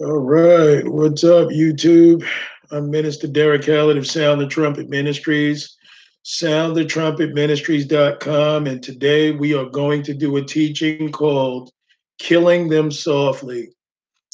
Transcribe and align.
All 0.00 0.20
right. 0.20 0.86
What's 0.86 1.24
up, 1.24 1.48
YouTube? 1.48 2.24
I'm 2.70 2.88
Minister 2.88 3.26
Derek 3.26 3.64
Hallett 3.64 3.96
of 3.96 4.06
Sound 4.06 4.40
the 4.40 4.46
Trumpet 4.46 4.88
Ministries, 4.88 5.76
soundthetrumpetministries.com. 6.24 8.68
And 8.68 8.80
today 8.80 9.32
we 9.32 9.54
are 9.54 9.64
going 9.64 10.04
to 10.04 10.14
do 10.14 10.36
a 10.36 10.44
teaching 10.44 11.10
called 11.10 11.72
Killing 12.20 12.68
Them 12.68 12.92
Softly. 12.92 13.70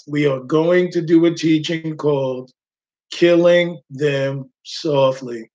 We 0.07 0.27
are 0.27 0.41
going 0.41 0.91
to 0.91 1.01
do 1.01 1.25
a 1.25 1.35
teaching 1.35 1.97
called 1.97 2.51
Killing 3.11 3.81
Them 3.89 4.51
Softly. 4.65 5.51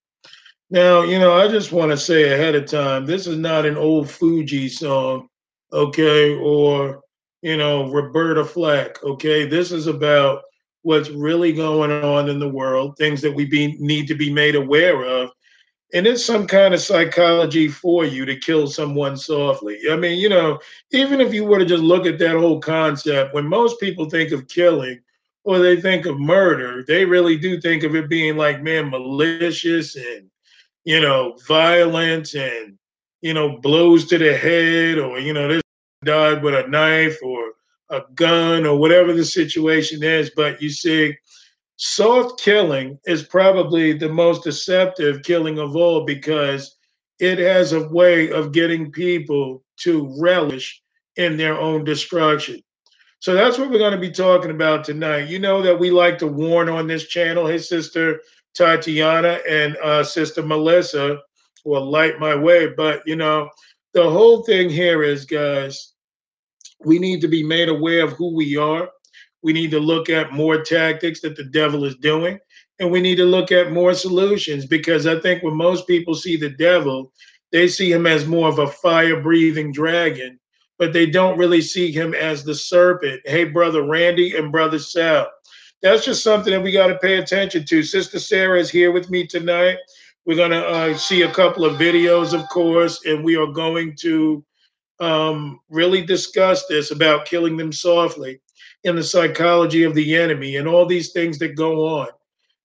Now, 0.72 1.04
you 1.04 1.20
know, 1.20 1.34
I 1.34 1.48
just 1.50 1.72
want 1.72 1.92
to 1.92 1.98
say 1.98 2.34
ahead 2.34 2.56
of 2.56 2.66
time, 2.66 3.06
this 3.06 3.28
is 3.28 3.38
not 3.38 3.68
an 3.68 3.78
old 3.78 4.10
Fuji 4.10 4.70
song, 4.70 5.28
okay, 5.72 6.36
or, 6.36 7.04
you 7.42 7.58
know, 7.58 7.92
Roberta 7.92 8.44
Flack, 8.44 9.04
okay? 9.04 9.46
This 9.48 9.72
is 9.72 9.88
about 9.88 10.44
what's 10.84 11.10
really 11.10 11.54
going 11.54 11.92
on 11.92 12.30
in 12.30 12.40
the 12.40 12.50
world, 12.50 12.98
things 12.98 13.22
that 13.22 13.34
we 13.34 13.46
be, 13.46 13.78
need 13.80 14.08
to 14.08 14.16
be 14.16 14.32
made 14.32 14.56
aware 14.56 15.04
of. 15.04 15.32
And 15.94 16.06
it's 16.06 16.24
some 16.24 16.46
kind 16.46 16.74
of 16.74 16.82
psychology 16.82 17.68
for 17.68 18.06
you 18.06 18.24
to 18.26 18.36
kill 18.36 18.68
someone 18.68 19.18
softly. 19.18 19.80
I 19.90 19.96
mean, 19.96 20.20
you 20.20 20.30
know, 20.30 20.60
even 20.92 21.20
if 21.20 21.34
you 21.34 21.46
were 21.46 21.60
to 21.60 21.66
just 21.66 21.84
look 21.84 22.06
at 22.06 22.20
that 22.20 22.38
whole 22.38 22.60
concept, 22.60 23.34
when 23.34 23.48
most 23.48 23.80
people 23.80 24.10
think 24.10 24.32
of 24.32 24.48
killing 24.48 25.00
or 25.46 25.60
they 25.60 25.82
think 25.82 26.06
of 26.06 26.20
murder, 26.20 26.84
they 26.88 27.06
really 27.06 27.38
do 27.38 27.60
think 27.60 27.84
of 27.84 27.96
it 27.96 28.08
being 28.08 28.38
like, 28.38 28.62
man, 28.62 28.90
malicious 28.90 29.96
and 29.96 30.30
you 30.86 31.00
know, 31.00 31.38
violence 31.48 32.34
and, 32.36 32.78
you 33.22 33.34
know, 33.34 33.58
blows 33.60 34.08
to 34.08 34.18
the 34.18 34.36
head 34.36 34.98
or, 34.98 35.20
you 35.20 35.34
know, 35.34 35.60
died 36.04 36.44
with 36.44 36.54
a 36.54 36.68
knife 36.68 37.18
or 37.24 37.54
a 37.90 38.02
gun 38.16 38.66
or 38.66 38.78
whatever 38.78 39.14
the 39.14 39.26
situation 39.26 40.04
is. 40.04 40.32
But 40.36 40.62
you 40.62 40.70
see, 40.70 41.16
soft 41.78 42.42
killing 42.42 43.00
is 43.06 43.24
probably 43.24 43.94
the 43.94 44.10
most 44.10 44.44
deceptive 44.44 45.24
killing 45.24 45.60
of 45.60 45.76
all 45.76 46.06
because 46.06 46.78
it 47.20 47.38
has 47.40 47.74
a 47.74 47.88
way 47.90 48.32
of 48.32 48.52
getting 48.52 48.92
people 48.92 49.64
to 49.82 50.14
relish 50.20 50.82
in 51.16 51.36
their 51.36 51.60
own 51.60 51.84
destruction. 51.84 52.62
So 53.20 53.34
that's 53.34 53.58
what 53.58 53.70
we're 53.70 53.80
going 53.80 53.92
to 53.92 54.00
be 54.00 54.12
talking 54.12 54.52
about 54.52 54.86
tonight. 54.86 55.28
You 55.28 55.40
know 55.40 55.62
that 55.62 55.78
we 55.78 55.92
like 55.92 56.18
to 56.20 56.28
warn 56.28 56.70
on 56.70 56.88
this 56.88 57.08
channel. 57.08 57.46
His 57.46 57.68
sister 57.68 58.22
Tatiana 58.54 59.40
and 59.48 59.76
uh, 59.78 60.04
Sister 60.04 60.42
Melissa 60.42 61.20
will 61.66 61.90
light 61.90 62.20
my 62.20 62.36
way. 62.36 62.68
But, 62.68 63.02
you 63.06 63.16
know, 63.18 63.50
the 63.94 64.10
whole 64.10 64.44
thing 64.44 64.70
here 64.70 65.04
is, 65.04 65.26
guys, 65.26 65.94
we 66.86 67.00
need 67.00 67.22
to 67.22 67.28
be 67.28 67.44
made 67.44 67.70
aware 67.70 68.04
of 68.04 68.14
who 68.14 68.34
we 68.34 68.56
are. 68.58 68.90
We 69.42 69.54
need 69.54 69.72
to 69.72 69.80
look 69.80 70.10
at 70.10 70.34
more 70.34 70.62
tactics 70.62 71.22
that 71.22 71.36
the 71.36 71.46
devil 71.46 71.86
is 71.86 71.96
doing. 71.96 72.40
And 72.80 72.92
we 72.92 73.02
need 73.02 73.16
to 73.16 73.26
look 73.26 73.52
at 73.52 73.72
more 73.72 73.94
solutions 73.94 74.66
because 74.66 75.06
I 75.06 75.20
think 75.20 75.44
when 75.44 75.56
most 75.56 75.88
people 75.88 76.16
see 76.16 76.38
the 76.38 76.50
devil, 76.50 77.12
they 77.52 77.68
see 77.68 77.92
him 77.92 78.06
as 78.06 78.26
more 78.26 78.48
of 78.48 78.60
a 78.60 78.68
fire 78.68 79.22
breathing 79.22 79.72
dragon, 79.72 80.40
but 80.78 80.94
they 80.94 81.06
don't 81.06 81.38
really 81.38 81.62
see 81.62 81.92
him 81.92 82.14
as 82.14 82.44
the 82.44 82.56
serpent. 82.56 83.22
Hey, 83.26 83.44
Brother 83.46 83.84
Randy 83.84 84.38
and 84.38 84.52
Brother 84.52 84.80
Sal, 84.80 85.28
that's 85.82 86.06
just 86.06 86.24
something 86.24 86.54
that 86.54 86.62
we 86.62 86.72
got 86.72 86.88
to 86.88 86.98
pay 87.00 87.18
attention 87.18 87.66
to. 87.66 87.84
Sister 87.84 88.20
Sarah 88.20 88.60
is 88.60 88.70
here 88.70 88.92
with 88.92 89.10
me 89.10 89.26
tonight. 89.26 89.78
We're 90.30 90.36
going 90.36 90.52
to 90.52 90.64
uh, 90.64 90.96
see 90.96 91.24
a 91.24 91.34
couple 91.34 91.66
of 91.66 91.80
videos, 91.80 92.40
of 92.40 92.48
course, 92.50 93.04
and 93.04 93.24
we 93.24 93.36
are 93.36 93.48
going 93.48 93.96
to 94.02 94.46
um, 95.00 95.60
really 95.72 96.04
discuss 96.04 96.68
this 96.68 96.92
about 96.92 97.26
killing 97.26 97.58
them 97.58 97.74
softly 97.74 98.40
in 98.84 98.96
the 98.96 99.02
psychology 99.02 99.86
of 99.86 99.96
the 99.96 100.16
enemy 100.16 100.58
and 100.58 100.68
all 100.68 100.86
these 100.86 101.14
things 101.14 101.40
that 101.40 101.56
go 101.56 101.98
on. 101.98 102.10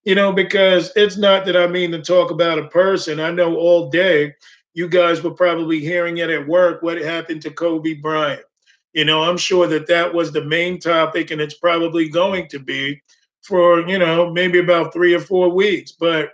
You 0.03 0.15
know, 0.15 0.31
because 0.31 0.93
it's 0.95 1.17
not 1.17 1.47
that 1.47 1.57
I 1.57 1.67
mean 1.67 1.91
to 1.93 2.03
talk 2.03 2.31
about 2.31 2.59
a 2.59 2.69
person. 2.69 3.19
I 3.19 3.31
know 3.31 3.57
all 3.57 3.89
day 3.89 4.35
you 4.75 4.87
guys 4.87 5.23
were 5.23 5.31
probably 5.31 5.81
hearing 5.81 6.19
it 6.19 6.29
at 6.29 6.47
work 6.47 6.83
what 6.83 6.99
happened 6.99 7.41
to 7.41 7.51
Kobe 7.51 7.95
Bryant. 7.95 8.45
You 8.93 9.07
know, 9.07 9.23
I'm 9.23 9.39
sure 9.39 9.67
that 9.69 9.87
that 9.87 10.13
was 10.13 10.33
the 10.33 10.45
main 10.45 10.79
topic, 10.79 11.31
and 11.31 11.41
it's 11.41 11.57
probably 11.57 12.11
going 12.11 12.47
to 12.49 12.59
be 12.59 13.01
for, 13.41 13.89
you 13.89 13.99
know, 13.99 14.31
maybe 14.31 14.59
about 14.59 14.93
three 14.93 15.15
or 15.15 15.21
four 15.21 15.49
weeks. 15.49 15.93
But 15.93 16.33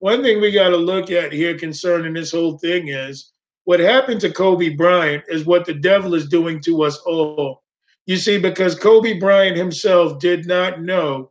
one 0.00 0.22
thing 0.22 0.40
we 0.40 0.52
got 0.52 0.68
to 0.70 0.76
look 0.76 1.10
at 1.10 1.32
here 1.32 1.58
concerning 1.58 2.12
this 2.12 2.32
whole 2.32 2.58
thing 2.58 2.88
is 2.88 3.32
what 3.64 3.80
happened 3.80 4.20
to 4.22 4.30
Kobe 4.30 4.70
Bryant 4.70 5.24
is 5.28 5.44
what 5.44 5.66
the 5.66 5.74
devil 5.74 6.14
is 6.14 6.28
doing 6.28 6.60
to 6.62 6.84
us 6.84 6.98
all. 6.98 7.62
You 8.06 8.16
see, 8.16 8.38
because 8.38 8.74
Kobe 8.74 9.18
Bryant 9.18 9.56
himself 9.56 10.18
did 10.18 10.46
not 10.46 10.80
know 10.80 11.30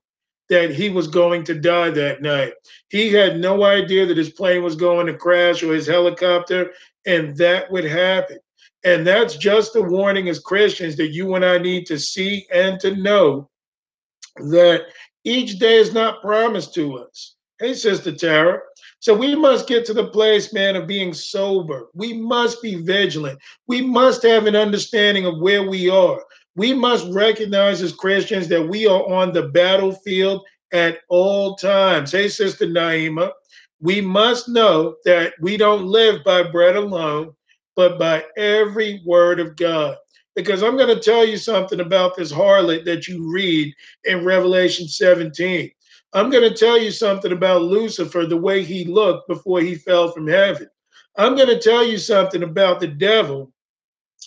that 0.49 0.71
he 0.71 0.89
was 0.89 1.07
going 1.07 1.43
to 1.45 1.55
die 1.55 1.89
that 1.91 2.21
night. 2.21 2.53
He 2.89 3.11
had 3.11 3.39
no 3.39 3.63
idea 3.63 4.05
that 4.05 4.17
his 4.17 4.29
plane 4.29 4.63
was 4.63 4.75
going 4.75 5.07
to 5.07 5.17
crash 5.17 5.63
or 5.63 5.73
his 5.73 5.87
helicopter, 5.87 6.71
and 7.05 7.35
that 7.37 7.71
would 7.71 7.85
happen. 7.85 8.37
And 8.83 9.05
that's 9.05 9.35
just 9.35 9.75
a 9.75 9.81
warning 9.81 10.29
as 10.29 10.39
Christians 10.39 10.95
that 10.97 11.11
you 11.11 11.35
and 11.35 11.43
I 11.43 11.57
need 11.57 11.85
to 11.87 11.97
see 11.97 12.45
and 12.53 12.79
to 12.81 12.95
know 12.95 13.49
that 14.35 14.83
each 15.23 15.57
day 15.57 15.77
is 15.77 15.93
not 15.93 16.21
promised 16.21 16.73
to 16.75 16.99
us. 16.99 17.36
Hey, 17.59 17.73
Sister 17.73 18.11
Tara. 18.11 18.59
So 18.99 19.15
we 19.15 19.35
must 19.35 19.67
get 19.67 19.83
to 19.85 19.93
the 19.93 20.09
place, 20.09 20.53
man, 20.53 20.75
of 20.75 20.85
being 20.85 21.11
sober. 21.11 21.87
We 21.95 22.13
must 22.13 22.61
be 22.61 22.75
vigilant. 22.75 23.39
We 23.65 23.81
must 23.81 24.21
have 24.21 24.45
an 24.45 24.55
understanding 24.55 25.25
of 25.25 25.39
where 25.39 25.67
we 25.67 25.89
are. 25.89 26.23
We 26.55 26.73
must 26.73 27.11
recognize 27.11 27.81
as 27.81 27.93
Christians 27.93 28.47
that 28.49 28.67
we 28.67 28.85
are 28.85 29.03
on 29.11 29.33
the 29.33 29.47
battlefield 29.49 30.45
at 30.71 30.99
all 31.09 31.55
times. 31.55 32.11
Hey, 32.11 32.29
Sister 32.29 32.67
Naima, 32.67 33.31
we 33.81 34.01
must 34.01 34.47
know 34.49 34.95
that 35.05 35.33
we 35.41 35.57
don't 35.57 35.87
live 35.87 36.23
by 36.23 36.43
bread 36.43 36.75
alone, 36.75 37.33
but 37.75 37.97
by 37.97 38.23
every 38.37 39.01
word 39.03 39.39
of 39.39 39.55
God. 39.55 39.97
Because 40.35 40.61
I'm 40.61 40.77
going 40.77 40.95
to 40.95 41.01
tell 41.01 41.25
you 41.25 41.37
something 41.37 41.79
about 41.79 42.15
this 42.15 42.31
harlot 42.31 42.85
that 42.85 43.07
you 43.07 43.31
read 43.31 43.73
in 44.03 44.23
Revelation 44.23 44.87
17. 44.87 45.71
I'm 46.17 46.31
going 46.31 46.51
to 46.51 46.57
tell 46.57 46.79
you 46.81 46.89
something 46.89 47.31
about 47.31 47.61
Lucifer, 47.61 48.25
the 48.25 48.35
way 48.35 48.63
he 48.63 48.85
looked 48.85 49.27
before 49.27 49.61
he 49.61 49.75
fell 49.75 50.11
from 50.11 50.25
heaven. 50.27 50.67
I'm 51.15 51.35
going 51.35 51.47
to 51.47 51.59
tell 51.59 51.85
you 51.85 51.99
something 51.99 52.41
about 52.41 52.79
the 52.79 52.87
devil 52.87 53.53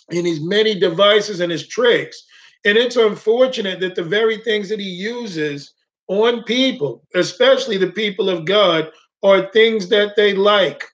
and 0.09 0.25
his 0.25 0.39
many 0.39 0.79
devices 0.79 1.41
and 1.41 1.51
his 1.51 1.67
tricks. 1.67 2.23
And 2.63 2.77
it's 2.77 2.95
unfortunate 2.95 3.81
that 3.81 3.95
the 3.95 4.03
very 4.03 4.37
things 4.37 4.69
that 4.69 4.79
he 4.79 4.89
uses 4.89 5.73
on 6.07 6.43
people, 6.43 7.03
especially 7.13 7.75
the 7.75 7.91
people 7.91 8.29
of 8.29 8.45
God, 8.45 8.89
are 9.21 9.51
things 9.51 9.89
that 9.89 10.15
they 10.15 10.33
like. 10.33 10.85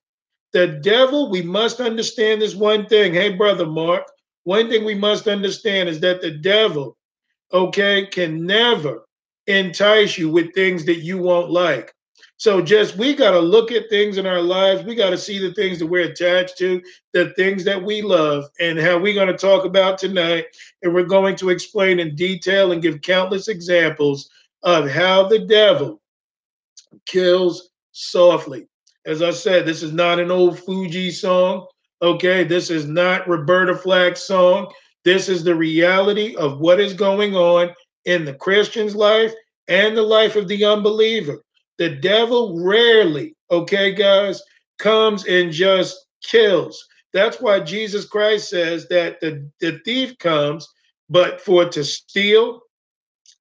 The 0.53 0.79
devil, 0.81 1.29
we 1.29 1.43
must 1.43 1.79
understand 1.79 2.41
this 2.41 2.55
one 2.55 2.87
thing. 2.87 3.13
Hey, 3.13 3.33
brother 3.33 3.67
Mark, 3.67 4.01
one 4.45 4.67
thing 4.67 4.83
we 4.83 4.95
must 4.95 5.27
understand 5.27 5.89
is 5.89 5.99
that 5.99 6.21
the 6.21 6.31
devil, 6.31 6.97
okay, 7.53 8.07
can 8.07 8.47
never 8.47 9.06
entice 9.47 10.17
you 10.17 10.29
with 10.29 10.53
things 10.53 10.85
that 10.85 10.97
you 10.97 11.17
won't 11.17 11.49
like. 11.49 11.93
So 12.39 12.61
just 12.61 12.97
we 12.97 13.15
got 13.15 13.31
to 13.31 13.39
look 13.39 13.71
at 13.71 13.89
things 13.89 14.19
in 14.19 14.27
our 14.27 14.41
lives. 14.41 14.83
We 14.83 14.93
got 14.93 15.09
to 15.09 15.17
see 15.17 15.39
the 15.39 15.53
things 15.55 15.79
that 15.79 15.87
we're 15.87 16.11
attached 16.11 16.57
to, 16.59 16.81
the 17.13 17.31
things 17.31 17.63
that 17.63 17.81
we 17.81 18.03
love, 18.03 18.45
and 18.59 18.77
how 18.77 18.99
we're 18.99 19.15
going 19.15 19.27
to 19.27 19.37
talk 19.37 19.65
about 19.65 19.97
tonight. 19.97 20.45
And 20.83 20.93
we're 20.93 21.03
going 21.03 21.35
to 21.37 21.49
explain 21.49 21.99
in 21.99 22.15
detail 22.15 22.71
and 22.71 22.81
give 22.81 23.01
countless 23.01 23.47
examples 23.47 24.29
of 24.61 24.87
how 24.87 25.27
the 25.27 25.39
devil 25.39 25.99
kills 27.07 27.69
softly. 27.91 28.67
As 29.07 29.23
I 29.23 29.31
said, 29.31 29.65
this 29.65 29.81
is 29.81 29.93
not 29.93 30.19
an 30.19 30.29
old 30.29 30.59
Fuji 30.59 31.09
song. 31.09 31.65
Okay, 32.03 32.43
this 32.43 32.69
is 32.69 32.85
not 32.85 33.27
Roberta 33.27 33.75
Flack's 33.75 34.21
song. 34.21 34.71
This 35.03 35.29
is 35.29 35.43
the 35.43 35.55
reality 35.55 36.35
of 36.35 36.59
what 36.59 36.79
is 36.79 36.93
going 36.93 37.35
on 37.35 37.73
in 38.07 38.25
the 38.25 38.33
Christian's 38.33 38.95
life 38.95 39.33
and 39.67 39.95
the 39.95 40.01
life 40.01 40.35
of 40.35 40.47
the 40.47 40.65
unbeliever. 40.65 41.43
The 41.77 41.89
devil 41.89 42.59
rarely, 42.59 43.35
okay, 43.51 43.93
guys, 43.93 44.41
comes 44.79 45.25
and 45.25 45.51
just 45.51 46.07
kills. 46.23 46.83
That's 47.13 47.39
why 47.41 47.59
Jesus 47.59 48.05
Christ 48.05 48.49
says 48.49 48.87
that 48.87 49.19
the, 49.21 49.49
the 49.59 49.79
thief 49.85 50.17
comes 50.17 50.67
but 51.09 51.41
for 51.41 51.69
to 51.69 51.83
steal 51.83 52.61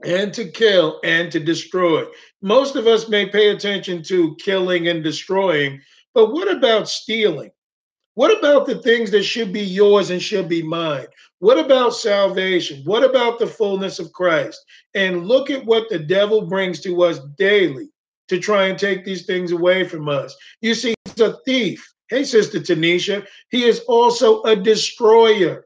and 0.04 0.34
to 0.34 0.50
kill 0.50 1.00
and 1.04 1.30
to 1.32 1.40
destroy. 1.40 2.04
Most 2.42 2.76
of 2.76 2.86
us 2.86 3.08
may 3.08 3.26
pay 3.26 3.50
attention 3.50 4.02
to 4.04 4.36
killing 4.36 4.88
and 4.88 5.02
destroying, 5.02 5.80
but 6.12 6.32
what 6.32 6.50
about 6.50 6.88
stealing? 6.88 7.50
What 8.16 8.36
about 8.38 8.64
the 8.64 8.78
things 8.78 9.10
that 9.10 9.24
should 9.24 9.52
be 9.52 9.60
yours 9.60 10.08
and 10.08 10.22
should 10.22 10.48
be 10.48 10.62
mine? 10.62 11.06
What 11.40 11.58
about 11.58 11.90
salvation? 11.90 12.80
What 12.86 13.04
about 13.04 13.38
the 13.38 13.46
fullness 13.46 13.98
of 13.98 14.10
Christ? 14.14 14.58
And 14.94 15.28
look 15.28 15.50
at 15.50 15.66
what 15.66 15.90
the 15.90 15.98
devil 15.98 16.46
brings 16.46 16.80
to 16.80 17.02
us 17.02 17.20
daily 17.36 17.90
to 18.28 18.38
try 18.38 18.68
and 18.68 18.78
take 18.78 19.04
these 19.04 19.26
things 19.26 19.52
away 19.52 19.86
from 19.86 20.08
us. 20.08 20.34
You 20.62 20.74
see, 20.74 20.94
he's 21.04 21.20
a 21.20 21.36
thief. 21.44 21.86
Hey, 22.08 22.24
Sister 22.24 22.58
Tanisha, 22.58 23.26
he 23.50 23.64
is 23.64 23.80
also 23.80 24.42
a 24.44 24.56
destroyer 24.56 25.65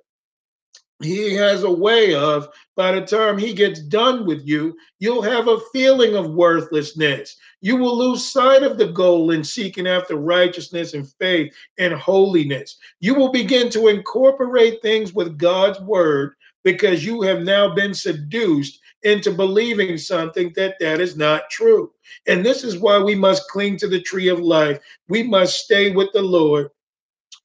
he 1.02 1.34
has 1.34 1.62
a 1.62 1.70
way 1.70 2.14
of 2.14 2.48
by 2.76 2.92
the 2.92 3.00
time 3.00 3.38
he 3.38 3.52
gets 3.52 3.80
done 3.80 4.26
with 4.26 4.46
you 4.46 4.76
you'll 5.00 5.22
have 5.22 5.48
a 5.48 5.60
feeling 5.72 6.14
of 6.14 6.34
worthlessness. 6.34 7.36
You 7.62 7.76
will 7.76 7.96
lose 7.96 8.30
sight 8.30 8.62
of 8.62 8.78
the 8.78 8.88
goal 8.88 9.32
in 9.32 9.42
seeking 9.42 9.86
after 9.86 10.16
righteousness 10.16 10.94
and 10.94 11.10
faith 11.14 11.52
and 11.78 11.92
holiness. 11.94 12.76
You 13.00 13.14
will 13.14 13.32
begin 13.32 13.70
to 13.70 13.88
incorporate 13.88 14.80
things 14.82 15.12
with 15.12 15.38
god's 15.38 15.80
word 15.80 16.34
because 16.62 17.04
you 17.04 17.22
have 17.22 17.40
now 17.40 17.74
been 17.74 17.94
seduced 17.94 18.78
into 19.02 19.32
believing 19.32 19.96
something 19.96 20.52
that 20.56 20.76
that 20.78 21.00
is 21.00 21.16
not 21.16 21.48
true. 21.50 21.90
And 22.26 22.44
this 22.44 22.62
is 22.62 22.78
why 22.78 22.98
we 22.98 23.14
must 23.14 23.48
cling 23.48 23.78
to 23.78 23.88
the 23.88 24.02
tree 24.02 24.28
of 24.28 24.40
life. 24.40 24.78
We 25.08 25.22
must 25.22 25.64
stay 25.64 25.92
with 25.92 26.12
the 26.12 26.22
lord. 26.22 26.68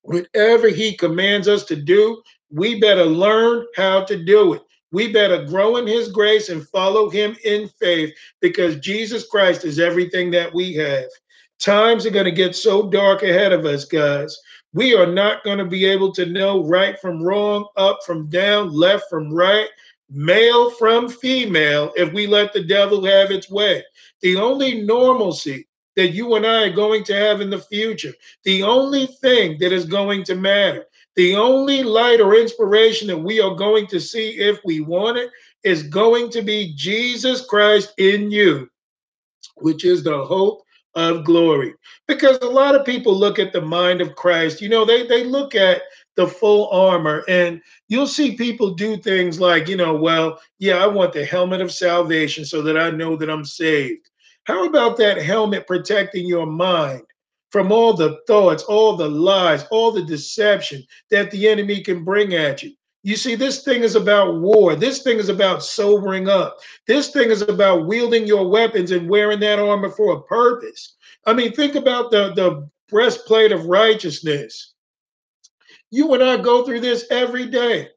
Whatever 0.02 0.68
he 0.68 0.96
commands 0.96 1.48
us 1.48 1.63
to 1.66 1.75
do 1.75 2.22
we 2.56 2.80
better 2.80 3.04
learn 3.04 3.66
how 3.75 4.06
to 4.06 4.24
do 4.24 4.54
it. 4.54 4.62
We 4.92 5.12
better 5.12 5.44
grow 5.44 5.75
in 5.75 5.86
his 5.86 6.07
grace 6.07 6.48
and 6.48 6.68
follow 6.69 7.10
him 7.10 7.36
in 7.44 7.68
faith 7.68 8.13
because 8.40 8.80
Jesus 8.80 9.28
Christ 9.28 9.66
is 9.66 9.78
everything 9.78 10.31
that 10.31 10.54
we 10.54 10.74
have. 10.75 11.10
Times 11.60 12.06
are 12.06 12.12
going 12.12 12.25
to 12.25 12.31
get 12.31 12.56
so 12.56 12.90
dark 12.90 13.24
ahead 13.24 13.52
of 13.52 13.66
us, 13.66 13.84
guys. 13.84 14.38
We 14.72 14.96
are 14.96 15.06
not 15.06 15.44
going 15.44 15.57
to 15.57 15.66
be 15.66 15.84
able 15.86 16.13
to 16.13 16.25
know 16.25 16.63
right 16.63 16.98
from 17.00 17.22
wrong, 17.22 17.68
up 17.75 18.00
from 18.06 18.30
down, 18.30 18.72
left 18.72 19.10
from 19.10 19.34
right, 19.34 19.68
male 20.10 20.72
from 20.72 21.10
female 21.10 21.92
if 21.98 22.13
we 22.13 22.25
let 22.25 22.54
the 22.54 22.63
devil 22.63 23.04
have 23.04 23.31
its 23.31 23.50
way. 23.50 23.84
The 24.22 24.38
only 24.38 24.81
normalcy 24.81 25.68
that 25.98 26.12
you 26.12 26.36
and 26.36 26.46
I 26.46 26.63
are 26.63 26.74
going 26.74 27.04
to 27.06 27.16
have 27.16 27.42
in 27.42 27.50
the 27.50 27.60
future, 27.60 28.13
the 28.46 28.63
only 28.63 29.07
thing 29.07 29.57
that 29.60 29.74
is 29.74 29.86
going 29.86 30.24
to 30.25 30.36
matter 30.36 30.86
the 31.15 31.35
only 31.35 31.83
light 31.83 32.19
or 32.19 32.35
inspiration 32.35 33.07
that 33.07 33.17
we 33.17 33.39
are 33.39 33.56
going 33.56 33.88
to 33.88 34.00
see 34.00 34.31
if 34.31 34.59
we 34.65 34.81
want 34.81 35.17
it 35.17 35.29
is 35.63 35.83
going 35.83 36.29
to 36.31 36.41
be 36.41 36.73
Jesus 36.75 37.45
Christ 37.45 37.94
in 37.97 38.31
you, 38.31 38.69
which 39.56 39.85
is 39.85 40.03
the 40.03 40.25
hope 40.25 40.62
of 40.95 41.25
glory. 41.25 41.73
Because 42.07 42.38
a 42.41 42.45
lot 42.45 42.75
of 42.75 42.85
people 42.85 43.17
look 43.17 43.39
at 43.39 43.53
the 43.53 43.62
mind 43.62 44.01
of 44.01 44.15
Christ, 44.15 44.62
you 44.62 44.69
know, 44.69 44.85
they, 44.85 45.06
they 45.06 45.23
look 45.23 45.56
at 45.56 45.81
the 46.15 46.27
full 46.27 46.69
armor 46.69 47.23
and 47.27 47.61
you'll 47.89 48.07
see 48.07 48.35
people 48.35 48.73
do 48.73 48.97
things 48.97 49.39
like, 49.39 49.68
you 49.68 49.75
know, 49.75 49.95
well, 49.95 50.39
yeah, 50.59 50.77
I 50.77 50.88
want 50.88 51.13
the 51.13 51.25
helmet 51.25 51.61
of 51.61 51.71
salvation 51.71 52.45
so 52.45 52.61
that 52.61 52.77
I 52.77 52.89
know 52.91 53.15
that 53.18 53.29
I'm 53.29 53.45
saved. 53.45 54.09
How 54.45 54.65
about 54.65 54.97
that 54.97 55.21
helmet 55.21 55.68
protecting 55.68 56.27
your 56.27 56.45
mind? 56.45 57.01
From 57.56 57.72
all 57.72 57.94
the 57.94 58.19
thoughts, 58.28 58.63
all 58.63 58.98
the 58.98 59.07
lies, 59.07 59.66
all 59.72 59.90
the 59.90 60.04
deception 60.04 60.84
that 61.10 61.31
the 61.31 61.48
enemy 61.48 61.80
can 61.80 62.04
bring 62.04 62.34
at 62.34 62.62
you. 62.62 62.74
You 63.04 63.16
see, 63.16 63.36
this 63.36 63.63
thing 63.63 63.81
is 63.81 63.96
about 63.96 64.42
war. 64.42 64.75
This 64.75 65.04
thing 65.04 65.19
is 65.19 65.30
about 65.30 65.63
sobering 65.63 66.28
up. 66.28 66.57
This 66.86 67.12
thing 67.12 67.30
is 67.30 67.42
about 67.44 67.88
wielding 67.88 68.28
your 68.28 68.50
weapons 68.50 68.92
and 68.92 69.10
wearing 69.10 69.40
that 69.40 69.57
armor 69.57 69.90
for 69.90 70.16
a 70.16 70.24
purpose. 70.24 70.98
I 71.25 71.31
mean, 71.31 71.54
think 71.54 71.75
about 71.75 72.12
the, 72.12 72.34
the 72.34 72.69
breastplate 72.90 73.54
of 73.54 73.68
righteousness. 73.68 74.74
You 75.92 76.13
and 76.13 76.22
I 76.22 76.36
go 76.36 76.66
through 76.66 76.81
this 76.81 77.06
every 77.10 77.46
day. 77.46 77.88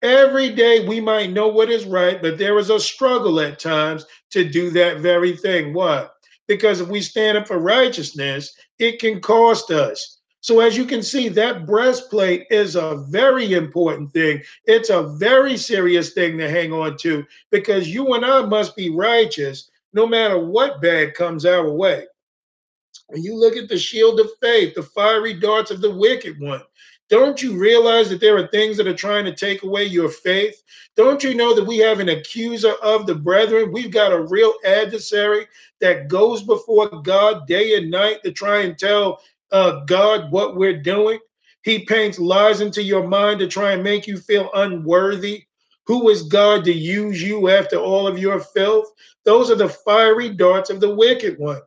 Every 0.00 0.54
day 0.54 0.88
we 0.88 1.02
might 1.02 1.32
know 1.32 1.48
what 1.48 1.70
is 1.70 1.84
right, 1.84 2.22
but 2.22 2.38
there 2.38 2.58
is 2.58 2.70
a 2.70 2.80
struggle 2.80 3.40
at 3.40 3.58
times 3.58 4.06
to 4.30 4.48
do 4.48 4.70
that 4.70 5.00
very 5.00 5.36
thing. 5.36 5.74
What? 5.74 6.14
Because 6.48 6.80
if 6.80 6.88
we 6.88 7.02
stand 7.02 7.36
up 7.36 7.46
for 7.46 7.58
righteousness, 7.58 8.54
it 8.82 8.98
can 8.98 9.20
cost 9.20 9.70
us. 9.70 10.18
So, 10.40 10.58
as 10.58 10.76
you 10.76 10.84
can 10.84 11.04
see, 11.04 11.28
that 11.28 11.66
breastplate 11.66 12.46
is 12.50 12.74
a 12.74 12.96
very 13.08 13.52
important 13.52 14.12
thing. 14.12 14.42
It's 14.64 14.90
a 14.90 15.04
very 15.04 15.56
serious 15.56 16.14
thing 16.14 16.36
to 16.38 16.50
hang 16.50 16.72
on 16.72 16.96
to 16.98 17.24
because 17.50 17.88
you 17.88 18.14
and 18.14 18.24
I 18.24 18.44
must 18.44 18.74
be 18.74 18.90
righteous 18.90 19.70
no 19.92 20.04
matter 20.04 20.38
what 20.38 20.82
bad 20.82 21.14
comes 21.14 21.46
our 21.46 21.70
way. 21.70 22.06
When 23.06 23.22
you 23.22 23.36
look 23.36 23.56
at 23.56 23.68
the 23.68 23.78
shield 23.78 24.18
of 24.18 24.30
faith, 24.40 24.74
the 24.74 24.82
fiery 24.82 25.34
darts 25.34 25.70
of 25.70 25.80
the 25.80 25.94
wicked 25.94 26.40
one, 26.40 26.62
don't 27.12 27.42
you 27.42 27.58
realize 27.58 28.08
that 28.08 28.22
there 28.22 28.38
are 28.38 28.46
things 28.46 28.78
that 28.78 28.86
are 28.86 28.94
trying 28.94 29.26
to 29.26 29.34
take 29.34 29.64
away 29.64 29.84
your 29.84 30.08
faith? 30.08 30.62
Don't 30.96 31.22
you 31.22 31.34
know 31.34 31.54
that 31.54 31.66
we 31.66 31.76
have 31.76 32.00
an 32.00 32.08
accuser 32.08 32.72
of 32.82 33.06
the 33.06 33.14
brethren? 33.14 33.70
We've 33.70 33.90
got 33.90 34.14
a 34.14 34.22
real 34.22 34.54
adversary 34.64 35.46
that 35.82 36.08
goes 36.08 36.42
before 36.42 36.88
God 37.02 37.46
day 37.46 37.76
and 37.76 37.90
night 37.90 38.22
to 38.24 38.32
try 38.32 38.62
and 38.62 38.78
tell 38.78 39.20
uh, 39.50 39.84
God 39.84 40.32
what 40.32 40.56
we're 40.56 40.80
doing. 40.80 41.18
He 41.64 41.84
paints 41.84 42.18
lies 42.18 42.62
into 42.62 42.82
your 42.82 43.06
mind 43.06 43.40
to 43.40 43.46
try 43.46 43.72
and 43.72 43.84
make 43.84 44.06
you 44.06 44.16
feel 44.16 44.48
unworthy. 44.54 45.44
Who 45.84 46.08
is 46.08 46.22
God 46.22 46.64
to 46.64 46.72
use 46.72 47.20
you 47.20 47.50
after 47.50 47.76
all 47.76 48.06
of 48.06 48.18
your 48.18 48.40
filth? 48.40 48.90
Those 49.26 49.50
are 49.50 49.56
the 49.56 49.68
fiery 49.68 50.30
darts 50.30 50.70
of 50.70 50.80
the 50.80 50.94
wicked 50.94 51.38
one. 51.38 51.60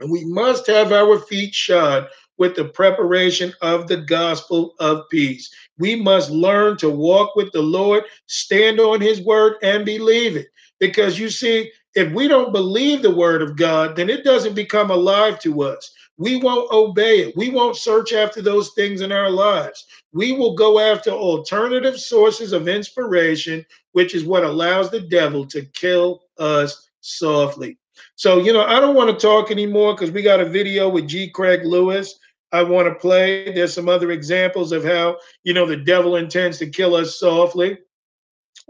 And 0.00 0.10
we 0.10 0.24
must 0.24 0.66
have 0.66 0.90
our 0.90 1.20
feet 1.20 1.54
shod 1.54 2.08
with 2.38 2.56
the 2.56 2.64
preparation 2.64 3.52
of 3.60 3.86
the 3.88 3.98
gospel 3.98 4.74
of 4.80 5.08
peace. 5.10 5.52
We 5.78 5.96
must 5.96 6.30
learn 6.30 6.76
to 6.78 6.88
walk 6.88 7.36
with 7.36 7.52
the 7.52 7.62
Lord, 7.62 8.04
stand 8.26 8.80
on 8.80 9.00
his 9.00 9.20
word, 9.20 9.56
and 9.62 9.84
believe 9.84 10.36
it. 10.36 10.48
Because 10.80 11.18
you 11.18 11.28
see, 11.28 11.70
if 11.94 12.12
we 12.12 12.28
don't 12.28 12.52
believe 12.52 13.02
the 13.02 13.14
word 13.14 13.42
of 13.42 13.56
God, 13.56 13.96
then 13.96 14.08
it 14.08 14.24
doesn't 14.24 14.54
become 14.54 14.90
alive 14.90 15.40
to 15.40 15.62
us. 15.62 15.92
We 16.16 16.36
won't 16.36 16.70
obey 16.72 17.20
it. 17.20 17.36
We 17.36 17.50
won't 17.50 17.76
search 17.76 18.12
after 18.12 18.42
those 18.42 18.70
things 18.70 19.00
in 19.00 19.12
our 19.12 19.30
lives. 19.30 19.86
We 20.12 20.32
will 20.32 20.54
go 20.54 20.78
after 20.78 21.10
alternative 21.10 21.98
sources 21.98 22.52
of 22.52 22.68
inspiration, 22.68 23.64
which 23.92 24.14
is 24.14 24.24
what 24.24 24.44
allows 24.44 24.90
the 24.90 25.00
devil 25.00 25.46
to 25.46 25.64
kill 25.66 26.22
us 26.38 26.88
softly. 27.00 27.78
So, 28.16 28.40
you 28.40 28.52
know, 28.52 28.64
I 28.64 28.80
don't 28.80 28.96
want 28.96 29.10
to 29.10 29.26
talk 29.26 29.50
anymore 29.50 29.94
because 29.94 30.10
we 30.10 30.22
got 30.22 30.40
a 30.40 30.48
video 30.48 30.88
with 30.88 31.08
G. 31.08 31.30
Craig 31.30 31.64
Lewis 31.64 32.18
I 32.52 32.62
want 32.62 32.88
to 32.88 32.94
play. 32.94 33.52
There's 33.52 33.74
some 33.74 33.88
other 33.88 34.10
examples 34.10 34.72
of 34.72 34.84
how, 34.84 35.18
you 35.44 35.52
know, 35.52 35.66
the 35.66 35.76
devil 35.76 36.16
intends 36.16 36.58
to 36.58 36.70
kill 36.70 36.94
us 36.94 37.18
softly. 37.18 37.78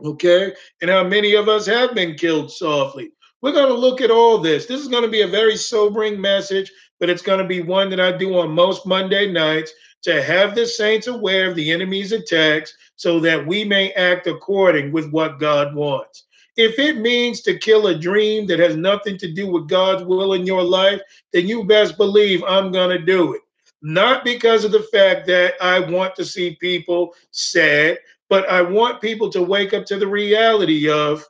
Okay. 0.04 0.52
And 0.80 0.90
how 0.90 1.04
many 1.04 1.34
of 1.34 1.48
us 1.48 1.66
have 1.66 1.94
been 1.94 2.14
killed 2.14 2.50
softly. 2.50 3.10
We're 3.40 3.52
going 3.52 3.68
to 3.68 3.74
look 3.74 4.00
at 4.00 4.10
all 4.10 4.38
this. 4.38 4.66
This 4.66 4.80
is 4.80 4.88
going 4.88 5.04
to 5.04 5.10
be 5.10 5.22
a 5.22 5.28
very 5.28 5.56
sobering 5.56 6.20
message, 6.20 6.72
but 6.98 7.08
it's 7.08 7.22
going 7.22 7.38
to 7.38 7.46
be 7.46 7.60
one 7.60 7.88
that 7.90 8.00
I 8.00 8.10
do 8.10 8.36
on 8.38 8.50
most 8.50 8.84
Monday 8.84 9.30
nights 9.30 9.72
to 10.02 10.22
have 10.22 10.54
the 10.54 10.66
saints 10.66 11.06
aware 11.06 11.48
of 11.48 11.54
the 11.54 11.70
enemy's 11.70 12.10
attacks 12.10 12.74
so 12.96 13.20
that 13.20 13.46
we 13.46 13.64
may 13.64 13.92
act 13.92 14.26
according 14.26 14.90
with 14.90 15.10
what 15.12 15.38
God 15.38 15.74
wants. 15.74 16.24
If 16.56 16.80
it 16.80 16.98
means 16.98 17.42
to 17.42 17.58
kill 17.58 17.86
a 17.86 17.98
dream 17.98 18.46
that 18.48 18.58
has 18.58 18.74
nothing 18.74 19.16
to 19.18 19.32
do 19.32 19.46
with 19.46 19.68
God's 19.68 20.02
will 20.02 20.32
in 20.32 20.44
your 20.44 20.64
life, 20.64 21.00
then 21.32 21.46
you 21.46 21.62
best 21.62 21.96
believe 21.96 22.42
I'm 22.42 22.72
going 22.72 22.90
to 22.90 23.04
do 23.04 23.34
it 23.34 23.42
not 23.82 24.24
because 24.24 24.64
of 24.64 24.72
the 24.72 24.86
fact 24.92 25.26
that 25.26 25.54
I 25.60 25.80
want 25.80 26.16
to 26.16 26.24
see 26.24 26.56
people 26.60 27.14
sad, 27.30 27.98
but 28.28 28.48
I 28.48 28.62
want 28.62 29.00
people 29.00 29.30
to 29.30 29.42
wake 29.42 29.72
up 29.72 29.86
to 29.86 29.98
the 29.98 30.06
reality 30.06 30.90
of 30.90 31.24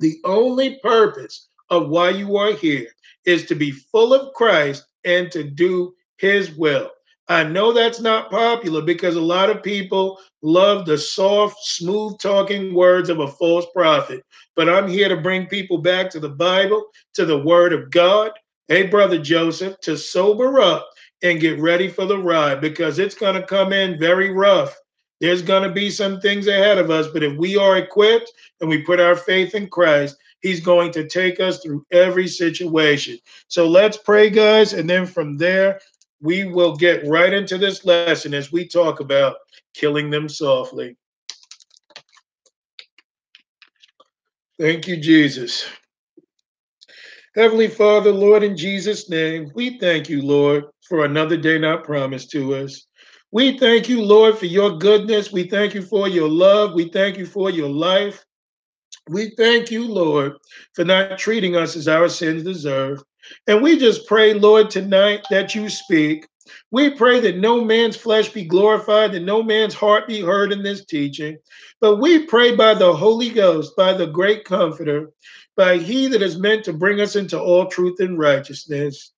the 0.00 0.18
only 0.24 0.78
purpose 0.82 1.48
of 1.70 1.88
why 1.88 2.10
you 2.10 2.36
are 2.36 2.52
here 2.52 2.88
is 3.24 3.46
to 3.46 3.54
be 3.54 3.70
full 3.70 4.12
of 4.12 4.34
Christ 4.34 4.84
and 5.04 5.30
to 5.32 5.44
do 5.44 5.94
his 6.18 6.52
will. 6.52 6.90
I 7.28 7.42
know 7.42 7.72
that's 7.72 8.00
not 8.00 8.30
popular 8.30 8.82
because 8.82 9.16
a 9.16 9.20
lot 9.20 9.48
of 9.48 9.62
people 9.62 10.20
love 10.42 10.84
the 10.84 10.98
soft, 10.98 11.56
smooth 11.64 12.18
talking 12.18 12.74
words 12.74 13.08
of 13.08 13.20
a 13.20 13.28
false 13.28 13.64
prophet. 13.72 14.22
But 14.56 14.68
I'm 14.68 14.88
here 14.88 15.08
to 15.08 15.16
bring 15.16 15.46
people 15.46 15.78
back 15.78 16.10
to 16.10 16.20
the 16.20 16.28
Bible, 16.28 16.84
to 17.14 17.24
the 17.24 17.38
word 17.38 17.72
of 17.72 17.90
God. 17.90 18.32
Hey, 18.68 18.86
Brother 18.86 19.18
Joseph, 19.18 19.80
to 19.80 19.96
sober 19.96 20.60
up 20.60 20.86
and 21.24 21.40
get 21.40 21.58
ready 21.58 21.88
for 21.88 22.04
the 22.04 22.18
ride 22.18 22.60
because 22.60 22.98
it's 22.98 23.14
going 23.14 23.34
to 23.34 23.46
come 23.46 23.72
in 23.72 23.98
very 23.98 24.30
rough. 24.30 24.76
There's 25.20 25.42
going 25.42 25.62
to 25.62 25.70
be 25.74 25.90
some 25.90 26.20
things 26.20 26.46
ahead 26.46 26.76
of 26.76 26.90
us, 26.90 27.08
but 27.08 27.22
if 27.22 27.36
we 27.38 27.56
are 27.56 27.78
equipped 27.78 28.30
and 28.60 28.68
we 28.68 28.82
put 28.82 29.00
our 29.00 29.16
faith 29.16 29.54
in 29.54 29.68
Christ, 29.68 30.16
He's 30.42 30.60
going 30.60 30.92
to 30.92 31.08
take 31.08 31.40
us 31.40 31.60
through 31.60 31.86
every 31.90 32.28
situation. 32.28 33.18
So 33.48 33.66
let's 33.66 33.96
pray, 33.96 34.28
guys. 34.28 34.74
And 34.74 34.88
then 34.88 35.06
from 35.06 35.38
there, 35.38 35.80
we 36.20 36.44
will 36.44 36.76
get 36.76 37.06
right 37.06 37.32
into 37.32 37.56
this 37.56 37.86
lesson 37.86 38.34
as 38.34 38.52
we 38.52 38.68
talk 38.68 39.00
about 39.00 39.36
killing 39.72 40.10
them 40.10 40.28
softly. 40.28 40.98
Thank 44.60 44.86
you, 44.86 44.98
Jesus. 44.98 45.64
Heavenly 47.34 47.68
Father, 47.68 48.12
Lord, 48.12 48.42
in 48.42 48.56
Jesus' 48.56 49.08
name, 49.08 49.50
we 49.54 49.78
thank 49.78 50.10
you, 50.10 50.20
Lord, 50.20 50.66
for 50.88 51.04
another 51.04 51.36
day 51.36 51.58
not 51.58 51.84
promised 51.84 52.30
to 52.32 52.54
us. 52.54 52.86
We 53.32 53.58
thank 53.58 53.88
you, 53.88 54.02
Lord, 54.02 54.38
for 54.38 54.46
your 54.46 54.78
goodness. 54.78 55.32
We 55.32 55.48
thank 55.48 55.74
you 55.74 55.82
for 55.82 56.08
your 56.08 56.28
love. 56.28 56.74
We 56.74 56.88
thank 56.88 57.18
you 57.18 57.26
for 57.26 57.50
your 57.50 57.68
life. 57.68 58.24
We 59.08 59.34
thank 59.36 59.70
you, 59.70 59.86
Lord, 59.86 60.32
for 60.74 60.84
not 60.84 61.18
treating 61.18 61.56
us 61.56 61.76
as 61.76 61.88
our 61.88 62.08
sins 62.08 62.42
deserve. 62.42 63.02
And 63.46 63.62
we 63.62 63.78
just 63.78 64.06
pray, 64.06 64.34
Lord, 64.34 64.70
tonight 64.70 65.24
that 65.30 65.54
you 65.54 65.68
speak. 65.68 66.26
We 66.70 66.90
pray 66.90 67.20
that 67.20 67.38
no 67.38 67.64
man's 67.64 67.96
flesh 67.96 68.28
be 68.28 68.44
glorified, 68.44 69.12
that 69.12 69.20
no 69.20 69.42
man's 69.42 69.74
heart 69.74 70.06
be 70.06 70.20
heard 70.20 70.52
in 70.52 70.62
this 70.62 70.84
teaching. 70.84 71.38
But 71.80 71.96
we 71.96 72.26
pray 72.26 72.54
by 72.54 72.74
the 72.74 72.94
Holy 72.94 73.30
Ghost, 73.30 73.74
by 73.76 73.94
the 73.94 74.06
great 74.06 74.44
comforter, 74.44 75.10
by 75.56 75.78
he 75.78 76.06
that 76.08 76.22
is 76.22 76.38
meant 76.38 76.64
to 76.64 76.72
bring 76.72 77.00
us 77.00 77.16
into 77.16 77.40
all 77.40 77.66
truth 77.66 78.00
and 78.00 78.18
righteousness. 78.18 79.13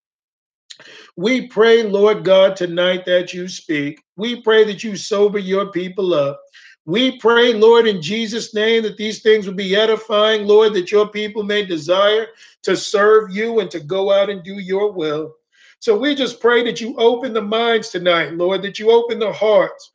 We 1.17 1.47
pray, 1.47 1.83
Lord 1.83 2.25
God, 2.25 2.57
tonight 2.57 3.07
that 3.07 3.33
you 3.33 3.49
speak. 3.49 4.03
We 4.17 4.43
pray 4.43 4.65
that 4.65 4.85
you 4.85 4.97
sober 4.97 5.39
your 5.39 5.73
people 5.73 6.13
up. 6.13 6.39
We 6.85 7.19
pray, 7.19 7.55
Lord, 7.55 7.87
in 7.87 8.03
Jesus' 8.03 8.55
name, 8.55 8.83
that 8.83 8.99
these 8.99 9.23
things 9.23 9.47
will 9.47 9.55
be 9.55 9.75
edifying, 9.75 10.47
Lord, 10.47 10.75
that 10.75 10.93
your 10.93 11.09
people 11.09 11.43
may 11.43 11.65
desire 11.65 12.29
to 12.65 12.77
serve 12.77 13.35
you 13.35 13.61
and 13.61 13.71
to 13.71 13.81
go 13.81 14.13
out 14.13 14.29
and 14.29 14.45
do 14.45 14.59
your 14.59 14.93
will. 14.93 15.35
So 15.79 15.99
we 15.99 16.15
just 16.15 16.39
pray 16.39 16.63
that 16.65 16.83
you 16.83 16.95
open 16.97 17.33
the 17.33 17.43
minds 17.43 17.89
tonight, 17.89 18.35
Lord, 18.35 18.63
that 18.63 18.79
you 18.79 18.91
open 18.91 19.19
the 19.19 19.33
hearts, 19.33 19.93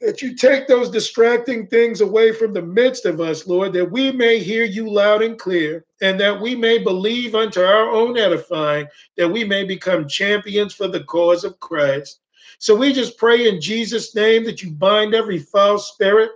that 0.00 0.20
you 0.20 0.34
take 0.34 0.66
those 0.66 0.90
distracting 0.90 1.66
things 1.66 2.00
away 2.00 2.32
from 2.32 2.52
the 2.52 2.62
midst 2.62 3.06
of 3.06 3.20
us, 3.20 3.46
Lord, 3.46 3.72
that 3.72 3.90
we 3.90 4.12
may 4.12 4.38
hear 4.38 4.64
you 4.64 4.90
loud 4.90 5.22
and 5.22 5.38
clear, 5.38 5.84
and 6.02 6.18
that 6.20 6.40
we 6.40 6.54
may 6.54 6.78
believe 6.78 7.34
unto 7.34 7.60
our 7.60 7.88
own 7.90 8.18
edifying, 8.18 8.86
that 9.16 9.28
we 9.28 9.44
may 9.44 9.64
become 9.64 10.08
champions 10.08 10.74
for 10.74 10.88
the 10.88 11.04
cause 11.04 11.44
of 11.44 11.58
Christ. 11.60 12.20
So 12.58 12.74
we 12.74 12.92
just 12.92 13.18
pray 13.18 13.48
in 13.48 13.60
Jesus' 13.60 14.14
name 14.14 14.44
that 14.44 14.62
you 14.62 14.70
bind 14.72 15.14
every 15.14 15.38
foul 15.38 15.78
spirit, 15.78 16.30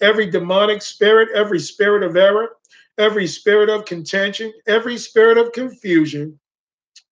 every 0.00 0.30
demonic 0.30 0.82
spirit, 0.82 1.28
every 1.34 1.60
spirit 1.60 2.02
of 2.02 2.16
error, 2.16 2.56
every 2.98 3.26
spirit 3.26 3.68
of 3.68 3.84
contention, 3.84 4.52
every 4.66 4.96
spirit 4.96 5.38
of 5.38 5.52
confusion 5.52 6.38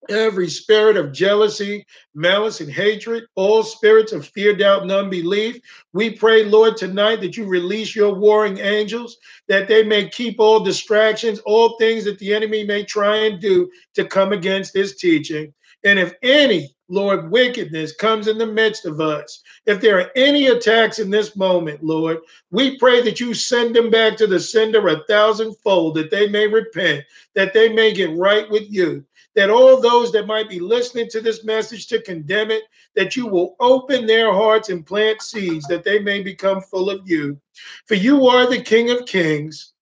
every 0.08 0.48
spirit 0.48 0.96
of 0.96 1.12
jealousy, 1.12 1.84
malice, 2.14 2.60
and 2.60 2.70
hatred, 2.70 3.24
all 3.34 3.62
spirits 3.62 4.12
of 4.12 4.26
fear, 4.26 4.54
doubt, 4.56 4.82
and 4.82 4.90
unbelief. 4.90 5.60
We 5.92 6.10
pray, 6.10 6.44
Lord, 6.44 6.76
tonight 6.76 7.20
that 7.20 7.36
you 7.36 7.44
release 7.46 7.94
your 7.94 8.14
warring 8.14 8.58
angels, 8.58 9.18
that 9.48 9.68
they 9.68 9.82
may 9.82 10.08
keep 10.08 10.40
all 10.40 10.60
distractions, 10.60 11.38
all 11.40 11.76
things 11.78 12.04
that 12.04 12.18
the 12.18 12.32
enemy 12.34 12.64
may 12.64 12.84
try 12.84 13.16
and 13.16 13.40
do 13.40 13.70
to 13.94 14.04
come 14.04 14.32
against 14.32 14.72
this 14.72 14.96
teaching. 14.96 15.52
And 15.84 15.98
if 15.98 16.14
any, 16.22 16.74
Lord, 16.88 17.30
wickedness 17.30 17.94
comes 17.94 18.28
in 18.28 18.36
the 18.36 18.46
midst 18.46 18.84
of 18.84 19.00
us, 19.00 19.42
if 19.64 19.80
there 19.80 19.98
are 19.98 20.10
any 20.16 20.48
attacks 20.48 20.98
in 20.98 21.08
this 21.08 21.36
moment, 21.36 21.82
Lord, 21.82 22.18
we 22.50 22.76
pray 22.78 23.00
that 23.02 23.20
you 23.20 23.32
send 23.32 23.74
them 23.74 23.90
back 23.90 24.16
to 24.18 24.26
the 24.26 24.40
sender 24.40 24.88
a 24.88 25.02
thousandfold, 25.04 25.94
that 25.94 26.10
they 26.10 26.28
may 26.28 26.46
repent, 26.46 27.04
that 27.34 27.54
they 27.54 27.72
may 27.72 27.94
get 27.94 28.14
right 28.16 28.50
with 28.50 28.70
you 28.70 29.04
that 29.36 29.50
all 29.50 29.80
those 29.80 30.12
that 30.12 30.26
might 30.26 30.48
be 30.48 30.58
listening 30.58 31.08
to 31.10 31.20
this 31.20 31.44
message 31.44 31.86
to 31.88 32.02
condemn 32.02 32.50
it, 32.50 32.64
that 32.96 33.16
you 33.16 33.26
will 33.26 33.56
open 33.60 34.06
their 34.06 34.32
hearts 34.32 34.68
and 34.68 34.86
plant 34.86 35.22
seeds 35.22 35.66
that 35.68 35.84
they 35.84 35.98
may 35.98 36.22
become 36.22 36.60
full 36.60 36.90
of 36.90 37.08
you. 37.08 37.40
For 37.86 37.94
you 37.94 38.26
are 38.26 38.48
the 38.48 38.62
King 38.62 38.90
of 38.90 39.06
Kings, 39.06 39.72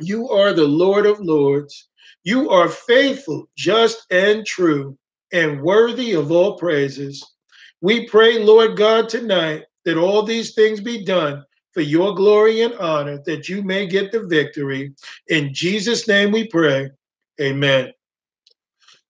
you 0.00 0.28
are 0.28 0.52
the 0.52 0.66
Lord 0.66 1.06
of 1.06 1.20
Lords, 1.20 1.88
you 2.24 2.50
are 2.50 2.68
faithful, 2.68 3.48
just, 3.56 4.06
and 4.10 4.44
true, 4.44 4.98
and 5.32 5.62
worthy 5.62 6.12
of 6.14 6.32
all 6.32 6.56
praises. 6.56 7.24
We 7.80 8.08
pray, 8.08 8.38
Lord 8.38 8.76
God, 8.76 9.08
tonight 9.08 9.64
that 9.84 9.98
all 9.98 10.22
these 10.22 10.54
things 10.54 10.80
be 10.80 11.04
done 11.04 11.44
for 11.72 11.82
your 11.82 12.14
glory 12.14 12.62
and 12.62 12.74
honor, 12.74 13.20
that 13.26 13.48
you 13.48 13.62
may 13.62 13.86
get 13.86 14.10
the 14.10 14.22
victory. 14.22 14.94
In 15.28 15.52
Jesus' 15.52 16.08
name 16.08 16.32
we 16.32 16.46
pray. 16.48 16.90
Amen. 17.40 17.92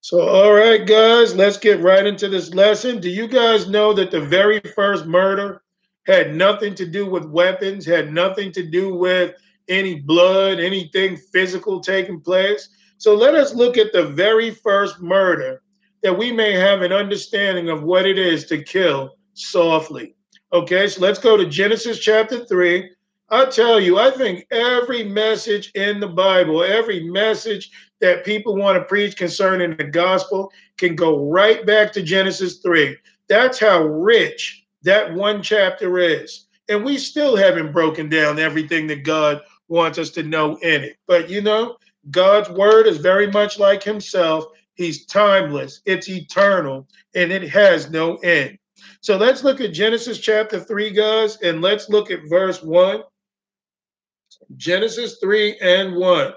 So, 0.04 0.20
all 0.20 0.52
right, 0.52 0.86
guys, 0.86 1.34
let's 1.34 1.56
get 1.56 1.80
right 1.80 2.04
into 2.04 2.28
this 2.28 2.52
lesson. 2.52 3.00
Do 3.00 3.08
you 3.08 3.26
guys 3.26 3.70
know 3.70 3.94
that 3.94 4.10
the 4.10 4.20
very 4.20 4.60
first 4.60 5.06
murder 5.06 5.62
had 6.06 6.34
nothing 6.34 6.74
to 6.74 6.84
do 6.84 7.06
with 7.06 7.24
weapons, 7.24 7.86
had 7.86 8.12
nothing 8.12 8.52
to 8.52 8.62
do 8.62 8.94
with 8.94 9.34
any 9.66 10.00
blood, 10.00 10.60
anything 10.60 11.16
physical 11.16 11.80
taking 11.80 12.20
place? 12.20 12.68
So, 12.98 13.14
let 13.14 13.34
us 13.34 13.54
look 13.54 13.78
at 13.78 13.94
the 13.94 14.08
very 14.08 14.50
first 14.50 15.00
murder 15.00 15.62
that 16.02 16.18
we 16.18 16.30
may 16.30 16.52
have 16.52 16.82
an 16.82 16.92
understanding 16.92 17.70
of 17.70 17.82
what 17.82 18.04
it 18.04 18.18
is 18.18 18.44
to 18.48 18.62
kill 18.62 19.16
softly. 19.32 20.16
Okay, 20.52 20.86
so 20.86 21.00
let's 21.00 21.18
go 21.18 21.38
to 21.38 21.46
Genesis 21.46 21.98
chapter 21.98 22.44
3. 22.44 22.90
I 23.30 23.46
tell 23.46 23.80
you, 23.80 23.98
I 23.98 24.10
think 24.10 24.46
every 24.50 25.02
message 25.02 25.72
in 25.74 25.98
the 25.98 26.08
Bible, 26.08 26.62
every 26.62 27.08
message 27.08 27.70
that 28.04 28.22
people 28.22 28.54
want 28.54 28.76
to 28.76 28.84
preach 28.84 29.16
concerning 29.16 29.74
the 29.78 29.84
gospel 29.84 30.52
can 30.76 30.94
go 30.94 31.26
right 31.30 31.64
back 31.64 31.90
to 31.90 32.02
Genesis 32.02 32.58
3. 32.58 32.94
That's 33.30 33.58
how 33.58 33.82
rich 33.82 34.66
that 34.82 35.14
one 35.14 35.42
chapter 35.42 35.98
is. 35.98 36.48
And 36.68 36.84
we 36.84 36.98
still 36.98 37.34
haven't 37.34 37.72
broken 37.72 38.10
down 38.10 38.38
everything 38.38 38.86
that 38.88 39.04
God 39.04 39.40
wants 39.68 39.96
us 39.96 40.10
to 40.10 40.22
know 40.22 40.56
in 40.56 40.84
it. 40.84 40.98
But 41.06 41.30
you 41.30 41.40
know, 41.40 41.78
God's 42.10 42.50
word 42.50 42.86
is 42.86 42.98
very 42.98 43.30
much 43.30 43.58
like 43.58 43.82
himself. 43.82 44.44
He's 44.74 45.06
timeless, 45.06 45.80
it's 45.86 46.10
eternal, 46.10 46.86
and 47.14 47.32
it 47.32 47.48
has 47.48 47.88
no 47.88 48.16
end. 48.16 48.58
So 49.00 49.16
let's 49.16 49.42
look 49.42 49.62
at 49.62 49.72
Genesis 49.72 50.18
chapter 50.18 50.60
3, 50.60 50.90
guys, 50.90 51.38
and 51.40 51.62
let's 51.62 51.88
look 51.88 52.10
at 52.10 52.28
verse 52.28 52.62
1. 52.62 53.00
Genesis 54.58 55.16
3 55.22 55.56
and 55.62 55.96
1. 55.96 56.34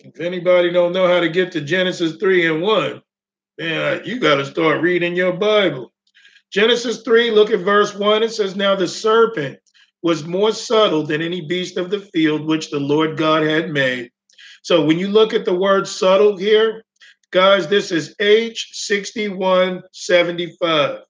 If 0.00 0.20
anybody 0.20 0.70
don't 0.70 0.92
know 0.92 1.08
how 1.08 1.18
to 1.18 1.28
get 1.28 1.50
to 1.52 1.60
Genesis 1.60 2.16
3 2.16 2.46
and 2.46 2.62
1, 2.62 3.02
man, 3.58 4.00
you 4.04 4.20
got 4.20 4.36
to 4.36 4.44
start 4.44 4.80
reading 4.80 5.16
your 5.16 5.32
Bible. 5.32 5.92
Genesis 6.52 7.02
3, 7.02 7.32
look 7.32 7.50
at 7.50 7.58
verse 7.60 7.94
1. 7.94 8.22
It 8.22 8.30
says, 8.30 8.54
Now 8.54 8.76
the 8.76 8.86
serpent 8.86 9.58
was 10.02 10.24
more 10.24 10.52
subtle 10.52 11.04
than 11.04 11.20
any 11.20 11.40
beast 11.40 11.76
of 11.76 11.90
the 11.90 12.00
field 12.00 12.46
which 12.46 12.70
the 12.70 12.78
Lord 12.78 13.16
God 13.16 13.42
had 13.42 13.70
made. 13.70 14.12
So 14.62 14.84
when 14.84 15.00
you 15.00 15.08
look 15.08 15.34
at 15.34 15.44
the 15.44 15.54
word 15.54 15.88
subtle 15.88 16.36
here, 16.36 16.84
guys, 17.32 17.66
this 17.66 17.90
is 17.90 18.14
H6175. 18.20 21.02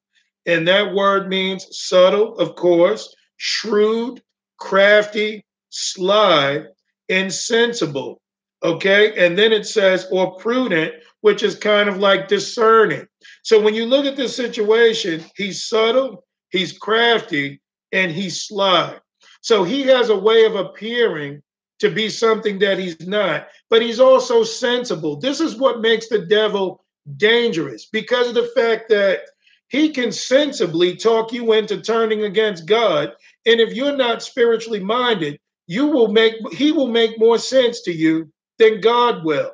And 0.47 0.66
that 0.66 0.95
word 0.95 1.28
means 1.28 1.66
subtle, 1.73 2.38
of 2.38 2.57
course, 2.57 3.14
shrewd, 3.37 4.23
crafty, 4.57 5.45
sly, 5.68 6.62
insensible. 7.11 8.23
Okay. 8.62 9.25
And 9.25 9.38
then 9.38 9.53
it 9.53 9.67
says, 9.67 10.07
or 10.11 10.37
prudent, 10.37 10.95
which 11.21 11.43
is 11.43 11.55
kind 11.55 11.88
of 11.88 11.99
like 11.99 12.29
discerning. 12.29 13.07
So 13.43 13.61
when 13.61 13.75
you 13.75 13.87
look 13.87 14.05
at 14.07 14.17
this 14.17 14.35
situation, 14.35 15.25
he's 15.37 15.65
subtle, 15.65 16.25
he's 16.50 16.77
crafty, 16.77 17.61
and 17.93 18.11
he's 18.11 18.43
sly. 18.43 18.97
So 19.41 19.65
he 19.65 19.83
has 19.83 20.11
a 20.11 20.19
way 20.19 20.45
of 20.45 20.57
appearing 20.57 21.43
to 21.79 21.91
be 21.91 22.09
something 22.09 22.59
that 22.59 22.79
he's 22.79 23.07
not, 23.07 23.49
but 23.71 23.83
he's 23.83 24.00
also 24.00 24.43
sensible. 24.43 25.17
This 25.17 25.41
is 25.41 25.57
what 25.57 25.81
makes 25.81 26.09
the 26.09 26.27
devil 26.27 26.85
dangerous 27.17 27.87
because 27.87 28.29
of 28.29 28.35
the 28.35 28.50
fact 28.55 28.88
that 28.88 29.21
he 29.69 29.91
can 29.91 30.11
sensibly 30.11 30.97
talk 30.97 31.33
you 31.33 31.53
into 31.53 31.81
turning 31.81 32.25
against 32.25 32.67
God. 32.67 33.12
And 33.47 33.61
if 33.61 33.75
you're 33.75 33.97
not 33.97 34.23
spiritually 34.23 34.81
minded, 34.81 35.38
you 35.67 35.87
will 35.87 36.09
make 36.09 36.35
he 36.53 36.73
will 36.73 36.88
make 36.88 37.19
more 37.19 37.38
sense 37.38 37.83
to 37.83 37.93
you 37.93 38.31
than 38.59 38.81
God 38.81 39.25
will. 39.25 39.53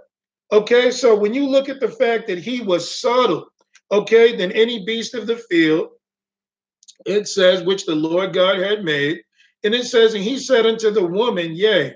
Okay, 0.53 0.91
so 0.91 1.17
when 1.17 1.35
you 1.35 1.49
look 1.49 1.69
at 1.69 1.81
the 1.81 1.89
fact 1.89 2.27
that 2.29 2.39
he 2.39 2.61
was 2.61 3.01
subtle, 3.01 3.47
okay, 3.91 4.37
than 4.37 4.53
any 4.53 4.85
beast 4.85 5.15
of 5.15 5.27
the 5.27 5.37
field, 5.37 5.89
it 7.07 7.29
says, 7.29 7.63
which 7.63 7.87
the 7.87 7.95
Lord 7.95 8.33
God 8.33 8.59
had 8.59 8.85
made. 8.85 9.21
And 9.63 9.75
it 9.75 9.85
says, 9.85 10.15
and 10.15 10.23
he 10.23 10.39
said 10.39 10.67
unto 10.67 10.91
the 10.91 11.07
woman, 11.07 11.55
Yea, 11.55 11.95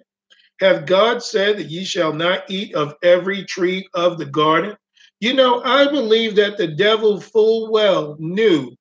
have 0.61 0.87
God 0.87 1.23
said 1.23 1.59
that 1.59 1.71
ye 1.71 1.85
shall 1.85 2.12
not 2.12 2.50
eat 2.50 2.75
of 2.75 2.95
every 3.03 3.45
tree 3.45 3.88
of 3.95 4.19
the 4.19 4.27
garden? 4.27 4.77
You 5.21 5.35
know, 5.35 5.62
I 5.62 5.91
believe 5.91 6.37
that 6.37 6.57
the 6.57 6.69
devil 6.69 7.21
full 7.21 7.71
well 7.71 8.17
knew, 8.19 8.75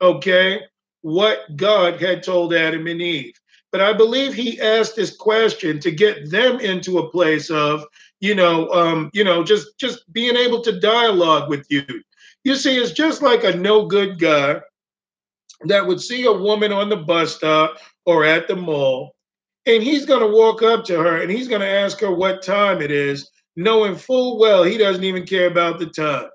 okay, 0.00 0.60
what 1.02 1.56
God 1.56 2.00
had 2.00 2.22
told 2.22 2.54
Adam 2.54 2.86
and 2.86 3.02
Eve. 3.02 3.34
But 3.72 3.80
I 3.80 3.94
believe 3.94 4.34
he 4.34 4.60
asked 4.60 4.96
this 4.96 5.16
question 5.16 5.80
to 5.80 5.90
get 5.90 6.30
them 6.30 6.60
into 6.60 6.98
a 6.98 7.10
place 7.10 7.50
of, 7.50 7.84
you 8.20 8.34
know, 8.34 8.68
um, 8.70 9.10
you 9.14 9.24
know, 9.24 9.42
just 9.42 9.78
just 9.78 10.10
being 10.12 10.36
able 10.36 10.60
to 10.62 10.78
dialogue 10.78 11.48
with 11.48 11.66
you. 11.70 11.82
You 12.44 12.54
see, 12.56 12.76
it's 12.76 12.92
just 12.92 13.22
like 13.22 13.44
a 13.44 13.56
no 13.56 13.86
good 13.86 14.18
guy 14.18 14.60
that 15.64 15.86
would 15.86 16.00
see 16.00 16.24
a 16.26 16.32
woman 16.32 16.72
on 16.72 16.88
the 16.88 16.96
bus 16.96 17.36
stop 17.36 17.78
or 18.04 18.24
at 18.24 18.48
the 18.48 18.56
mall, 18.56 19.14
And 19.66 19.82
he's 19.82 20.04
going 20.06 20.20
to 20.20 20.36
walk 20.36 20.62
up 20.62 20.84
to 20.86 20.98
her 20.98 21.22
and 21.22 21.30
he's 21.30 21.48
going 21.48 21.60
to 21.60 21.68
ask 21.68 22.00
her 22.00 22.10
what 22.12 22.42
time 22.42 22.82
it 22.82 22.90
is, 22.90 23.30
knowing 23.56 23.94
full 23.96 24.38
well 24.38 24.64
he 24.64 24.76
doesn't 24.76 25.04
even 25.04 25.24
care 25.24 25.46
about 25.46 25.78
the 25.78 25.86
time. 25.86 26.28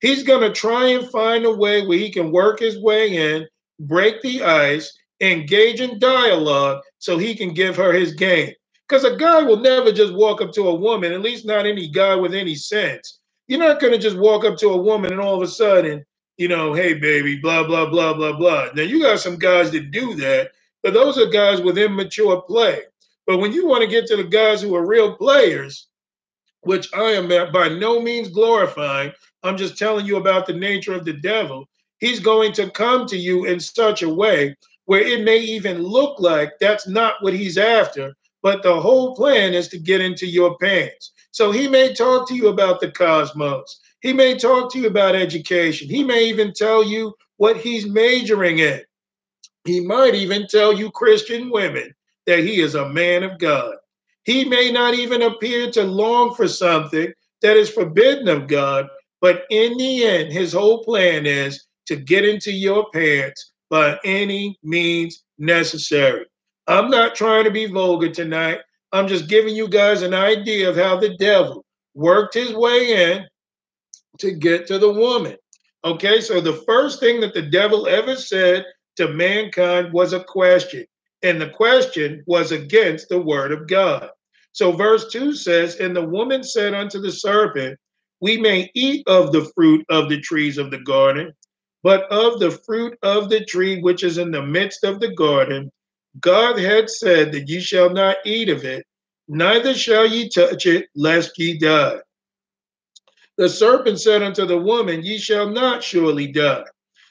He's 0.00 0.22
going 0.22 0.42
to 0.42 0.52
try 0.52 0.88
and 0.90 1.10
find 1.10 1.44
a 1.44 1.52
way 1.52 1.84
where 1.84 1.98
he 1.98 2.12
can 2.12 2.30
work 2.30 2.60
his 2.60 2.80
way 2.80 3.34
in, 3.34 3.48
break 3.80 4.22
the 4.22 4.44
ice, 4.44 4.96
engage 5.20 5.80
in 5.80 5.98
dialogue 5.98 6.82
so 6.98 7.18
he 7.18 7.34
can 7.34 7.54
give 7.54 7.76
her 7.76 7.92
his 7.92 8.14
game. 8.14 8.52
Because 8.88 9.04
a 9.04 9.16
guy 9.16 9.42
will 9.42 9.58
never 9.58 9.92
just 9.92 10.14
walk 10.14 10.40
up 10.42 10.52
to 10.52 10.68
a 10.68 10.74
woman, 10.74 11.12
at 11.12 11.20
least 11.22 11.46
not 11.46 11.66
any 11.66 11.88
guy 11.88 12.14
with 12.14 12.34
any 12.34 12.54
sense. 12.54 13.20
You're 13.48 13.58
not 13.58 13.80
going 13.80 13.92
to 13.92 13.98
just 13.98 14.18
walk 14.18 14.44
up 14.44 14.56
to 14.58 14.70
a 14.70 14.76
woman 14.76 15.12
and 15.12 15.20
all 15.20 15.36
of 15.36 15.42
a 15.42 15.48
sudden, 15.52 16.04
you 16.38 16.48
know, 16.48 16.72
hey, 16.72 16.94
baby, 16.94 17.38
blah, 17.40 17.64
blah, 17.66 17.90
blah, 17.90 18.14
blah, 18.14 18.36
blah. 18.36 18.68
Now, 18.74 18.82
you 18.82 19.02
got 19.02 19.20
some 19.20 19.36
guys 19.38 19.70
that 19.72 19.90
do 19.90 20.14
that, 20.16 20.52
but 20.82 20.94
those 20.94 21.18
are 21.18 21.26
guys 21.26 21.60
with 21.60 21.78
immature 21.78 22.42
play. 22.42 22.82
But 23.26 23.38
when 23.38 23.52
you 23.52 23.66
want 23.66 23.82
to 23.82 23.88
get 23.90 24.06
to 24.06 24.16
the 24.16 24.24
guys 24.24 24.62
who 24.62 24.74
are 24.74 24.86
real 24.86 25.16
players, 25.16 25.88
which 26.62 26.88
I 26.94 27.12
am 27.12 27.28
by 27.28 27.68
no 27.68 28.00
means 28.00 28.28
glorifying, 28.28 29.12
I'm 29.42 29.56
just 29.56 29.78
telling 29.78 30.06
you 30.06 30.16
about 30.16 30.46
the 30.46 30.54
nature 30.54 30.94
of 30.94 31.04
the 31.04 31.14
devil. 31.14 31.66
He's 32.00 32.20
going 32.20 32.52
to 32.54 32.70
come 32.70 33.06
to 33.06 33.16
you 33.16 33.46
in 33.46 33.60
such 33.60 34.02
a 34.02 34.08
way 34.08 34.56
where 34.88 35.02
it 35.02 35.22
may 35.22 35.36
even 35.36 35.82
look 35.82 36.18
like 36.18 36.50
that's 36.58 36.88
not 36.88 37.16
what 37.20 37.34
he's 37.34 37.58
after, 37.58 38.14
but 38.42 38.62
the 38.62 38.80
whole 38.80 39.14
plan 39.14 39.52
is 39.52 39.68
to 39.68 39.78
get 39.78 40.00
into 40.00 40.26
your 40.26 40.56
pants. 40.56 41.12
So 41.30 41.52
he 41.52 41.68
may 41.68 41.92
talk 41.92 42.26
to 42.26 42.34
you 42.34 42.48
about 42.48 42.80
the 42.80 42.90
cosmos. 42.90 43.80
He 44.00 44.14
may 44.14 44.38
talk 44.38 44.72
to 44.72 44.78
you 44.78 44.86
about 44.86 45.14
education. 45.14 45.90
He 45.90 46.02
may 46.02 46.24
even 46.24 46.54
tell 46.54 46.82
you 46.82 47.14
what 47.36 47.58
he's 47.58 47.86
majoring 47.86 48.60
in. 48.60 48.80
He 49.66 49.80
might 49.80 50.14
even 50.14 50.46
tell 50.46 50.72
you, 50.72 50.90
Christian 50.90 51.50
women, 51.50 51.94
that 52.24 52.38
he 52.38 52.62
is 52.62 52.74
a 52.74 52.88
man 52.88 53.24
of 53.24 53.38
God. 53.38 53.74
He 54.24 54.46
may 54.46 54.72
not 54.72 54.94
even 54.94 55.20
appear 55.20 55.70
to 55.72 55.84
long 55.84 56.34
for 56.34 56.48
something 56.48 57.12
that 57.42 57.58
is 57.58 57.68
forbidden 57.68 58.26
of 58.28 58.48
God, 58.48 58.88
but 59.20 59.42
in 59.50 59.76
the 59.76 60.06
end, 60.06 60.32
his 60.32 60.54
whole 60.54 60.82
plan 60.82 61.26
is 61.26 61.66
to 61.88 61.96
get 61.96 62.24
into 62.24 62.50
your 62.50 62.90
pants 62.90 63.47
by 63.70 63.98
any 64.04 64.58
means 64.62 65.24
necessary. 65.38 66.26
I'm 66.66 66.90
not 66.90 67.14
trying 67.14 67.44
to 67.44 67.50
be 67.50 67.66
vulgar 67.66 68.10
tonight. 68.10 68.60
I'm 68.92 69.08
just 69.08 69.28
giving 69.28 69.54
you 69.54 69.68
guys 69.68 70.02
an 70.02 70.14
idea 70.14 70.68
of 70.68 70.76
how 70.76 70.98
the 70.98 71.16
devil 71.16 71.64
worked 71.94 72.34
his 72.34 72.54
way 72.54 73.12
in 73.12 73.26
to 74.18 74.32
get 74.32 74.66
to 74.66 74.78
the 74.78 74.92
woman. 74.92 75.36
Okay, 75.84 76.20
so 76.20 76.40
the 76.40 76.62
first 76.66 77.00
thing 77.00 77.20
that 77.20 77.34
the 77.34 77.42
devil 77.42 77.86
ever 77.86 78.16
said 78.16 78.64
to 78.96 79.08
mankind 79.08 79.92
was 79.92 80.12
a 80.12 80.24
question, 80.24 80.84
and 81.22 81.40
the 81.40 81.50
question 81.50 82.22
was 82.26 82.52
against 82.52 83.08
the 83.08 83.20
word 83.20 83.52
of 83.52 83.68
God. 83.68 84.10
So, 84.52 84.72
verse 84.72 85.10
2 85.12 85.34
says, 85.34 85.76
And 85.76 85.94
the 85.94 86.04
woman 86.04 86.42
said 86.42 86.74
unto 86.74 87.00
the 87.00 87.12
serpent, 87.12 87.78
We 88.20 88.38
may 88.38 88.70
eat 88.74 89.06
of 89.06 89.30
the 89.30 89.50
fruit 89.54 89.86
of 89.88 90.08
the 90.08 90.20
trees 90.20 90.58
of 90.58 90.70
the 90.70 90.80
garden, 90.80 91.32
but 91.82 92.10
of 92.10 92.40
the 92.40 92.50
fruit 92.50 92.98
of 93.02 93.28
the 93.28 93.44
tree 93.44 93.80
which 93.80 94.02
is 94.02 94.18
in 94.18 94.30
the 94.30 94.42
midst 94.42 94.84
of 94.84 95.00
the 95.00 95.12
garden, 95.14 95.70
God 96.20 96.58
had 96.58 96.90
said 96.90 97.32
that 97.32 97.48
ye 97.48 97.60
shall 97.60 97.90
not 97.90 98.16
eat 98.24 98.48
of 98.48 98.64
it, 98.64 98.84
neither 99.28 99.74
shall 99.74 100.06
ye 100.06 100.28
touch 100.28 100.66
it, 100.66 100.88
lest 100.94 101.38
ye 101.38 101.58
die. 101.58 101.98
The 103.36 103.48
serpent 103.48 104.00
said 104.00 104.22
unto 104.22 104.46
the 104.46 104.58
woman, 104.58 105.04
Ye 105.04 105.16
shall 105.18 105.48
not 105.48 105.84
surely 105.84 106.26
die. 106.26 106.64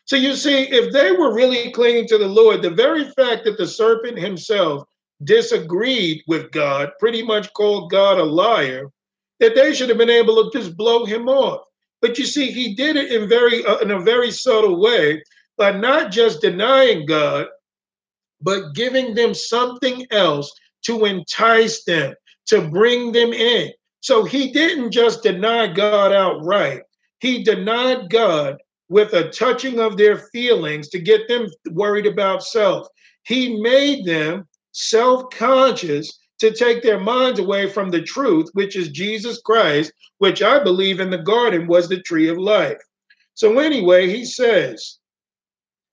So 0.04 0.18
you 0.18 0.36
see, 0.36 0.64
if 0.64 0.92
they 0.92 1.12
were 1.12 1.34
really 1.34 1.72
clinging 1.72 2.08
to 2.10 2.18
the 2.18 2.28
Lord, 2.28 2.62
the 2.62 2.70
very 2.70 3.06
fact 3.12 3.46
that 3.46 3.58
the 3.58 3.68
serpent 3.68 4.18
himself 4.18 4.84
disagreed 5.24 6.24
with 6.28 6.52
God, 6.52 6.92
pretty 7.00 7.24
much 7.24 7.54
called 7.54 7.92
God 7.92 8.20
a 8.20 8.24
liar, 8.24 8.90
that 9.40 9.56
they 9.56 9.74
should 9.74 9.90
have 9.90 9.98
been 9.98 10.10
able 10.10 10.50
to 10.50 10.58
just 10.58 10.76
blow 10.76 11.06
him 11.06 11.30
off. 11.30 11.67
But 12.02 12.18
you 12.18 12.26
see, 12.26 12.52
he 12.52 12.76
did 12.76 12.96
it 12.96 13.12
in 13.12 13.28
very 13.28 13.66
uh, 13.66 13.78
in 13.80 13.92
a 13.92 14.00
very 14.00 14.32
subtle 14.32 14.80
way 14.80 15.24
by 15.58 15.72
not 15.72 16.12
just 16.12 16.42
denying 16.42 17.06
God, 17.06 17.48
but 18.42 18.76
giving 18.76 19.16
them 19.16 19.34
something 19.34 20.06
else 20.12 20.52
to 20.86 21.06
entice 21.06 21.84
them, 21.84 22.14
to 22.48 22.70
bring 22.70 23.12
them 23.12 23.34
in. 23.34 23.72
So 24.02 24.24
he 24.24 24.52
didn't 24.52 24.92
just 24.92 25.24
deny 25.24 25.68
God 25.68 26.14
outright. 26.14 26.82
He 27.20 27.44
denied 27.44 28.10
God 28.10 28.58
with 28.90 29.14
a 29.14 29.30
touching 29.30 29.80
of 29.80 29.98
their 29.98 30.18
feelings 30.32 30.90
to 30.90 31.00
get 31.00 31.28
them 31.28 31.48
worried 31.72 32.06
about 32.06 32.44
self. 32.44 32.88
He 33.24 33.60
made 33.60 34.06
them 34.06 34.48
self 34.72 35.30
conscious 35.32 36.18
to 36.40 36.52
take 36.52 36.84
their 36.84 37.00
minds 37.00 37.40
away 37.40 37.70
from 37.70 37.90
the 37.90 38.02
truth, 38.02 38.50
which 38.54 38.76
is 38.76 38.90
Jesus 38.90 39.42
Christ, 39.42 39.92
which 40.20 40.42
I 40.42 40.64
believe 40.64 41.00
in 41.00 41.10
the 41.10 41.18
garden 41.18 41.68
was 41.68 41.90
the 41.90 42.02
tree 42.02 42.28
of 42.30 42.38
life. 42.38 42.82
So, 43.34 43.60
anyway, 43.60 44.10
he 44.10 44.26
says, 44.26 45.00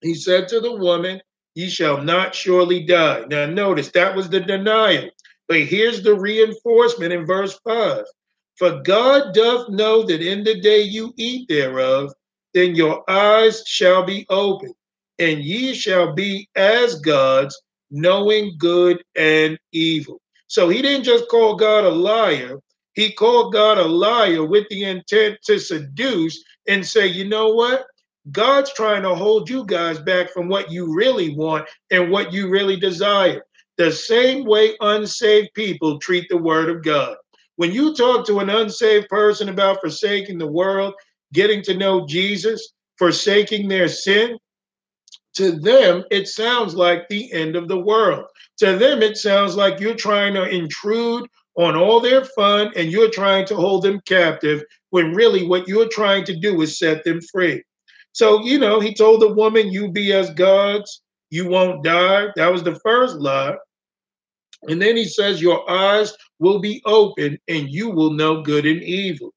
He 0.01 0.15
said 0.15 0.49
to 0.49 0.61
the 0.61 0.77
woman, 0.77 1.21
Ye 1.55 1.69
shall 1.69 2.03
not 2.03 2.35
surely 2.35 2.85
die. 2.85 3.25
Now, 3.29 3.47
notice 3.47 3.91
that 3.93 4.17
was 4.17 4.29
the 4.29 4.41
denial. 4.41 5.09
But 5.47 5.61
here's 5.61 6.03
the 6.03 6.15
reinforcement 6.15 7.13
in 7.13 7.27
verse 7.27 7.59
5 7.65 8.05
For 8.57 8.83
God 8.83 9.35
doth 9.35 9.69
know 9.69 10.03
that 10.03 10.23
in 10.23 10.43
the 10.43 10.61
day 10.61 10.83
you 10.83 11.13
eat 11.17 11.49
thereof, 11.49 12.13
then 12.55 12.75
your 12.75 13.09
eyes 13.09 13.63
shall 13.67 14.05
be 14.05 14.27
opened, 14.31 14.75
and 15.19 15.41
ye 15.41 15.75
shall 15.75 16.15
be 16.15 16.49
as 16.57 17.01
gods, 17.01 17.61
knowing 17.91 18.57
good 18.59 19.03
and 19.17 19.59
evil. 19.73 20.21
So 20.55 20.69
he 20.69 20.83
didn't 20.83 21.03
just 21.03 21.27
call 21.29 21.57
God 21.57 21.83
a 21.83 21.89
liar, 21.89 22.61
he 22.93 23.13
called 23.13 23.53
God 23.53 23.77
a 23.77 23.85
liar 23.85 24.45
with 24.47 24.69
the 24.69 24.85
intent 24.85 25.39
to 25.47 25.59
seduce 25.59 26.45
and 26.69 26.87
say, 26.87 27.09
you 27.09 27.25
know 27.25 27.49
what? 27.49 27.85
God's 28.31 28.73
trying 28.73 29.03
to 29.03 29.17
hold 29.17 29.51
you 29.51 29.67
guys 29.67 29.99
back 29.99 30.31
from 30.31 30.49
what 30.49 30.71
you 30.71 30.95
really 30.95 31.35
want 31.35 31.69
and 31.91 32.09
what 32.09 32.33
you 32.33 32.49
really 32.49 32.77
desire. 32.77 33.43
The 33.79 33.91
same 33.91 34.45
way 34.45 34.77
unsaved 34.81 35.49
people 35.55 35.99
treat 35.99 36.29
the 36.29 36.37
word 36.37 36.71
of 36.71 36.85
God. 36.85 37.17
When 37.57 37.73
you 37.73 37.93
talk 37.93 38.25
to 38.27 38.39
an 38.39 38.49
unsaved 38.49 39.09
person 39.09 39.49
about 39.49 39.81
forsaking 39.81 40.39
the 40.39 40.47
world, 40.47 40.95
getting 41.33 41.63
to 41.63 41.77
know 41.77 42.07
Jesus, 42.07 42.75
forsaking 42.97 43.67
their 43.67 43.89
sin, 43.89 44.39
to 45.35 45.53
them, 45.53 46.05
it 46.11 46.29
sounds 46.29 46.75
like 46.75 47.09
the 47.09 47.33
end 47.33 47.57
of 47.57 47.69
the 47.69 47.79
world. 47.79 48.27
To 48.59 48.77
them, 48.77 49.03
it 49.03 49.17
sounds 49.17 49.57
like 49.57 49.81
you're 49.81 49.95
trying 49.95 50.35
to 50.35 50.49
intrude 50.49 51.29
on 51.57 51.77
all 51.77 52.01
their 52.01 52.25
fun 52.25 52.73
and 52.77 52.91
you're 52.91 53.11
trying 53.11 53.47
to 53.47 53.57
hold 53.57 53.83
them 53.83 54.01
captive 54.07 54.63
when 54.91 55.13
really 55.13 55.47
what 55.47 55.69
you're 55.69 55.89
trying 55.89 56.25
to 56.25 56.37
do 56.37 56.63
is 56.63 56.79
set 56.79 57.05
them 57.05 57.21
free. 57.21 57.63
So, 58.13 58.43
you 58.45 58.59
know, 58.59 58.79
he 58.79 58.95
told 58.95 59.21
the 59.21 59.33
woman, 59.33 59.73
You 59.73 59.91
be 59.91 60.13
as 60.13 60.31
gods, 60.31 61.03
you 61.31 61.49
won't 61.49 61.83
die. 61.83 62.29
That 62.37 62.53
was 62.53 62.63
the 62.63 62.77
first 62.77 63.17
lie. 63.17 63.57
And 64.69 64.81
then 64.81 64.97
he 64.97 65.05
says, 65.05 65.43
Your 65.43 65.69
eyes 65.69 66.17
will 66.39 66.61
be 66.61 66.81
open 66.87 67.39
and 67.49 67.69
you 67.69 67.91
will 67.91 68.11
know 68.11 68.43
good 68.43 68.67
and 68.67 68.83
evil. 68.83 69.33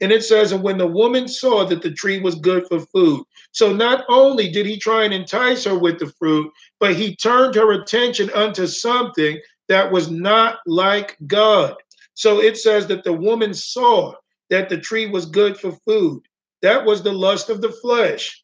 And 0.00 0.12
it 0.12 0.22
says, 0.24 0.52
And 0.52 0.62
when 0.62 0.78
the 0.78 0.86
woman 0.86 1.26
saw 1.26 1.64
that 1.64 1.82
the 1.82 1.90
tree 1.90 2.20
was 2.20 2.36
good 2.36 2.66
for 2.68 2.80
food. 2.80 3.24
So 3.52 3.72
not 3.72 4.04
only 4.08 4.48
did 4.50 4.66
he 4.66 4.78
try 4.78 5.04
and 5.04 5.12
entice 5.12 5.64
her 5.64 5.76
with 5.76 5.98
the 5.98 6.12
fruit, 6.18 6.52
but 6.78 6.94
he 6.94 7.16
turned 7.16 7.54
her 7.56 7.72
attention 7.72 8.30
unto 8.30 8.66
something 8.66 9.40
that 9.68 9.90
was 9.90 10.10
not 10.10 10.58
like 10.66 11.16
God. 11.26 11.74
So 12.14 12.40
it 12.40 12.56
says 12.56 12.86
that 12.88 13.04
the 13.04 13.12
woman 13.12 13.54
saw 13.54 14.14
that 14.50 14.68
the 14.68 14.78
tree 14.78 15.06
was 15.06 15.26
good 15.26 15.58
for 15.58 15.72
food. 15.86 16.22
That 16.62 16.84
was 16.84 17.02
the 17.02 17.12
lust 17.12 17.50
of 17.50 17.60
the 17.60 17.72
flesh. 17.72 18.42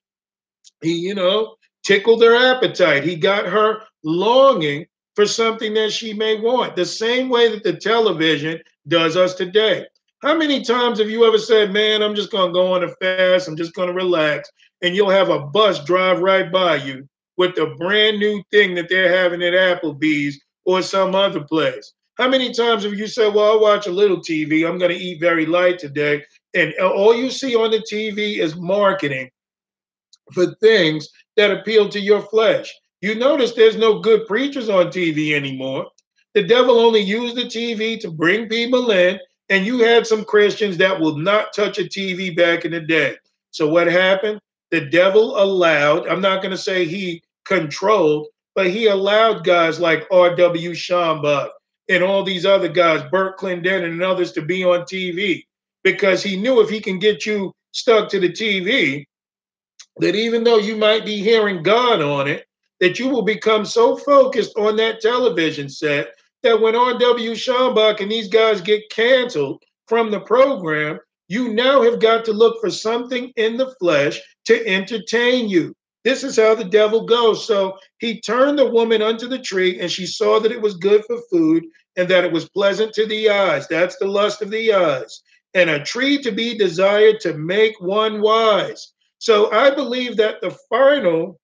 He, 0.82 0.94
you 0.94 1.14
know, 1.14 1.56
tickled 1.82 2.22
her 2.22 2.36
appetite. 2.36 3.04
He 3.04 3.16
got 3.16 3.46
her 3.46 3.82
longing 4.02 4.86
for 5.14 5.26
something 5.26 5.74
that 5.74 5.92
she 5.92 6.12
may 6.12 6.40
want, 6.40 6.76
the 6.76 6.84
same 6.84 7.28
way 7.28 7.50
that 7.50 7.62
the 7.62 7.74
television 7.76 8.60
does 8.88 9.16
us 9.16 9.34
today. 9.34 9.86
How 10.24 10.34
many 10.34 10.62
times 10.62 11.00
have 11.00 11.10
you 11.10 11.26
ever 11.26 11.37
said, 11.37 11.70
Man, 11.70 12.02
I'm 12.02 12.14
just 12.14 12.30
going 12.30 12.48
to 12.48 12.52
go 12.54 12.72
on 12.72 12.82
a 12.82 12.88
fast, 12.88 13.46
I'm 13.46 13.58
just 13.58 13.74
going 13.74 13.88
to 13.88 13.94
relax, 13.94 14.50
and 14.80 14.96
you'll 14.96 15.10
have 15.10 15.28
a 15.28 15.40
bus 15.40 15.84
drive 15.84 16.20
right 16.20 16.50
by 16.50 16.76
you 16.76 17.06
with 17.37 17.54
the 17.54 17.74
brand 17.78 18.20
new 18.20 18.42
thing 18.50 18.74
that 18.76 18.88
they're 18.88 19.14
having 19.14 19.42
at 19.42 19.52
Applebee's 19.52 20.40
or 20.64 20.80
some 20.80 21.14
other 21.14 21.42
place? 21.42 21.92
How 22.16 22.26
many 22.26 22.54
times 22.54 22.84
have 22.84 22.94
you 22.94 23.06
said, 23.06 23.34
Well, 23.34 23.44
I'll 23.44 23.60
watch 23.60 23.87
a 23.87 23.90
little 23.90 24.16
TV, 24.16 24.66
I'm 24.66 24.78
going 24.78 24.92
to 24.92 24.96
eat 24.96 25.20
very 25.20 25.44
light 25.44 25.78
today, 25.78 26.24
and 26.54 26.72
all 26.80 27.14
you 27.14 27.28
see 27.28 27.54
on 27.54 27.70
the 27.70 27.80
TV 27.80 28.38
is 28.38 28.56
marketing 28.56 29.28
for 30.32 30.54
things 30.54 31.06
that 31.37 31.50
appeal 31.50 31.87
to 31.90 32.00
your 32.00 32.22
flesh? 32.22 32.72
You 33.02 33.14
notice 33.14 33.52
there's 33.52 33.76
no 33.76 33.98
good 33.98 34.26
preachers 34.26 34.70
on 34.70 34.87
TV 34.87 35.34
anymore. 35.34 35.90
The 36.32 36.44
devil 36.44 36.80
only 36.80 37.00
used 37.00 37.37
the 37.37 37.42
TV 37.42 38.00
to 38.00 38.10
bring 38.10 38.48
people 38.48 38.90
in 38.90 39.20
and 39.48 39.66
you 39.66 39.78
had 39.80 40.07
some 40.07 40.24
Christians 40.24 40.76
that 40.78 40.98
will 40.98 41.16
not 41.16 41.52
touch 41.52 41.78
a 41.78 41.83
TV 41.83 42.35
back 42.35 42.64
in 42.64 42.72
the 42.72 42.80
day. 42.80 43.16
So 43.50 43.68
what 43.68 43.87
happened? 43.87 44.40
The 44.70 44.83
devil 44.83 45.40
allowed, 45.40 46.09
I'm 46.09 46.20
not 46.20 46.42
going 46.42 46.50
to 46.50 46.59
say 46.59 46.85
he 46.85 47.22
controlled, 47.44 48.28
but 48.54 48.70
he 48.70 48.87
allowed 48.87 49.44
guys 49.44 49.78
like 49.78 50.07
R.W. 50.11 50.70
Schambach 50.72 51.50
and 51.88 52.02
all 52.02 52.24
these 52.24 52.46
other 52.46 52.68
guys, 52.68 53.02
Bert 53.11 53.38
Clendennen 53.38 53.85
and 53.85 54.02
others, 54.02 54.33
to 54.33 54.42
be 54.42 54.64
on 54.64 54.80
TV 54.80 55.44
because 55.83 56.22
he 56.22 56.37
knew 56.37 56.61
if 56.61 56.70
he 56.70 56.80
can 56.80 56.98
get 56.98 57.26
you 57.26 57.52
stuck 57.72 58.09
to 58.09 58.18
the 58.18 58.30
TV, 58.30 59.04
that 59.98 60.14
even 60.14 60.42
though 60.42 60.59
you 60.59 60.76
might 60.76 61.04
be 61.04 61.18
hearing 61.18 61.62
God 61.62 62.00
on 62.00 62.26
it, 62.26 62.46
that 62.80 62.98
you 62.98 63.09
will 63.09 63.22
become 63.22 63.64
so 63.64 63.96
focused 63.96 64.57
on 64.57 64.76
that 64.76 65.00
television 65.00 65.68
set 65.68 66.14
that 66.44 66.61
when 66.61 66.76
R.W. 66.76 67.33
Schambach 67.33 68.00
and 68.00 68.11
these 68.11 68.28
guys 68.28 68.61
get 68.61 68.88
canceled 68.90 69.62
from 69.88 70.11
the 70.11 70.20
program, 70.20 70.98
you 71.28 71.52
now 71.52 71.83
have 71.83 72.00
got 72.00 72.24
to 72.26 72.33
look 72.33 72.61
for 72.61 72.70
something 72.70 73.33
in 73.37 73.57
the 73.57 73.74
flesh 73.80 74.20
to 74.46 74.66
entertain 74.66 75.48
you. 75.48 75.74
This 76.04 76.22
is 76.22 76.37
how 76.37 76.54
the 76.54 76.64
devil 76.64 77.07
goes. 77.07 77.46
So 77.46 77.78
he 77.98 78.20
turned 78.20 78.59
the 78.59 78.68
woman 78.68 79.00
unto 79.00 79.26
the 79.26 79.38
tree, 79.38 79.80
and 79.80 79.90
she 79.90 80.07
saw 80.07 80.38
that 80.40 80.52
it 80.52 80.61
was 80.61 80.76
good 80.76 81.02
for 81.07 81.18
food 81.30 81.64
and 81.96 82.09
that 82.09 82.24
it 82.24 82.33
was 82.33 82.48
pleasant 82.50 82.92
to 82.92 83.07
the 83.07 83.30
eyes. 83.30 83.66
That's 83.68 83.96
the 83.96 84.07
lust 84.07 84.42
of 84.42 84.50
the 84.50 84.72
eyes. 84.72 85.22
And 85.54 85.70
a 85.70 85.83
tree 85.83 86.20
to 86.22 86.30
be 86.30 86.59
desired 86.59 87.20
to 87.20 87.35
make 87.35 87.80
one 87.80 88.20
wise. 88.20 88.92
So 89.18 89.50
I 89.50 89.74
believe 89.74 90.16
that 90.18 90.42
the 90.42 90.57
final 90.68 91.40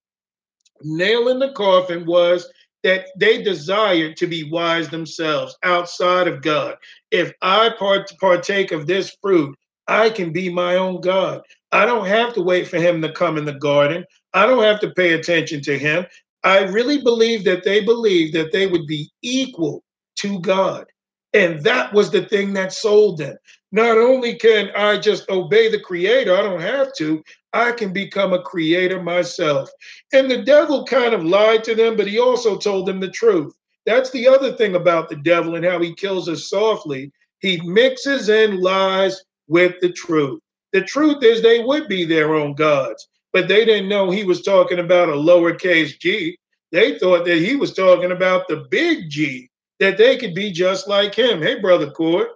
nail 0.82 1.28
in 1.28 1.38
the 1.38 1.52
coffin 1.52 2.04
was 2.04 2.46
that 2.82 3.06
they 3.16 3.42
desired 3.42 4.16
to 4.16 4.26
be 4.26 4.50
wise 4.50 4.88
themselves 4.88 5.56
outside 5.62 6.28
of 6.28 6.42
God. 6.42 6.76
If 7.10 7.32
I 7.42 7.70
part- 7.78 8.12
partake 8.20 8.72
of 8.72 8.86
this 8.86 9.16
fruit, 9.22 9.56
I 9.88 10.10
can 10.10 10.32
be 10.32 10.48
my 10.48 10.76
own 10.76 11.00
God. 11.00 11.42
I 11.72 11.84
don't 11.84 12.06
have 12.06 12.34
to 12.34 12.42
wait 12.42 12.68
for 12.68 12.78
him 12.78 13.02
to 13.02 13.12
come 13.12 13.36
in 13.38 13.44
the 13.44 13.54
garden. 13.54 14.04
I 14.34 14.46
don't 14.46 14.62
have 14.62 14.80
to 14.80 14.90
pay 14.90 15.12
attention 15.12 15.60
to 15.62 15.78
him. 15.78 16.06
I 16.44 16.60
really 16.60 17.02
believe 17.02 17.44
that 17.44 17.64
they 17.64 17.84
believed 17.84 18.34
that 18.34 18.52
they 18.52 18.66
would 18.66 18.86
be 18.86 19.10
equal 19.22 19.82
to 20.16 20.40
God. 20.40 20.86
And 21.32 21.62
that 21.64 21.92
was 21.92 22.10
the 22.10 22.22
thing 22.22 22.54
that 22.54 22.72
sold 22.72 23.18
them. 23.18 23.36
Not 23.72 23.98
only 23.98 24.34
can 24.36 24.70
I 24.74 24.98
just 24.98 25.28
obey 25.28 25.70
the 25.70 25.80
creator, 25.80 26.34
I 26.34 26.42
don't 26.42 26.60
have 26.60 26.92
to, 26.94 27.22
I 27.52 27.72
can 27.72 27.92
become 27.92 28.32
a 28.32 28.42
creator 28.42 29.02
myself. 29.02 29.70
And 30.12 30.30
the 30.30 30.42
devil 30.42 30.84
kind 30.84 31.14
of 31.14 31.24
lied 31.24 31.64
to 31.64 31.74
them, 31.74 31.96
but 31.96 32.06
he 32.06 32.18
also 32.18 32.56
told 32.56 32.86
them 32.86 33.00
the 33.00 33.10
truth. 33.10 33.54
That's 33.86 34.10
the 34.10 34.28
other 34.28 34.52
thing 34.52 34.74
about 34.74 35.08
the 35.08 35.16
devil 35.16 35.56
and 35.56 35.64
how 35.64 35.80
he 35.80 35.94
kills 35.94 36.28
us 36.28 36.48
softly. 36.48 37.10
He 37.40 37.60
mixes 37.62 38.28
in 38.28 38.60
lies 38.60 39.22
with 39.48 39.74
the 39.80 39.92
truth. 39.92 40.40
The 40.72 40.82
truth 40.82 41.24
is, 41.24 41.42
they 41.42 41.64
would 41.64 41.88
be 41.88 42.04
their 42.04 42.34
own 42.34 42.54
gods, 42.54 43.08
but 43.32 43.48
they 43.48 43.64
didn't 43.64 43.88
know 43.88 44.10
he 44.10 44.24
was 44.24 44.42
talking 44.42 44.78
about 44.78 45.08
a 45.08 45.12
lowercase 45.12 45.98
g. 45.98 46.36
They 46.72 46.98
thought 46.98 47.24
that 47.24 47.38
he 47.38 47.56
was 47.56 47.74
talking 47.74 48.12
about 48.12 48.46
the 48.46 48.66
big 48.70 49.10
G, 49.10 49.50
that 49.80 49.98
they 49.98 50.16
could 50.16 50.34
be 50.34 50.52
just 50.52 50.86
like 50.86 51.14
him. 51.14 51.42
Hey, 51.42 51.58
Brother 51.58 51.90
Court. 51.90 52.28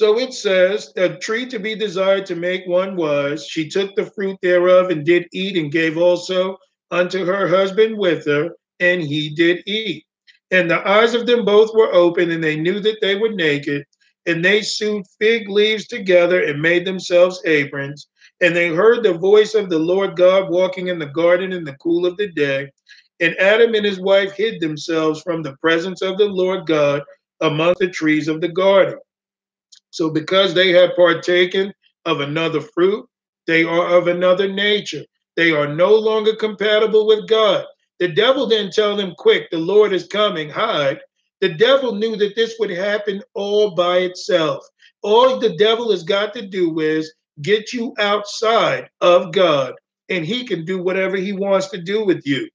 So 0.00 0.18
it 0.18 0.32
says, 0.32 0.94
a 0.96 1.10
tree 1.10 1.44
to 1.48 1.58
be 1.58 1.74
desired 1.74 2.24
to 2.24 2.34
make 2.34 2.66
one 2.66 2.96
was, 2.96 3.46
she 3.46 3.68
took 3.68 3.94
the 3.94 4.06
fruit 4.06 4.38
thereof 4.40 4.88
and 4.88 5.04
did 5.04 5.26
eat, 5.34 5.58
and 5.58 5.70
gave 5.70 5.98
also 5.98 6.56
unto 6.90 7.26
her 7.26 7.46
husband 7.46 7.98
with 7.98 8.24
her, 8.24 8.48
and 8.78 9.02
he 9.02 9.28
did 9.28 9.62
eat. 9.66 10.06
And 10.50 10.70
the 10.70 10.88
eyes 10.88 11.12
of 11.12 11.26
them 11.26 11.44
both 11.44 11.74
were 11.74 11.92
open, 11.92 12.30
and 12.30 12.42
they 12.42 12.56
knew 12.56 12.80
that 12.80 13.02
they 13.02 13.14
were 13.14 13.28
naked 13.28 13.84
and 14.24 14.42
they 14.42 14.62
sewed 14.62 15.04
fig 15.18 15.50
leaves 15.50 15.86
together 15.86 16.44
and 16.44 16.62
made 16.62 16.86
themselves 16.86 17.42
aprons. 17.44 18.08
And 18.40 18.56
they 18.56 18.68
heard 18.68 19.02
the 19.02 19.18
voice 19.18 19.54
of 19.54 19.68
the 19.68 19.78
Lord 19.78 20.16
God 20.16 20.48
walking 20.48 20.88
in 20.88 20.98
the 20.98 21.12
garden 21.12 21.52
in 21.52 21.62
the 21.62 21.76
cool 21.76 22.06
of 22.06 22.16
the 22.16 22.28
day. 22.28 22.70
And 23.20 23.36
Adam 23.38 23.74
and 23.74 23.84
his 23.84 24.00
wife 24.00 24.32
hid 24.32 24.62
themselves 24.62 25.20
from 25.20 25.42
the 25.42 25.58
presence 25.58 26.00
of 26.00 26.16
the 26.16 26.24
Lord 26.24 26.66
God 26.66 27.02
among 27.42 27.74
the 27.78 27.90
trees 27.90 28.28
of 28.28 28.40
the 28.40 28.48
garden. 28.48 28.98
So, 29.90 30.10
because 30.10 30.54
they 30.54 30.70
have 30.70 30.96
partaken 30.96 31.72
of 32.04 32.20
another 32.20 32.60
fruit, 32.60 33.06
they 33.46 33.64
are 33.64 33.96
of 33.96 34.08
another 34.08 34.48
nature. 34.48 35.04
They 35.36 35.52
are 35.52 35.68
no 35.68 35.94
longer 35.94 36.34
compatible 36.36 37.06
with 37.06 37.28
God. 37.28 37.64
The 37.98 38.08
devil 38.08 38.46
didn't 38.46 38.72
tell 38.72 38.96
them, 38.96 39.14
Quick, 39.18 39.50
the 39.50 39.58
Lord 39.58 39.92
is 39.92 40.06
coming, 40.06 40.48
hide. 40.48 41.00
The 41.40 41.54
devil 41.54 41.94
knew 41.94 42.16
that 42.16 42.36
this 42.36 42.56
would 42.58 42.70
happen 42.70 43.22
all 43.34 43.74
by 43.74 43.98
itself. 43.98 44.64
All 45.02 45.38
the 45.38 45.56
devil 45.56 45.90
has 45.90 46.02
got 46.02 46.34
to 46.34 46.46
do 46.46 46.80
is 46.80 47.12
get 47.42 47.72
you 47.72 47.94
outside 47.98 48.88
of 49.00 49.32
God, 49.32 49.74
and 50.08 50.24
he 50.24 50.44
can 50.44 50.64
do 50.64 50.82
whatever 50.82 51.16
he 51.16 51.32
wants 51.32 51.68
to 51.68 51.80
do 51.80 52.04
with 52.04 52.26
you. 52.26 52.48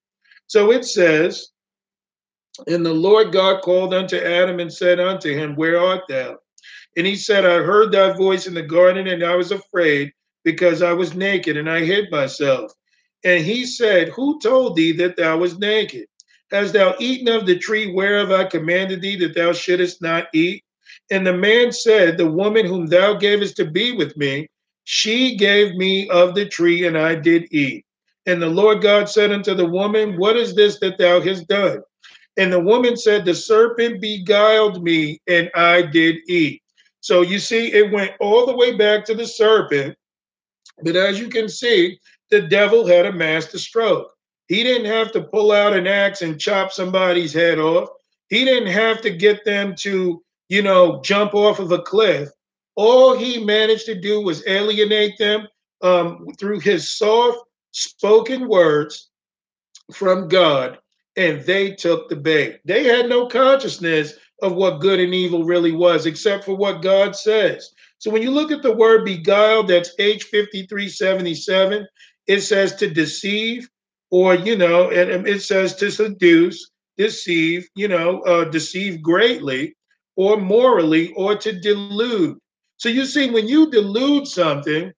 So 0.48 0.72
it 0.72 0.86
says, 0.86 1.50
And 2.68 2.86
the 2.86 2.94
Lord 2.94 3.32
God 3.32 3.62
called 3.62 3.94
unto 3.94 4.18
Adam 4.18 4.60
and 4.60 4.72
said 4.72 5.00
unto 5.00 5.34
him, 5.34 5.56
Where 5.56 5.80
art 5.80 6.04
thou? 6.08 6.38
And 6.98 7.06
he 7.06 7.16
said, 7.16 7.46
I 7.46 7.62
heard 7.62 7.92
thy 7.92 8.12
voice 8.12 8.48
in 8.48 8.54
the 8.54 8.62
garden, 8.62 9.08
and 9.08 9.24
I 9.24 9.36
was 9.36 9.52
afraid 9.52 10.12
because 10.44 10.82
I 10.82 10.94
was 10.94 11.16
naked, 11.16 11.58
and 11.58 11.70
I 11.70 11.84
hid 11.84 12.10
myself. 12.12 12.72
And 13.24 13.44
he 13.44 13.66
said, 13.66 14.10
Who 14.10 14.40
told 14.40 14.76
thee 14.76 14.92
that 14.94 15.18
thou 15.18 15.38
was 15.38 15.58
naked? 15.58 16.06
Hast 16.52 16.74
thou 16.74 16.96
eaten 17.00 17.28
of 17.28 17.46
the 17.46 17.58
tree 17.58 17.92
whereof 17.92 18.32
I 18.32 18.46
commanded 18.46 19.02
thee 19.02 19.18
that 19.18 19.34
thou 19.36 19.52
shouldest 19.52 20.02
not 20.02 20.28
eat? 20.34 20.64
And 21.12 21.26
the 21.26 21.34
man 21.34 21.72
said, 21.72 22.18
The 22.18 22.30
woman 22.30 22.66
whom 22.66 22.86
thou 22.86 23.16
gavest 23.16 23.58
to 23.58 23.66
be 23.66 23.92
with 23.92 24.16
me, 24.16 24.48
she 24.84 25.36
gave 25.36 25.76
me 25.76 26.08
of 26.10 26.36
the 26.36 26.48
tree, 26.48 26.86
and 26.86 26.98
I 26.98 27.16
did 27.16 27.48
eat. 27.52 27.84
And 28.28 28.42
the 28.42 28.50
Lord 28.50 28.82
God 28.82 29.10
said 29.10 29.32
unto 29.32 29.54
the 29.54 29.66
woman, 29.66 30.18
What 30.18 30.38
is 30.38 30.56
this 30.56 30.80
that 30.80 30.98
thou 30.98 31.20
hast 31.20 31.48
done? 31.48 31.82
And 32.38 32.54
the 32.54 32.60
woman 32.60 32.96
said, 32.96 33.26
The 33.26 33.34
serpent 33.34 34.00
beguiled 34.00 34.84
me, 34.84 35.20
and 35.28 35.50
I 35.56 35.82
did 35.82 36.18
eat. 36.28 36.62
So 37.06 37.22
you 37.22 37.38
see, 37.38 37.72
it 37.72 37.92
went 37.92 38.14
all 38.20 38.48
the 38.48 38.56
way 38.56 38.76
back 38.76 39.06
to 39.06 39.14
the 39.14 39.28
serpent. 39.28 39.96
But 40.82 40.96
as 40.96 41.20
you 41.20 41.30
can 41.30 41.48
see, 41.48 42.00
the 42.32 42.42
devil 42.42 42.88
had 42.88 43.06
a 43.06 43.14
master 43.14 43.60
stroke. 43.60 44.12
He 44.48 44.64
didn't 44.64 44.88
have 44.88 45.12
to 45.12 45.22
pull 45.22 45.52
out 45.52 45.74
an 45.74 45.86
axe 45.86 46.24
and 46.24 46.42
chop 46.42 46.72
somebody's 46.72 47.32
head 47.32 47.60
off. 47.60 47.90
He 48.30 48.44
didn't 48.44 48.72
have 48.72 49.02
to 49.02 49.12
get 49.12 49.46
them 49.46 49.76
to, 49.82 50.24
you 50.50 50.64
know, 50.64 51.00
jump 51.04 51.36
off 51.36 51.60
of 51.60 51.72
a 51.72 51.84
cliff. 51.84 52.28
All 52.74 53.16
he 53.16 53.38
managed 53.46 53.86
to 53.86 54.02
do 54.02 54.22
was 54.22 54.48
alienate 54.48 55.20
them 55.20 55.48
um, 55.84 56.26
through 56.40 56.62
his 56.62 56.98
soft 56.98 57.38
spoken 57.70 58.48
words 58.48 59.12
from 59.94 60.28
God, 60.28 60.80
and 61.18 61.40
they 61.44 61.76
took 61.76 62.10
the 62.10 62.16
bait. 62.16 62.62
They 62.66 62.84
had 62.84 63.08
no 63.08 63.28
consciousness 63.28 64.16
of 64.42 64.54
what 64.54 64.82
good 64.82 65.00
and 65.00 65.14
evil 65.14 65.44
really 65.44 65.72
was, 65.72 66.06
except 66.06 66.44
for 66.44 66.56
what 66.56 66.82
God 66.82 67.16
says. 67.16 67.72
So 68.00 68.12
when 68.12 68.22
you 68.22 68.32
look 68.32 68.52
at 68.52 68.62
the 68.62 68.76
word 68.76 69.06
beguiled, 69.06 69.68
that's 69.70 69.96
H5377, 69.96 71.86
it 72.28 72.42
says 72.42 72.76
to 72.76 72.90
deceive, 72.90 73.70
or 74.12 74.36
you 74.36 74.58
know, 74.58 74.90
and 74.90 75.28
it 75.28 75.42
says 75.42 75.76
to 75.78 75.90
seduce, 75.90 76.72
deceive, 76.98 77.68
you 77.76 77.88
know, 77.88 78.22
uh, 78.22 78.46
deceive 78.46 79.02
greatly, 79.02 79.76
or 80.16 80.38
morally, 80.38 81.14
or 81.14 81.36
to 81.36 81.60
delude. 81.60 82.38
So 82.78 82.90
you 82.90 83.06
see, 83.06 83.30
when 83.30 83.48
you 83.48 83.72
delude 83.72 84.28
something, 84.28 84.92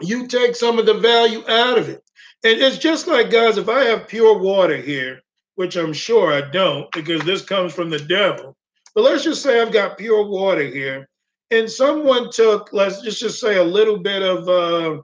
you 0.00 0.26
take 0.26 0.56
some 0.56 0.78
of 0.78 0.86
the 0.86 0.94
value 0.94 1.42
out 1.48 1.78
of 1.78 1.88
it. 1.88 2.02
And 2.44 2.60
it's 2.60 2.78
just 2.78 3.06
like, 3.06 3.30
guys, 3.30 3.58
if 3.58 3.68
I 3.68 3.84
have 3.84 4.08
pure 4.08 4.38
water 4.38 4.76
here, 4.76 5.20
which 5.56 5.76
I'm 5.76 5.92
sure 5.92 6.32
I 6.32 6.50
don't, 6.50 6.90
because 6.92 7.22
this 7.22 7.42
comes 7.42 7.72
from 7.72 7.90
the 7.90 7.98
devil. 7.98 8.56
But 8.94 9.04
let's 9.04 9.24
just 9.24 9.42
say 9.42 9.60
I've 9.60 9.72
got 9.72 9.98
pure 9.98 10.24
water 10.26 10.64
here, 10.64 11.08
and 11.50 11.70
someone 11.70 12.30
took, 12.30 12.72
let's 12.72 13.02
just, 13.02 13.20
just 13.20 13.40
say, 13.40 13.56
a 13.56 13.64
little 13.64 13.98
bit 13.98 14.22
of 14.22 14.48
uh, 14.48 15.02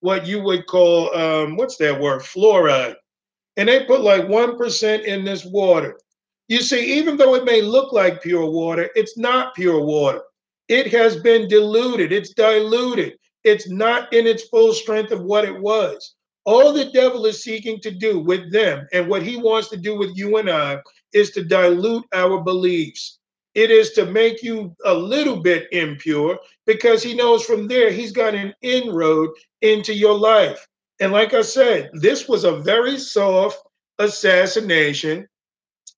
what 0.00 0.26
you 0.26 0.42
would 0.42 0.66
call 0.66 1.14
um, 1.16 1.56
what's 1.56 1.76
that 1.76 1.98
word? 1.98 2.22
Fluoride. 2.22 2.96
And 3.56 3.68
they 3.68 3.84
put 3.84 4.00
like 4.00 4.22
1% 4.22 5.04
in 5.04 5.24
this 5.24 5.44
water. 5.44 5.98
You 6.48 6.60
see 6.60 6.98
even 6.98 7.16
though 7.16 7.34
it 7.34 7.44
may 7.44 7.62
look 7.62 7.92
like 7.92 8.22
pure 8.22 8.44
water 8.44 8.90
it's 8.94 9.16
not 9.16 9.54
pure 9.54 9.80
water. 9.80 10.22
It 10.68 10.90
has 10.92 11.16
been 11.16 11.48
diluted. 11.48 12.12
It's 12.12 12.34
diluted. 12.34 13.14
It's 13.44 13.68
not 13.70 14.12
in 14.12 14.26
its 14.26 14.48
full 14.48 14.72
strength 14.72 15.12
of 15.12 15.22
what 15.22 15.44
it 15.44 15.58
was 15.58 16.14
all 16.44 16.72
the 16.72 16.90
devil 16.92 17.26
is 17.26 17.42
seeking 17.42 17.78
to 17.80 17.90
do 17.90 18.18
with 18.18 18.50
them 18.52 18.86
and 18.92 19.08
what 19.08 19.22
he 19.22 19.36
wants 19.36 19.68
to 19.68 19.76
do 19.76 19.96
with 19.96 20.16
you 20.16 20.38
and 20.38 20.50
i 20.50 20.78
is 21.12 21.30
to 21.30 21.44
dilute 21.44 22.04
our 22.12 22.40
beliefs 22.42 23.18
it 23.54 23.70
is 23.70 23.92
to 23.92 24.06
make 24.06 24.42
you 24.42 24.74
a 24.84 24.94
little 24.94 25.36
bit 25.36 25.68
impure 25.72 26.38
because 26.66 27.02
he 27.02 27.14
knows 27.14 27.44
from 27.44 27.68
there 27.68 27.90
he's 27.90 28.12
got 28.12 28.34
an 28.34 28.54
inroad 28.62 29.30
into 29.60 29.92
your 29.92 30.18
life. 30.18 30.66
And 31.00 31.12
like 31.12 31.34
I 31.34 31.42
said, 31.42 31.90
this 31.92 32.28
was 32.28 32.44
a 32.44 32.56
very 32.58 32.98
soft 32.98 33.62
assassination. 33.98 35.28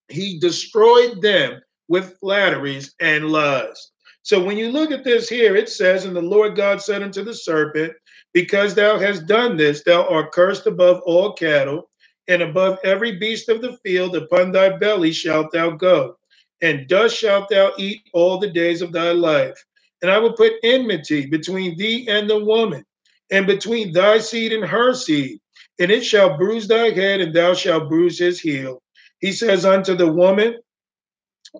He 0.08 0.38
destroyed 0.40 1.22
them 1.22 1.60
with 1.88 2.18
flatteries 2.18 2.94
and 3.00 3.30
lies. 3.30 3.90
So 4.22 4.42
when 4.42 4.56
you 4.56 4.72
look 4.72 4.90
at 4.90 5.04
this 5.04 5.28
here, 5.28 5.54
it 5.54 5.68
says, 5.68 6.06
And 6.06 6.16
the 6.16 6.22
Lord 6.22 6.56
God 6.56 6.80
said 6.80 7.02
unto 7.02 7.22
the 7.22 7.34
serpent, 7.34 7.92
Because 8.34 8.74
thou 8.74 8.98
hast 8.98 9.26
done 9.26 9.56
this, 9.56 9.84
thou 9.84 10.06
art 10.08 10.32
cursed 10.32 10.66
above 10.66 11.00
all 11.06 11.32
cattle, 11.32 11.90
and 12.28 12.42
above 12.42 12.78
every 12.84 13.16
beast 13.16 13.48
of 13.48 13.62
the 13.62 13.78
field 13.84 14.16
upon 14.16 14.52
thy 14.52 14.76
belly 14.76 15.12
shalt 15.12 15.52
thou 15.52 15.70
go, 15.70 16.16
and 16.60 16.88
dust 16.88 17.16
shalt 17.16 17.48
thou 17.48 17.72
eat 17.78 18.02
all 18.12 18.38
the 18.38 18.50
days 18.50 18.82
of 18.82 18.92
thy 18.92 19.12
life. 19.12 19.64
And 20.02 20.10
I 20.10 20.18
will 20.18 20.32
put 20.34 20.54
enmity 20.64 21.26
between 21.26 21.76
thee 21.78 22.06
and 22.08 22.28
the 22.28 22.44
woman, 22.44 22.84
and 23.30 23.46
between 23.46 23.92
thy 23.92 24.18
seed 24.18 24.52
and 24.52 24.64
her 24.64 24.94
seed, 24.94 25.38
and 25.78 25.90
it 25.90 26.04
shall 26.04 26.36
bruise 26.36 26.68
thy 26.68 26.90
head, 26.90 27.20
and 27.20 27.34
thou 27.34 27.54
shalt 27.54 27.88
bruise 27.88 28.18
his 28.18 28.40
heel. 28.40 28.82
He 29.20 29.32
says 29.32 29.64
unto 29.64 29.94
the 29.94 30.10
woman, 30.12 30.56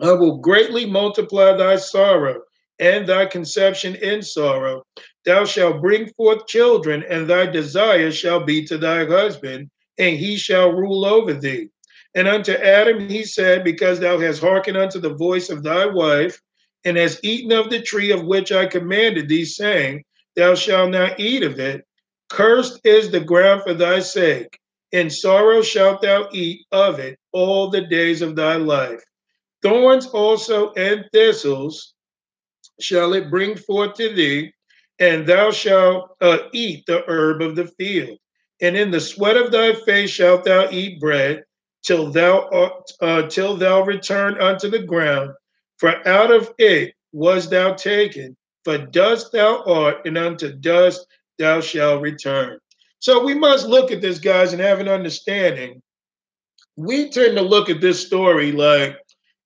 I 0.02 0.12
will 0.12 0.38
greatly 0.38 0.86
multiply 0.86 1.52
thy 1.56 1.76
sorrow 1.76 2.42
and 2.80 3.06
thy 3.06 3.26
conception 3.26 3.94
in 3.96 4.22
sorrow. 4.22 4.82
Thou 5.24 5.44
shalt 5.44 5.80
bring 5.80 6.08
forth 6.08 6.46
children, 6.46 7.04
and 7.08 7.28
thy 7.28 7.46
desire 7.46 8.10
shall 8.12 8.40
be 8.40 8.64
to 8.66 8.76
thy 8.76 9.04
husband, 9.06 9.70
and 9.98 10.16
he 10.16 10.36
shall 10.36 10.72
rule 10.72 11.04
over 11.04 11.32
thee. 11.32 11.70
And 12.14 12.28
unto 12.28 12.52
Adam 12.52 13.08
he 13.08 13.24
said, 13.24 13.64
Because 13.64 14.00
thou 14.00 14.18
hast 14.18 14.40
hearkened 14.40 14.76
unto 14.76 15.00
the 15.00 15.14
voice 15.14 15.50
of 15.50 15.62
thy 15.62 15.86
wife, 15.86 16.40
and 16.84 16.96
hast 16.96 17.24
eaten 17.24 17.52
of 17.52 17.70
the 17.70 17.80
tree 17.80 18.10
of 18.12 18.26
which 18.26 18.52
I 18.52 18.66
commanded 18.66 19.28
thee, 19.28 19.44
saying, 19.44 20.04
Thou 20.36 20.54
shalt 20.54 20.90
not 20.90 21.18
eat 21.18 21.42
of 21.42 21.58
it, 21.58 21.84
cursed 22.28 22.80
is 22.84 23.10
the 23.10 23.20
ground 23.20 23.62
for 23.62 23.74
thy 23.74 24.00
sake. 24.00 24.58
In 24.92 25.10
sorrow 25.10 25.62
shalt 25.62 26.02
thou 26.02 26.28
eat 26.32 26.66
of 26.70 26.98
it 26.98 27.18
all 27.32 27.70
the 27.70 27.80
days 27.80 28.22
of 28.22 28.36
thy 28.36 28.56
life. 28.56 29.02
Thorns 29.62 30.06
also 30.06 30.72
and 30.74 31.04
thistles 31.12 31.94
shall 32.80 33.14
it 33.14 33.30
bring 33.30 33.56
forth 33.56 33.94
to 33.94 34.12
thee, 34.12 34.52
and 34.98 35.26
thou 35.26 35.50
shalt 35.50 36.16
uh, 36.20 36.38
eat 36.52 36.84
the 36.86 37.04
herb 37.08 37.42
of 37.42 37.56
the 37.56 37.66
field. 37.66 38.18
And 38.60 38.76
in 38.76 38.90
the 38.90 39.00
sweat 39.00 39.36
of 39.36 39.50
thy 39.50 39.74
face 39.74 40.10
shalt 40.10 40.44
thou 40.44 40.70
eat 40.70 41.00
bread, 41.00 41.44
till 41.82 42.10
thou 42.10 42.72
uh, 43.00 43.28
till 43.28 43.56
thou 43.56 43.82
return 43.82 44.40
unto 44.40 44.70
the 44.70 44.82
ground. 44.82 45.30
For 45.78 46.06
out 46.08 46.30
of 46.30 46.52
it 46.58 46.94
was 47.12 47.48
thou 47.48 47.74
taken, 47.74 48.36
for 48.64 48.78
dust 48.78 49.32
thou 49.32 49.62
art, 49.64 50.06
and 50.06 50.16
unto 50.16 50.52
dust 50.52 51.06
thou 51.38 51.60
shalt 51.60 52.00
return. 52.00 52.58
So 53.00 53.22
we 53.22 53.34
must 53.34 53.66
look 53.66 53.90
at 53.90 54.00
this, 54.00 54.18
guys, 54.18 54.52
and 54.52 54.62
have 54.62 54.80
an 54.80 54.88
understanding. 54.88 55.82
We 56.76 57.10
tend 57.10 57.36
to 57.36 57.42
look 57.42 57.68
at 57.68 57.80
this 57.80 58.04
story 58.04 58.50
like, 58.50 58.96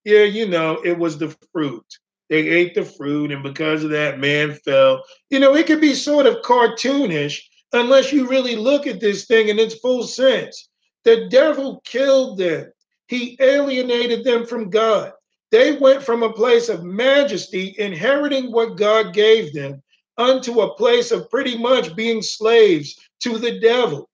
yeah, 0.05 0.23
you 0.23 0.47
know, 0.47 0.81
it 0.85 0.97
was 0.97 1.19
the 1.19 1.37
fruit. 1.53 1.85
They 2.29 2.49
ate 2.49 2.75
the 2.75 2.85
fruit, 2.85 3.33
and 3.33 3.43
because 3.43 3.85
of 3.85 3.91
that, 3.91 4.21
man 4.21 4.55
fell. 4.55 5.03
You 5.31 5.41
know, 5.41 5.55
it 5.55 5.67
could 5.67 5.81
be 5.81 5.95
sort 5.95 6.27
of 6.27 6.43
cartoonish 6.43 7.41
unless 7.73 8.13
you 8.13 8.29
really 8.29 8.57
look 8.57 8.87
at 8.87 9.01
this 9.01 9.27
thing 9.27 9.49
in 9.49 9.59
its 9.59 9.75
full 9.77 10.05
sense. 10.05 10.69
The 11.05 11.29
devil 11.29 11.81
killed 11.85 12.39
them, 12.39 12.71
he 13.07 13.37
alienated 13.41 14.25
them 14.25 14.47
from 14.47 14.69
God. 14.71 15.13
They 15.51 15.73
went 15.73 16.03
from 16.03 16.23
a 16.23 16.33
place 16.33 16.69
of 16.69 16.85
majesty, 16.85 17.75
inheriting 17.79 18.53
what 18.53 18.77
God 18.77 19.15
gave 19.15 19.55
them, 19.55 19.83
unto 20.19 20.61
a 20.61 20.75
place 20.75 21.11
of 21.11 21.31
pretty 21.31 21.57
much 21.57 21.97
being 21.97 22.21
slaves 22.21 22.99
to 23.21 23.39
the 23.39 23.59
devil, 23.61 24.11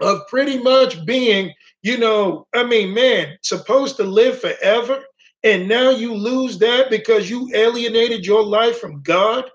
of 0.00 0.26
pretty 0.28 0.58
much 0.58 1.04
being, 1.04 1.52
you 1.82 1.98
know, 1.98 2.46
I 2.54 2.64
mean, 2.64 2.94
man, 2.94 3.36
supposed 3.42 3.96
to 3.96 4.04
live 4.04 4.40
forever. 4.40 5.04
And 5.46 5.68
now 5.68 5.90
you 5.90 6.12
lose 6.12 6.58
that 6.58 6.90
because 6.90 7.30
you 7.30 7.48
alienated 7.54 8.26
your 8.26 8.42
life 8.42 8.80
from 8.80 9.00
God. 9.02 9.48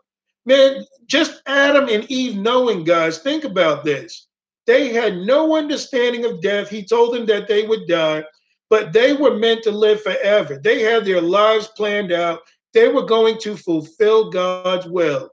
Man, 0.46 0.86
just 1.06 1.42
Adam 1.48 1.90
and 1.90 2.10
Eve 2.10 2.38
knowing, 2.38 2.86
guys, 2.86 3.18
think 3.18 3.44
about 3.44 3.84
this. 3.84 4.30
They 4.66 4.94
had 4.94 5.18
no 5.18 5.54
understanding 5.58 6.24
of 6.24 6.42
death. 6.42 6.70
He 6.70 6.86
told 6.86 7.14
them 7.14 7.26
that 7.26 7.50
they 7.50 7.68
would 7.68 7.90
die, 7.90 8.24
but 8.70 8.94
they 8.94 9.12
were 9.12 9.36
meant 9.36 9.64
to 9.64 9.72
live 9.72 10.02
forever. 10.02 10.58
They 10.64 10.82
had 10.82 11.04
their 11.04 11.20
lives 11.20 11.68
planned 11.76 12.14
out. 12.14 12.40
They 12.74 12.88
were 12.88 13.06
going 13.06 13.38
to 13.40 13.58
fulfill 13.58 14.30
God's 14.30 14.88
will. 14.88 15.30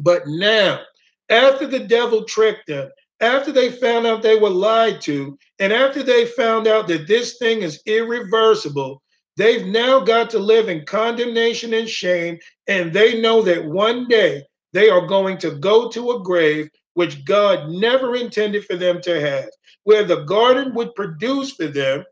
But 0.00 0.22
now, 0.26 0.80
after 1.28 1.68
the 1.68 1.78
devil 1.78 2.24
tricked 2.24 2.66
them, 2.66 2.90
after 3.20 3.52
they 3.52 3.70
found 3.70 4.08
out 4.08 4.22
they 4.22 4.40
were 4.40 4.50
lied 4.50 5.00
to, 5.02 5.38
and 5.60 5.72
after 5.72 6.02
they 6.02 6.26
found 6.26 6.66
out 6.66 6.88
that 6.88 7.06
this 7.06 7.38
thing 7.38 7.62
is 7.62 7.80
irreversible, 7.86 9.00
they've 9.38 9.64
now 9.64 10.00
got 10.00 10.28
to 10.30 10.38
live 10.38 10.68
in 10.68 10.84
condemnation 10.84 11.72
and 11.72 11.88
shame. 11.88 12.38
And 12.66 12.92
they 12.92 13.20
know 13.20 13.40
that 13.42 13.64
one 13.64 14.06
day 14.08 14.42
they 14.74 14.90
are 14.90 15.06
going 15.06 15.38
to 15.38 15.52
go 15.52 15.88
to 15.88 16.10
a 16.10 16.22
grave 16.22 16.68
which 16.94 17.24
God 17.24 17.70
never 17.70 18.16
intended 18.16 18.64
for 18.64 18.76
them 18.76 19.00
to 19.02 19.20
have, 19.20 19.48
where 19.84 20.04
the 20.04 20.24
garden 20.24 20.74
would 20.74 20.94
produce 20.96 21.52
for 21.52 21.68
them. 21.68 22.04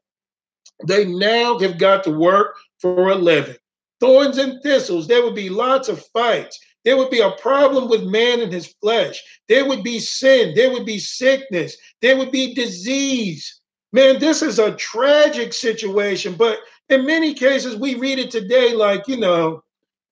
They 0.87 1.05
now 1.05 1.59
have 1.59 1.79
got 1.79 2.05
to 2.05 2.11
work 2.13 2.57
for 2.81 3.11
a 3.11 3.17
living. 3.17 3.57
Thorns 3.99 4.39
and 4.39 4.63
thistles, 4.63 5.09
there 5.09 5.23
would 5.25 5.35
be 5.35 5.49
lots 5.49 5.89
of 5.89 6.07
fights. 6.13 6.59
There 6.85 6.97
would 6.97 7.11
be 7.11 7.21
a 7.21 7.33
problem 7.33 7.89
with 7.89 8.05
man 8.05 8.41
and 8.41 8.53
his 8.53 8.73
flesh. 8.81 9.21
There 9.49 9.67
would 9.67 9.83
be 9.83 9.99
sin. 9.99 10.55
There 10.55 10.71
would 10.71 10.87
be 10.87 11.01
sickness. 11.01 11.77
There 12.01 12.17
would 12.17 12.31
be 12.31 12.55
disease. 12.55 13.61
Man, 13.93 14.21
this 14.21 14.41
is 14.41 14.61
a 14.61 14.77
tragic 14.77 15.53
situation. 15.53 16.35
But 16.35 16.59
in 16.89 17.07
many 17.07 17.35
cases, 17.35 17.77
we 17.77 17.95
read 17.95 18.19
it 18.19 18.31
today 18.31 18.75
like, 18.75 19.09
you 19.09 19.17
know, 19.17 19.63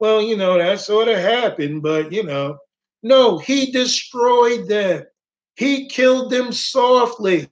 well, 0.01 0.21
you 0.21 0.37
know, 0.37 0.59
that 0.59 0.81
sort 0.81 1.09
of 1.09 1.19
happened, 1.19 1.83
but, 1.83 2.13
you 2.13 2.23
know, 2.23 2.59
no, 3.03 3.39
he 3.39 3.71
destroyed 3.71 4.69
them. 4.69 5.05
He 5.57 5.89
killed 5.89 6.31
them 6.31 6.53
softly. 6.53 7.49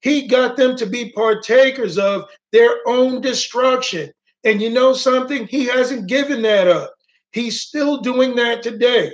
He 0.00 0.26
got 0.26 0.56
them 0.56 0.76
to 0.76 0.86
be 0.86 1.12
partakers 1.12 1.98
of 1.98 2.24
their 2.50 2.76
own 2.86 3.20
destruction. 3.20 4.10
And 4.44 4.60
you 4.60 4.70
know 4.70 4.94
something? 4.94 5.46
He 5.46 5.66
hasn't 5.66 6.08
given 6.08 6.42
that 6.42 6.66
up. 6.66 6.94
He's 7.32 7.60
still 7.60 8.00
doing 8.00 8.34
that 8.36 8.62
today. 8.62 9.12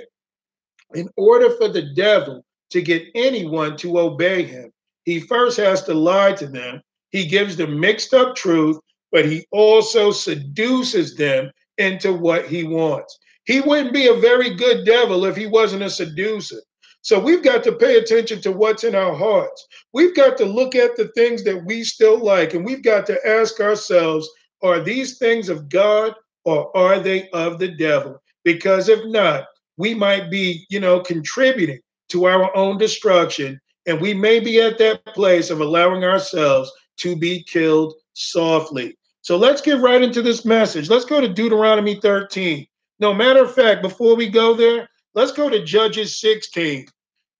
In 0.95 1.09
order 1.17 1.51
for 1.51 1.67
the 1.67 1.93
devil 1.93 2.43
to 2.71 2.81
get 2.81 3.03
anyone 3.13 3.77
to 3.77 3.99
obey 3.99 4.43
him, 4.43 4.71
he 5.03 5.19
first 5.19 5.57
has 5.57 5.83
to 5.83 5.93
lie 5.93 6.33
to 6.33 6.47
them. 6.47 6.81
He 7.11 7.27
gives 7.27 7.55
them 7.55 7.79
mixed 7.79 8.13
up 8.13 8.35
truth, 8.35 8.79
but 9.11 9.25
he 9.25 9.45
also 9.51 10.11
seduces 10.11 11.15
them 11.15 11.51
into 11.77 12.13
what 12.13 12.45
he 12.45 12.63
wants. 12.63 13.17
He 13.45 13.61
wouldn't 13.61 13.93
be 13.93 14.07
a 14.07 14.13
very 14.13 14.53
good 14.53 14.85
devil 14.85 15.25
if 15.25 15.35
he 15.35 15.47
wasn't 15.47 15.83
a 15.83 15.89
seducer. 15.89 16.61
So 17.01 17.19
we've 17.19 17.43
got 17.43 17.63
to 17.63 17.71
pay 17.71 17.95
attention 17.95 18.41
to 18.41 18.51
what's 18.51 18.83
in 18.83 18.93
our 18.93 19.15
hearts. 19.15 19.65
We've 19.93 20.15
got 20.15 20.37
to 20.37 20.45
look 20.45 20.75
at 20.75 20.95
the 20.97 21.07
things 21.15 21.43
that 21.45 21.65
we 21.65 21.83
still 21.83 22.19
like, 22.19 22.53
and 22.53 22.65
we've 22.65 22.83
got 22.83 23.05
to 23.07 23.27
ask 23.27 23.59
ourselves 23.59 24.29
are 24.61 24.81
these 24.81 25.17
things 25.17 25.47
of 25.47 25.69
God 25.69 26.13
or 26.43 26.75
are 26.75 26.99
they 26.99 27.29
of 27.29 27.59
the 27.59 27.69
devil? 27.69 28.21
Because 28.43 28.89
if 28.89 28.99
not, 29.05 29.45
we 29.77 29.93
might 29.93 30.29
be, 30.29 30.65
you 30.69 30.81
know, 30.81 30.99
contributing 30.99 31.79
to 32.09 32.25
our 32.25 32.55
own 32.55 32.77
destruction. 32.77 33.59
And 33.85 34.01
we 34.01 34.13
may 34.13 34.41
be 34.41 34.59
at 34.59 34.77
that 34.79 35.05
place 35.05 35.49
of 35.49 35.61
allowing 35.61 36.03
ourselves 36.03 36.71
to 36.97 37.15
be 37.15 37.43
killed 37.43 37.93
softly. 38.13 38.97
So 39.29 39.37
let's 39.37 39.61
get 39.61 39.79
right 39.79 40.01
into 40.01 40.23
this 40.23 40.43
message. 40.43 40.89
Let's 40.89 41.05
go 41.05 41.21
to 41.21 41.27
Deuteronomy 41.31 41.99
13. 42.01 42.65
No 42.97 43.13
matter 43.13 43.43
of 43.43 43.53
fact, 43.53 43.83
before 43.83 44.15
we 44.15 44.27
go 44.27 44.55
there, 44.55 44.89
let's 45.13 45.31
go 45.31 45.47
to 45.51 45.63
Judges 45.63 46.19
16. 46.19 46.87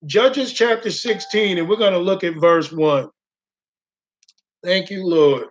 Judges 0.06 0.54
chapter 0.54 0.92
16, 0.92 1.58
and 1.58 1.68
we're 1.68 1.78
going 1.78 1.94
to 1.94 1.98
look 1.98 2.24
at 2.24 2.36
verse 2.36 2.72
1. 2.72 3.10
Thank 4.64 4.92
you, 4.92 5.04
Lord. 5.04 5.48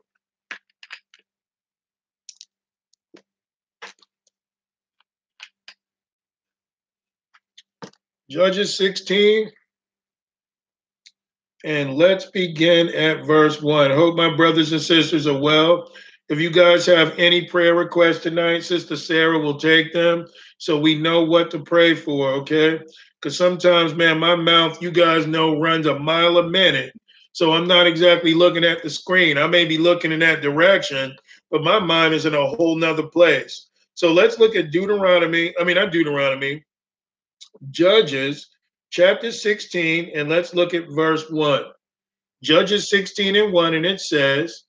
Judges 8.30 8.78
16. 8.78 9.50
And 11.64 11.96
let's 11.96 12.26
begin 12.26 12.90
at 12.90 13.26
verse 13.26 13.60
1. 13.60 13.90
Hope 13.90 14.14
my 14.14 14.32
brothers 14.36 14.70
and 14.70 14.80
sisters 14.80 15.26
are 15.26 15.36
well. 15.36 15.90
If 16.28 16.38
you 16.38 16.50
guys 16.50 16.84
have 16.86 17.14
any 17.18 17.46
prayer 17.46 17.74
requests 17.74 18.22
tonight, 18.22 18.64
Sister 18.64 18.96
Sarah 18.96 19.38
will 19.38 19.58
take 19.58 19.94
them 19.94 20.26
so 20.58 20.78
we 20.78 20.98
know 20.98 21.22
what 21.22 21.50
to 21.52 21.60
pray 21.60 21.94
for, 21.94 22.30
okay? 22.32 22.80
Because 23.20 23.36
sometimes, 23.36 23.94
man, 23.94 24.18
my 24.18 24.36
mouth, 24.36 24.82
you 24.82 24.90
guys 24.90 25.26
know, 25.26 25.58
runs 25.58 25.86
a 25.86 25.98
mile 25.98 26.36
a 26.38 26.48
minute. 26.48 26.92
So 27.32 27.52
I'm 27.52 27.66
not 27.66 27.86
exactly 27.86 28.34
looking 28.34 28.64
at 28.64 28.82
the 28.82 28.90
screen. 28.90 29.38
I 29.38 29.46
may 29.46 29.64
be 29.64 29.78
looking 29.78 30.12
in 30.12 30.20
that 30.20 30.42
direction, 30.42 31.16
but 31.50 31.64
my 31.64 31.78
mind 31.78 32.12
is 32.12 32.26
in 32.26 32.34
a 32.34 32.46
whole 32.46 32.76
nother 32.76 33.06
place. 33.06 33.68
So 33.94 34.12
let's 34.12 34.38
look 34.38 34.54
at 34.54 34.70
Deuteronomy. 34.70 35.54
I 35.58 35.64
mean, 35.64 35.76
not 35.76 35.92
Deuteronomy, 35.92 36.64
Judges 37.70 38.48
chapter 38.90 39.32
16, 39.32 40.12
and 40.14 40.28
let's 40.28 40.54
look 40.54 40.74
at 40.74 40.90
verse 40.90 41.30
1. 41.30 41.62
Judges 42.42 42.90
16 42.90 43.36
and 43.36 43.52
1, 43.52 43.74
and 43.74 43.86
it 43.86 44.00
says, 44.00 44.64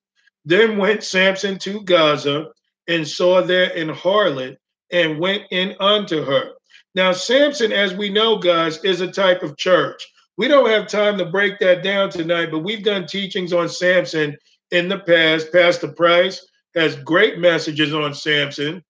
Then 0.45 0.77
went 0.77 1.03
Samson 1.03 1.59
to 1.59 1.81
Gaza 1.81 2.47
and 2.87 3.07
saw 3.07 3.41
there 3.41 3.71
an 3.75 3.89
harlot 3.89 4.57
and 4.91 5.19
went 5.19 5.43
in 5.51 5.75
unto 5.79 6.23
her. 6.23 6.53
Now, 6.95 7.11
Samson, 7.11 7.71
as 7.71 7.93
we 7.93 8.09
know, 8.09 8.37
guys, 8.37 8.83
is 8.83 9.01
a 9.01 9.11
type 9.11 9.43
of 9.43 9.57
church. 9.57 10.05
We 10.37 10.47
don't 10.47 10.69
have 10.69 10.87
time 10.87 11.17
to 11.17 11.25
break 11.25 11.59
that 11.59 11.83
down 11.83 12.09
tonight, 12.09 12.49
but 12.51 12.59
we've 12.59 12.83
done 12.83 13.05
teachings 13.05 13.53
on 13.53 13.69
Samson 13.69 14.37
in 14.71 14.87
the 14.87 14.99
past. 14.99 15.51
Pastor 15.51 15.89
Price 15.89 16.47
has 16.75 16.95
great 16.95 17.39
messages 17.39 17.93
on 17.93 18.13
Samson 18.13 18.83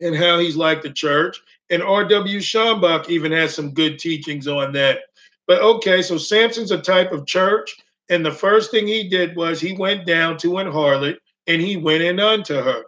and 0.00 0.16
how 0.16 0.38
he's 0.38 0.56
like 0.56 0.82
the 0.82 0.90
church. 0.90 1.40
And 1.70 1.82
R.W. 1.82 2.38
Schambach 2.40 3.08
even 3.08 3.30
has 3.32 3.54
some 3.54 3.72
good 3.72 3.98
teachings 3.98 4.48
on 4.48 4.72
that. 4.72 5.00
But 5.46 5.60
okay, 5.62 6.02
so 6.02 6.16
Samson's 6.16 6.70
a 6.70 6.78
type 6.78 7.12
of 7.12 7.26
church. 7.26 7.76
And 8.10 8.26
the 8.26 8.32
first 8.32 8.72
thing 8.72 8.86
he 8.86 9.08
did 9.08 9.36
was 9.36 9.60
he 9.60 9.72
went 9.72 10.04
down 10.04 10.36
to 10.38 10.58
an 10.58 10.66
harlot 10.66 11.16
and 11.46 11.62
he 11.62 11.76
went 11.76 12.02
in 12.02 12.20
unto 12.20 12.54
her. 12.54 12.82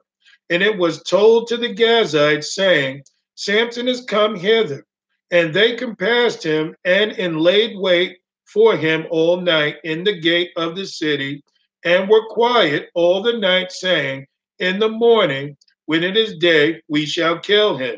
And 0.51 0.63
it 0.63 0.77
was 0.77 1.03
told 1.05 1.47
to 1.47 1.57
the 1.57 1.73
Gazites, 1.73 2.47
saying, 2.47 3.05
Samson 3.37 3.89
is 3.89 4.05
come 4.05 4.35
hither. 4.35 4.85
And 5.31 5.55
they 5.55 5.77
compassed 5.77 6.43
him 6.43 6.75
and 6.85 7.13
in 7.13 7.39
laid 7.39 7.79
wait 7.79 8.19
for 8.45 8.77
him 8.77 9.07
all 9.11 9.41
night 9.41 9.77
in 9.85 10.05
the 10.05 10.21
gate 10.21 10.51
of 10.57 10.77
the 10.77 10.85
city, 10.85 11.43
and 11.85 12.09
were 12.09 12.29
quiet 12.29 12.91
all 12.95 13.23
the 13.23 13.39
night, 13.39 13.73
saying, 13.73 14.27
In 14.59 14.79
the 14.79 14.91
morning, 14.91 15.57
when 15.87 16.05
it 16.05 16.17
is 16.17 16.37
day, 16.37 16.83
we 16.89 17.07
shall 17.07 17.39
kill 17.39 17.79
him. 17.79 17.97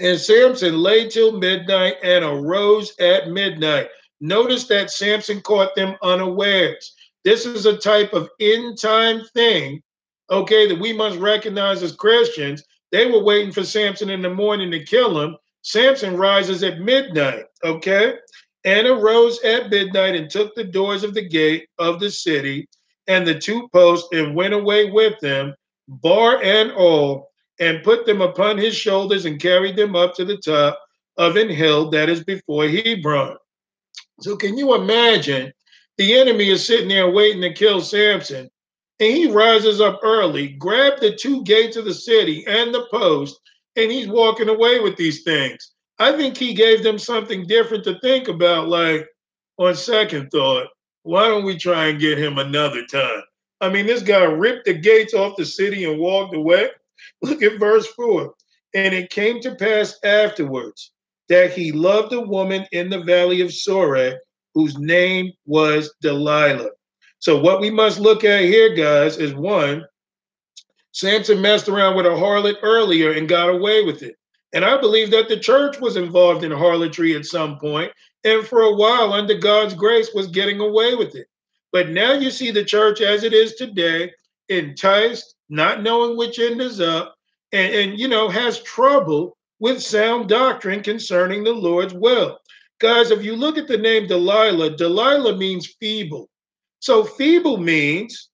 And 0.00 0.18
Samson 0.18 0.78
lay 0.78 1.08
till 1.08 1.38
midnight 1.38 1.96
and 2.02 2.24
arose 2.24 2.98
at 2.98 3.28
midnight. 3.28 3.88
Notice 4.20 4.64
that 4.66 4.90
Samson 4.90 5.40
caught 5.40 5.74
them 5.74 5.96
unawares. 6.02 6.94
This 7.24 7.46
is 7.46 7.66
a 7.66 7.76
type 7.76 8.12
of 8.12 8.30
end 8.40 8.78
time 8.78 9.22
thing, 9.34 9.82
okay, 10.30 10.66
that 10.66 10.78
we 10.78 10.92
must 10.92 11.18
recognize 11.18 11.82
as 11.82 11.96
Christians. 11.96 12.62
They 12.92 13.10
were 13.10 13.22
waiting 13.22 13.52
for 13.52 13.64
Samson 13.64 14.10
in 14.10 14.22
the 14.22 14.30
morning 14.30 14.70
to 14.72 14.84
kill 14.84 15.20
him. 15.20 15.36
Samson 15.62 16.16
rises 16.16 16.62
at 16.62 16.80
midnight, 16.80 17.44
okay? 17.64 18.14
And 18.64 18.86
arose 18.86 19.42
at 19.42 19.70
midnight 19.70 20.14
and 20.14 20.30
took 20.30 20.54
the 20.54 20.64
doors 20.64 21.04
of 21.04 21.14
the 21.14 21.26
gate 21.26 21.68
of 21.78 22.00
the 22.00 22.10
city 22.10 22.68
and 23.06 23.26
the 23.26 23.38
two 23.38 23.68
posts 23.68 24.08
and 24.12 24.34
went 24.34 24.54
away 24.54 24.90
with 24.90 25.18
them, 25.20 25.54
bar 25.88 26.42
and 26.42 26.72
all, 26.72 27.30
and 27.58 27.82
put 27.82 28.06
them 28.06 28.22
upon 28.22 28.56
his 28.56 28.74
shoulders 28.74 29.24
and 29.24 29.40
carried 29.40 29.76
them 29.76 29.96
up 29.96 30.14
to 30.14 30.24
the 30.24 30.36
top 30.38 30.80
of 31.16 31.36
an 31.36 31.48
hill 31.48 31.90
that 31.90 32.08
is 32.08 32.24
before 32.24 32.68
Hebron. 32.68 33.36
So, 34.20 34.36
can 34.36 34.58
you 34.58 34.74
imagine? 34.74 35.52
The 35.96 36.18
enemy 36.18 36.50
is 36.50 36.66
sitting 36.66 36.88
there 36.88 37.10
waiting 37.10 37.42
to 37.42 37.52
kill 37.52 37.80
Samson, 37.80 38.50
and 39.00 39.12
he 39.12 39.30
rises 39.30 39.80
up 39.80 40.00
early, 40.02 40.48
grabbed 40.48 41.00
the 41.00 41.14
two 41.14 41.42
gates 41.44 41.76
of 41.76 41.84
the 41.84 41.94
city 41.94 42.44
and 42.46 42.72
the 42.72 42.86
post, 42.90 43.38
and 43.76 43.90
he's 43.90 44.08
walking 44.08 44.48
away 44.48 44.80
with 44.80 44.96
these 44.96 45.22
things. 45.22 45.72
I 45.98 46.16
think 46.16 46.36
he 46.36 46.54
gave 46.54 46.82
them 46.82 46.98
something 46.98 47.46
different 47.46 47.84
to 47.84 47.98
think 48.00 48.28
about. 48.28 48.68
Like, 48.68 49.06
on 49.58 49.74
second 49.74 50.30
thought, 50.30 50.68
why 51.02 51.28
don't 51.28 51.44
we 51.44 51.56
try 51.56 51.86
and 51.86 52.00
get 52.00 52.18
him 52.18 52.38
another 52.38 52.86
time? 52.86 53.22
I 53.60 53.68
mean, 53.68 53.86
this 53.86 54.02
guy 54.02 54.24
ripped 54.24 54.64
the 54.64 54.74
gates 54.74 55.12
off 55.12 55.36
the 55.36 55.44
city 55.44 55.84
and 55.84 55.98
walked 56.00 56.34
away. 56.34 56.68
Look 57.22 57.42
at 57.42 57.60
verse 57.60 57.86
4. 57.88 58.34
And 58.74 58.94
it 58.94 59.10
came 59.10 59.40
to 59.42 59.54
pass 59.54 59.98
afterwards 60.02 60.92
that 61.30 61.52
he 61.52 61.72
loved 61.72 62.12
a 62.12 62.20
woman 62.20 62.66
in 62.72 62.90
the 62.90 63.00
valley 63.00 63.40
of 63.40 63.48
Sorek 63.48 64.18
whose 64.52 64.76
name 64.78 65.32
was 65.46 65.94
Delilah. 66.02 66.70
So, 67.20 67.40
what 67.40 67.60
we 67.60 67.70
must 67.70 68.00
look 68.00 68.24
at 68.24 68.42
here, 68.42 68.74
guys, 68.74 69.16
is 69.16 69.32
one, 69.32 69.84
Samson 70.92 71.40
messed 71.40 71.68
around 71.68 71.96
with 71.96 72.06
a 72.06 72.10
harlot 72.10 72.56
earlier 72.62 73.12
and 73.12 73.28
got 73.28 73.48
away 73.48 73.84
with 73.84 74.02
it. 74.02 74.16
And 74.52 74.64
I 74.64 74.80
believe 74.80 75.12
that 75.12 75.28
the 75.28 75.38
church 75.38 75.80
was 75.80 75.96
involved 75.96 76.42
in 76.42 76.50
harlotry 76.50 77.14
at 77.14 77.24
some 77.24 77.58
point, 77.58 77.92
and 78.24 78.44
for 78.44 78.62
a 78.62 78.74
while, 78.74 79.12
under 79.12 79.38
God's 79.38 79.74
grace, 79.74 80.12
was 80.12 80.26
getting 80.26 80.58
away 80.60 80.96
with 80.96 81.14
it. 81.14 81.28
But 81.72 81.90
now 81.90 82.14
you 82.14 82.32
see 82.32 82.50
the 82.50 82.64
church 82.64 83.00
as 83.00 83.22
it 83.22 83.32
is 83.32 83.54
today, 83.54 84.10
enticed, 84.48 85.36
not 85.48 85.82
knowing 85.82 86.16
which 86.16 86.40
end 86.40 86.60
is 86.60 86.80
up, 86.80 87.14
and, 87.52 87.72
and 87.72 88.00
you 88.00 88.08
know, 88.08 88.28
has 88.28 88.60
trouble 88.62 89.36
with 89.60 89.82
sound 89.82 90.28
doctrine 90.28 90.82
concerning 90.82 91.44
the 91.44 91.52
Lord's 91.52 91.94
will. 91.94 92.38
Guys, 92.80 93.10
if 93.10 93.22
you 93.22 93.36
look 93.36 93.58
at 93.58 93.68
the 93.68 93.76
name 93.76 94.06
Delilah, 94.06 94.76
Delilah 94.76 95.36
means 95.36 95.74
feeble. 95.78 96.28
So 96.80 97.04
feeble 97.04 97.58
means, 97.58 98.30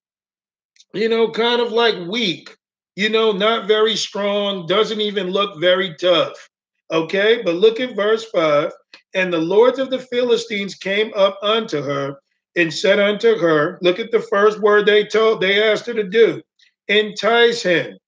you 0.95 1.09
know, 1.09 1.31
kind 1.31 1.61
of 1.61 1.73
like 1.73 2.09
weak, 2.09 2.57
you 2.95 3.11
know, 3.11 3.33
not 3.33 3.67
very 3.67 3.97
strong, 3.97 4.67
doesn't 4.67 5.01
even 5.01 5.31
look 5.31 5.61
very 5.61 5.95
tough. 5.97 6.49
Okay, 6.93 7.43
but 7.45 7.57
look 7.57 7.81
at 7.81 7.97
verse 7.97 8.25
5. 8.27 8.71
And 9.15 9.33
the 9.33 9.39
lords 9.39 9.81
of 9.81 9.91
the 9.91 9.99
Philistines 9.99 10.77
came 10.77 11.13
up 11.17 11.39
unto 11.43 11.83
her 11.83 12.17
and 12.55 12.73
said 12.73 13.01
unto 13.01 13.37
her, 13.37 13.79
Look 13.83 13.99
at 13.99 14.13
the 14.13 14.21
first 14.21 14.61
word 14.61 14.87
they 14.87 15.05
told, 15.05 15.41
they 15.41 15.63
asked 15.63 15.87
her 15.87 15.95
to 15.95 16.09
do 16.09 16.41
entice 16.89 17.63
him 17.63 17.99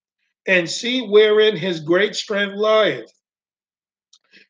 and 0.48 0.68
see 0.68 1.06
wherein 1.06 1.56
his 1.56 1.78
great 1.78 2.16
strength 2.16 2.56
lieth, 2.56 3.12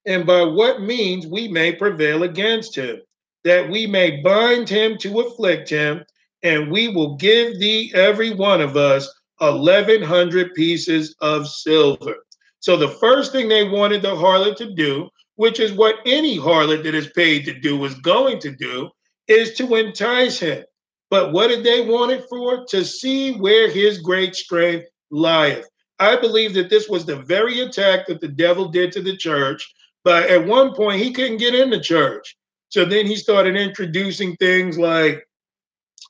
and 0.06 0.24
by 0.24 0.42
what 0.42 0.80
means 0.80 1.26
we 1.26 1.48
may 1.48 1.74
prevail 1.74 2.22
against 2.22 2.74
him, 2.74 2.96
that 3.44 3.68
we 3.68 3.86
may 3.86 4.22
bind 4.22 4.68
him 4.68 4.96
to 4.96 5.20
afflict 5.20 5.68
him, 5.68 6.02
and 6.42 6.70
we 6.70 6.88
will 6.88 7.16
give 7.16 7.58
thee 7.58 7.92
every 7.94 8.32
one 8.32 8.60
of 8.60 8.76
us 8.76 9.12
eleven 9.40 10.00
hundred 10.02 10.54
pieces 10.54 11.14
of 11.20 11.46
silver. 11.46 12.14
So 12.60 12.76
the 12.76 12.96
first 13.00 13.32
thing 13.32 13.48
they 13.48 13.68
wanted 13.68 14.02
the 14.02 14.14
harlot 14.14 14.56
to 14.56 14.74
do, 14.74 15.08
which 15.36 15.60
is 15.60 15.72
what 15.72 15.96
any 16.06 16.38
harlot 16.38 16.82
that 16.84 16.94
is 16.94 17.10
paid 17.14 17.44
to 17.44 17.58
do 17.58 17.84
is 17.84 17.94
going 17.94 18.40
to 18.40 18.50
do, 18.50 18.88
is 19.26 19.54
to 19.54 19.74
entice 19.74 20.38
him. 20.38 20.64
But 21.10 21.32
what 21.32 21.48
did 21.48 21.64
they 21.64 21.86
want 21.86 22.12
it 22.12 22.24
for? 22.28 22.64
To 22.66 22.84
see 22.84 23.32
where 23.32 23.68
his 23.70 23.98
great 23.98 24.34
strength 24.34 24.86
lieth. 25.10 25.66
I 25.98 26.16
believe 26.16 26.54
that 26.54 26.70
this 26.70 26.88
was 26.88 27.04
the 27.04 27.16
very 27.16 27.60
attack 27.60 28.06
that 28.06 28.20
the 28.20 28.28
devil 28.28 28.68
did 28.68 28.92
to 28.92 29.02
the 29.02 29.16
church. 29.16 29.74
But 30.04 30.30
at 30.30 30.46
one 30.46 30.74
point, 30.74 31.02
he 31.02 31.12
couldn't 31.12 31.38
get 31.38 31.54
in 31.54 31.70
the 31.70 31.80
church. 31.80 32.36
So 32.68 32.84
then 32.84 33.06
he 33.06 33.16
started 33.16 33.56
introducing 33.56 34.36
things 34.36 34.78
like, 34.78 35.26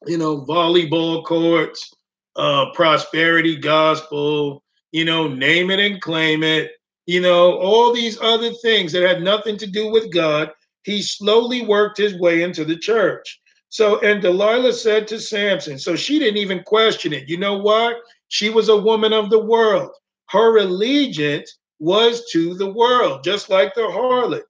you 0.07 0.19
know, 0.19 0.43
volleyball 0.43 1.25
courts, 1.25 1.93
uh, 2.37 2.67
prosperity 2.75 3.57
gospel, 3.57 4.63
you 4.93 5.05
know, 5.05 5.29
name 5.29 5.71
it 5.71 5.81
and 5.81 6.01
claim 6.01 6.43
it, 6.43 6.73
you 7.07 7.21
know, 7.21 7.59
all 7.59 7.93
these 7.93 8.21
other 8.21 8.53
things 8.63 8.93
that 8.93 9.03
had 9.03 9.23
nothing 9.23 9.57
to 9.57 9.67
do 9.67 9.91
with 9.91 10.13
God. 10.13 10.51
He 10.83 11.03
slowly 11.03 11.65
worked 11.65 11.99
his 11.99 12.15
way 12.15 12.43
into 12.43 12.65
the 12.65 12.77
church. 12.77 13.41
So, 13.71 14.01
and 14.01 14.23
Delilah 14.23 14.73
said 14.73 15.07
to 15.09 15.21
Samson, 15.21 15.79
so 15.79 15.95
she 15.95 16.19
didn't 16.19 16.39
even 16.39 16.63
question 16.63 17.13
it. 17.13 17.29
You 17.29 17.37
know 17.37 17.59
why? 17.59 17.95
She 18.29 18.51
was 18.51 18.69
a 18.69 18.77
woman 18.77 19.13
of 19.13 19.31
the 19.31 19.39
world. 19.39 19.91
Her 20.29 20.59
allegiance 20.59 21.59
was 21.79 22.29
to 22.31 22.55
the 22.55 22.71
world, 22.71 23.25
just 23.25 23.49
like 23.49 23.75
the 23.75 23.83
harlot. 23.83 24.43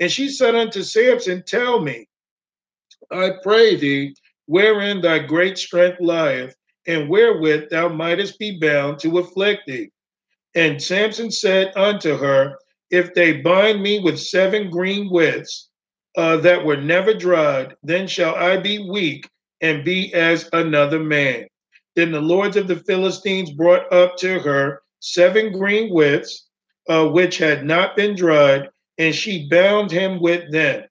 And 0.00 0.10
she 0.10 0.28
said 0.28 0.54
unto 0.54 0.82
Samson, 0.82 1.42
Tell 1.46 1.80
me, 1.80 2.08
I 3.10 3.32
pray 3.42 3.76
thee, 3.76 4.14
wherein 4.46 5.00
thy 5.00 5.18
great 5.20 5.58
strength 5.58 6.00
lieth, 6.00 6.54
and 6.86 7.08
wherewith 7.08 7.70
thou 7.70 7.88
mightest 7.88 8.38
be 8.38 8.58
bound 8.58 8.98
to 9.00 9.18
afflict 9.18 9.66
thee. 9.66 9.90
And 10.54 10.82
Samson 10.82 11.30
said 11.30 11.72
unto 11.76 12.16
her, 12.16 12.56
If 12.90 13.14
they 13.14 13.40
bind 13.40 13.82
me 13.82 14.00
with 14.00 14.18
seven 14.18 14.70
green 14.70 15.10
withs 15.10 15.68
uh, 16.16 16.38
that 16.38 16.64
were 16.64 16.76
never 16.76 17.12
dried, 17.12 17.76
then 17.82 18.06
shall 18.06 18.34
I 18.34 18.56
be 18.56 18.78
weak 18.88 19.28
and 19.60 19.84
be 19.84 20.14
as 20.14 20.48
another 20.52 21.00
man. 21.00 21.46
Then 21.96 22.12
the 22.12 22.20
lords 22.20 22.56
of 22.56 22.68
the 22.68 22.76
Philistines 22.76 23.50
brought 23.50 23.90
up 23.92 24.16
to 24.18 24.38
her 24.40 24.82
seven 25.00 25.50
green 25.50 25.92
withs, 25.92 26.46
uh, 26.88 27.08
which 27.08 27.38
had 27.38 27.64
not 27.64 27.96
been 27.96 28.14
dried, 28.14 28.68
and 28.98 29.14
she 29.14 29.48
bound 29.48 29.90
him 29.90 30.20
with 30.20 30.50
them. 30.52 30.84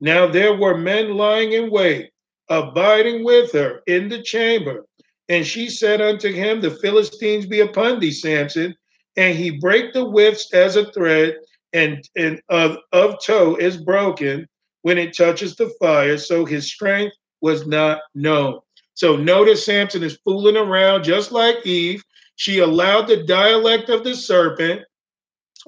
Now 0.00 0.26
there 0.26 0.54
were 0.54 0.76
men 0.76 1.16
lying 1.16 1.52
in 1.52 1.70
wait, 1.70 2.10
abiding 2.50 3.24
with 3.24 3.52
her 3.52 3.80
in 3.86 4.08
the 4.08 4.22
chamber. 4.22 4.84
And 5.30 5.46
she 5.46 5.70
said 5.70 6.02
unto 6.02 6.30
him, 6.30 6.60
The 6.60 6.70
Philistines 6.70 7.46
be 7.46 7.60
upon 7.60 7.98
thee, 8.00 8.12
Samson. 8.12 8.74
And 9.16 9.36
he 9.36 9.58
brake 9.58 9.94
the 9.94 10.04
withs 10.04 10.52
as 10.52 10.76
a 10.76 10.90
thread, 10.92 11.36
and, 11.72 12.06
and 12.16 12.42
of, 12.50 12.76
of 12.92 13.16
tow 13.24 13.56
is 13.56 13.78
broken 13.78 14.46
when 14.82 14.98
it 14.98 15.16
touches 15.16 15.56
the 15.56 15.72
fire. 15.80 16.18
So 16.18 16.44
his 16.44 16.66
strength 16.66 17.16
was 17.40 17.66
not 17.66 18.00
known. 18.14 18.60
So 18.94 19.16
notice 19.16 19.66
Samson 19.66 20.02
is 20.02 20.18
fooling 20.24 20.56
around 20.56 21.04
just 21.04 21.32
like 21.32 21.66
Eve. 21.66 22.02
She 22.36 22.60
allowed 22.60 23.06
the 23.06 23.24
dialect 23.24 23.88
of 23.90 24.04
the 24.04 24.14
serpent, 24.14 24.82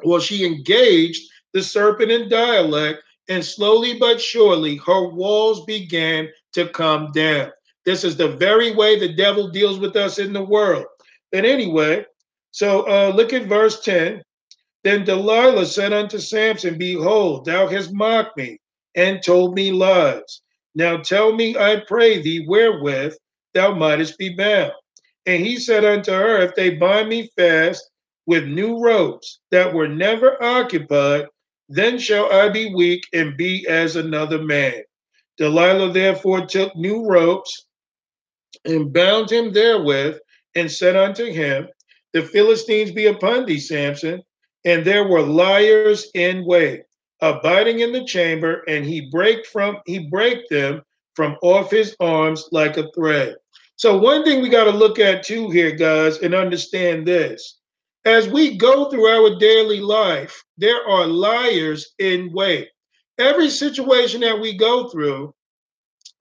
well, 0.04 0.20
she 0.20 0.44
engaged 0.44 1.30
the 1.52 1.62
serpent 1.62 2.10
in 2.10 2.28
dialect, 2.28 3.02
and 3.28 3.44
slowly 3.44 3.98
but 3.98 4.20
surely 4.20 4.76
her 4.76 5.08
walls 5.08 5.64
began 5.64 6.28
to 6.52 6.68
come 6.68 7.12
down. 7.12 7.50
This 7.84 8.04
is 8.04 8.16
the 8.16 8.28
very 8.28 8.74
way 8.74 8.98
the 8.98 9.14
devil 9.14 9.48
deals 9.48 9.78
with 9.78 9.96
us 9.96 10.18
in 10.18 10.32
the 10.32 10.44
world. 10.44 10.86
But 11.32 11.44
anyway, 11.44 12.04
so 12.50 12.82
uh, 12.88 13.12
look 13.14 13.32
at 13.32 13.46
verse 13.46 13.80
10. 13.80 14.22
Then 14.84 15.04
Delilah 15.04 15.66
said 15.66 15.92
unto 15.92 16.18
Samson, 16.18 16.78
Behold, 16.78 17.44
thou 17.44 17.66
hast 17.66 17.92
mocked 17.92 18.36
me, 18.36 18.58
and 18.94 19.22
told 19.22 19.54
me 19.54 19.72
lies. 19.72 20.42
Now 20.76 20.98
tell 20.98 21.32
me, 21.32 21.56
I 21.56 21.82
pray 21.88 22.20
thee, 22.20 22.44
wherewith 22.46 23.16
thou 23.54 23.74
mightest 23.74 24.18
be 24.18 24.28
bound. 24.28 24.72
And 25.24 25.44
he 25.44 25.56
said 25.56 25.84
unto 25.86 26.12
her, 26.12 26.42
If 26.42 26.54
they 26.54 26.70
bind 26.70 27.08
me 27.08 27.30
fast 27.34 27.90
with 28.26 28.44
new 28.44 28.78
ropes 28.78 29.40
that 29.50 29.72
were 29.72 29.88
never 29.88 30.40
occupied, 30.42 31.26
then 31.70 31.98
shall 31.98 32.30
I 32.30 32.50
be 32.50 32.74
weak 32.74 33.04
and 33.14 33.38
be 33.38 33.66
as 33.66 33.96
another 33.96 34.40
man. 34.42 34.82
Delilah 35.38 35.92
therefore 35.92 36.46
took 36.46 36.76
new 36.76 37.06
ropes 37.06 37.66
and 38.66 38.92
bound 38.92 39.30
him 39.30 39.52
therewith, 39.52 40.18
and 40.54 40.70
said 40.70 40.96
unto 40.96 41.24
him, 41.26 41.68
The 42.12 42.22
Philistines 42.22 42.92
be 42.92 43.06
upon 43.06 43.46
thee, 43.46 43.58
Samson. 43.60 44.22
And 44.64 44.84
there 44.84 45.06
were 45.06 45.22
liars 45.22 46.10
in 46.14 46.44
wait, 46.44 46.82
abiding 47.20 47.80
in 47.80 47.92
the 47.92 48.04
chamber, 48.04 48.62
and 48.68 48.84
he 48.84 49.08
break 49.10 49.46
from 49.46 49.78
he 49.86 50.08
break 50.10 50.48
them 50.48 50.82
from 51.14 51.36
off 51.42 51.70
his 51.70 51.96
arms 52.00 52.48
like 52.52 52.76
a 52.76 52.90
thread. 52.92 53.36
So 53.76 53.98
one 53.98 54.24
thing 54.24 54.42
we 54.42 54.48
got 54.48 54.64
to 54.64 54.70
look 54.70 54.98
at 54.98 55.22
too 55.22 55.50
here, 55.50 55.72
guys, 55.72 56.18
and 56.18 56.34
understand 56.34 57.06
this. 57.06 57.58
As 58.04 58.28
we 58.28 58.56
go 58.56 58.88
through 58.88 59.06
our 59.06 59.38
daily 59.38 59.80
life, 59.80 60.42
there 60.56 60.86
are 60.88 61.06
liars 61.06 61.94
in 61.98 62.32
wait. 62.32 62.68
Every 63.18 63.50
situation 63.50 64.20
that 64.20 64.38
we 64.38 64.56
go 64.56 64.88
through 64.88 65.34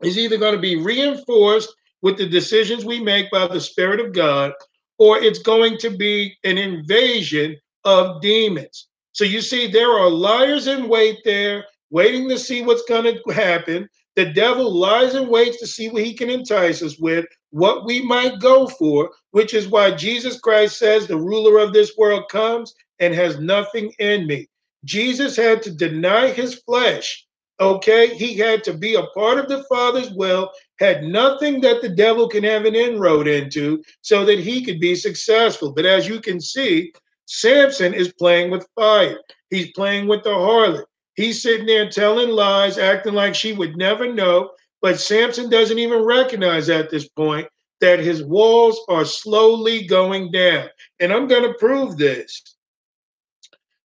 is 0.02 0.18
either 0.18 0.38
going 0.38 0.56
to 0.56 0.62
be 0.62 0.78
reinforced 0.78 1.74
with 2.02 2.18
the 2.18 2.28
decisions 2.28 2.86
we 2.86 3.00
make 3.00 3.30
by 3.32 3.48
the 3.48 3.60
Spirit 3.60 4.00
of 4.00 4.14
God, 4.14 4.52
or 4.98 5.18
it's 5.18 5.40
going 5.40 5.78
to 5.80 5.90
be 5.90 6.36
an 6.44 6.58
invasion 6.58 7.56
of 7.84 8.22
demons. 8.22 8.88
So 9.16 9.24
you 9.24 9.40
see, 9.40 9.68
there 9.68 9.92
are 9.92 10.10
liars 10.10 10.68
in 10.68 10.90
wait 10.90 11.20
there, 11.24 11.64
waiting 11.90 12.28
to 12.28 12.38
see 12.38 12.64
what's 12.64 12.84
going 12.84 13.06
to 13.06 13.32
happen. 13.32 13.88
The 14.18 14.26
devil 14.26 14.70
lies 14.70 15.14
and 15.14 15.30
waits 15.30 15.58
to 15.62 15.68
see 15.68 15.88
what 15.88 16.04
he 16.04 16.14
can 16.14 16.30
entice 16.30 16.82
us 16.82 17.00
with, 17.00 17.26
what 17.52 17.86
we 17.86 18.02
might 18.02 18.42
go 18.42 18.68
for, 18.68 19.12
which 19.32 19.54
is 19.54 19.70
why 19.70 19.92
Jesus 19.92 20.38
Christ 20.42 20.78
says, 20.78 21.08
The 21.08 21.16
ruler 21.16 21.60
of 21.60 21.72
this 21.72 21.96
world 21.98 22.26
comes 22.30 22.74
and 23.00 23.14
has 23.14 23.40
nothing 23.40 23.94
in 24.00 24.28
me. 24.28 24.50
Jesus 24.84 25.38
had 25.38 25.64
to 25.64 25.72
deny 25.72 26.28
his 26.28 26.56
flesh 26.56 27.26
Okay, 27.62 28.14
he 28.16 28.36
had 28.36 28.66
to 28.66 28.74
be 28.74 28.96
a 28.96 29.08
part 29.08 29.40
of 29.40 29.48
the 29.48 29.64
Father's 29.70 30.12
will, 30.12 30.52
had 30.80 31.04
nothing 31.04 31.62
that 31.62 31.82
the 31.82 31.88
devil 31.88 32.28
can 32.28 32.44
have 32.44 32.66
an 32.66 32.76
inroad 32.76 33.30
into 33.30 33.82
so 34.02 34.26
that 34.26 34.40
he 34.40 34.64
could 34.64 34.80
be 34.80 34.94
successful. 34.94 35.72
But 35.72 35.86
as 35.86 36.06
you 36.06 36.20
can 36.20 36.42
see, 36.42 36.92
Samson 37.26 37.94
is 37.94 38.14
playing 38.14 38.52
with 38.52 38.68
fire. 38.76 39.20
He's 39.50 39.72
playing 39.72 40.08
with 40.08 40.24
the 40.24 40.30
harlot. 40.30 40.86
He's 41.16 41.42
sitting 41.42 41.66
there 41.66 41.90
telling 41.90 42.30
lies, 42.30 42.78
acting 42.78 43.14
like 43.14 43.36
she 43.36 43.54
would 43.54 43.78
never 43.78 44.12
know. 44.12 44.52
But 44.82 45.00
Samson 45.00 45.50
doesn't 45.50 45.80
even 45.80 46.04
recognize 46.04 46.70
at 46.70 46.90
this 46.90 47.08
point 47.08 47.48
that 47.82 48.00
his 48.00 48.24
walls 48.24 48.80
are 48.90 49.06
slowly 49.06 49.86
going 49.86 50.32
down. 50.32 50.70
And 51.00 51.12
I'm 51.12 51.28
going 51.28 51.44
to 51.44 51.58
prove 51.58 51.98
this. 51.98 52.56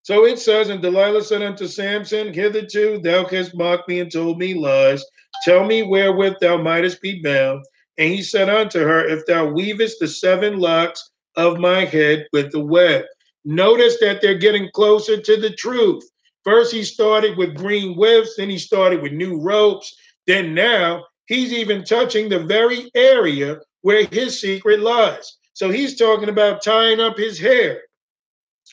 So 0.03 0.25
it 0.25 0.39
says, 0.39 0.69
And 0.69 0.83
Delilah 0.83 1.23
said 1.23 1.43
unto 1.43 1.67
Samson, 1.67 2.33
Hitherto 2.33 2.99
thou 2.99 3.25
hast 3.27 3.55
mocked 3.55 3.89
me 3.89 4.01
and 4.01 4.11
told 4.11 4.39
me 4.39 4.55
lies. 4.55 5.05
Tell 5.45 5.65
me 5.65 5.83
wherewith 5.83 6.35
thou 6.41 6.57
mightest 6.57 7.01
be 7.01 7.23
bound. 7.23 7.65
And 7.97 8.13
he 8.13 8.23
said 8.23 8.49
unto 8.49 8.81
her, 8.81 9.07
If 9.07 9.25
thou 9.27 9.47
weavest 9.53 10.01
the 10.01 10.09
seven 10.09 10.59
locks 10.59 11.11
of 11.37 11.59
my 11.59 11.85
head 11.85 12.27
with 12.33 12.51
the 12.51 12.61
web. 12.61 13.05
Notice 13.45 13.99
that 14.01 14.21
they're 14.21 14.39
getting 14.39 14.71
closer 14.75 15.21
to 15.21 15.37
the 15.37 15.51
truth. 15.51 16.05
First, 16.45 16.73
he 16.73 16.83
started 16.83 17.37
with 17.37 17.57
green 17.57 17.97
withs, 17.97 18.37
then 18.37 18.51
he 18.51 18.59
started 18.59 19.03
with 19.03 19.13
new 19.13 19.41
ropes. 19.41 19.95
Then 20.27 20.55
now 20.55 21.05
he's 21.27 21.53
even 21.53 21.85
touching 21.85 22.29
the 22.29 22.41
very 22.41 22.91
area 22.95 23.59
where 23.83 24.07
his 24.07 24.41
secret 24.41 24.81
lies. 24.81 25.37
So 25.53 25.71
he's 25.71 25.97
talking 25.97 26.29
about 26.29 26.63
tying 26.63 27.01
up 27.01 27.17
his 27.17 27.39
hair. 27.39 27.83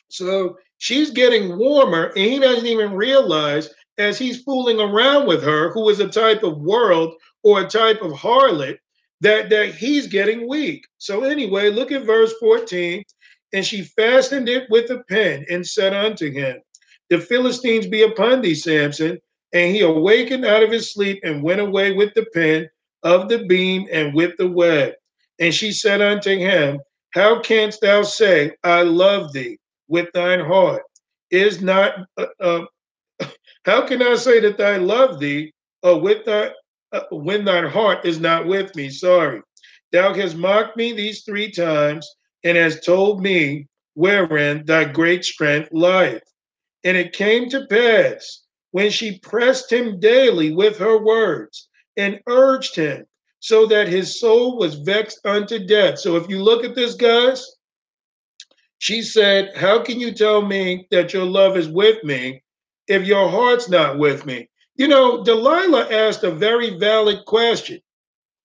So 0.08 0.56
She's 0.78 1.10
getting 1.10 1.58
warmer, 1.58 2.12
and 2.16 2.24
he 2.24 2.38
doesn't 2.38 2.66
even 2.66 2.94
realize 2.94 3.68
as 3.98 4.16
he's 4.16 4.42
fooling 4.42 4.80
around 4.80 5.26
with 5.26 5.42
her, 5.42 5.72
who 5.72 5.88
is 5.88 5.98
a 5.98 6.08
type 6.08 6.44
of 6.44 6.60
world 6.60 7.14
or 7.42 7.60
a 7.60 7.68
type 7.68 8.00
of 8.00 8.12
harlot, 8.12 8.78
that, 9.20 9.50
that 9.50 9.74
he's 9.74 10.06
getting 10.06 10.48
weak. 10.48 10.86
So, 10.98 11.24
anyway, 11.24 11.70
look 11.70 11.90
at 11.90 12.06
verse 12.06 12.32
14. 12.38 13.02
And 13.52 13.64
she 13.64 13.82
fastened 13.82 14.48
it 14.48 14.68
with 14.70 14.90
a 14.90 15.02
pin 15.08 15.44
and 15.50 15.66
said 15.66 15.94
unto 15.94 16.30
him, 16.30 16.60
The 17.10 17.18
Philistines 17.18 17.86
be 17.86 18.02
upon 18.02 18.42
thee, 18.42 18.54
Samson. 18.54 19.18
And 19.52 19.74
he 19.74 19.80
awakened 19.80 20.44
out 20.44 20.62
of 20.62 20.70
his 20.70 20.92
sleep 20.92 21.20
and 21.24 21.42
went 21.42 21.60
away 21.60 21.92
with 21.92 22.12
the 22.14 22.26
pin 22.34 22.68
of 23.02 23.28
the 23.28 23.44
beam 23.46 23.86
and 23.90 24.14
with 24.14 24.36
the 24.36 24.48
web. 24.48 24.92
And 25.38 25.54
she 25.54 25.72
said 25.72 26.02
unto 26.02 26.36
him, 26.36 26.80
How 27.14 27.40
canst 27.40 27.80
thou 27.80 28.02
say, 28.02 28.52
I 28.64 28.82
love 28.82 29.32
thee? 29.32 29.58
with 29.88 30.08
thine 30.12 30.40
heart 30.40 30.82
is 31.30 31.60
not 31.60 31.94
uh, 32.18 32.26
uh, 32.40 32.64
how 33.64 33.86
can 33.86 34.02
i 34.02 34.14
say 34.14 34.38
that 34.40 34.60
i 34.60 34.76
love 34.76 35.18
thee 35.18 35.52
uh, 35.86 35.96
with 35.96 36.24
thy, 36.24 36.50
uh, 36.92 37.00
when 37.10 37.44
thine 37.44 37.66
heart 37.66 38.04
is 38.04 38.20
not 38.20 38.46
with 38.46 38.74
me 38.76 38.88
sorry 38.88 39.42
thou 39.92 40.12
hast 40.14 40.36
mocked 40.36 40.76
me 40.76 40.92
these 40.92 41.22
three 41.24 41.50
times 41.50 42.08
and 42.48 42.56
hast 42.56 42.84
told 42.84 43.22
me 43.22 43.66
wherein 43.94 44.64
thy 44.64 44.84
great 44.84 45.24
strength 45.24 45.68
lieth 45.72 46.22
and 46.84 46.96
it 46.96 47.12
came 47.12 47.48
to 47.48 47.66
pass 47.66 48.42
when 48.70 48.90
she 48.90 49.18
pressed 49.18 49.72
him 49.72 50.00
daily 50.00 50.52
with 50.52 50.78
her 50.78 50.98
words 50.98 51.68
and 51.96 52.20
urged 52.28 52.74
him 52.74 53.04
so 53.40 53.66
that 53.66 53.88
his 53.88 54.18
soul 54.20 54.56
was 54.56 54.74
vexed 54.76 55.20
unto 55.24 55.64
death 55.66 55.98
so 55.98 56.16
if 56.16 56.28
you 56.28 56.42
look 56.42 56.64
at 56.64 56.74
this 56.74 56.94
guys 56.94 57.46
she 58.78 59.02
said, 59.02 59.56
How 59.56 59.82
can 59.82 60.00
you 60.00 60.12
tell 60.12 60.42
me 60.42 60.86
that 60.90 61.12
your 61.12 61.24
love 61.24 61.56
is 61.56 61.68
with 61.68 62.02
me 62.04 62.42
if 62.86 63.06
your 63.06 63.28
heart's 63.28 63.68
not 63.68 63.98
with 63.98 64.24
me? 64.24 64.48
You 64.76 64.88
know, 64.88 65.24
Delilah 65.24 65.92
asked 65.92 66.22
a 66.22 66.30
very 66.30 66.78
valid 66.78 67.24
question. 67.26 67.80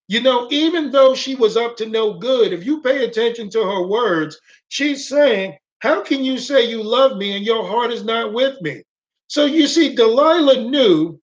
You 0.07 0.21
know, 0.21 0.47
even 0.51 0.91
though 0.91 1.15
she 1.15 1.35
was 1.35 1.55
up 1.55 1.77
to 1.77 1.85
no 1.85 2.13
good, 2.13 2.51
if 2.51 2.65
you 2.65 2.81
pay 2.81 3.05
attention 3.05 3.49
to 3.51 3.63
her 3.63 3.87
words, 3.87 4.39
she's 4.67 5.07
saying, 5.07 5.57
How 5.79 6.03
can 6.03 6.23
you 6.23 6.37
say 6.37 6.69
you 6.69 6.83
love 6.83 7.17
me 7.17 7.35
and 7.35 7.45
your 7.45 7.65
heart 7.65 7.91
is 7.91 8.03
not 8.03 8.33
with 8.33 8.61
me? 8.61 8.83
So 9.27 9.45
you 9.45 9.67
see, 9.67 9.95
Delilah 9.95 10.69
knew 10.69 11.19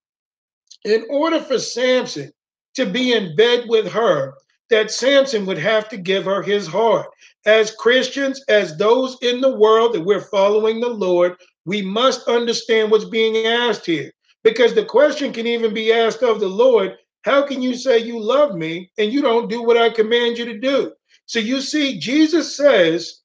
in 0.84 1.04
order 1.10 1.40
for 1.40 1.58
Samson 1.58 2.32
to 2.74 2.86
be 2.86 3.12
in 3.12 3.36
bed 3.36 3.64
with 3.68 3.90
her, 3.92 4.34
that 4.70 4.90
Samson 4.90 5.44
would 5.46 5.58
have 5.58 5.88
to 5.90 5.96
give 5.96 6.24
her 6.24 6.42
his 6.42 6.66
heart. 6.66 7.08
As 7.44 7.74
Christians, 7.74 8.42
as 8.48 8.76
those 8.76 9.18
in 9.20 9.40
the 9.40 9.56
world 9.56 9.94
that 9.94 10.04
we're 10.04 10.20
following 10.20 10.80
the 10.80 10.88
Lord, 10.88 11.36
we 11.64 11.82
must 11.82 12.28
understand 12.28 12.90
what's 12.90 13.04
being 13.04 13.46
asked 13.46 13.84
here. 13.84 14.12
Because 14.42 14.74
the 14.74 14.84
question 14.84 15.32
can 15.32 15.46
even 15.46 15.74
be 15.74 15.92
asked 15.92 16.22
of 16.22 16.40
the 16.40 16.48
Lord 16.48 16.96
How 17.22 17.46
can 17.46 17.62
you 17.62 17.74
say 17.74 17.98
you 17.98 18.20
love 18.20 18.54
me 18.54 18.90
and 18.98 19.12
you 19.12 19.20
don't 19.22 19.50
do 19.50 19.62
what 19.62 19.76
I 19.76 19.90
command 19.90 20.38
you 20.38 20.44
to 20.46 20.58
do? 20.58 20.92
So 21.26 21.38
you 21.38 21.60
see, 21.60 21.98
Jesus 21.98 22.56
says, 22.56 23.20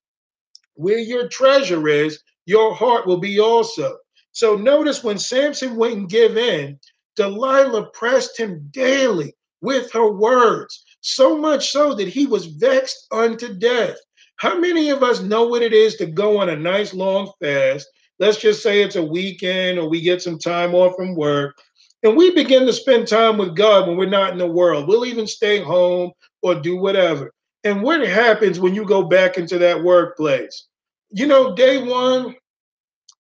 Where 0.76 1.00
your 1.00 1.28
treasure 1.30 1.88
is, 1.88 2.20
your 2.46 2.74
heart 2.76 3.08
will 3.08 3.20
be 3.20 3.40
also. 3.40 3.98
So 4.32 4.56
notice 4.56 5.04
when 5.04 5.18
Samson 5.18 5.76
wouldn't 5.76 6.10
give 6.10 6.38
in, 6.38 6.80
Delilah 7.16 7.90
pressed 7.94 8.38
him 8.38 8.68
daily 8.72 9.34
with 9.62 9.92
her 9.94 10.12
words 10.12 10.84
so 11.02 11.38
much 11.38 11.72
so 11.72 11.94
that 11.94 12.08
he 12.08 12.26
was 12.26 12.48
vexed 12.48 13.08
unto 13.12 13.54
death. 13.54 13.96
How 14.38 14.60
many 14.60 14.90
of 14.90 15.04
us 15.04 15.22
know 15.22 15.48
what 15.48 15.62
it 15.62 15.72
is 15.72 15.96
to 15.98 16.06
go 16.06 16.40
on 16.40 16.50
a 16.50 16.56
nice 16.56 16.94
long 16.94 17.32
fast? 17.42 17.88
Let's 18.20 18.38
just 18.38 18.62
say 18.62 18.82
it's 18.82 18.96
a 18.96 19.04
weekend 19.04 19.78
or 19.78 19.88
we 19.88 20.02
get 20.02 20.22
some 20.22 20.40
time 20.40 20.74
off 20.74 20.96
from 20.96 21.16
work, 21.16 21.58
and 22.04 22.16
we 22.16 22.32
begin 22.32 22.66
to 22.66 22.74
spend 22.74 23.08
time 23.08 23.38
with 23.38 23.56
God 23.56 23.88
when 23.88 23.98
we're 23.98 24.10
not 24.10 24.32
in 24.32 24.38
the 24.38 24.48
world. 24.48 24.88
We'll 24.88 25.06
even 25.06 25.28
stay 25.28 25.62
home 25.62 26.12
or 26.42 26.56
do 26.56 26.78
whatever. 26.78 27.32
And 27.64 27.82
what 27.82 28.06
happens 28.08 28.60
when 28.60 28.76
you 28.76 28.86
go 28.86 29.04
back 29.04 29.38
into 29.38 29.58
that 29.58 29.84
workplace? 29.84 30.68
You 31.12 31.26
know, 31.26 31.56
day 31.56 31.82
one, 31.82 32.36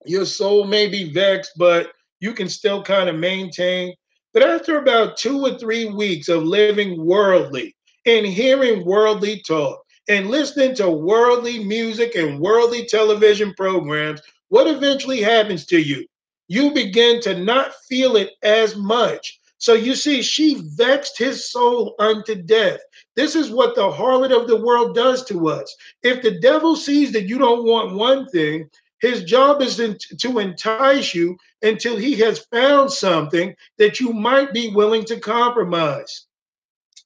your 0.06 0.26
soul 0.26 0.66
may 0.66 0.88
be 0.88 1.12
vexed, 1.12 1.54
but 1.58 1.92
you 2.20 2.34
can 2.34 2.48
still 2.48 2.84
kind 2.84 3.10
of 3.10 3.16
maintain. 3.16 3.96
But 4.34 4.44
after 4.44 4.78
about 4.78 5.18
two 5.18 5.44
or 5.46 5.58
three 5.58 5.86
weeks 5.86 6.30
of 6.30 6.44
living 6.44 7.04
worldly, 7.04 7.76
and 8.06 8.26
hearing 8.26 8.86
worldly 8.86 9.42
talk 9.42 9.82
and 10.08 10.30
listening 10.30 10.76
to 10.76 10.90
worldly 10.90 11.64
music 11.64 12.16
and 12.16 12.40
worldly 12.40 12.86
television 12.86 13.54
programs, 13.56 14.22
what 14.50 14.68
eventually 14.68 15.22
happens 15.22 15.66
to 15.66 15.80
you? 15.80 16.06
You 16.48 16.72
begin 16.72 17.22
to 17.22 17.38
not 17.40 17.74
feel 17.90 18.16
it 18.16 18.32
as 18.44 18.76
much. 18.76 19.40
So 19.58 19.74
you 19.74 19.96
see, 19.96 20.22
she 20.22 20.62
vexed 20.76 21.18
his 21.18 21.50
soul 21.50 21.96
unto 21.98 22.36
death. 22.36 22.80
This 23.16 23.36
is 23.36 23.50
what 23.50 23.76
the 23.76 23.90
harlot 23.90 24.32
of 24.32 24.48
the 24.48 24.62
world 24.62 24.94
does 24.94 25.26
to 25.26 25.48
us. 25.50 25.76
If 26.04 26.22
the 26.22 26.40
devil 26.40 26.76
sees 26.76 27.12
that 27.14 27.28
you 27.28 27.38
don't 27.38 27.66
want 27.66 27.96
one 27.96 28.28
thing, 28.30 28.70
His 29.00 29.24
job 29.24 29.62
is 29.62 29.76
to 29.76 30.40
entice 30.40 31.14
you 31.14 31.38
until 31.62 31.98
he 31.98 32.16
has 32.16 32.40
found 32.52 32.92
something 32.92 33.56
that 33.78 34.00
you 34.00 34.14
might 34.14 34.54
be 34.54 34.72
willing 34.74 35.06
to 35.06 35.20
compromise. 35.20 36.26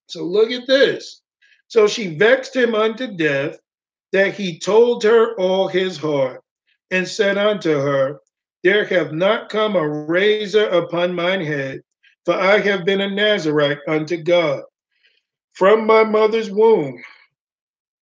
So 0.07 0.23
look 0.23 0.51
at 0.51 0.67
this. 0.67 1.21
So 1.67 1.87
she 1.87 2.15
vexed 2.15 2.55
him 2.55 2.73
unto 2.73 3.15
death 3.15 3.59
that 4.11 4.33
he 4.33 4.59
told 4.59 5.03
her 5.03 5.35
all 5.37 5.67
his 5.67 5.97
heart 5.97 6.41
and 6.89 7.07
said 7.07 7.37
unto 7.37 7.71
her, 7.71 8.19
There 8.63 8.85
have 8.85 9.13
not 9.13 9.49
come 9.49 9.75
a 9.75 9.87
razor 9.87 10.67
upon 10.67 11.13
mine 11.15 11.41
head, 11.41 11.81
for 12.25 12.33
I 12.33 12.59
have 12.59 12.85
been 12.85 13.01
a 13.01 13.09
Nazarite 13.09 13.79
unto 13.87 14.17
God 14.17 14.63
from 15.53 15.85
my 15.85 16.03
mother's 16.03 16.51
womb. 16.51 17.01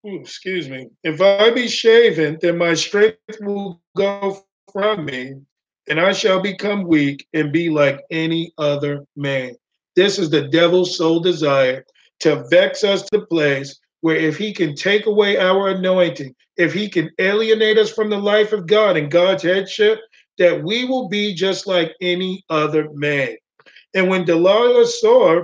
Ooh, 0.06 0.20
excuse 0.20 0.70
me. 0.70 0.90
If 1.04 1.22
I 1.22 1.52
be 1.52 1.68
shaven, 1.68 2.38
then 2.42 2.58
my 2.58 2.74
strength 2.74 3.18
will 3.42 3.82
go 3.96 4.46
from 4.72 5.06
me, 5.06 5.36
and 5.88 6.00
I 6.00 6.14
shall 6.14 6.42
become 6.42 6.88
weak 6.88 7.28
and 7.34 7.52
be 7.52 7.70
like 7.70 8.00
any 8.10 8.54
other 8.58 9.06
man. 9.16 9.56
This 9.96 10.20
is 10.20 10.30
the 10.30 10.48
devil's 10.48 10.98
sole 10.98 11.20
desire 11.20 11.86
to 12.20 12.46
vex 12.50 12.84
us 12.84 13.04
to 13.10 13.22
place 13.22 13.80
where 14.02 14.16
if 14.16 14.38
he 14.38 14.54
can 14.54 14.76
take 14.76 15.06
away 15.06 15.38
our 15.38 15.70
anointing, 15.70 16.34
if 16.56 16.74
he 16.74 16.90
can 16.90 17.10
alienate 17.20 17.78
us 17.78 17.92
from 17.92 18.10
the 18.10 18.20
life 18.20 18.54
of 18.54 18.68
God 18.68 18.98
and 18.98 19.12
God's 19.12 19.44
headship, 19.44 20.00
that 20.38 20.64
we 20.64 20.86
will 20.86 21.08
be 21.10 21.34
just 21.34 21.68
like 21.68 21.94
any 22.02 22.44
other 22.50 22.90
man. 22.94 23.36
And 23.94 24.10
when 24.10 24.26
Delilah 24.26 24.86
saw 24.86 25.44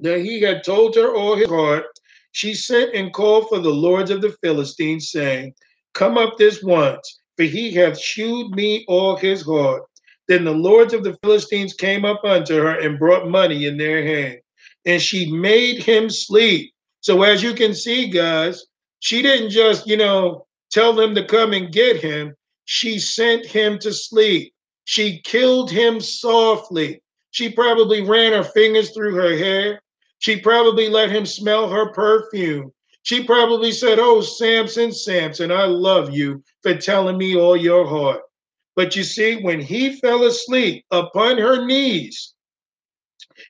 that 0.00 0.20
he 0.20 0.40
had 0.40 0.64
told 0.64 0.94
her 0.96 1.14
all 1.14 1.36
his 1.36 1.48
heart, 1.48 1.84
she 2.32 2.54
sent 2.54 2.94
and 2.94 3.12
called 3.12 3.48
for 3.48 3.58
the 3.58 3.70
lords 3.70 4.10
of 4.10 4.22
the 4.22 4.34
Philistines, 4.42 5.10
saying, 5.10 5.54
Come 5.94 6.16
up 6.16 6.38
this 6.38 6.62
once, 6.62 7.20
for 7.36 7.44
he 7.44 7.72
hath 7.72 7.98
shewed 7.98 8.54
me 8.54 8.84
all 8.88 9.16
his 9.16 9.42
heart. 9.42 9.82
Then 10.28 10.44
the 10.44 10.52
lords 10.52 10.94
of 10.94 11.04
the 11.04 11.18
Philistines 11.22 11.74
came 11.74 12.04
up 12.04 12.24
unto 12.24 12.56
her 12.56 12.80
and 12.80 12.98
brought 12.98 13.28
money 13.28 13.66
in 13.66 13.76
their 13.76 14.02
hand, 14.02 14.38
and 14.86 15.02
she 15.02 15.30
made 15.30 15.82
him 15.82 16.08
sleep. 16.08 16.72
So, 17.00 17.22
as 17.22 17.42
you 17.42 17.52
can 17.52 17.74
see, 17.74 18.08
guys, 18.08 18.64
she 19.00 19.20
didn't 19.20 19.50
just, 19.50 19.86
you 19.86 19.96
know, 19.96 20.46
tell 20.70 20.94
them 20.94 21.14
to 21.16 21.26
come 21.26 21.52
and 21.52 21.72
get 21.72 22.00
him. 22.00 22.34
She 22.64 22.98
sent 22.98 23.46
him 23.46 23.78
to 23.80 23.92
sleep. 23.92 24.52
She 24.84 25.20
killed 25.20 25.70
him 25.70 26.00
softly. 26.00 27.02
She 27.30 27.50
probably 27.50 28.02
ran 28.02 28.32
her 28.32 28.44
fingers 28.44 28.90
through 28.90 29.14
her 29.14 29.36
hair. 29.36 29.80
She 30.18 30.40
probably 30.40 30.88
let 30.88 31.10
him 31.10 31.26
smell 31.26 31.68
her 31.68 31.92
perfume. 31.92 32.72
She 33.02 33.24
probably 33.24 33.72
said, 33.72 33.98
Oh, 33.98 34.20
Samson, 34.20 34.92
Samson, 34.92 35.50
I 35.50 35.64
love 35.64 36.14
you 36.14 36.42
for 36.62 36.76
telling 36.76 37.18
me 37.18 37.36
all 37.36 37.56
your 37.56 37.86
heart. 37.86 38.22
But 38.76 38.96
you 38.96 39.02
see, 39.02 39.42
when 39.42 39.60
he 39.60 39.96
fell 39.96 40.24
asleep 40.24 40.84
upon 40.90 41.38
her 41.38 41.64
knees, 41.66 42.34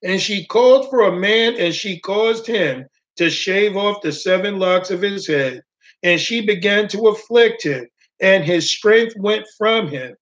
and 0.03 0.21
she 0.21 0.47
called 0.47 0.89
for 0.91 1.03
a 1.03 1.19
man 1.19 1.55
and 1.57 1.75
she 1.75 2.01
caused 2.01 2.47
him 2.47 2.87
to 3.17 3.31
shave 3.31 3.77
off 3.77 4.03
the 4.03 4.13
seven 4.13 4.59
locks 4.59 4.91
of 4.91 5.03
his 5.03 5.27
head, 5.27 5.63
and 6.03 6.21
she 6.21 6.41
began 6.41 6.89
to 6.89 7.09
afflict 7.09 7.63
him, 7.63 7.87
and 8.23 8.45
his 8.45 8.71
strength 8.71 9.15
went 9.19 9.45
from 9.59 9.89
him. 9.89 10.15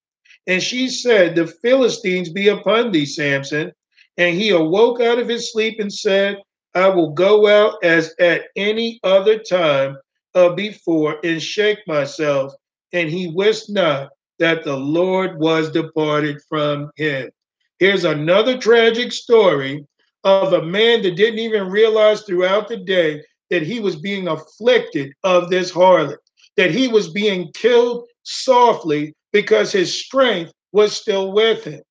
And 0.47 0.63
she 0.63 0.89
said, 0.89 1.37
The 1.37 1.47
Philistines 1.47 2.31
be 2.31 2.49
upon 2.49 2.91
thee, 2.91 3.07
Samson. 3.07 3.73
And 4.17 4.37
he 4.37 4.51
awoke 4.51 5.01
out 5.01 5.19
of 5.19 5.29
his 5.29 5.53
sleep 5.53 5.79
and 5.79 5.93
said, 5.93 6.39
I 6.75 6.89
will 6.89 7.11
go 7.11 7.47
out 7.47 7.77
as 7.85 8.15
at 8.19 8.45
any 8.57 8.99
other 9.05 9.39
time 9.39 9.97
uh, 10.35 10.51
before 10.51 11.19
and 11.23 11.43
shake 11.43 11.79
myself. 11.87 12.53
And 12.93 13.09
he 13.09 13.29
wist 13.29 13.71
not 13.71 14.11
that 14.39 14.65
the 14.65 14.77
Lord 14.77 15.39
was 15.39 15.71
departed 15.71 16.41
from 16.49 16.91
him. 16.97 17.31
Here's 17.79 18.05
another 18.05 18.59
tragic 18.59 19.13
story 19.13 19.87
of 20.25 20.53
a 20.53 20.63
man 20.63 21.03
that 21.03 21.17
didn't 21.17 21.39
even 21.39 21.71
realize 21.71 22.23
throughout 22.23 22.69
the 22.69 22.79
day 22.79 23.23
that 23.51 23.63
he 23.63 23.81
was 23.81 23.97
being 23.97 24.29
afflicted 24.29 25.13
of 25.25 25.51
this 25.51 25.73
harlot, 25.73 26.19
that 26.57 26.71
he 26.71 26.89
was 26.89 27.11
being 27.11 27.51
killed 27.53 28.07
softly 28.23 29.15
because 29.33 29.73
his 29.73 29.95
strength 29.95 30.53
was 30.73 30.93
still 30.93 31.33
with 31.33 31.65
him. 31.65 31.83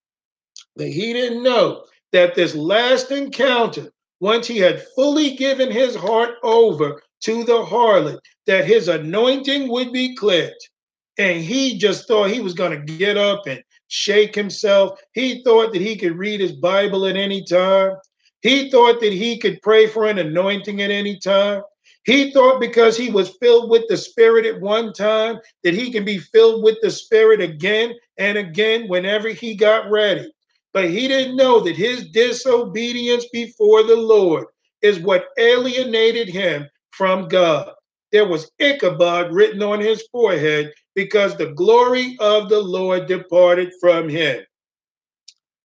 But 0.75 0.87
he 0.87 1.13
didn't 1.13 1.43
know 1.43 1.85
that 2.11 2.35
this 2.35 2.55
last 2.55 3.11
encounter, 3.11 3.91
once 4.19 4.47
he 4.47 4.57
had 4.57 4.85
fully 4.95 5.35
given 5.35 5.71
his 5.71 5.95
heart 5.95 6.35
over 6.43 7.01
to 7.21 7.43
the 7.43 7.65
harlot, 7.65 8.19
that 8.47 8.65
his 8.65 8.87
anointing 8.87 9.69
would 9.69 9.91
be 9.91 10.15
clipped. 10.15 10.69
And 11.17 11.41
he 11.41 11.77
just 11.77 12.07
thought 12.07 12.29
he 12.29 12.39
was 12.39 12.53
going 12.53 12.71
to 12.71 12.93
get 12.93 13.17
up 13.17 13.45
and 13.45 13.61
shake 13.89 14.33
himself. 14.33 14.99
He 15.13 15.43
thought 15.43 15.73
that 15.73 15.81
he 15.81 15.97
could 15.97 16.17
read 16.17 16.39
his 16.39 16.53
Bible 16.53 17.05
at 17.05 17.17
any 17.17 17.43
time. 17.43 17.91
He 18.41 18.69
thought 18.69 19.01
that 19.01 19.11
he 19.11 19.37
could 19.37 19.61
pray 19.61 19.87
for 19.87 20.07
an 20.07 20.17
anointing 20.17 20.81
at 20.81 20.91
any 20.91 21.19
time. 21.19 21.61
He 22.09 22.31
thought 22.31 22.59
because 22.59 22.97
he 22.97 23.11
was 23.11 23.37
filled 23.39 23.69
with 23.69 23.83
the 23.87 23.95
Spirit 23.95 24.43
at 24.47 24.59
one 24.59 24.93
time 24.93 25.37
that 25.63 25.75
he 25.75 25.91
can 25.91 26.03
be 26.03 26.17
filled 26.17 26.63
with 26.63 26.77
the 26.81 26.89
Spirit 26.89 27.39
again 27.39 27.93
and 28.17 28.35
again 28.35 28.87
whenever 28.87 29.29
he 29.29 29.53
got 29.53 29.91
ready. 29.91 30.27
But 30.73 30.89
he 30.89 31.07
didn't 31.07 31.35
know 31.35 31.59
that 31.59 31.75
his 31.75 32.09
disobedience 32.09 33.27
before 33.31 33.83
the 33.83 33.95
Lord 33.95 34.47
is 34.81 34.97
what 34.97 35.27
alienated 35.37 36.29
him 36.29 36.67
from 36.89 37.27
God. 37.27 37.73
There 38.11 38.27
was 38.27 38.49
Ichabod 38.57 39.31
written 39.31 39.61
on 39.61 39.79
his 39.79 40.07
forehead 40.11 40.73
because 40.95 41.37
the 41.37 41.51
glory 41.51 42.17
of 42.19 42.49
the 42.49 42.59
Lord 42.59 43.05
departed 43.05 43.71
from 43.79 44.09
him. 44.09 44.43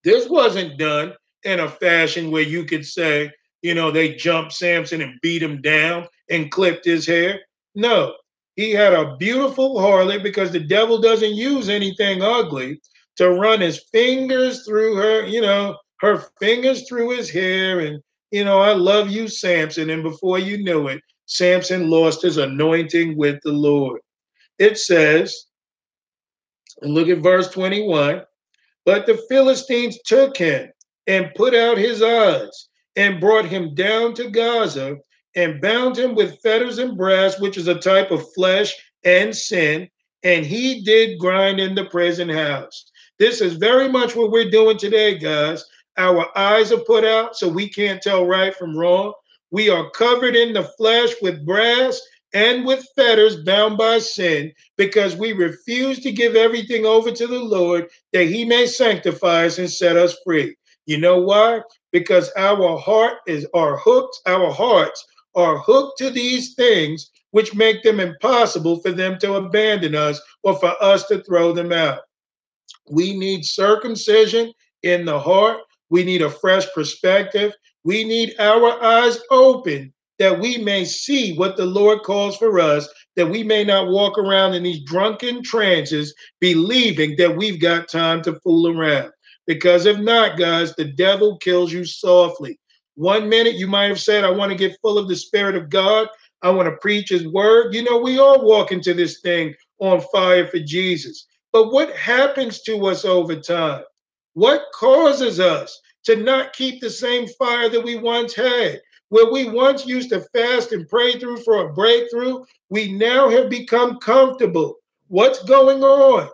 This 0.05 0.29
wasn't 0.29 0.79
done 0.79 1.15
in 1.45 1.61
a 1.61 1.71
fashion 1.71 2.31
where 2.31 2.43
you 2.43 2.67
could 2.67 2.85
say, 2.85 3.33
you 3.65 3.75
know, 3.75 3.91
they 3.91 4.15
jumped 4.15 4.53
Samson 4.53 5.01
and 5.01 5.19
beat 5.23 5.43
him 5.43 5.63
down 5.63 6.07
and 6.29 6.51
clipped 6.51 6.85
his 6.85 7.07
hair. 7.07 7.41
No, 7.75 8.15
he 8.57 8.73
had 8.73 8.93
a 8.93 9.17
beautiful 9.17 9.77
harlot 9.77 10.23
because 10.23 10.53
the 10.53 10.61
devil 10.61 11.01
doesn't 11.01 11.35
use 11.35 11.71
anything 11.71 12.21
ugly 12.21 12.79
to 13.17 13.31
run 13.31 13.63
his 13.63 13.83
fingers 13.91 14.67
through 14.67 14.97
her, 14.97 15.25
you 15.25 15.41
know, 15.41 15.79
her 16.01 16.25
fingers 16.39 16.87
through 16.87 17.17
his 17.17 17.31
hair. 17.31 17.81
And, 17.81 18.03
you 18.31 18.45
know, 18.45 18.61
I 18.61 18.75
love 18.75 19.09
you, 19.09 19.29
Samson. 19.29 19.89
And 19.89 20.03
before 20.03 20.39
you 20.39 20.63
knew 20.63 20.89
it, 20.89 21.01
Samson 21.25 21.89
lost 21.89 22.21
his 22.21 22.37
anointing 22.37 23.17
with 23.17 23.41
the 23.45 23.53
Lord. 23.53 24.03
It 24.59 24.77
says, 24.77 25.47
and 26.83 26.93
look 26.93 27.09
at 27.09 27.19
verse 27.23 27.49
21 27.49 28.23
but 28.85 29.07
the 29.07 29.17
Philistines 29.31 29.99
took 30.05 30.37
him 30.37 30.71
and 31.07 31.33
put 31.35 31.55
out 31.55 31.79
his 31.79 32.03
eyes 32.03 32.69
and 32.97 33.21
brought 33.21 33.45
him 33.45 33.75
down 33.75 34.15
to 34.15 34.31
Gaza 34.31 34.97
and 35.37 35.61
bound 35.61 35.99
him 35.99 36.15
with 36.15 36.41
fetters 36.41 36.79
and 36.79 36.97
brass, 36.97 37.41
which 37.41 37.57
is 37.57 37.69
a 37.69 37.79
type 37.79 38.11
of 38.11 38.33
flesh 38.35 38.75
and 39.05 39.35
sin. 39.35 39.89
And 40.23 40.47
he 40.47 40.83
did 40.83 41.19
grind 41.19 41.61
in 41.61 41.75
the 41.75 41.87
prison 41.87 42.29
house. 42.29 42.91
This 43.19 43.41
is 43.41 43.55
very 43.55 43.89
much 43.89 44.17
what 44.17 44.31
we're 44.31 44.51
doing 44.51 44.79
today, 44.79 45.19
guys. 45.19 45.65
Our 45.97 46.27
eyes 46.37 46.73
are 46.73 46.79
put 46.79 47.05
out 47.05 47.37
so 47.37 47.49
we 47.49 47.69
can't 47.69 48.03
tell 48.03 48.27
right 48.27 48.55
from 48.55 48.77
wrong. 48.77 49.13
We 49.51 49.69
are 49.71 49.91
covered 49.91 50.35
in 50.35 50.53
the 50.53 50.65
flesh 50.65 51.11
with 51.23 51.45
brass 51.47 52.01
and 52.33 52.67
with 52.67 52.85
fetters 52.97 53.37
bound 53.45 53.79
by 53.79 54.01
sin 54.01 54.53
because 54.77 55.15
we 55.15 55.33
refuse 55.33 56.01
to 56.01 56.11
give 56.11 56.35
everything 56.35 56.85
over 56.85 57.13
to 57.13 57.27
the 57.27 57.39
Lord 57.39 57.89
that 58.13 58.27
he 58.27 58.45
may 58.45 58.67
sanctify 58.67 59.47
us 59.47 59.59
and 59.59 59.71
set 59.71 59.97
us 59.97 60.17
free. 60.25 60.57
You 60.87 60.99
know 60.99 61.19
why? 61.21 61.61
Because 61.95 62.33
our 62.37 62.77
heart 62.77 63.19
is 63.29 63.47
our 63.55 63.77
hooked, 63.77 64.19
our 64.27 64.51
hearts 64.51 65.07
are 65.37 65.59
hooked 65.59 65.97
to 65.99 66.11
these 66.11 66.55
things 66.55 67.13
which 67.31 67.55
make 67.55 67.85
them 67.85 68.01
impossible 68.01 68.81
for 68.81 68.91
them 68.91 69.17
to 69.21 69.35
abandon 69.35 69.95
us 69.95 70.21
or 70.43 70.59
for 70.59 70.75
us 70.83 71.07
to 71.07 71.23
throw 71.23 71.53
them 71.53 71.73
out. 71.73 72.01
We 72.91 73.17
need 73.17 73.45
circumcision 73.45 74.53
in 74.83 75.05
the 75.05 75.21
heart. 75.21 75.61
We 75.89 76.03
need 76.03 76.23
a 76.23 76.31
fresh 76.31 76.67
perspective. 76.75 77.53
We 77.85 78.03
need 78.03 78.35
our 78.41 78.83
eyes 78.83 79.21
open 79.31 79.95
that 80.19 80.41
we 80.41 80.59
may 80.59 80.85
see 80.85 81.37
what 81.37 81.57
the 81.57 81.67
Lord 81.67 82.03
calls 82.03 82.37
for 82.37 82.59
us, 82.59 82.89
that 83.15 83.31
we 83.31 83.45
may 83.45 83.63
not 83.63 83.87
walk 83.87 84.19
around 84.19 84.55
in 84.55 84.65
these 84.65 84.83
drunken 84.83 85.45
trances 85.45 86.13
believing 86.41 87.15
that 87.19 87.37
we've 87.37 87.61
got 87.61 87.89
time 87.89 88.21
to 88.23 88.35
fool 88.41 88.67
around. 88.67 89.13
Because 89.47 89.87
if 89.87 89.99
not, 89.99 90.39
guys, 90.39 90.75
the 90.75 90.85
devil 90.85 91.37
kills 91.39 91.73
you 91.73 91.85
softly. 91.85 92.59
One 92.95 93.29
minute 93.29 93.55
you 93.55 93.67
might 93.67 93.89
have 93.89 94.01
said, 94.01 94.25
I 94.25 94.31
want 94.31 94.53
to 94.53 94.59
get 94.59 94.79
full 94.81 94.99
of 94.99 95.09
the 95.09 95.17
Spirit 95.17 95.57
of 95.57 95.69
God. 95.69 96.09
I 96.43 96.51
want 96.51 96.69
to 96.69 96.77
preach 96.77 97.11
His 97.11 97.27
word. 97.29 97.75
You 97.75 97.83
know, 97.83 97.99
we 97.99 98.19
all 98.19 98.45
walk 98.45 98.73
into 98.73 98.95
this 98.95 99.21
thing 99.21 99.55
on 99.79 100.01
fire 100.13 100.47
for 100.47 100.59
Jesus. 100.61 101.27
But 101.53 101.73
what 101.73 101.95
happens 101.97 102.63
to 102.63 102.87
us 102.87 103.05
over 103.05 103.37
time? 103.37 103.83
What 104.35 104.63
causes 104.75 105.41
us 105.41 105.79
to 106.05 106.17
not 106.17 106.53
keep 106.53 106.81
the 106.81 106.91
same 106.91 107.27
fire 107.39 107.69
that 107.69 107.85
we 107.85 107.97
once 107.97 108.35
had? 108.35 108.81
Where 109.09 109.31
we 109.31 109.49
once 109.49 109.87
used 109.87 110.11
to 110.11 110.27
fast 110.35 110.73
and 110.73 110.89
pray 110.89 111.13
through 111.19 111.39
for 111.39 111.67
a 111.67 111.73
breakthrough, 111.73 112.45
we 112.71 112.93
now 112.93 113.29
have 113.29 113.49
become 113.49 113.99
comfortable 113.99 114.77
What's 115.09 115.45
going 115.45 115.85
on? 115.85 116.31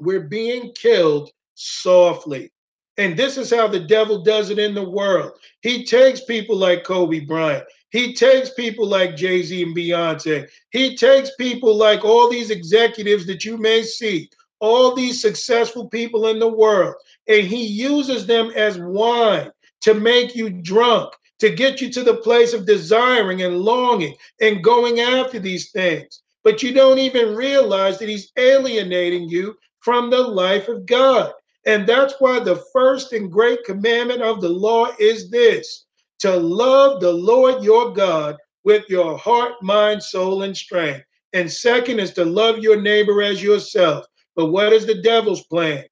We're 0.00 0.28
being 0.28 0.72
killed 0.72 1.30
softly. 1.56 2.52
And 2.98 3.16
this 3.16 3.36
is 3.36 3.50
how 3.50 3.68
the 3.68 3.80
devil 3.80 4.22
does 4.22 4.50
it 4.50 4.58
in 4.58 4.74
the 4.74 4.88
world. 4.88 5.32
He 5.60 5.84
takes 5.84 6.24
people 6.24 6.56
like 6.56 6.84
Kobe 6.84 7.20
Bryant. 7.20 7.64
He 7.90 8.14
takes 8.14 8.50
people 8.50 8.86
like 8.86 9.16
Jay 9.16 9.42
Z 9.42 9.62
and 9.62 9.76
Beyonce. 9.76 10.48
He 10.70 10.96
takes 10.96 11.34
people 11.36 11.74
like 11.76 12.04
all 12.04 12.30
these 12.30 12.50
executives 12.50 13.26
that 13.26 13.44
you 13.44 13.56
may 13.58 13.82
see, 13.82 14.30
all 14.60 14.94
these 14.94 15.20
successful 15.20 15.88
people 15.88 16.28
in 16.28 16.38
the 16.38 16.48
world, 16.48 16.94
and 17.28 17.46
he 17.46 17.66
uses 17.66 18.26
them 18.26 18.50
as 18.56 18.78
wine 18.78 19.50
to 19.82 19.94
make 19.94 20.34
you 20.34 20.50
drunk, 20.50 21.12
to 21.38 21.50
get 21.50 21.80
you 21.80 21.90
to 21.92 22.02
the 22.02 22.16
place 22.16 22.54
of 22.54 22.66
desiring 22.66 23.42
and 23.42 23.58
longing 23.58 24.14
and 24.40 24.64
going 24.64 25.00
after 25.00 25.38
these 25.38 25.70
things. 25.70 26.22
But 26.44 26.62
you 26.62 26.72
don't 26.72 26.98
even 26.98 27.34
realize 27.34 27.98
that 27.98 28.08
he's 28.08 28.32
alienating 28.36 29.28
you 29.28 29.56
from 29.80 30.10
the 30.10 30.20
life 30.20 30.68
of 30.68 30.86
God. 30.86 31.32
And 31.66 31.84
that's 31.84 32.14
why 32.20 32.38
the 32.38 32.64
first 32.72 33.12
and 33.12 33.30
great 33.30 33.64
commandment 33.64 34.22
of 34.22 34.40
the 34.40 34.48
law 34.48 34.88
is 35.00 35.30
this 35.30 35.84
to 36.20 36.34
love 36.34 37.00
the 37.00 37.12
Lord 37.12 37.62
your 37.62 37.92
God 37.92 38.36
with 38.64 38.84
your 38.88 39.18
heart, 39.18 39.54
mind, 39.62 40.02
soul, 40.02 40.44
and 40.44 40.56
strength. 40.56 41.04
And 41.32 41.50
second 41.50 41.98
is 41.98 42.12
to 42.14 42.24
love 42.24 42.58
your 42.58 42.80
neighbor 42.80 43.20
as 43.20 43.42
yourself. 43.42 44.06
But 44.36 44.46
what 44.46 44.72
is 44.72 44.86
the 44.86 45.02
devil's 45.02 45.44
plan? 45.44 45.84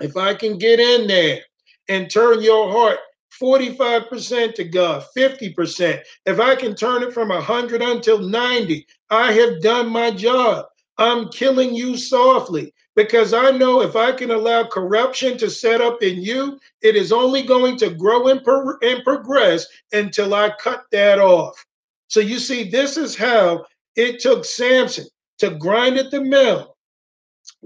If 0.00 0.16
I 0.16 0.34
can 0.34 0.58
get 0.58 0.78
in 0.78 1.06
there 1.06 1.40
and 1.88 2.10
turn 2.10 2.42
your 2.42 2.70
heart 2.70 2.98
45% 3.40 4.54
to 4.54 4.64
God, 4.64 5.04
50%, 5.16 6.00
if 6.26 6.38
I 6.38 6.54
can 6.54 6.74
turn 6.74 7.02
it 7.02 7.14
from 7.14 7.28
100 7.28 7.82
until 7.82 8.18
90, 8.18 8.86
I 9.10 9.32
have 9.32 9.62
done 9.62 9.88
my 9.88 10.10
job. 10.10 10.66
I'm 10.98 11.30
killing 11.30 11.74
you 11.74 11.96
softly 11.96 12.74
because 12.94 13.32
I 13.32 13.50
know 13.50 13.80
if 13.80 13.96
I 13.96 14.12
can 14.12 14.30
allow 14.30 14.64
corruption 14.64 15.38
to 15.38 15.48
set 15.48 15.80
up 15.80 16.02
in 16.02 16.20
you, 16.20 16.58
it 16.82 16.96
is 16.96 17.12
only 17.12 17.42
going 17.42 17.76
to 17.78 17.90
grow 17.90 18.28
and, 18.28 18.42
pro- 18.44 18.78
and 18.82 19.02
progress 19.02 19.66
until 19.92 20.34
I 20.34 20.52
cut 20.60 20.84
that 20.92 21.18
off. 21.18 21.64
So 22.08 22.20
you 22.20 22.38
see, 22.38 22.68
this 22.68 22.96
is 22.96 23.16
how 23.16 23.64
it 23.96 24.20
took 24.20 24.44
Samson 24.44 25.06
to 25.38 25.50
grind 25.50 25.96
at 25.98 26.10
the 26.10 26.20
mill. 26.20 26.76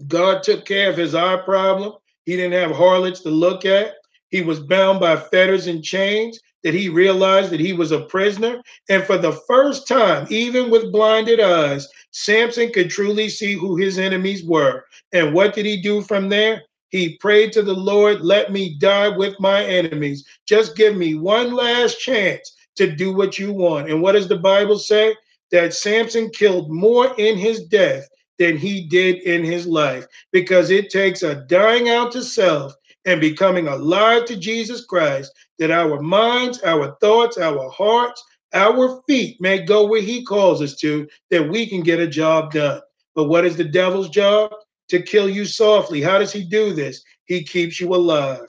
God 0.07 0.43
took 0.43 0.65
care 0.65 0.91
of 0.91 0.97
his 0.97 1.15
eye 1.15 1.37
problem. 1.39 1.95
He 2.25 2.37
didn't 2.37 2.61
have 2.61 2.77
harlots 2.77 3.21
to 3.21 3.31
look 3.31 3.65
at. 3.65 3.95
He 4.29 4.43
was 4.43 4.61
bound 4.61 5.01
by 5.01 5.17
fetters 5.17 5.67
and 5.67 5.83
chains 5.83 6.41
that 6.67 6.75
he 6.75 6.89
realized 6.89 7.53
that 7.53 7.61
he 7.61 7.73
was 7.73 7.93
a 7.93 8.01
prisoner. 8.07 8.61
And 8.89 9.05
for 9.05 9.17
the 9.17 9.41
first 9.47 9.87
time, 9.87 10.27
even 10.31 10.69
with 10.69 10.91
blinded 10.91 11.39
eyes, 11.39 11.87
Samson 12.11 12.73
could 12.73 12.91
truly 12.91 13.29
see 13.29 13.53
who 13.53 13.77
his 13.77 14.01
enemies 14.01 14.43
were. 14.43 14.85
And 15.13 15.33
what 15.33 15.55
did 15.55 15.65
he 15.65 15.81
do 15.81 16.03
from 16.03 16.29
there? 16.29 16.65
He 16.89 17.19
prayed 17.19 17.53
to 17.53 17.63
the 17.63 17.73
Lord, 17.73 18.23
let 18.23 18.51
me 18.51 18.77
die 18.81 19.09
with 19.17 19.39
my 19.39 19.65
enemies. 19.65 20.27
Just 20.45 20.75
give 20.75 20.97
me 20.97 21.15
one 21.15 21.55
last 21.55 22.01
chance 22.01 22.57
to 22.75 22.91
do 22.91 23.13
what 23.13 23.39
you 23.39 23.53
want. 23.53 23.89
And 23.89 24.03
what 24.03 24.13
does 24.13 24.27
the 24.27 24.39
Bible 24.39 24.81
say? 24.81 25.15
That 25.53 25.73
Samson 25.73 26.31
killed 26.31 26.69
more 26.69 27.15
in 27.17 27.39
his 27.39 27.63
death 27.67 28.09
than 28.41 28.57
he 28.57 28.89
did 28.89 29.23
in 29.23 29.45
his 29.45 29.69
life 29.69 30.05
because 30.33 30.71
it 30.71 30.91
takes 30.91 31.23
a 31.23 31.47
dying 31.47 31.89
out 31.89 32.11
to 32.11 32.25
self 32.25 32.75
and 33.05 33.21
becoming 33.21 33.69
alive 33.69 34.25
to 34.25 34.37
Jesus 34.37 34.85
Christ 34.85 35.33
that 35.59 35.71
our 35.71 36.01
minds, 36.01 36.63
our 36.63 36.97
thoughts, 37.01 37.39
our 37.39 37.71
hearts, 37.71 38.23
our 38.53 39.03
feet 39.07 39.41
may 39.41 39.63
go 39.63 39.87
where 39.87 40.03
he 40.03 40.25
calls 40.25 40.63
us 40.63 40.77
to, 40.77 41.09
that 41.31 41.49
we 41.49 41.67
can 41.67 41.83
get 41.83 42.01
a 42.01 42.07
job 42.07 42.53
done. 42.53 42.81
But 43.15 43.25
what 43.25 43.45
is 43.45 43.57
the 43.57 43.65
devil's 43.65 44.09
job? 44.09 44.53
To 44.91 45.03
kill 45.03 45.29
you 45.29 45.45
softly. 45.45 46.01
How 46.01 46.19
does 46.19 46.33
he 46.33 46.45
do 46.45 46.73
this? 46.73 47.03
He 47.25 47.43
keeps 47.43 47.81
you 47.81 47.95
alive. 47.95 48.47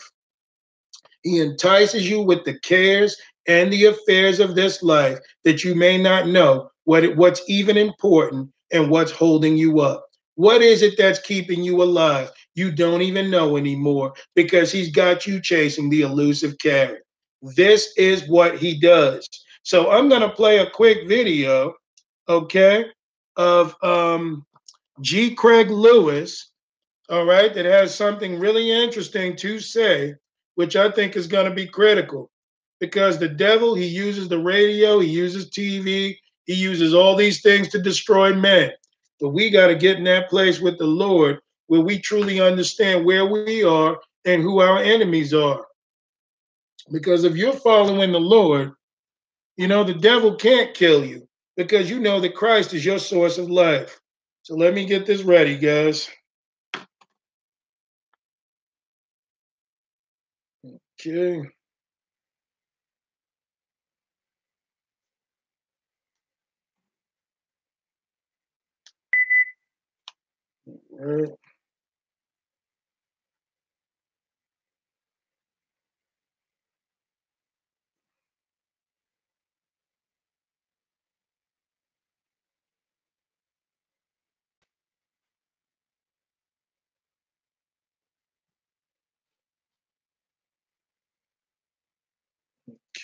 He 1.23 1.41
entices 1.41 2.07
you 2.07 2.21
with 2.21 2.45
the 2.45 2.59
cares 2.59 3.17
and 3.47 3.71
the 3.71 3.85
affairs 3.85 4.39
of 4.39 4.55
this 4.55 4.83
life 4.83 5.19
that 5.43 5.63
you 5.63 5.73
may 5.73 5.97
not 5.97 6.27
know 6.27 6.69
what 6.83 7.03
it, 7.03 7.17
what's 7.17 7.41
even 7.49 7.75
important 7.75 8.49
and 8.71 8.91
what's 8.91 9.11
holding 9.11 9.57
you 9.57 9.79
up. 9.79 10.05
What 10.35 10.61
is 10.61 10.83
it 10.83 10.97
that's 10.97 11.19
keeping 11.19 11.63
you 11.63 11.81
alive? 11.81 12.29
You 12.57 12.71
don't 12.71 13.03
even 13.03 13.29
know 13.29 13.55
anymore 13.55 14.13
because 14.33 14.71
he's 14.71 14.89
got 14.89 15.27
you 15.27 15.39
chasing 15.39 15.91
the 15.91 16.01
elusive 16.01 16.57
carrot. 16.57 17.03
This 17.43 17.93
is 17.97 18.27
what 18.27 18.57
he 18.57 18.79
does. 18.79 19.29
So 19.61 19.91
I'm 19.91 20.09
going 20.09 20.23
to 20.23 20.29
play 20.29 20.57
a 20.57 20.69
quick 20.71 21.07
video, 21.07 21.75
okay, 22.27 22.85
of 23.35 23.75
um, 23.83 24.43
G. 25.01 25.35
Craig 25.35 25.69
Lewis, 25.69 26.49
all 27.11 27.25
right, 27.25 27.53
that 27.53 27.65
has 27.65 27.93
something 27.93 28.39
really 28.39 28.71
interesting 28.71 29.35
to 29.35 29.59
say, 29.59 30.15
which 30.55 30.75
I 30.75 30.89
think 30.89 31.15
is 31.15 31.27
going 31.27 31.47
to 31.47 31.53
be 31.53 31.67
critical 31.67 32.31
because 32.79 33.19
the 33.19 33.29
devil, 33.29 33.75
he 33.75 33.85
uses 33.85 34.29
the 34.29 34.39
radio, 34.39 34.97
he 34.97 35.09
uses 35.09 35.51
TV, 35.51 36.17
he 36.45 36.53
uses 36.55 36.95
all 36.95 37.15
these 37.15 37.43
things 37.43 37.69
to 37.69 37.79
destroy 37.79 38.33
men. 38.33 38.71
But 39.19 39.29
we 39.29 39.51
got 39.51 39.67
to 39.67 39.75
get 39.75 39.97
in 39.97 40.05
that 40.05 40.27
place 40.27 40.59
with 40.59 40.79
the 40.79 40.87
Lord 40.87 41.39
where 41.67 41.81
we 41.81 41.99
truly 41.99 42.41
understand 42.41 43.05
where 43.05 43.25
we 43.25 43.63
are 43.63 43.99
and 44.25 44.41
who 44.41 44.59
our 44.59 44.79
enemies 44.79 45.33
are. 45.33 45.65
Because 46.91 47.23
if 47.23 47.35
you're 47.35 47.53
following 47.53 48.11
the 48.11 48.19
Lord, 48.19 48.73
you 49.57 49.67
know, 49.67 49.83
the 49.83 49.93
devil 49.93 50.35
can't 50.35 50.73
kill 50.75 51.05
you 51.05 51.27
because 51.57 51.89
you 51.89 51.99
know 51.99 52.19
that 52.21 52.35
Christ 52.35 52.73
is 52.73 52.85
your 52.85 52.99
source 52.99 53.37
of 53.37 53.49
life. 53.49 53.99
So 54.43 54.55
let 54.55 54.73
me 54.73 54.85
get 54.85 55.05
this 55.05 55.23
ready, 55.23 55.57
guys. 55.57 56.09
Okay. 61.01 61.41
All 70.99 71.05
right. 71.05 71.46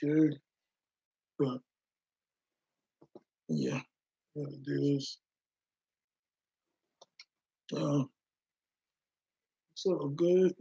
Okay. 0.03 0.37
But 1.39 1.59
yeah, 3.47 3.79
gotta 4.35 4.57
do 4.63 4.95
this. 4.95 5.17
Uh, 7.75 8.03
it's 9.73 9.85
all 9.85 10.09
good. 10.09 10.53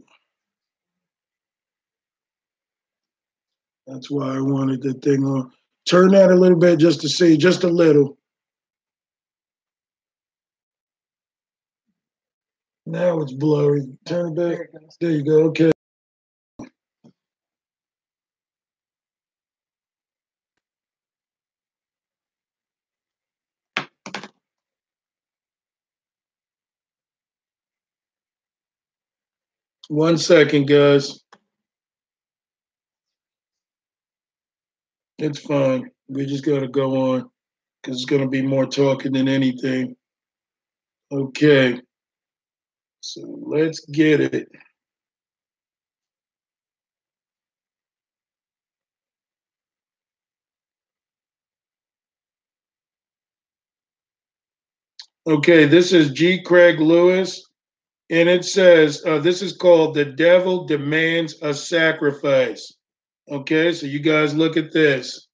That's 3.87 4.09
why 4.09 4.35
I 4.35 4.39
wanted 4.39 4.81
the 4.81 4.93
thing 4.93 5.23
on. 5.25 5.51
Turn 5.85 6.11
that 6.11 6.31
a 6.31 6.35
little 6.35 6.57
bit 6.57 6.79
just 6.79 7.01
to 7.01 7.09
see, 7.09 7.37
just 7.37 7.63
a 7.63 7.67
little. 7.69 8.17
Now 12.85 13.19
it's 13.21 13.33
blurry. 13.33 13.87
Turn 14.05 14.31
it 14.31 14.35
back. 14.35 14.67
There 14.99 15.11
you 15.11 15.23
go. 15.23 15.43
Okay. 15.49 15.72
One 29.89 30.17
second, 30.17 30.67
guys. 30.67 31.19
It's 35.19 35.39
fine. 35.39 35.89
We 36.07 36.25
just 36.25 36.45
got 36.45 36.59
to 36.59 36.67
go 36.67 37.13
on 37.13 37.29
because 37.81 37.97
it's 37.97 38.09
going 38.09 38.21
to 38.21 38.27
be 38.27 38.41
more 38.41 38.65
talking 38.65 39.13
than 39.13 39.27
anything. 39.27 39.95
Okay. 41.11 41.79
So 43.01 43.21
let's 43.45 43.81
get 43.85 44.21
it. 44.21 44.47
Okay, 55.25 55.65
this 55.65 55.93
is 55.93 56.11
G. 56.11 56.41
Craig 56.41 56.81
Lewis, 56.81 57.45
and 58.09 58.29
it 58.29 58.45
says 58.45 59.03
uh, 59.05 59.19
this 59.19 59.41
is 59.41 59.55
called 59.55 59.95
The 59.95 60.05
Devil 60.05 60.65
Demands 60.65 61.35
a 61.41 61.53
Sacrifice. 61.53 62.73
Okay, 63.29 63.71
so 63.71 63.85
you 63.85 63.99
guys 63.99 64.35
look 64.35 64.57
at 64.57 64.73
this. 64.73 65.27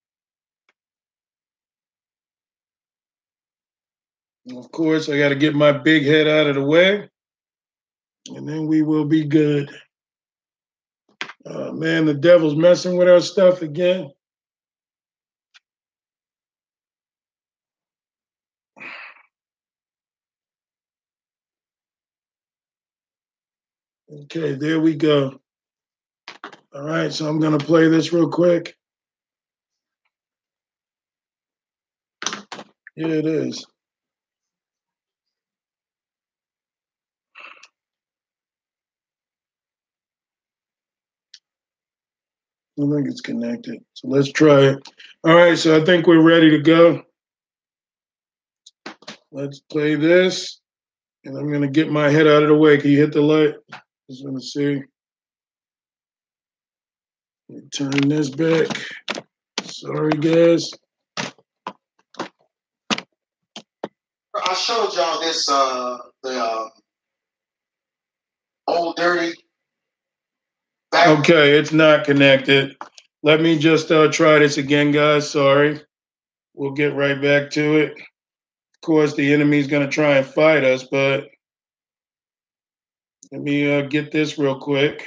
Of 4.56 4.72
course, 4.72 5.10
I 5.10 5.18
got 5.18 5.30
to 5.30 5.36
get 5.36 5.56
my 5.56 5.72
big 5.72 6.06
head 6.06 6.28
out 6.28 6.48
of 6.48 6.56
the 6.56 6.64
way, 6.64 7.10
and 8.36 8.48
then 8.48 8.68
we 8.68 8.82
will 8.82 9.06
be 9.06 9.24
good. 9.24 9.70
Uh, 11.46 11.72
man, 11.72 12.06
the 12.06 12.14
devil's 12.14 12.56
messing 12.56 12.98
with 12.98 13.08
our 13.08 13.22
stuff 13.22 13.62
again. 13.62 14.10
Okay, 24.12 24.54
there 24.54 24.80
we 24.80 24.96
go. 24.96 25.40
All 26.74 26.84
right, 26.84 27.14
so 27.14 27.28
I'm 27.28 27.40
going 27.40 27.56
to 27.58 27.64
play 27.64 27.88
this 27.88 28.12
real 28.12 28.28
quick. 28.28 28.76
Here 32.96 33.08
it 33.08 33.28
is. 33.28 33.64
I 42.80 42.82
think 42.82 43.08
it's 43.08 43.22
connected. 43.22 43.84
So 43.94 44.08
let's 44.08 44.32
try 44.32 44.62
it. 44.62 44.80
All 45.24 45.36
right, 45.36 45.58
so 45.58 45.80
I 45.80 45.86
think 45.86 46.08
we're 46.08 46.24
ready 46.24 46.50
to 46.50 46.60
go. 46.60 47.04
Let's 49.32 49.60
play 49.60 49.94
this. 49.94 50.62
And 51.26 51.38
I'm 51.38 51.50
going 51.50 51.62
to 51.62 51.68
get 51.68 51.92
my 51.92 52.10
head 52.10 52.26
out 52.26 52.42
of 52.42 52.50
the 52.50 52.56
way. 52.56 52.78
Can 52.78 52.90
you 52.90 52.98
hit 52.98 53.12
the 53.12 53.22
light? 53.22 53.54
Just 54.10 54.26
want 54.26 54.38
to 54.38 54.42
see. 54.42 54.82
Turn 57.72 57.92
this 58.10 58.32
back. 58.32 58.68
Sorry, 59.62 60.14
guys. 60.14 60.72
I 64.36 64.54
showed 64.56 64.94
y'all 64.96 65.20
this 65.22 65.48
uh 65.48 65.98
the 66.24 66.44
uh, 66.44 66.70
old 68.68 68.96
dirty. 68.96 69.36
Back. 70.92 71.20
Okay, 71.20 71.60
it's 71.60 71.72
not 71.72 72.04
connected. 72.04 72.76
Let 73.22 73.42
me 73.42 73.60
just 73.60 73.92
uh, 73.92 74.12
try 74.12 74.40
this 74.40 74.58
again, 74.58 74.92
guys. 74.92 75.30
Sorry. 75.30 75.82
We'll 76.56 76.72
get 76.72 76.96
right 76.96 77.22
back 77.22 77.52
to 77.52 77.78
it. 77.78 77.92
Of 77.92 78.82
course, 78.82 79.14
the 79.14 79.32
enemy's 79.32 79.68
going 79.68 79.88
to 79.88 79.94
try 79.94 80.18
and 80.18 80.26
fight 80.26 80.64
us, 80.64 80.84
but 80.84 81.28
let 83.32 83.42
me 83.42 83.72
uh, 83.72 83.84
get 83.84 84.12
this 84.12 84.38
real 84.40 84.60
quick. 84.60 85.06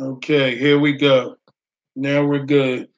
Okay, 0.00 0.56
here 0.58 0.78
we 0.78 0.94
go. 0.94 1.36
Now 1.96 2.24
we're 2.26 2.44
good. 2.46 2.88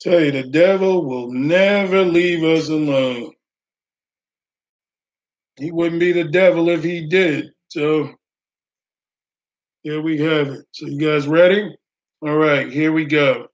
Tell 0.00 0.20
you, 0.20 0.32
the 0.32 0.44
devil 0.44 1.04
will 1.04 1.32
never 1.32 2.04
leave 2.04 2.44
us 2.44 2.68
alone. 2.68 3.32
He 5.56 5.70
wouldn't 5.72 6.00
be 6.00 6.12
the 6.12 6.24
devil 6.24 6.68
if 6.70 6.84
he 6.84 7.06
did. 7.08 7.50
So 7.72 8.10
here 9.82 10.02
we 10.02 10.18
have 10.20 10.48
it. 10.48 10.66
So 10.72 10.86
you 10.86 10.98
guys 10.98 11.26
ready? 11.28 11.74
All 12.22 12.36
right, 12.36 12.70
here 12.70 12.92
we 12.92 13.06
go. 13.06 13.48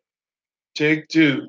Take 0.77 1.09
two. 1.09 1.49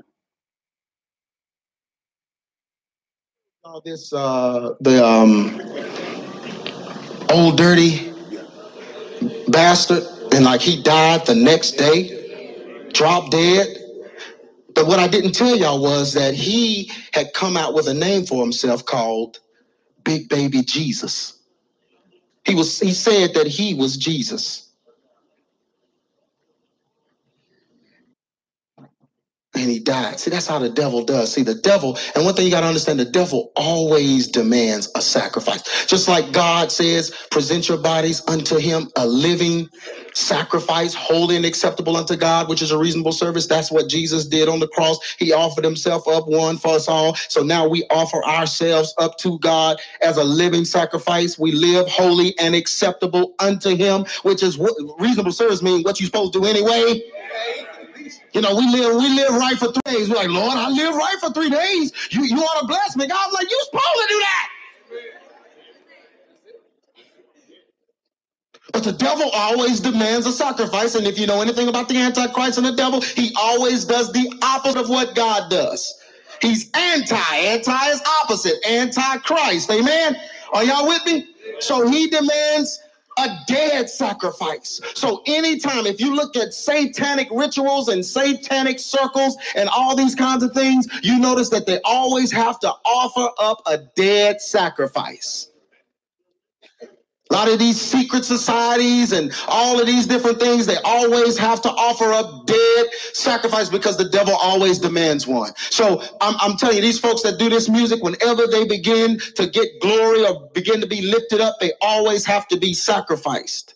All 3.64 3.82
this 3.86 4.14
uh 4.14 4.76
the 4.82 5.06
um 5.06 5.62
old 7.32 7.58
dirty 7.58 8.14
bastard, 9.50 10.04
and 10.34 10.46
like 10.46 10.62
he 10.62 10.82
died 10.84 11.26
the 11.26 11.36
next 11.36 11.74
day, 11.74 12.36
dropped 12.94 13.32
dead. 13.32 13.68
But 14.76 14.88
what 14.88 15.00
I 15.00 15.08
didn't 15.08 15.34
tell 15.34 15.56
y'all 15.58 15.82
was 15.82 16.14
that 16.14 16.36
he 16.36 16.92
had 17.14 17.34
come 17.34 17.58
out 17.58 17.74
with 17.74 17.88
a 17.88 17.96
name 17.96 18.26
for 18.26 18.42
himself 18.44 18.86
called 18.86 19.40
Big 20.04 20.30
Baby 20.30 20.64
Jesus. 20.64 21.39
He 22.50 22.56
was 22.56 22.80
he 22.80 22.94
said 22.94 23.36
that 23.36 23.48
he 23.48 23.76
was 23.76 23.98
Jesus. 23.98 24.69
And 29.60 29.70
he 29.70 29.80
died. 29.80 30.20
See, 30.20 30.32
that's 30.32 30.48
how 30.48 30.60
the 30.60 30.70
devil 30.70 31.04
does. 31.06 31.34
See, 31.34 31.44
the 31.44 31.56
devil, 31.56 31.98
and 32.16 32.26
one 32.26 32.36
thing 32.36 32.46
you 32.46 32.52
got 32.52 32.62
to 32.62 32.68
understand 32.68 33.00
the 33.00 33.06
devil 33.06 33.52
always 33.56 34.28
demands 34.28 34.92
a 34.96 35.02
sacrifice. 35.02 35.86
Just 35.88 36.08
like 36.10 36.32
God 36.34 36.72
says, 36.72 37.12
present 37.32 37.70
your 37.70 37.80
bodies 37.80 38.24
unto 38.28 38.58
him 38.58 38.90
a 38.98 39.08
living 39.08 39.70
sacrifice, 40.14 40.94
holy 40.94 41.38
and 41.38 41.46
acceptable 41.46 41.98
unto 41.98 42.16
God, 42.18 42.50
which 42.50 42.62
is 42.62 42.72
a 42.72 42.78
reasonable 42.80 43.14
service. 43.14 43.48
That's 43.48 43.72
what 43.72 43.90
Jesus 43.90 44.26
did 44.28 44.50
on 44.50 44.60
the 44.60 44.68
cross. 44.70 45.00
He 45.20 45.34
offered 45.34 45.66
himself 45.66 46.08
up 46.08 46.28
one 46.28 46.58
for 46.58 46.76
us 46.76 46.88
all. 46.88 47.16
So 47.16 47.44
now 47.44 47.68
we 47.68 47.86
offer 47.92 48.24
ourselves 48.26 48.94
up 49.00 49.18
to 49.20 49.40
God 49.40 49.78
as 50.02 50.18
a 50.18 50.24
living 50.24 50.66
sacrifice. 50.66 51.40
We 51.40 51.52
live 51.54 51.88
holy 51.90 52.38
and 52.40 52.56
acceptable 52.56 53.36
unto 53.40 53.76
him, 53.76 54.06
which 54.24 54.44
is 54.44 54.58
what 54.58 54.74
reasonable 55.00 55.34
service 55.34 55.62
means 55.64 55.86
what 55.86 56.00
you're 56.00 56.08
supposed 56.08 56.34
to 56.34 56.42
do 56.42 56.46
anyway. 56.48 57.02
You 58.34 58.42
know, 58.42 58.56
we 58.56 58.68
live 58.70 58.96
we 58.96 59.10
live 59.10 59.32
right 59.36 59.58
for 59.58 59.72
three 59.72 59.94
days. 59.96 60.10
We're 60.10 60.16
like, 60.16 60.30
Lord, 60.30 60.58
I 60.58 60.70
live 60.70 60.96
right 60.96 61.16
for 61.20 61.32
three 61.32 61.50
days. 61.50 61.92
You 62.12 62.24
you 62.24 62.36
want 62.36 62.60
to 62.62 62.68
bless 62.68 62.96
me? 62.96 63.08
God's 63.08 63.34
like, 63.34 63.50
you're 63.50 63.66
supposed 63.66 63.84
to 63.84 64.08
do 64.08 64.20
that. 64.20 64.50
But 68.72 68.84
the 68.84 68.94
devil 68.94 69.30
always 69.34 69.80
demands 69.80 70.28
a 70.28 70.32
sacrifice. 70.32 70.96
And 70.96 71.08
if 71.08 71.18
you 71.18 71.26
know 71.26 71.42
anything 71.42 71.68
about 71.68 71.90
the 71.90 71.98
Antichrist 71.98 72.58
and 72.58 72.68
the 72.68 72.76
devil, 72.76 73.02
he 73.02 73.34
always 73.36 73.86
does 73.86 74.12
the 74.14 74.32
opposite 74.44 74.80
of 74.80 74.90
what 74.90 75.16
God 75.16 75.50
does. 75.50 76.00
He's 76.42 76.70
anti. 76.76 77.36
Anti 77.36 77.90
is 77.90 78.02
opposite. 78.22 78.64
Anti-Christ. 78.66 79.72
Amen. 79.72 80.16
Are 80.54 80.64
y'all 80.64 80.88
with 80.88 81.04
me? 81.06 81.28
So 81.60 81.88
he 81.88 82.08
demands 82.08 82.80
a 83.20 83.44
dead 83.48 83.90
sacrifice. 83.90 84.80
So 84.96 85.22
anytime, 85.28 85.86
if 85.86 86.00
you 86.00 86.16
look 86.16 86.36
at 86.38 86.54
satanic 86.54 87.28
rituals 87.32 87.90
and 87.90 88.06
satanic 88.06 88.80
circles 88.80 89.38
and 89.56 89.70
all 89.70 89.96
these 89.96 90.16
kinds 90.16 90.44
of 90.44 90.54
things, 90.54 90.88
you 91.04 91.20
notice 91.20 91.50
that 91.50 91.66
they 91.68 91.82
always 91.84 92.32
have 92.32 92.60
to 92.62 92.70
offer 92.86 93.30
up 93.40 93.62
a 93.68 93.78
dead 93.96 94.42
sacrifice. 94.42 95.49
A 97.30 97.36
lot 97.36 97.50
of 97.50 97.60
these 97.60 97.82
secret 97.82 98.26
societies 98.26 99.12
and 99.12 99.34
all 99.50 99.82
of 99.82 99.88
these 99.88 100.08
different 100.08 100.40
things, 100.40 100.66
they 100.66 100.78
always 100.86 101.38
have 101.38 101.62
to 101.64 101.70
offer 101.72 102.14
up 102.14 102.48
dead 102.48 102.88
sacrifice 103.14 103.70
because 103.70 103.98
the 103.98 104.10
devil 104.10 104.34
always 104.36 104.80
demands 104.80 105.28
one. 105.28 105.52
So 105.58 106.02
I'm, 106.22 106.36
I'm 106.40 106.58
telling 106.58 106.78
you, 106.78 106.84
these 106.84 107.00
folks 107.00 107.24
that 107.24 107.38
do 107.38 107.50
this 107.50 107.70
music, 107.70 108.02
whenever 108.02 108.48
they 108.48 108.66
begin 108.66 109.20
to 109.36 109.48
get 109.50 109.68
glory 109.82 110.26
or 110.26 110.50
begin 110.56 110.82
to 110.82 110.88
be 110.88 111.02
lifted 111.04 111.42
up, 111.42 111.58
they 111.62 111.74
always 111.82 112.26
have 112.26 112.48
to 112.50 112.58
be 112.58 112.74
sacrificed. 112.74 113.76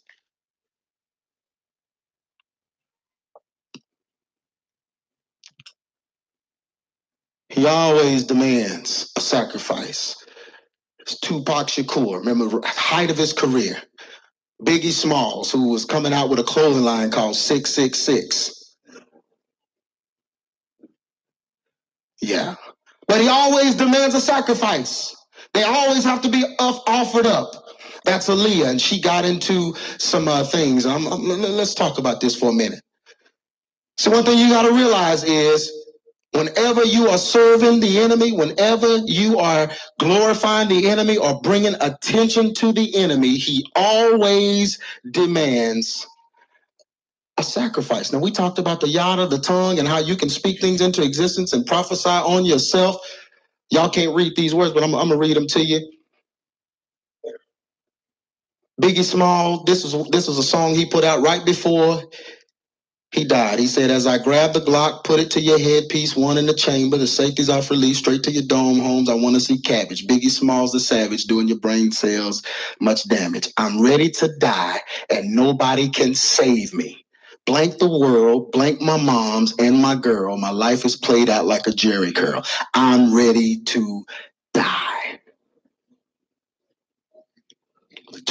He 7.50 7.68
always 7.68 8.26
demands 8.26 9.12
a 9.18 9.22
sacrifice. 9.22 10.23
Tupac 11.06 11.68
Shakur, 11.68 12.20
remember, 12.20 12.62
height 12.66 13.12
of 13.12 13.18
his 13.18 13.34
career. 13.34 13.78
Biggie 14.64 14.92
Smalls, 14.92 15.52
who 15.52 15.70
was 15.70 15.86
coming 15.86 16.14
out 16.14 16.30
with 16.30 16.40
a 16.40 16.44
clothing 16.44 16.84
line 16.84 17.12
called 17.12 17.36
666. 17.36 18.76
Yeah. 22.22 22.56
But 23.08 23.22
he 23.22 23.30
always 23.30 23.76
demands 23.76 24.16
a 24.16 24.22
sacrifice. 24.22 25.16
They 25.54 25.64
always 25.64 26.04
have 26.06 26.22
to 26.24 26.30
be 26.30 26.46
offered 26.88 27.28
up. 27.28 27.54
That's 28.06 28.30
Aaliyah, 28.30 28.70
and 28.70 28.82
she 28.82 29.02
got 29.02 29.26
into 29.26 29.76
some 30.00 30.28
uh, 30.28 30.46
things. 30.46 30.86
I'm, 30.86 31.08
I'm, 31.08 31.24
let's 31.28 31.76
talk 31.76 32.00
about 32.00 32.22
this 32.22 32.36
for 32.36 32.50
a 32.52 32.54
minute. 32.54 32.82
So 33.98 34.12
one 34.12 34.26
thing 34.26 34.40
you 34.40 34.50
got 34.50 34.64
to 34.64 34.74
realize 34.74 35.24
is 35.24 35.72
Whenever 36.36 36.84
you 36.86 37.10
are 37.10 37.18
serving 37.18 37.80
the 37.82 38.00
enemy, 38.00 38.32
whenever 38.34 38.98
you 39.06 39.40
are 39.40 39.70
glorifying 40.00 40.70
the 40.70 40.90
enemy 40.90 41.18
or 41.18 41.42
bringing 41.42 41.76
attention 41.82 42.54
to 42.56 42.72
the 42.74 42.96
enemy, 42.96 43.38
he 43.38 43.66
always 43.76 44.80
demands 45.12 46.08
a 47.38 47.44
sacrifice. 47.44 48.14
Now, 48.14 48.20
we 48.20 48.32
talked 48.32 48.60
about 48.60 48.82
the 48.82 48.90
yada, 48.90 49.28
the 49.28 49.40
tongue, 49.40 49.80
and 49.80 49.88
how 49.88 50.00
you 50.00 50.16
can 50.18 50.30
speak 50.30 50.62
things 50.62 50.82
into 50.82 51.04
existence 51.04 51.54
and 51.54 51.66
prophesy 51.66 52.10
on 52.10 52.46
yourself. 52.46 52.98
Y'all 53.72 53.90
can't 53.90 54.16
read 54.16 54.36
these 54.36 54.56
words, 54.56 54.74
but 54.74 54.84
I'm, 54.84 54.96
I'm 54.96 55.10
going 55.10 55.20
to 55.22 55.28
read 55.28 55.38
them 55.38 55.48
to 55.50 55.64
you. 55.66 55.82
Biggie 58.82 59.04
Small, 59.06 59.64
this 59.64 59.84
was 59.84 60.10
this 60.10 60.28
was 60.28 60.38
a 60.38 60.44
song 60.44 60.76
he 60.76 60.86
put 60.86 61.04
out 61.06 61.22
right 61.24 61.46
before 61.46 62.04
He 63.14 63.26
died. 63.26 63.60
He 63.60 63.68
said, 63.68 63.92
as 63.92 64.08
I 64.08 64.20
grab 64.20 64.54
the 64.54 64.62
Glock, 64.62 65.04
put 65.04 65.20
it 65.20 65.32
to 65.34 65.42
your 65.42 65.60
headpiece, 65.60 66.16
one 66.16 66.38
in 66.40 66.48
the 66.48 66.56
chamber, 66.56 66.98
the 66.98 67.08
safety's 67.08 67.50
off 67.50 67.72
release, 67.72 68.00
straight 68.00 68.24
to 68.24 68.32
your 68.32 68.44
dome 68.44 68.80
homes. 68.80 69.10
I 69.10 69.16
want 69.16 69.36
to 69.36 69.42
see 69.42 69.60
cabbage. 69.62 70.08
Biggie 70.08 70.32
Smalls, 70.32 70.74
the 70.74 70.82
savage, 70.82 71.26
doing 71.26 71.50
your 71.50 71.60
brain 71.60 71.92
cells 71.92 72.44
much 72.82 73.08
damage. 73.10 73.50
I'm 73.58 73.82
ready 73.84 74.12
to 74.12 74.30
die, 74.40 74.80
and 75.12 75.36
nobody 75.36 75.90
can 75.90 76.16
save 76.16 76.74
me. 76.74 77.06
Blank 77.48 77.80
the 77.80 77.90
world, 77.90 78.54
blank 78.54 78.82
my 78.82 78.98
moms 78.98 79.56
and 79.60 79.80
my 79.80 79.96
girl. 79.96 80.38
My 80.38 80.52
life 80.52 80.86
is 80.86 80.96
played 80.98 81.30
out 81.30 81.46
like 81.48 81.68
a 81.68 81.72
Jheri 81.72 82.16
curl. 82.16 82.44
I'm 82.76 83.16
ready 83.16 83.62
to 83.64 84.06
die. 84.54 84.93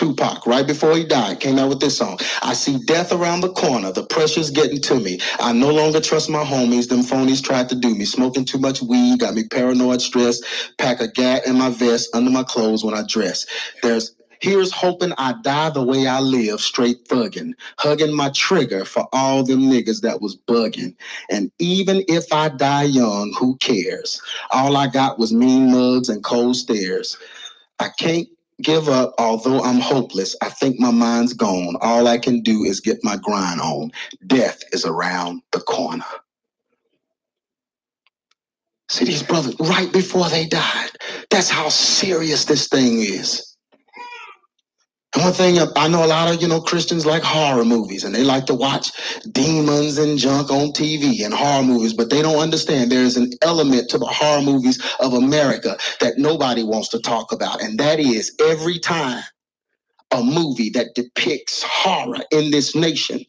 Tupac, 0.03 0.49
right 0.49 0.67
before 0.67 0.97
he 0.97 1.05
died, 1.05 1.39
came 1.39 1.61
out 1.61 1.69
with 1.69 1.79
this 1.81 1.97
song. 1.99 2.19
I 2.43 2.55
see 2.55 2.79
death 2.87 3.13
around 3.13 3.43
the 3.43 3.53
corner. 3.53 3.93
The 3.93 4.05
pressure's 4.05 4.51
getting 4.51 4.81
to 4.83 4.97
me. 4.99 5.21
I 5.39 5.53
no 5.53 5.71
longer 5.71 6.01
trust 6.01 6.29
my 6.29 6.43
homies. 6.43 6.89
Them 6.89 7.03
phonies 7.03 7.41
tried 7.41 7.69
to 7.69 7.77
do 7.77 7.95
me. 7.95 8.05
Smoking 8.05 8.45
too 8.45 8.59
much 8.59 8.83
weed 8.83 9.21
got 9.21 9.35
me 9.35 9.47
paranoid, 9.47 10.03
stressed. 10.03 10.45
Pack 10.79 11.01
a 11.01 11.09
gat 11.09 11.47
in 11.47 11.57
my 11.57 11.71
vest 11.71 12.11
under 12.17 12.33
my 12.33 12.43
clothes 12.43 12.85
when 12.85 12.95
I 12.95 13.05
dress. 13.09 13.47
There's 13.85 14.17
Here's 14.41 14.73
hoping 14.73 15.13
I 15.19 15.35
die 15.43 15.71
the 15.71 15.85
way 15.85 16.09
I 16.09 16.19
live, 16.21 16.61
straight 16.61 17.07
thugging, 17.09 17.53
hugging 17.79 18.13
my 18.15 18.31
trigger 18.31 18.85
for 18.85 19.07
all 19.13 19.45
them 19.45 19.63
niggas 19.63 20.03
that 20.03 20.21
was 20.21 20.37
bugging. 20.37 20.97
And 21.31 21.53
even 21.61 22.05
if 22.09 22.33
I 22.33 22.49
die 22.49 22.85
young, 22.85 23.33
who 23.39 23.57
cares? 23.59 24.21
All 24.51 24.77
I 24.77 24.89
got 24.89 25.21
was 25.21 25.33
mean 25.33 25.71
mugs 25.71 26.09
and 26.09 26.25
cold 26.25 26.57
stares. 26.57 27.17
I 27.81 27.91
can't 27.99 28.29
give 28.61 28.89
up, 28.89 29.15
although 29.19 29.63
I'm 29.63 29.81
hopeless. 29.81 30.37
I 30.43 30.49
think 30.51 30.81
my 30.81 30.91
mind's 30.91 31.33
gone. 31.35 31.77
All 31.81 32.09
I 32.09 32.19
can 32.19 32.43
do 32.43 32.65
is 32.65 32.81
get 32.81 32.99
my 33.05 33.17
grind 33.17 33.61
on. 33.61 33.93
Death 34.27 34.63
is 34.73 34.85
around 34.85 35.43
the 35.53 35.61
corner. 35.61 36.05
See, 38.91 39.07
these 39.07 39.23
brothers, 39.25 39.57
right 39.61 39.93
before 39.93 40.29
they 40.31 40.47
died, 40.47 40.91
that's 41.31 41.51
how 41.51 41.71
serious 41.71 42.47
this 42.47 42.69
thing 42.69 42.99
is. 43.01 43.52
And 45.15 45.25
one 45.25 45.33
thing 45.35 45.59
I 45.77 45.89
know 45.89 46.05
a 46.05 46.07
lot 46.07 46.35
of 46.35 46.41
you 46.41 46.49
know 46.49 46.61
Christians 46.61 47.05
like 47.05 47.23
horror 47.23 47.65
movies 47.65 48.05
and 48.05 48.15
they 48.15 48.25
like 48.25 48.47
to 48.47 48.55
watch 48.55 48.93
demons 49.33 49.99
and 49.99 50.19
junk 50.19 50.51
on 50.51 50.69
TV 50.69 51.25
and 51.25 51.35
horror 51.35 51.65
movies, 51.65 51.93
but 51.93 52.09
they 52.11 52.23
don't 52.23 52.39
understand 52.39 52.91
there 52.91 53.03
is 53.05 53.19
an 53.19 53.31
element 53.43 53.91
to 53.91 53.99
the 53.99 54.07
horror 54.07 54.43
movies 54.43 54.83
of 55.01 55.13
America 55.13 55.77
that 56.01 56.17
nobody 56.17 56.63
wants 56.63 56.89
to 56.91 57.01
talk 57.01 57.33
about, 57.33 57.63
and 57.63 57.79
that 57.79 58.01
is 58.01 58.35
every 58.41 58.79
time 58.79 59.23
a 60.13 60.23
movie 60.23 60.71
that 60.71 60.95
depicts 60.95 61.63
horror 61.63 62.21
in 62.31 62.51
this 62.51 62.75
nation 62.75 63.25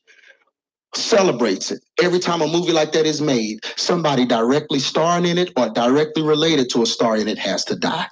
celebrates 0.96 1.72
it. 1.72 1.84
Every 2.02 2.20
time 2.20 2.42
a 2.42 2.48
movie 2.48 2.72
like 2.72 2.92
that 2.94 3.06
is 3.06 3.22
made, 3.22 3.60
somebody 3.76 4.26
directly 4.26 4.80
starring 4.80 5.26
in 5.26 5.38
it 5.38 5.52
or 5.58 5.70
directly 5.70 6.24
related 6.24 6.70
to 6.72 6.84
a 6.84 6.86
star 6.86 7.18
in 7.18 7.28
it 7.28 7.40
has 7.40 7.66
to 7.66 7.76
die. 7.76 8.08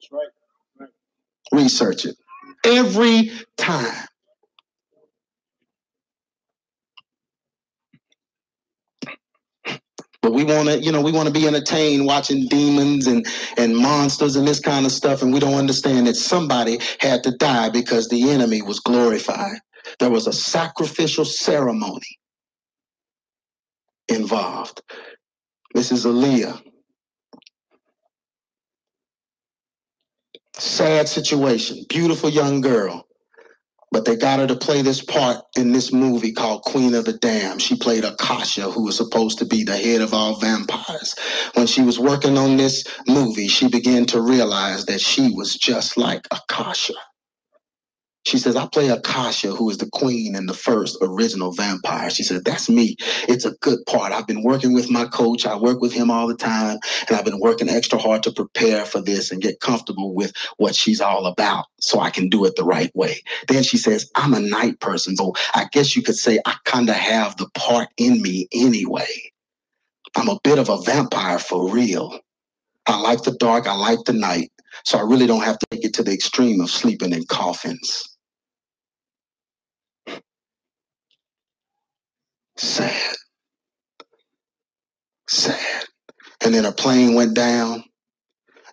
That's 0.00 0.12
right. 0.12 0.28
right. 0.80 0.90
Research 1.52 2.04
it 2.04 2.16
every 2.64 3.32
time. 3.58 4.06
But 10.22 10.34
we 10.34 10.44
want 10.44 10.68
to, 10.68 10.78
you 10.80 10.92
know, 10.92 11.02
we 11.02 11.12
want 11.12 11.28
to 11.28 11.34
be 11.34 11.46
entertained 11.48 12.06
watching 12.06 12.48
demons 12.48 13.06
and, 13.08 13.26
and 13.58 13.76
monsters 13.76 14.36
and 14.36 14.46
this 14.48 14.60
kind 14.60 14.86
of 14.86 14.92
stuff. 14.92 15.22
And 15.22 15.32
we 15.34 15.40
don't 15.40 15.54
understand 15.54 16.08
that 16.08 16.16
somebody 16.16 16.80
had 17.00 17.24
to 17.24 17.32
die 17.32 17.70
because 17.70 18.08
the 18.08 18.30
enemy 18.30 18.62
was 18.62 18.80
glorified. 18.80 19.58
There 20.00 20.10
was 20.10 20.26
a 20.28 20.32
sacrificial 20.34 21.24
ceremony 21.24 22.18
involved. 24.08 24.82
Mrs. 25.76 26.06
Aaliyah 26.06 26.62
Sad 30.58 31.08
situation. 31.08 31.84
Beautiful 31.88 32.30
young 32.30 32.60
girl. 32.62 33.06
But 33.92 34.04
they 34.04 34.16
got 34.16 34.40
her 34.40 34.46
to 34.48 34.56
play 34.56 34.82
this 34.82 35.02
part 35.02 35.38
in 35.56 35.72
this 35.72 35.92
movie 35.92 36.32
called 36.32 36.62
Queen 36.62 36.94
of 36.94 37.06
the 37.06 37.14
Damned. 37.14 37.62
She 37.62 37.76
played 37.76 38.04
Akasha, 38.04 38.70
who 38.70 38.84
was 38.84 38.96
supposed 38.96 39.38
to 39.38 39.46
be 39.46 39.64
the 39.64 39.76
head 39.76 40.02
of 40.02 40.14
all 40.14 40.36
vampires. 40.40 41.14
When 41.54 41.66
she 41.66 41.82
was 41.82 41.98
working 41.98 42.38
on 42.38 42.56
this 42.58 42.84
movie, 43.08 43.48
she 43.48 43.68
began 43.68 44.06
to 44.06 44.20
realize 44.20 44.86
that 44.86 45.00
she 45.00 45.30
was 45.34 45.54
just 45.54 45.96
like 45.96 46.26
Akasha. 46.32 46.94
She 48.28 48.38
says, 48.38 48.56
I 48.56 48.66
play 48.66 48.88
Akasha, 48.88 49.52
who 49.52 49.70
is 49.70 49.78
the 49.78 49.88
queen 49.90 50.36
and 50.36 50.46
the 50.46 50.54
first 50.54 50.98
original 51.00 51.50
vampire. 51.50 52.10
She 52.10 52.22
said, 52.22 52.44
That's 52.44 52.68
me. 52.68 52.96
It's 53.26 53.46
a 53.46 53.52
good 53.62 53.78
part. 53.86 54.12
I've 54.12 54.26
been 54.26 54.42
working 54.42 54.74
with 54.74 54.90
my 54.90 55.06
coach. 55.06 55.46
I 55.46 55.56
work 55.56 55.80
with 55.80 55.94
him 55.94 56.10
all 56.10 56.28
the 56.28 56.36
time. 56.36 56.78
And 57.08 57.16
I've 57.16 57.24
been 57.24 57.40
working 57.40 57.70
extra 57.70 57.98
hard 57.98 58.22
to 58.24 58.32
prepare 58.32 58.84
for 58.84 59.00
this 59.00 59.32
and 59.32 59.40
get 59.40 59.60
comfortable 59.60 60.14
with 60.14 60.34
what 60.58 60.74
she's 60.74 61.00
all 61.00 61.24
about 61.24 61.64
so 61.80 62.00
I 62.00 62.10
can 62.10 62.28
do 62.28 62.44
it 62.44 62.56
the 62.56 62.64
right 62.64 62.94
way. 62.94 63.22
Then 63.48 63.62
she 63.62 63.78
says, 63.78 64.10
I'm 64.14 64.34
a 64.34 64.40
night 64.40 64.78
person. 64.80 65.16
So 65.16 65.32
I 65.54 65.66
guess 65.72 65.96
you 65.96 66.02
could 66.02 66.16
say 66.16 66.38
I 66.44 66.56
kind 66.66 66.90
of 66.90 66.96
have 66.96 67.38
the 67.38 67.48
part 67.54 67.88
in 67.96 68.20
me 68.20 68.46
anyway. 68.52 69.08
I'm 70.16 70.28
a 70.28 70.38
bit 70.44 70.58
of 70.58 70.68
a 70.68 70.82
vampire 70.82 71.38
for 71.38 71.70
real. 71.70 72.20
I 72.86 73.00
like 73.00 73.22
the 73.22 73.32
dark. 73.32 73.66
I 73.66 73.74
like 73.74 74.00
the 74.04 74.12
night. 74.14 74.50
So 74.84 74.98
I 74.98 75.02
really 75.02 75.26
don't 75.26 75.44
have 75.44 75.58
to 75.58 75.66
take 75.70 75.84
it 75.84 75.94
to 75.94 76.02
the 76.02 76.12
extreme 76.12 76.60
of 76.60 76.70
sleeping 76.70 77.12
in 77.14 77.24
coffins. 77.26 78.07
Sad. 82.58 83.16
Sad. 85.28 85.84
And 86.44 86.54
then 86.54 86.64
a 86.64 86.72
plane 86.72 87.14
went 87.14 87.34
down 87.34 87.84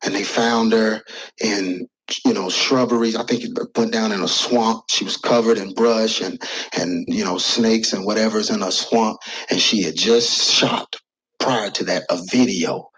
and 0.03 0.15
they 0.15 0.23
found 0.23 0.73
her 0.73 1.01
in 1.43 1.87
you 2.25 2.33
know 2.33 2.49
shrubberies 2.49 3.15
i 3.15 3.23
think 3.23 3.43
it 3.43 3.51
went 3.75 3.91
down 3.91 4.11
in 4.11 4.21
a 4.21 4.27
swamp 4.27 4.83
she 4.89 5.03
was 5.03 5.17
covered 5.17 5.57
in 5.57 5.73
brush 5.73 6.21
and 6.21 6.41
and 6.77 7.05
you 7.07 7.25
know 7.25 7.37
snakes 7.37 7.93
and 7.93 8.05
whatever's 8.05 8.51
in 8.51 8.61
a 8.61 8.71
swamp 8.71 9.17
and 9.49 9.59
she 9.59 9.81
had 9.81 9.95
just 9.95 10.51
shot 10.51 10.95
prior 11.39 11.71
to 11.71 11.83
that 11.83 12.03
a 12.11 12.19
video 12.31 12.89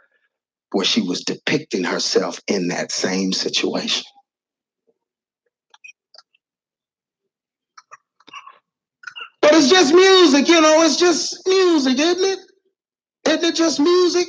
where 0.73 0.85
she 0.85 1.01
was 1.01 1.23
depicting 1.23 1.85
herself 1.85 2.39
in 2.47 2.67
that 2.69 2.91
same 2.91 3.33
situation 3.33 4.03
But 9.47 9.55
it's 9.55 9.69
just 9.69 9.93
music, 9.95 10.49
you 10.49 10.59
know, 10.61 10.83
it's 10.83 10.97
just 10.97 11.47
music, 11.47 11.97
isn't 11.97 12.25
it? 12.25 12.39
Isn't 13.29 13.45
it 13.45 13.55
just 13.55 13.79
music? 13.79 14.27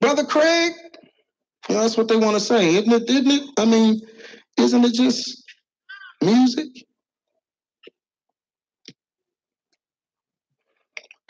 Brother 0.00 0.24
Craig? 0.24 0.72
That's 1.68 1.98
what 1.98 2.08
they 2.08 2.16
want 2.16 2.36
to 2.36 2.40
say, 2.40 2.76
isn't 2.76 2.90
it? 2.90 3.10
Isn't 3.10 3.30
it? 3.30 3.50
I 3.58 3.66
mean, 3.66 4.00
isn't 4.58 4.84
it 4.86 4.94
just 4.94 5.44
music? 6.22 6.68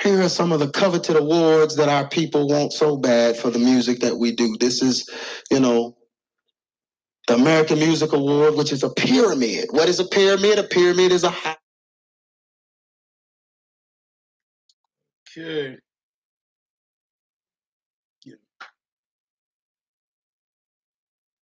Here 0.00 0.22
are 0.22 0.28
some 0.30 0.52
of 0.52 0.60
the 0.60 0.70
coveted 0.70 1.16
awards 1.16 1.76
that 1.76 1.88
our 1.88 2.08
people 2.08 2.46
want 2.48 2.72
so 2.72 2.96
bad 2.96 3.36
for 3.36 3.50
the 3.50 3.58
music 3.58 4.00
that 4.00 4.18
we 4.18 4.32
do. 4.32 4.56
This 4.60 4.82
is, 4.82 5.08
you 5.50 5.60
know, 5.60 5.96
the 7.28 7.34
American 7.34 7.80
Music 7.80 8.12
Award, 8.12 8.54
which 8.56 8.72
is 8.72 8.84
a 8.84 8.90
pyramid. 8.90 9.66
What 9.72 9.88
is 9.88 10.00
a 10.00 10.06
pyramid? 10.06 10.60
A 10.60 10.64
pyramid 10.64 11.12
is 11.12 11.24
a 11.24 11.30
high 11.30 11.56
Okay. 15.36 15.76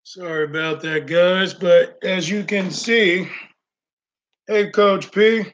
Sorry 0.02 0.44
about 0.44 0.80
that, 0.82 1.06
guys, 1.06 1.52
but 1.52 1.98
as 2.02 2.28
you 2.28 2.44
can 2.44 2.70
see, 2.70 3.28
hey, 4.46 4.70
Coach 4.70 5.12
P, 5.12 5.44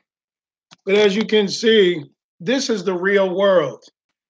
but 0.85 0.95
as 0.95 1.17
you 1.17 1.25
can 1.25 1.49
see, 1.49 2.05
this 2.39 2.71
is 2.71 2.85
the 2.85 2.95
real 2.95 3.35
world. 3.35 3.83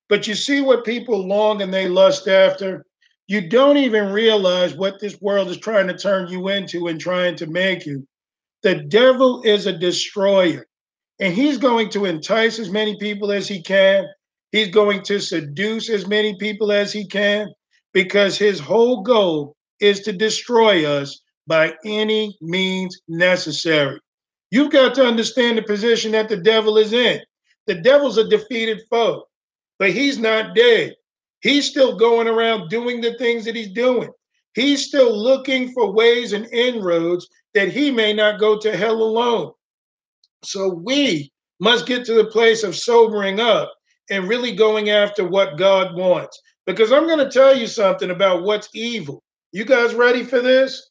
But 0.08 0.26
you 0.26 0.34
see 0.34 0.62
what 0.62 0.86
people 0.86 1.26
long 1.26 1.60
and 1.60 1.72
they 1.72 1.88
lust 1.88 2.28
after? 2.28 2.86
You 3.26 3.46
don't 3.46 3.76
even 3.76 4.12
realize 4.12 4.74
what 4.74 5.00
this 5.00 5.20
world 5.20 5.48
is 5.48 5.58
trying 5.58 5.86
to 5.88 5.98
turn 5.98 6.28
you 6.28 6.48
into 6.48 6.88
and 6.88 6.98
trying 6.98 7.36
to 7.36 7.46
make 7.46 7.84
you. 7.84 8.06
The 8.62 8.76
devil 8.84 9.42
is 9.42 9.66
a 9.66 9.78
destroyer 9.78 10.67
and 11.20 11.34
he's 11.34 11.58
going 11.58 11.90
to 11.90 12.04
entice 12.04 12.58
as 12.58 12.70
many 12.70 12.96
people 12.98 13.32
as 13.32 13.48
he 13.48 13.62
can. 13.62 14.06
He's 14.52 14.68
going 14.68 15.02
to 15.04 15.20
seduce 15.20 15.90
as 15.90 16.06
many 16.06 16.36
people 16.38 16.72
as 16.72 16.92
he 16.92 17.06
can 17.06 17.48
because 17.92 18.38
his 18.38 18.60
whole 18.60 19.02
goal 19.02 19.56
is 19.80 20.00
to 20.00 20.12
destroy 20.12 20.86
us 20.86 21.20
by 21.46 21.74
any 21.84 22.36
means 22.40 23.00
necessary. 23.08 23.98
You've 24.50 24.70
got 24.70 24.94
to 24.94 25.04
understand 25.04 25.58
the 25.58 25.62
position 25.62 26.12
that 26.12 26.28
the 26.28 26.36
devil 26.36 26.78
is 26.78 26.92
in. 26.92 27.20
The 27.66 27.74
devil's 27.74 28.16
a 28.16 28.26
defeated 28.26 28.80
foe, 28.88 29.24
but 29.78 29.90
he's 29.90 30.18
not 30.18 30.54
dead. 30.54 30.94
He's 31.40 31.68
still 31.68 31.96
going 31.96 32.26
around 32.26 32.70
doing 32.70 33.00
the 33.00 33.14
things 33.14 33.44
that 33.44 33.54
he's 33.54 33.72
doing. 33.72 34.10
He's 34.54 34.86
still 34.86 35.16
looking 35.16 35.72
for 35.72 35.92
ways 35.92 36.32
and 36.32 36.46
inroads 36.52 37.28
that 37.54 37.68
he 37.68 37.90
may 37.90 38.12
not 38.12 38.40
go 38.40 38.58
to 38.58 38.76
hell 38.76 39.02
alone. 39.02 39.52
So 40.42 40.68
we 40.68 41.30
must 41.60 41.86
get 41.86 42.04
to 42.06 42.14
the 42.14 42.26
place 42.26 42.62
of 42.62 42.76
sobering 42.76 43.40
up 43.40 43.72
and 44.10 44.28
really 44.28 44.54
going 44.54 44.90
after 44.90 45.26
what 45.26 45.58
God 45.58 45.96
wants. 45.96 46.40
Because 46.66 46.92
I'm 46.92 47.06
going 47.06 47.18
to 47.18 47.30
tell 47.30 47.56
you 47.56 47.66
something 47.66 48.10
about 48.10 48.42
what's 48.42 48.68
evil. 48.74 49.22
You 49.52 49.64
guys 49.64 49.94
ready 49.94 50.24
for 50.24 50.40
this? 50.40 50.90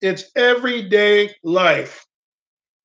It's 0.00 0.30
everyday 0.36 1.34
life. 1.42 2.06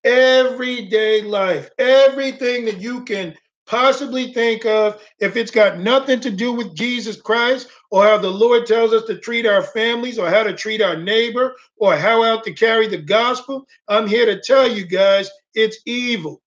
Everyday 0.04 1.22
life. 1.22 1.70
Everything 1.78 2.66
that 2.66 2.82
you 2.82 3.04
can 3.06 3.36
possibly 3.66 4.34
think 4.34 4.66
of, 4.66 5.02
if 5.20 5.38
it's 5.38 5.52
got 5.52 5.80
nothing 5.80 6.20
to 6.20 6.32
do 6.32 6.52
with 6.52 6.76
Jesus 6.76 7.22
Christ 7.22 7.70
or 7.94 8.04
how 8.04 8.18
the 8.18 8.28
Lord 8.28 8.66
tells 8.66 8.92
us 8.92 9.04
to 9.04 9.20
treat 9.20 9.46
our 9.46 9.62
families 9.62 10.18
or 10.18 10.28
how 10.28 10.42
to 10.42 10.52
treat 10.52 10.82
our 10.82 10.98
neighbor 10.98 11.56
or 11.78 11.96
how 11.96 12.24
out 12.24 12.44
to 12.46 12.52
carry 12.52 12.88
the 12.88 12.98
gospel, 12.98 13.68
I'm 13.88 14.08
here 14.08 14.26
to 14.26 14.42
tell 14.42 14.68
you 14.68 14.84
guys 14.84 15.30
it's 15.54 15.78
evil. 15.86 16.42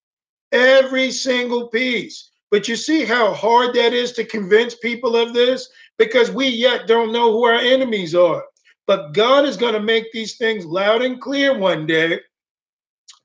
Every 0.51 1.13
single 1.13 1.69
piece. 1.69 2.33
But 2.51 2.67
you 2.67 2.75
see 2.75 3.05
how 3.05 3.33
hard 3.33 3.77
that 3.77 3.93
is 3.93 4.11
to 4.15 4.25
convince 4.25 4.75
people 4.75 5.15
of 5.15 5.35
this? 5.35 5.69
Because 5.99 6.33
we 6.33 6.49
yet 6.49 6.89
don't 6.89 7.13
know 7.13 7.31
who 7.31 7.45
our 7.45 7.61
enemies 7.61 8.13
are. 8.13 8.43
But 8.89 9.13
God 9.13 9.45
is 9.45 9.57
going 9.57 9.75
to 9.75 9.81
make 9.81 10.11
these 10.11 10.39
things 10.39 10.67
loud 10.67 11.01
and 11.01 11.21
clear 11.21 11.57
one 11.57 11.87
day. 11.87 12.19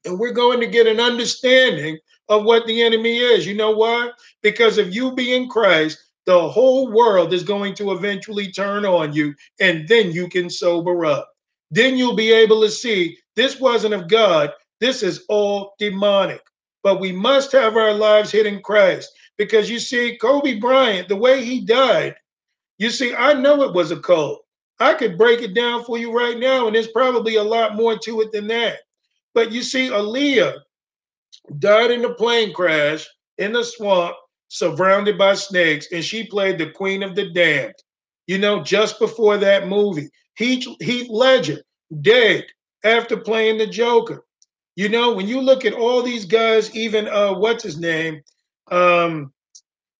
And 0.06 0.20
we're 0.20 0.32
going 0.32 0.60
to 0.60 0.68
get 0.68 0.86
an 0.86 1.00
understanding 1.00 1.98
of 2.30 2.44
what 2.44 2.68
the 2.68 2.84
enemy 2.84 3.18
is. 3.18 3.48
You 3.48 3.56
know 3.56 3.72
why? 3.72 4.12
Because 4.44 4.78
of 4.78 4.94
you 4.94 5.12
being 5.16 5.50
Christ, 5.50 5.98
the 6.26 6.50
whole 6.50 6.92
world 6.92 7.34
is 7.34 7.44
going 7.44 7.74
to 7.76 7.92
eventually 7.92 8.52
turn 8.52 8.86
on 8.86 9.14
you, 9.14 9.34
and 9.60 9.88
then 9.88 10.12
you 10.12 10.30
can 10.30 10.50
sober 10.50 11.06
up. 11.06 11.30
Then 11.72 11.98
you'll 11.98 12.16
be 12.16 12.32
able 12.32 12.62
to 12.62 12.70
see 12.70 13.18
this 13.36 13.60
wasn't 13.60 13.94
of 13.94 14.10
God, 14.10 14.52
this 14.80 15.04
is 15.04 15.26
all 15.30 15.74
demonic. 15.80 16.42
But 16.84 17.00
we 17.00 17.12
must 17.12 17.52
have 17.52 17.78
our 17.78 17.94
lives 17.94 18.32
hidden 18.32 18.62
Christ 18.62 19.12
because 19.38 19.70
you 19.70 19.80
see, 19.80 20.18
Kobe 20.18 20.60
Bryant, 20.60 21.08
the 21.08 21.16
way 21.16 21.44
he 21.44 21.62
died, 21.62 22.16
you 22.78 22.90
see, 22.90 23.14
I 23.14 23.34
know 23.34 23.64
it 23.64 23.74
was 23.74 23.92
a 23.92 24.00
cult. 24.00 24.44
I 24.80 24.96
could 24.96 25.18
break 25.18 25.42
it 25.42 25.54
down 25.54 25.84
for 25.84 26.00
you 26.00 26.12
right 26.12 26.40
now, 26.40 26.66
and 26.66 26.76
there's 26.76 26.88
probably 26.88 27.36
a 27.36 27.44
lot 27.44 27.76
more 27.76 27.98
to 28.00 28.22
it 28.22 28.32
than 28.32 28.48
that. 28.48 28.80
But 29.36 29.52
you 29.52 29.62
see, 29.62 29.90
Aaliyah 29.90 30.58
died 31.60 31.92
in 31.92 32.04
a 32.04 32.14
plane 32.16 32.54
crash 32.54 33.08
in 33.38 33.54
the 33.54 33.64
swamp, 33.64 34.16
surrounded 34.52 35.18
by 35.18 35.34
snakes, 35.34 35.88
and 35.94 36.04
she 36.04 36.26
played 36.26 36.58
the 36.58 36.70
Queen 36.70 37.04
of 37.04 37.16
the 37.16 37.30
Damned. 37.30 37.74
You 38.28 38.38
know, 38.38 38.62
just 38.62 39.00
before 39.00 39.38
that 39.38 39.70
movie, 39.70 40.10
Heath, 40.36 40.68
Heath 40.82 41.10
Ledger 41.10 41.62
dead 42.02 42.46
after 42.84 43.16
playing 43.16 43.58
the 43.58 43.68
Joker. 43.68 44.26
You 44.76 44.90
know, 44.90 45.14
when 45.14 45.28
you 45.28 45.40
look 45.40 45.64
at 45.64 45.74
all 45.74 46.04
these 46.04 46.26
guys, 46.26 46.76
even 46.76 47.08
uh, 47.08 47.34
what's 47.34 47.64
his 47.64 47.80
name? 47.80 48.22
Um, 48.70 49.32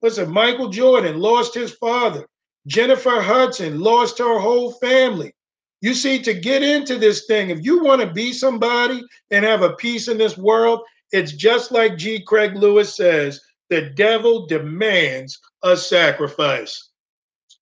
what's 0.02 0.18
it? 0.18 0.28
Michael 0.28 0.68
Jordan 0.68 1.20
lost 1.20 1.54
his 1.54 1.72
father. 1.72 2.28
Jennifer 2.68 3.22
Hudson 3.22 3.80
lost 3.80 4.20
her 4.20 4.38
whole 4.38 4.74
family. 4.74 5.34
You 5.80 5.94
see, 5.94 6.22
to 6.24 6.34
get 6.34 6.62
into 6.62 6.98
this 6.98 7.26
thing, 7.26 7.50
if 7.50 7.64
you 7.66 7.82
want 7.84 8.02
to 8.02 8.12
be 8.12 8.34
somebody 8.34 9.02
and 9.32 9.46
have 9.46 9.62
a 9.62 9.74
piece 9.76 10.10
in 10.10 10.18
this 10.18 10.38
world, 10.38 10.82
it's 11.14 11.32
just 11.32 11.72
like 11.72 11.98
G. 11.98 12.22
Craig 12.22 12.56
Lewis 12.56 12.96
says 12.96 13.40
the 13.72 13.90
devil 13.96 14.46
demands 14.48 15.40
a 15.64 15.78
sacrifice. 15.78 16.90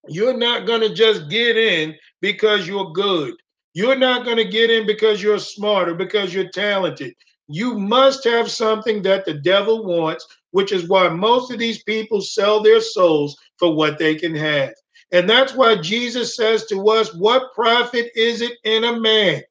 You're 0.08 0.36
not 0.36 0.66
going 0.66 0.82
to 0.82 0.92
just 0.92 1.30
get 1.30 1.56
in 1.56 1.96
because 2.20 2.68
you're 2.68 2.92
good. 2.94 3.36
You're 3.76 3.96
not 3.96 4.26
going 4.26 4.38
to 4.38 4.44
get 4.44 4.72
in 4.72 4.88
because 4.88 5.22
you're 5.22 5.38
smart 5.38 5.88
or 5.88 5.94
because 5.94 6.34
you're 6.34 6.50
talented. 6.50 7.14
You 7.48 7.78
must 7.78 8.24
have 8.24 8.50
something 8.50 9.04
that 9.04 9.24
the 9.24 9.36
devil 9.36 9.86
wants, 9.86 10.26
which 10.50 10.72
is 10.72 10.90
why 10.90 11.10
most 11.10 11.52
of 11.52 11.60
these 11.60 11.84
people 11.84 12.22
sell 12.22 12.64
their 12.64 12.82
souls 12.82 13.38
for 13.58 13.76
what 13.76 14.00
they 14.00 14.16
can 14.16 14.34
have. 14.34 14.74
And 15.12 15.30
that's 15.30 15.54
why 15.54 15.76
Jesus 15.76 16.36
says 16.36 16.66
to 16.68 16.90
us, 16.90 17.14
What 17.14 17.54
profit 17.54 18.12
is 18.16 18.42
it 18.42 18.54
in 18.64 18.84
a 18.84 19.00
man 19.00 19.44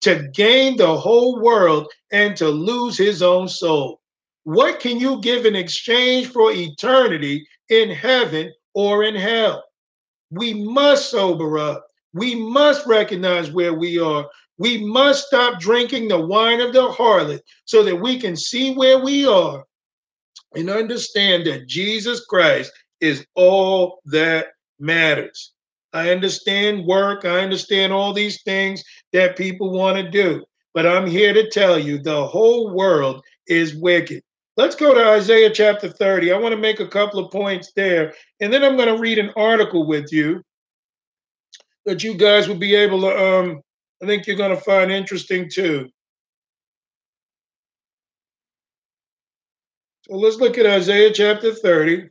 to 0.00 0.26
gain 0.32 0.78
the 0.78 0.96
whole 0.96 1.42
world 1.42 1.92
and 2.12 2.34
to 2.38 2.48
lose 2.48 2.96
his 2.96 3.22
own 3.22 3.46
soul? 3.46 4.00
What 4.48 4.80
can 4.80 4.98
you 4.98 5.20
give 5.20 5.44
in 5.44 5.54
exchange 5.54 6.28
for 6.28 6.50
eternity 6.50 7.46
in 7.68 7.90
heaven 7.90 8.50
or 8.72 9.04
in 9.04 9.14
hell? 9.14 9.62
We 10.30 10.54
must 10.54 11.10
sober 11.10 11.58
up. 11.58 11.86
We 12.14 12.34
must 12.34 12.86
recognize 12.86 13.52
where 13.52 13.74
we 13.74 13.98
are. 13.98 14.26
We 14.56 14.82
must 14.86 15.26
stop 15.26 15.60
drinking 15.60 16.08
the 16.08 16.18
wine 16.18 16.62
of 16.62 16.72
the 16.72 16.88
harlot 16.88 17.40
so 17.66 17.82
that 17.82 17.96
we 17.96 18.18
can 18.18 18.36
see 18.36 18.72
where 18.72 19.04
we 19.04 19.26
are 19.26 19.66
and 20.54 20.70
understand 20.70 21.44
that 21.46 21.66
Jesus 21.66 22.24
Christ 22.24 22.72
is 23.02 23.26
all 23.34 24.00
that 24.06 24.46
matters. 24.80 25.52
I 25.92 26.08
understand 26.10 26.86
work. 26.86 27.26
I 27.26 27.40
understand 27.40 27.92
all 27.92 28.14
these 28.14 28.42
things 28.44 28.82
that 29.12 29.36
people 29.36 29.72
want 29.72 29.98
to 29.98 30.10
do. 30.10 30.42
But 30.72 30.86
I'm 30.86 31.06
here 31.06 31.34
to 31.34 31.50
tell 31.50 31.78
you 31.78 31.98
the 31.98 32.26
whole 32.26 32.74
world 32.74 33.22
is 33.46 33.74
wicked. 33.74 34.22
Let's 34.58 34.74
go 34.74 34.92
to 34.92 35.10
Isaiah 35.10 35.50
chapter 35.50 35.88
30. 35.88 36.32
I 36.32 36.36
want 36.36 36.52
to 36.52 36.60
make 36.60 36.80
a 36.80 36.88
couple 36.88 37.24
of 37.24 37.30
points 37.30 37.70
there. 37.76 38.12
And 38.40 38.52
then 38.52 38.64
I'm 38.64 38.76
going 38.76 38.92
to 38.92 39.00
read 39.00 39.20
an 39.20 39.30
article 39.36 39.86
with 39.86 40.12
you 40.12 40.42
that 41.86 42.02
you 42.02 42.14
guys 42.14 42.48
will 42.48 42.58
be 42.58 42.74
able 42.74 43.02
to, 43.02 43.16
um, 43.16 43.60
I 44.02 44.06
think 44.06 44.26
you're 44.26 44.34
going 44.34 44.50
to 44.50 44.60
find 44.60 44.90
interesting 44.90 45.48
too. 45.48 45.88
So 50.08 50.16
let's 50.16 50.38
look 50.38 50.58
at 50.58 50.66
Isaiah 50.66 51.12
chapter 51.12 51.54
30 51.54 52.08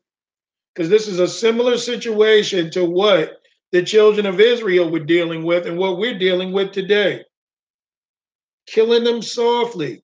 because 0.74 0.90
this 0.90 1.10
is 1.10 1.20
a 1.20 1.28
similar 1.28 1.78
situation 1.78 2.72
to 2.72 2.86
what 2.86 3.42
the 3.74 3.84
children 3.84 4.26
of 4.26 4.40
Israel 4.40 4.90
were 4.90 5.00
dealing 5.00 5.44
with 5.44 5.68
and 5.68 5.78
what 5.78 5.98
we're 5.98 6.18
dealing 6.18 6.54
with 6.54 6.72
today. 6.72 7.26
Killing 8.68 9.04
them 9.04 9.22
softly. 9.22 10.02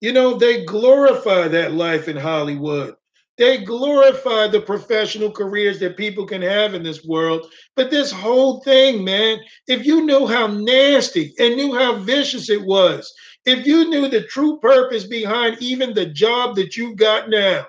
You 0.00 0.12
know, 0.12 0.36
they 0.36 0.64
glorify 0.64 1.48
that 1.48 1.74
life 1.74 2.08
in 2.08 2.16
Hollywood. 2.16 2.94
They 3.36 3.58
glorify 3.58 4.48
the 4.48 4.60
professional 4.60 5.30
careers 5.30 5.78
that 5.80 5.96
people 5.96 6.26
can 6.26 6.42
have 6.42 6.74
in 6.74 6.82
this 6.82 7.04
world. 7.04 7.50
But 7.74 7.90
this 7.90 8.10
whole 8.12 8.60
thing, 8.60 9.02
man, 9.02 9.38
if 9.66 9.86
you 9.86 10.04
knew 10.04 10.26
how 10.26 10.46
nasty 10.46 11.34
and 11.38 11.56
knew 11.56 11.74
how 11.74 11.96
vicious 11.96 12.50
it 12.50 12.62
was, 12.62 13.12
if 13.46 13.66
you 13.66 13.88
knew 13.88 14.08
the 14.08 14.22
true 14.24 14.58
purpose 14.58 15.04
behind 15.04 15.56
even 15.60 15.94
the 15.94 16.06
job 16.06 16.54
that 16.56 16.76
you 16.76 16.94
got 16.94 17.30
now, 17.30 17.66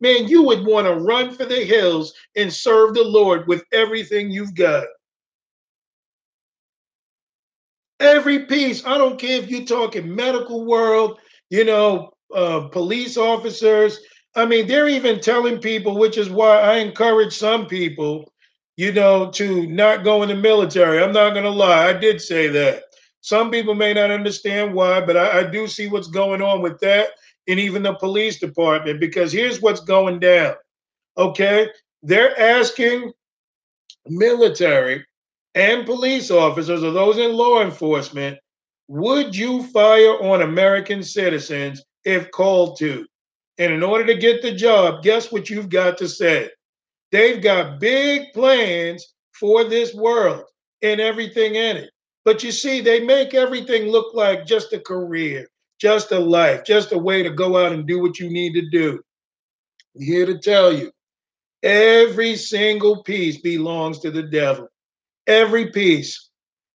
man, 0.00 0.26
you 0.26 0.42
would 0.42 0.64
want 0.64 0.86
to 0.86 0.94
run 0.94 1.30
for 1.30 1.44
the 1.44 1.64
hills 1.64 2.14
and 2.36 2.50
serve 2.50 2.94
the 2.94 3.04
Lord 3.04 3.46
with 3.46 3.62
everything 3.72 4.30
you've 4.30 4.54
got. 4.54 4.86
Every 8.00 8.46
piece, 8.46 8.86
I 8.86 8.96
don't 8.96 9.18
care 9.18 9.38
if 9.38 9.50
you're 9.50 9.66
talking 9.66 10.14
medical 10.14 10.64
world, 10.64 11.18
you 11.50 11.64
know, 11.64 12.10
uh, 12.34 12.68
police 12.68 13.16
officers. 13.16 13.98
I 14.34 14.46
mean, 14.46 14.66
they're 14.66 14.88
even 14.88 15.20
telling 15.20 15.58
people, 15.58 15.98
which 15.98 16.16
is 16.16 16.30
why 16.30 16.60
I 16.60 16.76
encourage 16.76 17.36
some 17.36 17.66
people, 17.66 18.32
you 18.76 18.92
know, 18.92 19.30
to 19.32 19.66
not 19.66 20.04
go 20.04 20.22
in 20.22 20.28
the 20.28 20.36
military. 20.36 21.02
I'm 21.02 21.12
not 21.12 21.30
going 21.30 21.44
to 21.44 21.50
lie. 21.50 21.88
I 21.88 21.92
did 21.92 22.20
say 22.20 22.48
that. 22.48 22.84
Some 23.22 23.50
people 23.50 23.74
may 23.74 23.92
not 23.92 24.10
understand 24.10 24.72
why, 24.72 25.00
but 25.00 25.16
I, 25.16 25.40
I 25.40 25.42
do 25.44 25.66
see 25.66 25.88
what's 25.88 26.08
going 26.08 26.40
on 26.40 26.62
with 26.62 26.78
that 26.80 27.08
and 27.48 27.60
even 27.60 27.82
the 27.82 27.94
police 27.94 28.38
department 28.38 29.00
because 29.00 29.32
here's 29.32 29.60
what's 29.60 29.80
going 29.80 30.20
down. 30.20 30.54
Okay. 31.18 31.68
They're 32.02 32.38
asking 32.40 33.12
military 34.06 35.04
and 35.54 35.84
police 35.84 36.30
officers 36.30 36.82
or 36.82 36.92
those 36.92 37.18
in 37.18 37.32
law 37.32 37.62
enforcement 37.62 38.38
would 38.90 39.36
you 39.36 39.62
fire 39.68 40.20
on 40.22 40.42
American 40.42 41.02
citizens 41.02 41.82
if 42.04 42.30
called 42.32 42.76
to? 42.78 43.06
And 43.58 43.72
in 43.72 43.82
order 43.82 44.04
to 44.06 44.16
get 44.16 44.42
the 44.42 44.52
job, 44.52 45.02
guess 45.02 45.30
what 45.30 45.48
you've 45.48 45.68
got 45.68 45.96
to 45.98 46.08
say? 46.08 46.50
They've 47.12 47.42
got 47.42 47.78
big 47.78 48.32
plans 48.32 49.14
for 49.32 49.64
this 49.64 49.94
world 49.94 50.44
and 50.82 51.00
everything 51.00 51.54
in 51.54 51.76
it. 51.76 51.90
But 52.24 52.42
you 52.42 52.52
see, 52.52 52.80
they 52.80 53.00
make 53.00 53.34
everything 53.34 53.90
look 53.90 54.14
like 54.14 54.44
just 54.44 54.72
a 54.72 54.80
career 54.80 55.46
just 55.80 56.12
a 56.12 56.18
life, 56.18 56.62
just 56.64 56.92
a 56.92 56.98
way 56.98 57.22
to 57.22 57.30
go 57.30 57.56
out 57.56 57.72
and 57.72 57.86
do 57.86 58.00
what 58.00 58.18
you 58.18 58.30
need 58.30 58.52
to 58.52 58.68
do. 58.68 59.00
I'm 59.96 60.02
here 60.02 60.26
to 60.26 60.38
tell 60.38 60.72
you 60.72 60.92
every 61.62 62.36
single 62.36 63.02
piece 63.02 63.40
belongs 63.40 63.98
to 64.00 64.10
the 64.10 64.22
devil. 64.22 64.68
Every 65.26 65.70
piece. 65.70 66.29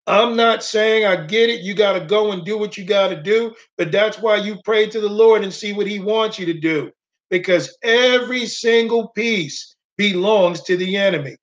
I'm 0.08 0.36
not 0.36 0.64
saying 0.64 1.06
I 1.06 1.26
get 1.26 1.50
it. 1.50 1.62
You 1.62 1.74
got 1.74 1.94
to 1.94 2.06
go 2.06 2.32
and 2.32 2.46
do 2.46 2.58
what 2.58 2.78
you 2.78 2.86
got 2.86 3.08
to 3.10 3.22
do, 3.22 3.56
but 3.78 3.92
that's 3.92 4.20
why 4.20 4.36
you 4.36 4.60
pray 4.64 4.88
to 4.88 5.00
the 5.00 5.10
Lord 5.10 5.44
and 5.44 5.54
see 5.54 5.74
what 5.74 5.88
He 5.88 6.00
wants 6.00 6.38
you 6.38 6.46
to 6.46 6.54
do 6.54 6.92
because 7.30 7.76
every 7.84 8.46
single 8.46 9.10
piece 9.10 9.76
belongs 9.98 10.62
to 10.62 10.78
the 10.78 10.96
enemy. 10.96 11.36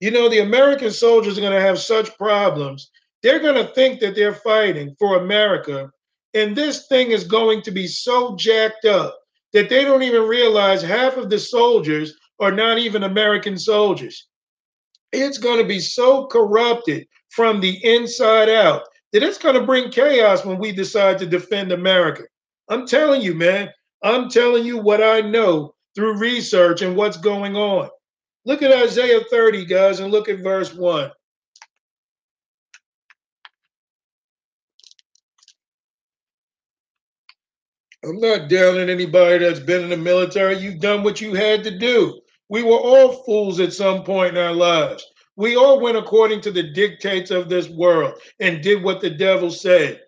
You 0.00 0.10
know, 0.10 0.28
the 0.28 0.40
American 0.40 0.90
soldiers 0.90 1.38
are 1.38 1.40
going 1.40 1.52
to 1.52 1.60
have 1.60 1.78
such 1.78 2.16
problems. 2.18 2.90
They're 3.22 3.38
going 3.38 3.54
to 3.54 3.72
think 3.74 4.00
that 4.00 4.14
they're 4.14 4.34
fighting 4.34 4.96
for 4.98 5.18
America 5.18 5.90
and 6.34 6.56
this 6.56 6.88
thing 6.88 7.12
is 7.12 7.24
going 7.24 7.62
to 7.62 7.70
be 7.70 7.86
so 7.86 8.36
jacked 8.36 8.84
up 8.84 9.16
that 9.52 9.68
they 9.68 9.84
don't 9.84 10.02
even 10.02 10.24
realize 10.24 10.82
half 10.82 11.16
of 11.16 11.30
the 11.30 11.38
soldiers 11.38 12.18
are 12.40 12.50
not 12.50 12.78
even 12.78 13.04
American 13.04 13.56
soldiers. 13.56 14.26
It's 15.12 15.38
going 15.38 15.58
to 15.58 15.66
be 15.66 15.78
so 15.78 16.26
corrupted 16.26 17.06
from 17.34 17.60
the 17.60 17.84
inside 17.84 18.48
out 18.48 18.82
that 19.12 19.22
it's 19.22 19.38
going 19.38 19.54
to 19.54 19.66
bring 19.66 19.90
chaos 19.90 20.44
when 20.44 20.58
we 20.58 20.72
decide 20.72 21.18
to 21.18 21.26
defend 21.26 21.72
America. 21.72 22.22
I'm 22.68 22.86
telling 22.86 23.22
you, 23.22 23.34
man, 23.34 23.70
I'm 24.02 24.28
telling 24.28 24.64
you 24.64 24.78
what 24.78 25.02
I 25.02 25.20
know 25.20 25.74
through 25.94 26.18
research 26.18 26.82
and 26.82 26.96
what's 26.96 27.16
going 27.16 27.56
on. 27.56 27.88
Look 28.44 28.62
at 28.62 28.72
Isaiah 28.72 29.20
30, 29.30 29.64
guys, 29.64 30.00
and 30.00 30.12
look 30.12 30.28
at 30.28 30.40
verse 30.40 30.74
1. 30.74 31.10
I'm 38.04 38.20
not 38.20 38.50
down 38.50 38.78
on 38.78 38.90
anybody 38.90 39.38
that's 39.38 39.60
been 39.60 39.84
in 39.84 39.88
the 39.88 39.96
military. 39.96 40.58
You've 40.58 40.80
done 40.80 41.02
what 41.02 41.20
you 41.20 41.32
had 41.32 41.64
to 41.64 41.78
do. 41.78 42.20
We 42.50 42.62
were 42.62 42.72
all 42.72 43.24
fools 43.24 43.60
at 43.60 43.72
some 43.72 44.04
point 44.04 44.36
in 44.36 44.44
our 44.44 44.52
lives. 44.52 45.04
We 45.36 45.56
all 45.56 45.80
went 45.80 45.96
according 45.96 46.42
to 46.42 46.50
the 46.50 46.62
dictates 46.62 47.30
of 47.30 47.48
this 47.48 47.68
world 47.68 48.14
and 48.40 48.62
did 48.62 48.82
what 48.82 49.00
the 49.00 49.10
devil 49.10 49.50
said. 49.50 50.00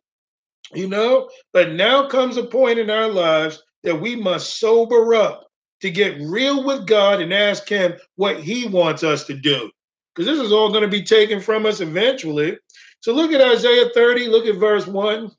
You 0.75 0.89
know, 0.89 1.31
but 1.53 1.73
now 1.73 2.09
comes 2.09 2.37
a 2.37 2.45
point 2.45 2.79
in 2.79 2.91
our 2.91 3.09
lives 3.09 3.63
that 3.83 4.01
we 4.01 4.17
must 4.17 4.59
sober 4.59 5.15
up 5.15 5.47
to 5.81 5.91
get 5.91 6.21
real 6.21 6.65
with 6.65 6.87
God 6.87 7.21
and 7.21 7.33
ask 7.33 7.69
Him 7.69 7.95
what 8.17 8.41
He 8.41 8.67
wants 8.67 9.05
us 9.05 9.25
to 9.25 9.35
do. 9.35 9.71
Because 10.15 10.27
this 10.27 10.45
is 10.45 10.53
all 10.53 10.71
going 10.71 10.83
to 10.83 10.89
be 10.89 11.03
taken 11.03 11.41
from 11.41 11.67
us 11.67 11.81
eventually. 11.81 12.59
So 13.01 13.13
look 13.13 13.33
at 13.33 13.41
Isaiah 13.41 13.91
30, 13.95 14.29
look 14.29 14.47
at 14.47 14.57
verse 14.57 14.87
1. 14.87 15.31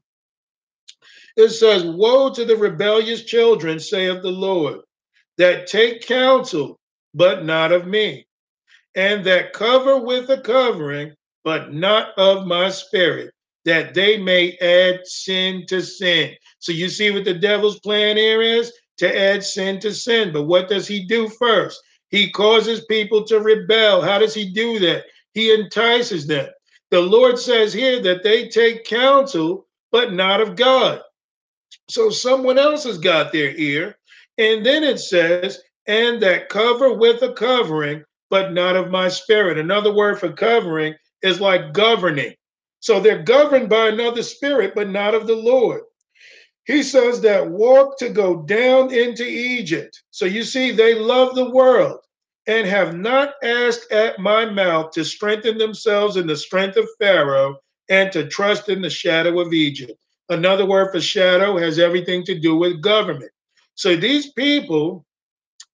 It 1.35 1.49
says, 1.49 1.83
Woe 1.83 2.31
to 2.33 2.45
the 2.45 2.55
rebellious 2.55 3.23
children, 3.23 3.79
saith 3.79 4.21
the 4.21 4.31
Lord, 4.31 4.81
that 5.37 5.67
take 5.67 6.05
counsel, 6.07 6.79
but 7.13 7.45
not 7.45 7.71
of 7.71 7.87
me, 7.87 8.26
and 8.97 9.23
that 9.23 9.53
cover 9.53 9.99
with 9.99 10.29
a 10.31 10.41
covering, 10.41 11.13
but 11.43 11.71
not 11.71 12.17
of 12.17 12.47
my 12.47 12.67
spirit, 12.67 13.31
that 13.63 13.93
they 13.93 14.17
may 14.17 14.57
add 14.57 15.05
sin 15.05 15.65
to 15.67 15.81
sin. 15.81 16.33
So 16.59 16.71
you 16.71 16.89
see 16.89 17.11
what 17.11 17.23
the 17.23 17.35
devil's 17.35 17.79
plan 17.79 18.17
here 18.17 18.41
is? 18.41 18.73
To 18.97 19.17
add 19.17 19.43
sin 19.43 19.79
to 19.81 19.93
sin. 19.93 20.33
But 20.33 20.43
what 20.43 20.67
does 20.67 20.87
he 20.87 21.05
do 21.05 21.29
first? 21.29 21.79
He 22.09 22.31
causes 22.31 22.85
people 22.85 23.23
to 23.25 23.39
rebel. 23.39 24.01
How 24.01 24.17
does 24.17 24.33
he 24.33 24.51
do 24.51 24.79
that? 24.79 25.05
He 25.33 25.53
entices 25.53 26.25
them. 26.25 26.47
The 26.89 26.99
Lord 26.99 27.37
says 27.37 27.71
here 27.71 28.01
that 28.01 28.23
they 28.23 28.47
take 28.47 28.85
counsel, 28.85 29.67
but 29.91 30.13
not 30.13 30.41
of 30.41 30.55
God. 30.55 31.01
So 31.89 32.09
someone 32.09 32.57
else 32.57 32.85
has 32.85 32.97
got 32.97 33.31
their 33.31 33.51
ear. 33.55 33.95
And 34.39 34.65
then 34.65 34.83
it 34.83 34.99
says, 34.99 35.61
and 35.85 36.19
that 36.21 36.49
cover 36.49 36.93
with 36.93 37.21
a 37.21 37.33
covering, 37.33 38.03
but 38.29 38.53
not 38.53 38.75
of 38.75 38.91
my 38.91 39.07
spirit. 39.07 39.57
Another 39.57 39.93
word 39.93 40.19
for 40.19 40.31
covering 40.31 40.95
is 41.21 41.41
like 41.41 41.73
governing. 41.73 42.33
So 42.79 42.99
they're 42.99 43.23
governed 43.23 43.69
by 43.69 43.87
another 43.87 44.23
spirit, 44.23 44.73
but 44.75 44.89
not 44.89 45.15
of 45.15 45.27
the 45.27 45.35
Lord. 45.35 45.81
He 46.65 46.83
says 46.83 47.21
that 47.21 47.49
walk 47.49 47.97
to 47.99 48.09
go 48.09 48.43
down 48.43 48.93
into 48.93 49.25
Egypt. 49.25 50.03
So 50.11 50.25
you 50.25 50.43
see, 50.43 50.71
they 50.71 50.95
love 50.95 51.33
the 51.35 51.49
world 51.49 51.99
and 52.47 52.67
have 52.67 52.95
not 52.95 53.33
asked 53.43 53.91
at 53.91 54.19
my 54.19 54.45
mouth 54.45 54.91
to 54.91 55.03
strengthen 55.03 55.57
themselves 55.57 56.17
in 56.17 56.27
the 56.27 56.35
strength 56.35 56.77
of 56.77 56.87
Pharaoh 56.99 57.57
and 57.89 58.11
to 58.11 58.27
trust 58.27 58.69
in 58.69 58.81
the 58.81 58.89
shadow 58.89 59.39
of 59.39 59.53
Egypt. 59.53 59.93
Another 60.29 60.65
word 60.65 60.91
for 60.91 60.99
shadow 60.99 61.57
has 61.57 61.79
everything 61.79 62.23
to 62.25 62.37
do 62.37 62.55
with 62.55 62.81
government. 62.81 63.31
So 63.75 63.95
these 63.95 64.33
people 64.33 65.05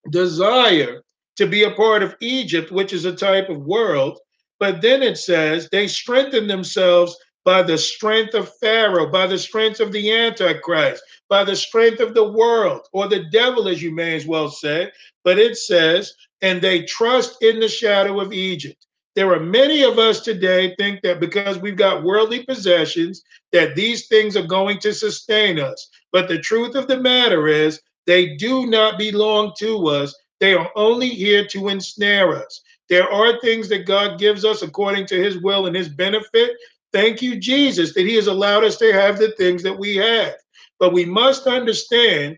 desire 0.10 1.03
to 1.38 1.48
be 1.48 1.64
a 1.64 1.72
part 1.72 2.04
of 2.04 2.16
Egypt, 2.20 2.72
which 2.72 2.94
is 2.94 3.06
a 3.06 3.16
type 3.16 3.50
of 3.50 3.66
world. 3.66 4.20
But 4.60 4.82
then 4.82 5.04
it 5.04 5.18
says 5.18 5.68
they 5.72 5.88
strengthen 5.88 6.48
themselves 6.48 7.18
by 7.44 7.62
the 7.62 7.78
strength 7.78 8.34
of 8.34 8.56
Pharaoh, 8.60 9.12
by 9.12 9.28
the 9.28 9.38
strength 9.38 9.80
of 9.80 9.92
the 9.92 10.12
Antichrist, 10.12 11.04
by 11.30 11.44
the 11.44 11.56
strength 11.56 12.00
of 12.00 12.14
the 12.14 12.32
world, 12.32 12.88
or 12.94 13.08
the 13.08 13.26
devil, 13.32 13.68
as 13.68 13.82
you 13.82 13.92
may 13.92 14.16
as 14.16 14.26
well 14.26 14.50
say. 14.50 14.92
But 15.24 15.40
it 15.40 15.58
says, 15.58 16.14
and 16.42 16.62
they 16.62 16.84
trust 16.84 17.42
in 17.42 17.60
the 17.60 17.68
shadow 17.68 18.20
of 18.20 18.32
Egypt. 18.34 18.88
There 19.16 19.34
are 19.34 19.40
many 19.40 19.84
of 19.84 20.00
us 20.00 20.22
today 20.22 20.76
think 20.76 21.02
that 21.02 21.20
because 21.20 21.60
we've 21.60 21.76
got 21.76 22.04
worldly 22.04 22.44
possessions, 22.44 23.22
that 23.52 23.76
these 23.76 24.08
things 24.08 24.36
are 24.36 24.48
going 24.48 24.80
to 24.80 24.94
sustain 24.94 25.60
us. 25.60 25.90
But 26.12 26.28
the 26.28 26.40
truth 26.40 26.76
of 26.76 26.88
the 26.88 27.00
matter 27.00 27.48
is, 27.48 27.80
they 28.06 28.36
do 28.36 28.66
not 28.66 28.98
belong 28.98 29.54
to 29.60 29.88
us. 29.88 30.16
They 30.44 30.56
are 30.56 30.70
only 30.76 31.08
here 31.08 31.48
to 31.48 31.70
ensnare 31.70 32.36
us. 32.36 32.60
There 32.90 33.10
are 33.10 33.40
things 33.40 33.70
that 33.70 33.86
God 33.86 34.20
gives 34.20 34.44
us 34.44 34.62
according 34.62 35.06
to 35.06 35.16
his 35.16 35.38
will 35.38 35.68
and 35.68 35.74
his 35.74 35.88
benefit. 35.88 36.58
Thank 36.92 37.22
you, 37.22 37.40
Jesus, 37.40 37.94
that 37.94 38.06
he 38.06 38.16
has 38.16 38.28
allowed 38.28 38.66
us 38.66 38.76
to 38.80 38.92
have 38.92 39.18
the 39.18 39.32
things 39.38 39.64
that 39.64 39.80
we 39.80 39.96
have. 39.96 40.34
But 40.80 40.92
we 40.92 41.06
must 41.06 41.48
understand 41.48 42.38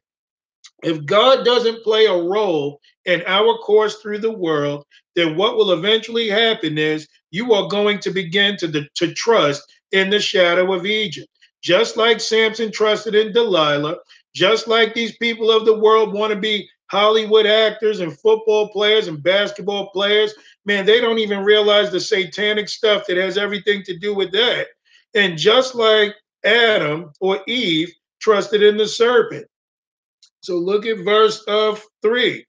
if 0.84 1.03
God 1.08 1.45
doesn't 1.45 1.84
play 1.84 2.06
a 2.06 2.16
role 2.16 2.80
in 3.06 3.24
our 3.26 3.58
course 3.58 3.95
through 3.95 4.20
the 4.20 4.38
world, 4.38 4.86
then 5.16 5.36
what 5.36 5.58
will 5.58 5.72
eventually 5.72 6.30
happen 6.30 6.78
is 6.78 7.08
you 7.32 7.56
are 7.56 7.68
going 7.70 7.97
to 8.01 8.12
begin 8.12 8.56
to, 8.58 8.88
to 8.88 9.14
trust 9.16 9.64
in 9.93 10.12
the 10.12 10.20
shadow 10.20 10.74
of 10.74 10.86
Egypt. 10.86 11.28
Just 11.64 11.97
like 11.97 12.20
Samson 12.20 12.72
trusted 12.72 13.16
in 13.16 13.34
Delilah, 13.34 13.97
just 14.36 14.68
like 14.68 14.93
these 14.93 15.18
people 15.18 15.49
of 15.49 15.66
the 15.66 15.80
world 15.80 16.14
want 16.14 16.32
to 16.32 16.39
be 16.39 16.70
Hollywood 16.92 17.46
actors 17.46 18.00
and 18.00 18.18
football 18.20 18.70
players 18.70 19.08
and 19.08 19.22
basketball 19.22 19.90
players, 19.90 20.34
man, 20.66 20.86
they 20.86 21.02
don't 21.02 21.20
even 21.20 21.44
realize 21.44 21.92
the 21.92 22.00
satanic 22.00 22.70
stuff 22.70 23.06
that 23.08 23.18
has 23.18 23.38
everything 23.38 23.84
to 23.84 23.98
do 23.98 24.14
with 24.14 24.32
that. 24.32 24.68
And 25.16 25.38
just 25.38 25.76
like 25.76 26.14
Adam 26.44 27.12
or 27.20 27.40
Eve 27.48 27.92
trusted 28.20 28.62
in 28.62 28.78
the 28.78 28.88
serpent. 28.88 29.48
So 30.42 30.58
look 30.58 30.86
at 30.86 31.00
verse 31.00 31.42
of 31.48 31.84
three. 32.02 32.46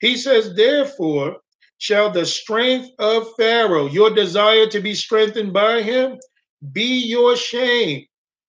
He 0.00 0.16
says, 0.16 0.54
Therefore, 0.54 1.38
shall 1.78 2.10
the 2.10 2.24
strength 2.24 2.90
of 2.98 3.34
Pharaoh, 3.36 3.88
your 3.88 4.10
desire 4.10 4.66
to 4.66 4.80
be 4.80 4.94
strengthened 4.94 5.52
by 5.52 5.82
him, 5.82 6.18
be 6.72 7.06
your 7.06 7.36
shame, 7.36 8.06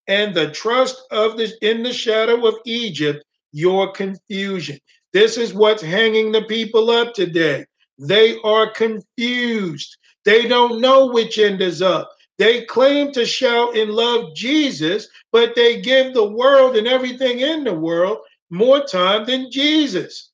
and 0.07 0.35
the 0.35 0.51
trust 0.51 1.01
of 1.11 1.37
the 1.37 1.51
in 1.61 1.81
the 1.81 1.93
shadow 1.93 2.45
of 2.45 2.55
Egypt, 2.65 3.23
your 3.53 3.91
confusion. 3.91 4.77
This 5.13 5.37
is 5.37 5.53
what's 5.53 5.81
hanging 5.81 6.31
the 6.31 6.43
people 6.43 6.89
up 6.89 7.13
today. 7.13 7.65
They 7.97 8.37
are 8.43 8.71
confused. 8.71 9.97
They 10.25 10.47
don't 10.47 10.81
know 10.81 11.07
which 11.07 11.37
end 11.37 11.61
is 11.61 11.81
up. 11.81 12.11
They 12.37 12.65
claim 12.65 13.11
to 13.11 13.25
shout 13.25 13.77
and 13.77 13.91
love 13.91 14.33
Jesus, 14.35 15.07
but 15.31 15.55
they 15.55 15.81
give 15.81 16.13
the 16.13 16.27
world 16.27 16.75
and 16.75 16.87
everything 16.87 17.39
in 17.39 17.63
the 17.63 17.73
world 17.73 18.19
more 18.49 18.83
time 18.83 19.25
than 19.25 19.51
Jesus. 19.51 20.31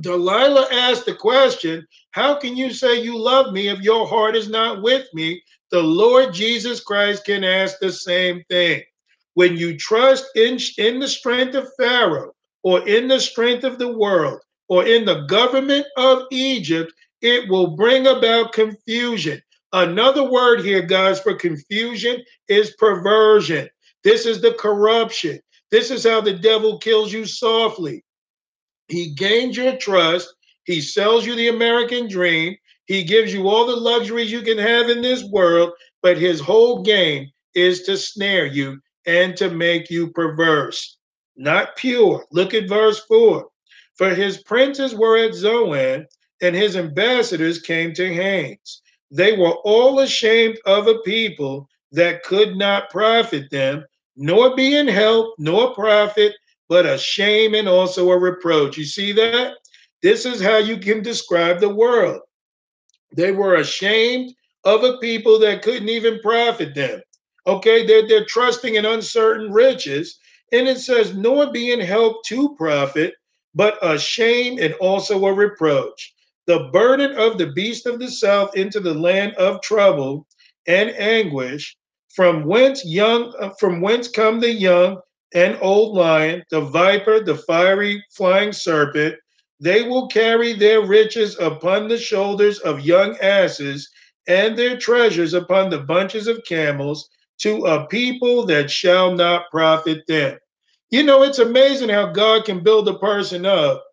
Delilah 0.00 0.68
asked 0.70 1.06
the 1.06 1.14
question, 1.14 1.86
How 2.10 2.36
can 2.38 2.56
you 2.56 2.72
say 2.72 3.02
you 3.02 3.18
love 3.18 3.52
me 3.52 3.68
if 3.68 3.80
your 3.80 4.06
heart 4.06 4.36
is 4.36 4.48
not 4.48 4.82
with 4.82 5.08
me? 5.14 5.42
The 5.70 5.82
Lord 5.82 6.32
Jesus 6.34 6.80
Christ 6.80 7.24
can 7.24 7.42
ask 7.42 7.78
the 7.80 7.92
same 7.92 8.44
thing. 8.48 8.82
When 9.34 9.56
you 9.56 9.76
trust 9.76 10.26
in, 10.36 10.58
in 10.78 11.00
the 11.00 11.08
strength 11.08 11.54
of 11.54 11.68
Pharaoh, 11.76 12.33
or 12.64 12.86
in 12.88 13.06
the 13.06 13.20
strength 13.20 13.62
of 13.62 13.78
the 13.78 13.92
world, 13.92 14.40
or 14.68 14.84
in 14.84 15.04
the 15.04 15.24
government 15.26 15.86
of 15.96 16.24
Egypt, 16.32 16.92
it 17.20 17.48
will 17.48 17.76
bring 17.76 18.06
about 18.06 18.52
confusion. 18.52 19.40
Another 19.72 20.28
word 20.28 20.60
here, 20.60 20.82
guys, 20.82 21.20
for 21.20 21.34
confusion 21.34 22.22
is 22.48 22.74
perversion. 22.78 23.68
This 24.02 24.26
is 24.26 24.40
the 24.40 24.54
corruption. 24.54 25.40
This 25.70 25.90
is 25.90 26.04
how 26.04 26.20
the 26.20 26.34
devil 26.34 26.78
kills 26.78 27.12
you 27.12 27.24
softly. 27.24 28.04
He 28.88 29.14
gains 29.14 29.56
your 29.56 29.76
trust. 29.76 30.34
He 30.64 30.80
sells 30.80 31.26
you 31.26 31.34
the 31.34 31.48
American 31.48 32.08
dream. 32.08 32.56
He 32.86 33.02
gives 33.02 33.32
you 33.32 33.48
all 33.48 33.66
the 33.66 33.76
luxuries 33.76 34.30
you 34.30 34.42
can 34.42 34.58
have 34.58 34.90
in 34.90 35.02
this 35.02 35.24
world, 35.24 35.72
but 36.02 36.18
his 36.18 36.40
whole 36.40 36.82
game 36.82 37.28
is 37.54 37.82
to 37.82 37.96
snare 37.96 38.46
you 38.46 38.78
and 39.06 39.36
to 39.36 39.50
make 39.50 39.90
you 39.90 40.10
perverse, 40.10 40.93
not 41.36 41.76
pure. 41.76 42.24
Look 42.30 42.54
at 42.54 42.68
verse 42.68 43.00
4. 43.06 43.46
For 43.94 44.14
his 44.14 44.42
princes 44.42 44.94
were 44.94 45.16
at 45.16 45.34
Zoan, 45.34 46.06
and 46.42 46.54
his 46.54 46.76
ambassadors 46.76 47.60
came 47.60 47.94
to 47.94 48.14
Hanes. 48.14 48.82
They 49.10 49.36
were 49.36 49.54
all 49.64 50.00
ashamed 50.00 50.58
of 50.66 50.88
a 50.88 50.98
people 51.00 51.68
that 51.92 52.24
could 52.24 52.56
not 52.56 52.90
profit 52.90 53.50
them, 53.50 53.84
nor 54.16 54.56
be 54.56 54.76
in 54.76 54.88
help, 54.88 55.34
nor 55.38 55.74
profit, 55.74 56.34
but 56.68 56.86
a 56.86 56.98
shame 56.98 57.54
and 57.54 57.68
also 57.68 58.10
a 58.10 58.18
reproach. 58.18 58.76
You 58.76 58.84
see 58.84 59.12
that? 59.12 59.54
This 60.02 60.26
is 60.26 60.42
how 60.42 60.58
you 60.58 60.76
can 60.78 61.02
describe 61.02 61.60
the 61.60 61.68
world. 61.68 62.20
They 63.14 63.32
were 63.32 63.56
ashamed 63.56 64.34
of 64.64 64.82
a 64.82 64.98
people 64.98 65.38
that 65.40 65.62
couldn't 65.62 65.88
even 65.88 66.20
profit 66.20 66.74
them. 66.74 67.00
Okay, 67.46 67.86
they're, 67.86 68.08
they're 68.08 68.24
trusting 68.24 68.74
in 68.74 68.84
uncertain 68.84 69.52
riches. 69.52 70.18
And 70.54 70.68
it 70.68 70.78
says, 70.78 71.16
nor 71.16 71.50
being 71.50 71.80
helped 71.80 72.26
to 72.28 72.54
profit, 72.54 73.14
but 73.56 73.76
a 73.82 73.98
shame 73.98 74.60
and 74.60 74.72
also 74.74 75.26
a 75.26 75.32
reproach. 75.32 76.14
The 76.46 76.70
burden 76.72 77.16
of 77.16 77.38
the 77.38 77.48
beast 77.48 77.86
of 77.86 77.98
the 77.98 78.08
south 78.08 78.56
into 78.56 78.78
the 78.78 78.94
land 78.94 79.34
of 79.34 79.60
trouble 79.62 80.28
and 80.68 80.90
anguish, 80.90 81.76
from 82.14 82.44
whence 82.44 82.84
young, 82.84 83.34
uh, 83.40 83.50
from 83.58 83.80
whence 83.80 84.06
come 84.06 84.38
the 84.38 84.52
young 84.52 85.00
and 85.34 85.58
old 85.60 85.96
lion, 85.96 86.44
the 86.52 86.60
viper, 86.60 87.18
the 87.18 87.34
fiery 87.34 88.04
flying 88.16 88.52
serpent. 88.52 89.16
They 89.58 89.82
will 89.82 90.06
carry 90.06 90.52
their 90.52 90.82
riches 90.86 91.36
upon 91.40 91.88
the 91.88 91.98
shoulders 91.98 92.60
of 92.60 92.86
young 92.86 93.16
asses 93.18 93.90
and 94.28 94.56
their 94.56 94.78
treasures 94.78 95.34
upon 95.34 95.70
the 95.70 95.80
bunches 95.80 96.28
of 96.28 96.44
camels 96.46 97.08
to 97.38 97.66
a 97.66 97.88
people 97.88 98.46
that 98.46 98.70
shall 98.70 99.12
not 99.12 99.50
profit 99.50 100.06
them. 100.06 100.38
You 100.94 101.02
know, 101.02 101.24
it's 101.24 101.40
amazing 101.40 101.88
how 101.88 102.06
God 102.06 102.44
can 102.44 102.62
build 102.62 102.86
a 102.86 102.96
person 102.96 103.44
up. 103.44 103.84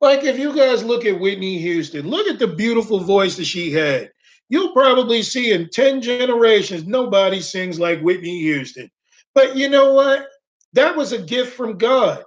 Like 0.00 0.24
if 0.24 0.38
you 0.38 0.56
guys 0.56 0.82
look 0.82 1.04
at 1.04 1.20
Whitney 1.20 1.58
Houston, 1.58 2.08
look 2.08 2.26
at 2.28 2.38
the 2.38 2.46
beautiful 2.46 2.98
voice 2.98 3.36
that 3.36 3.44
she 3.44 3.70
had. 3.70 4.10
You'll 4.48 4.72
probably 4.72 5.20
see 5.22 5.52
in 5.52 5.68
10 5.68 6.00
generations, 6.00 6.86
nobody 6.86 7.42
sings 7.42 7.78
like 7.78 8.00
Whitney 8.00 8.40
Houston. 8.40 8.90
But 9.34 9.54
you 9.54 9.68
know 9.68 9.92
what? 9.92 10.28
That 10.72 10.96
was 10.96 11.12
a 11.12 11.20
gift 11.20 11.54
from 11.54 11.76
God. 11.76 12.24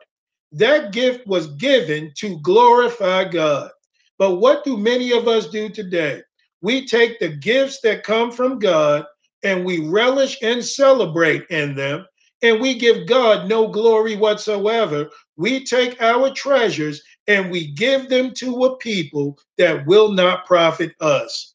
That 0.52 0.94
gift 0.94 1.26
was 1.26 1.48
given 1.56 2.12
to 2.18 2.40
glorify 2.42 3.24
God. 3.30 3.72
But 4.20 4.36
what 4.36 4.64
do 4.64 4.78
many 4.78 5.12
of 5.12 5.28
us 5.28 5.50
do 5.50 5.70
today? 5.70 6.22
We 6.62 6.86
take 6.86 7.18
the 7.18 7.30
gifts 7.30 7.82
that 7.82 8.04
come 8.04 8.32
from 8.32 8.60
God 8.60 9.06
and 9.42 9.66
we 9.66 9.90
relish 9.90 10.38
and 10.44 10.64
celebrate 10.64 11.48
in 11.50 11.74
them, 11.74 12.06
and 12.42 12.60
we 12.60 12.74
give 12.74 13.08
God 13.08 13.48
no 13.48 13.68
glory 13.68 14.16
whatsoever. 14.16 15.10
We 15.38 15.66
take 15.66 16.02
our 16.02 16.32
treasures 16.32 17.02
and 17.28 17.52
we 17.52 17.68
give 17.68 18.10
them 18.10 18.34
to 18.36 18.66
a 18.66 18.78
people 18.78 19.38
that 19.58 19.86
will 19.86 20.12
not 20.12 20.46
profit 20.46 20.94
us. 21.02 21.54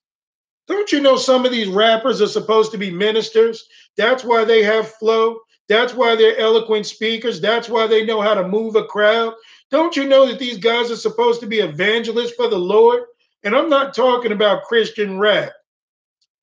Don't 0.66 0.92
you 0.92 1.00
know 1.00 1.16
some 1.16 1.44
of 1.44 1.52
these 1.52 1.68
rappers 1.68 2.22
are 2.22 2.26
supposed 2.26 2.72
to 2.72 2.78
be 2.78 2.90
ministers? 2.90 3.66
That's 3.96 4.24
why 4.24 4.44
they 4.44 4.62
have 4.62 4.88
flow. 4.92 5.38
That's 5.68 5.94
why 5.94 6.14
they're 6.14 6.38
eloquent 6.38 6.86
speakers. 6.86 7.40
That's 7.40 7.68
why 7.68 7.86
they 7.86 8.04
know 8.04 8.20
how 8.20 8.34
to 8.34 8.48
move 8.48 8.76
a 8.76 8.84
crowd. 8.84 9.34
Don't 9.70 9.96
you 9.96 10.06
know 10.06 10.26
that 10.26 10.38
these 10.38 10.58
guys 10.58 10.90
are 10.90 10.96
supposed 10.96 11.40
to 11.40 11.46
be 11.46 11.60
evangelists 11.60 12.32
for 12.32 12.48
the 12.48 12.58
Lord? 12.58 13.02
And 13.44 13.54
I'm 13.54 13.68
not 13.68 13.94
talking 13.94 14.32
about 14.32 14.64
Christian 14.64 15.18
rap. 15.18 15.52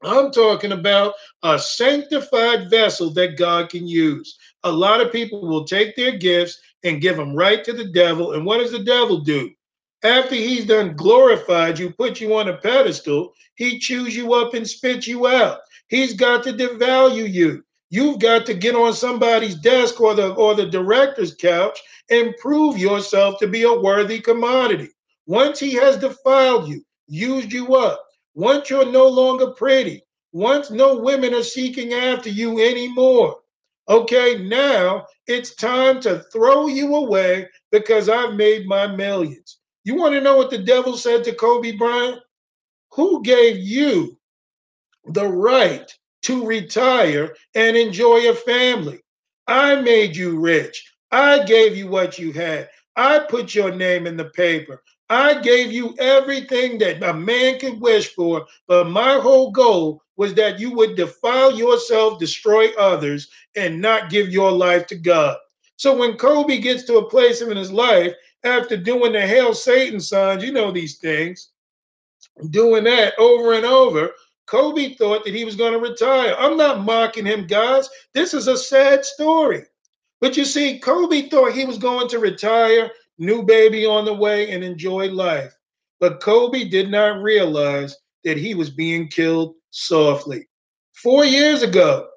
I'm 0.03 0.31
talking 0.31 0.71
about 0.71 1.13
a 1.43 1.59
sanctified 1.59 2.69
vessel 2.69 3.11
that 3.11 3.37
God 3.37 3.69
can 3.69 3.87
use. 3.87 4.37
A 4.63 4.71
lot 4.71 5.01
of 5.01 5.11
people 5.11 5.47
will 5.47 5.65
take 5.65 5.95
their 5.95 6.17
gifts 6.17 6.59
and 6.83 7.01
give 7.01 7.17
them 7.17 7.35
right 7.35 7.63
to 7.63 7.73
the 7.73 7.85
devil. 7.85 8.33
And 8.33 8.45
what 8.45 8.57
does 8.57 8.71
the 8.71 8.83
devil 8.83 9.19
do? 9.19 9.51
After 10.03 10.33
he's 10.33 10.65
done 10.65 10.95
glorified 10.95 11.77
you, 11.77 11.91
put 11.91 12.19
you 12.19 12.35
on 12.35 12.49
a 12.49 12.57
pedestal, 12.57 13.33
he 13.55 13.77
chews 13.77 14.15
you 14.15 14.33
up 14.33 14.55
and 14.55 14.67
spits 14.67 15.07
you 15.07 15.27
out. 15.27 15.59
He's 15.89 16.13
got 16.13 16.43
to 16.43 16.53
devalue 16.53 17.31
you. 17.31 17.63
You've 17.91 18.19
got 18.19 18.45
to 18.47 18.53
get 18.53 18.73
on 18.73 18.93
somebody's 18.93 19.55
desk 19.55 19.99
or 20.01 20.15
the 20.15 20.33
or 20.33 20.55
the 20.55 20.65
director's 20.65 21.35
couch 21.35 21.77
and 22.09 22.35
prove 22.37 22.77
yourself 22.77 23.37
to 23.39 23.47
be 23.47 23.63
a 23.63 23.73
worthy 23.73 24.19
commodity. 24.19 24.89
Once 25.27 25.59
he 25.59 25.73
has 25.73 25.97
defiled 25.97 26.69
you, 26.69 26.83
used 27.07 27.51
you 27.51 27.75
up, 27.75 28.01
once 28.33 28.69
you're 28.69 28.91
no 28.91 29.07
longer 29.07 29.47
pretty, 29.51 30.03
once 30.31 30.71
no 30.71 30.97
women 30.97 31.33
are 31.33 31.43
seeking 31.43 31.93
after 31.93 32.29
you 32.29 32.59
anymore, 32.59 33.37
okay, 33.89 34.37
now 34.43 35.05
it's 35.27 35.55
time 35.55 35.99
to 36.01 36.19
throw 36.31 36.67
you 36.67 36.95
away 36.95 37.47
because 37.71 38.09
I've 38.09 38.35
made 38.35 38.65
my 38.67 38.87
millions. 38.87 39.59
You 39.83 39.95
want 39.95 40.13
to 40.13 40.21
know 40.21 40.37
what 40.37 40.49
the 40.49 40.59
devil 40.59 40.95
said 40.95 41.23
to 41.25 41.33
Kobe 41.33 41.73
Bryant? 41.73 42.19
Who 42.91 43.21
gave 43.23 43.57
you 43.57 44.17
the 45.05 45.27
right 45.27 45.91
to 46.23 46.45
retire 46.45 47.35
and 47.55 47.75
enjoy 47.75 48.29
a 48.29 48.35
family? 48.35 48.99
I 49.47 49.81
made 49.81 50.15
you 50.15 50.39
rich. 50.39 50.93
I 51.11 51.43
gave 51.43 51.75
you 51.75 51.87
what 51.87 52.19
you 52.19 52.31
had. 52.31 52.69
I 52.95 53.19
put 53.19 53.55
your 53.55 53.73
name 53.73 54.07
in 54.07 54.17
the 54.17 54.25
paper. 54.25 54.83
I 55.11 55.41
gave 55.41 55.73
you 55.73 55.93
everything 55.99 56.77
that 56.77 57.03
a 57.03 57.13
man 57.13 57.59
could 57.59 57.81
wish 57.81 58.15
for, 58.15 58.45
but 58.65 58.89
my 58.89 59.19
whole 59.19 59.51
goal 59.51 60.01
was 60.15 60.33
that 60.35 60.57
you 60.57 60.71
would 60.71 60.95
defile 60.95 61.51
yourself, 61.53 62.17
destroy 62.17 62.69
others, 62.79 63.29
and 63.57 63.81
not 63.81 64.09
give 64.09 64.29
your 64.29 64.53
life 64.53 64.87
to 64.87 64.95
God. 64.95 65.35
So 65.75 65.93
when 65.93 66.15
Kobe 66.15 66.59
gets 66.59 66.83
to 66.83 66.99
a 66.99 67.09
place 67.09 67.41
in 67.41 67.57
his 67.57 67.73
life 67.73 68.13
after 68.45 68.77
doing 68.77 69.11
the 69.11 69.27
Hail 69.27 69.53
Satan 69.53 69.99
signs, 69.99 70.45
you 70.45 70.53
know 70.53 70.71
these 70.71 70.97
things, 70.99 71.49
doing 72.49 72.85
that 72.85 73.13
over 73.19 73.51
and 73.51 73.65
over, 73.65 74.11
Kobe 74.45 74.93
thought 74.93 75.25
that 75.25 75.35
he 75.35 75.43
was 75.43 75.57
going 75.57 75.73
to 75.73 75.79
retire. 75.79 76.35
I'm 76.39 76.55
not 76.55 76.85
mocking 76.85 77.25
him, 77.25 77.47
guys. 77.47 77.89
This 78.13 78.33
is 78.33 78.47
a 78.47 78.57
sad 78.57 79.03
story. 79.03 79.65
But 80.21 80.37
you 80.37 80.45
see, 80.45 80.79
Kobe 80.79 81.27
thought 81.27 81.51
he 81.51 81.65
was 81.65 81.77
going 81.77 82.07
to 82.09 82.19
retire 82.19 82.91
new 83.17 83.43
baby 83.43 83.85
on 83.85 84.05
the 84.05 84.13
way, 84.13 84.51
and 84.51 84.63
enjoy 84.63 85.09
life. 85.09 85.53
But 85.99 86.21
Kobe 86.21 86.65
did 86.65 86.89
not 86.89 87.21
realize 87.21 87.95
that 88.23 88.37
he 88.37 88.55
was 88.55 88.69
being 88.69 89.07
killed 89.07 89.55
softly. 89.69 90.47
Four 90.93 91.25
years 91.25 91.61
ago, 91.61 92.07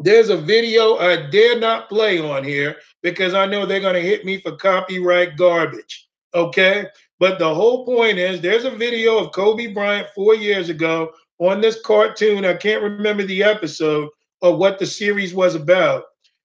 there's 0.00 0.28
a 0.28 0.36
video 0.36 0.96
I 0.96 1.30
dare 1.30 1.58
not 1.58 1.88
play 1.88 2.18
on 2.18 2.44
here 2.44 2.76
because 3.02 3.34
I 3.34 3.46
know 3.46 3.64
they're 3.64 3.80
going 3.80 3.94
to 3.94 4.00
hit 4.00 4.24
me 4.24 4.40
for 4.40 4.56
copyright 4.56 5.36
garbage. 5.36 6.08
Okay. 6.34 6.86
But 7.18 7.38
the 7.38 7.54
whole 7.54 7.86
point 7.86 8.18
is 8.18 8.40
there's 8.40 8.64
a 8.64 8.70
video 8.70 9.18
of 9.18 9.32
Kobe 9.32 9.68
Bryant 9.68 10.08
four 10.14 10.34
years 10.34 10.68
ago 10.68 11.12
on 11.38 11.60
this 11.60 11.80
cartoon. 11.80 12.44
I 12.44 12.54
can't 12.54 12.82
remember 12.82 13.24
the 13.24 13.42
episode 13.42 14.10
or 14.42 14.56
what 14.56 14.78
the 14.78 14.86
series 14.86 15.34
was 15.34 15.54
about, 15.54 16.04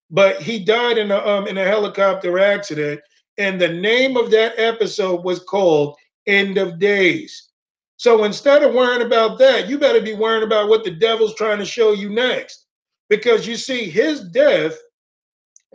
but 0.09 0.41
he 0.41 0.63
died 0.63 0.97
in 0.97 1.11
a, 1.11 1.17
um, 1.17 1.47
in 1.47 1.57
a 1.57 1.65
helicopter 1.65 2.39
accident 2.39 3.01
and 3.37 3.59
the 3.59 3.67
name 3.67 4.17
of 4.17 4.31
that 4.31 4.57
episode 4.57 5.23
was 5.23 5.39
called 5.39 5.95
End 6.27 6.57
of 6.57 6.79
Days. 6.79 7.49
So 7.97 8.23
instead 8.23 8.63
of 8.63 8.73
worrying 8.73 9.05
about 9.05 9.37
that, 9.39 9.67
you 9.67 9.77
better 9.77 10.01
be 10.01 10.15
worrying 10.15 10.43
about 10.43 10.69
what 10.69 10.83
the 10.83 10.91
devil's 10.91 11.35
trying 11.35 11.59
to 11.59 11.65
show 11.65 11.93
you 11.93 12.09
next. 12.09 12.65
Because 13.09 13.47
you 13.47 13.55
see, 13.55 13.89
his 13.89 14.21
death 14.21 14.77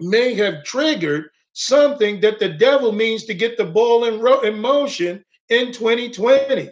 may 0.00 0.34
have 0.34 0.64
triggered 0.64 1.30
something 1.52 2.20
that 2.20 2.38
the 2.38 2.48
devil 2.48 2.92
means 2.92 3.24
to 3.24 3.34
get 3.34 3.56
the 3.56 3.64
ball 3.64 4.04
in, 4.04 4.20
ro- 4.20 4.40
in 4.40 4.58
motion 4.58 5.24
in 5.48 5.72
2020. 5.72 6.68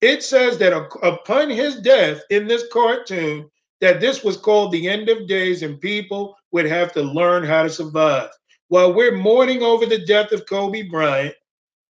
It 0.00 0.22
says 0.22 0.58
that 0.58 0.72
upon 1.02 1.50
his 1.50 1.76
death 1.80 2.22
in 2.30 2.46
this 2.46 2.64
cartoon, 2.72 3.50
that 3.80 4.00
this 4.00 4.24
was 4.24 4.36
called 4.36 4.72
the 4.72 4.88
end 4.88 5.08
of 5.08 5.28
days 5.28 5.62
and 5.62 5.80
people 5.80 6.36
would 6.52 6.66
have 6.66 6.92
to 6.94 7.02
learn 7.02 7.44
how 7.44 7.62
to 7.62 7.70
survive 7.70 8.30
while 8.68 8.92
we're 8.92 9.16
mourning 9.16 9.62
over 9.62 9.86
the 9.86 10.04
death 10.04 10.32
of 10.32 10.46
Kobe 10.46 10.82
Bryant, 10.82 11.34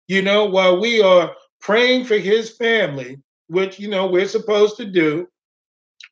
you 0.07 0.21
know, 0.21 0.45
while 0.45 0.79
we 0.79 1.01
are 1.01 1.35
praying 1.59 2.05
for 2.05 2.17
his 2.17 2.49
family, 2.49 3.19
which, 3.47 3.79
you 3.79 3.87
know, 3.87 4.07
we're 4.07 4.27
supposed 4.27 4.77
to 4.77 4.85
do, 4.85 5.27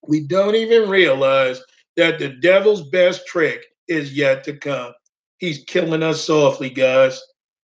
we 0.07 0.21
don't 0.21 0.55
even 0.55 0.89
realize 0.89 1.61
that 1.97 2.19
the 2.19 2.29
devil's 2.29 2.89
best 2.89 3.25
trick 3.27 3.65
is 3.87 4.13
yet 4.13 4.43
to 4.45 4.53
come. 4.53 4.93
He's 5.37 5.63
killing 5.65 6.03
us 6.03 6.23
softly, 6.23 6.69
guys. 6.69 7.21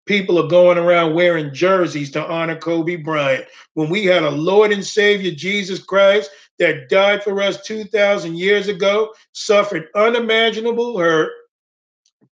People 0.05 0.39
are 0.39 0.49
going 0.49 0.79
around 0.79 1.15
wearing 1.15 1.55
jerseys 1.55 2.11
to 2.13 2.27
honor 2.27 2.57
Kobe 2.57 2.97
Bryant 2.97 3.47
when 3.75 3.89
we 3.89 4.05
had 4.05 4.25
a 4.25 4.31
Lord 4.31 4.73
and 4.73 4.85
Savior, 4.85 5.31
Jesus 5.31 5.83
Christ, 5.83 6.31
that 6.59 6.89
died 6.89 7.23
for 7.23 7.41
us 7.41 7.63
2,000 7.63 8.37
years 8.37 8.69
ago, 8.69 9.13
suffered 9.33 9.89
unimaginable 9.95 10.99
hurt, 10.99 11.31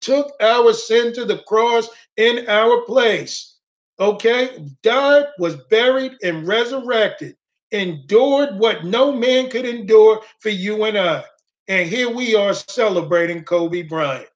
took 0.01 0.33
our 0.41 0.73
sin 0.73 1.13
to 1.15 1.25
the 1.25 1.39
cross 1.39 1.89
in 2.17 2.49
our 2.49 2.83
place. 2.83 3.57
Okay? 3.99 4.67
Died, 4.83 5.27
was 5.39 5.57
buried, 5.71 6.13
and 6.23 6.47
resurrected. 6.47 7.37
Endured 7.73 8.59
what 8.59 8.85
no 8.85 9.13
man 9.13 9.49
could 9.49 9.67
endure 9.67 10.23
for 10.41 10.49
you 10.49 10.85
and 10.85 10.99
I. 10.99 11.25
And 11.69 11.89
here 11.89 12.11
we 12.11 12.35
are 12.35 12.55
celebrating 12.55 13.45
Kobe 13.45 13.83
Bryant. 13.83 14.29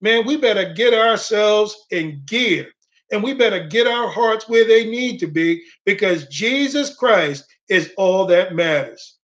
Man, 0.00 0.24
we 0.24 0.36
better 0.36 0.72
get 0.74 0.94
ourselves 0.94 1.76
in 1.90 2.22
gear 2.26 2.68
and 3.10 3.22
we 3.22 3.34
better 3.34 3.66
get 3.66 3.86
our 3.86 4.08
hearts 4.08 4.48
where 4.48 4.66
they 4.66 4.86
need 4.88 5.18
to 5.18 5.26
be 5.26 5.64
because 5.84 6.28
Jesus 6.28 6.94
Christ 6.94 7.44
is 7.68 7.92
all 7.96 8.26
that 8.26 8.54
matters. 8.54 9.16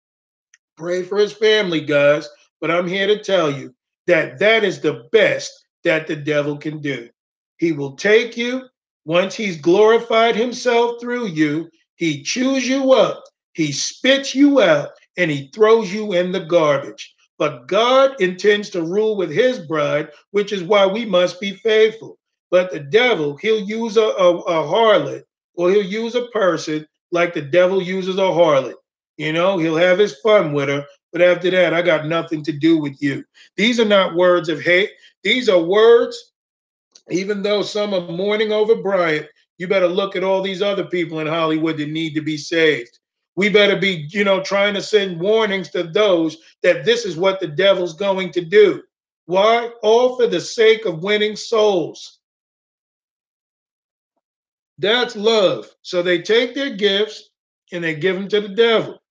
Pray 0.77 1.03
for 1.03 1.17
his 1.17 1.33
family, 1.33 1.81
guys. 1.81 2.27
But 2.59 2.71
I'm 2.71 2.87
here 2.87 3.07
to 3.07 3.21
tell 3.21 3.51
you 3.51 3.75
that 4.07 4.39
that 4.39 4.63
is 4.63 4.79
the 4.79 5.07
best 5.11 5.62
that 5.83 6.07
the 6.07 6.15
devil 6.15 6.57
can 6.57 6.79
do. 6.79 7.09
He 7.57 7.71
will 7.71 7.95
take 7.95 8.35
you 8.37 8.67
once 9.05 9.35
he's 9.35 9.57
glorified 9.59 10.35
himself 10.35 10.99
through 11.01 11.27
you, 11.27 11.69
he 11.95 12.23
chews 12.23 12.67
you 12.67 12.93
up, 12.93 13.23
he 13.53 13.71
spits 13.71 14.33
you 14.33 14.61
out, 14.61 14.89
and 15.17 15.29
he 15.29 15.49
throws 15.53 15.93
you 15.93 16.13
in 16.13 16.31
the 16.31 16.45
garbage. 16.45 17.13
But 17.37 17.67
God 17.67 18.19
intends 18.21 18.69
to 18.71 18.83
rule 18.83 19.17
with 19.17 19.29
his 19.29 19.59
bride, 19.59 20.09
which 20.31 20.53
is 20.53 20.63
why 20.63 20.85
we 20.85 21.05
must 21.05 21.41
be 21.41 21.51
faithful. 21.51 22.17
But 22.51 22.71
the 22.71 22.79
devil, 22.79 23.35
he'll 23.37 23.63
use 23.67 23.97
a, 23.97 24.01
a, 24.01 24.37
a 24.39 24.67
harlot 24.67 25.23
or 25.55 25.69
he'll 25.69 25.83
use 25.83 26.15
a 26.15 26.27
person 26.27 26.87
like 27.11 27.33
the 27.33 27.41
devil 27.41 27.81
uses 27.81 28.17
a 28.17 28.21
harlot. 28.21 28.75
You 29.17 29.33
know, 29.33 29.57
he'll 29.57 29.75
have 29.75 29.99
his 29.99 30.15
fun 30.19 30.53
with 30.53 30.69
her, 30.69 30.85
but 31.11 31.21
after 31.21 31.51
that, 31.51 31.73
I 31.73 31.81
got 31.81 32.07
nothing 32.07 32.43
to 32.43 32.51
do 32.51 32.77
with 32.77 33.01
you. 33.01 33.23
These 33.57 33.79
are 33.79 33.85
not 33.85 34.15
words 34.15 34.49
of 34.49 34.61
hate. 34.61 34.89
These 35.23 35.49
are 35.49 35.61
words, 35.61 36.33
even 37.09 37.41
though 37.41 37.61
some 37.61 37.93
are 37.93 38.11
mourning 38.11 38.51
over 38.51 38.75
Bryant, 38.75 39.27
you 39.57 39.67
better 39.67 39.87
look 39.87 40.15
at 40.15 40.23
all 40.23 40.41
these 40.41 40.61
other 40.61 40.85
people 40.85 41.19
in 41.19 41.27
Hollywood 41.27 41.77
that 41.77 41.89
need 41.89 42.15
to 42.15 42.21
be 42.21 42.37
saved. 42.37 42.99
We 43.35 43.49
better 43.49 43.77
be, 43.77 44.07
you 44.09 44.23
know, 44.23 44.43
trying 44.43 44.73
to 44.75 44.81
send 44.81 45.19
warnings 45.19 45.69
to 45.69 45.83
those 45.83 46.37
that 46.61 46.85
this 46.85 47.05
is 47.05 47.17
what 47.17 47.39
the 47.39 47.47
devil's 47.47 47.93
going 47.93 48.31
to 48.33 48.41
do. 48.41 48.83
Why? 49.25 49.71
All 49.81 50.15
for 50.15 50.27
the 50.27 50.41
sake 50.41 50.85
of 50.85 51.03
winning 51.03 51.35
souls. 51.35 52.19
That's 54.77 55.15
love. 55.15 55.69
So 55.81 56.01
they 56.01 56.21
take 56.21 56.53
their 56.53 56.75
gifts 56.75 57.29
and 57.71 57.83
they 57.83 57.95
give 57.95 58.15
them 58.15 58.27
to 58.29 58.41
the 58.41 58.49
devil. 58.49 59.01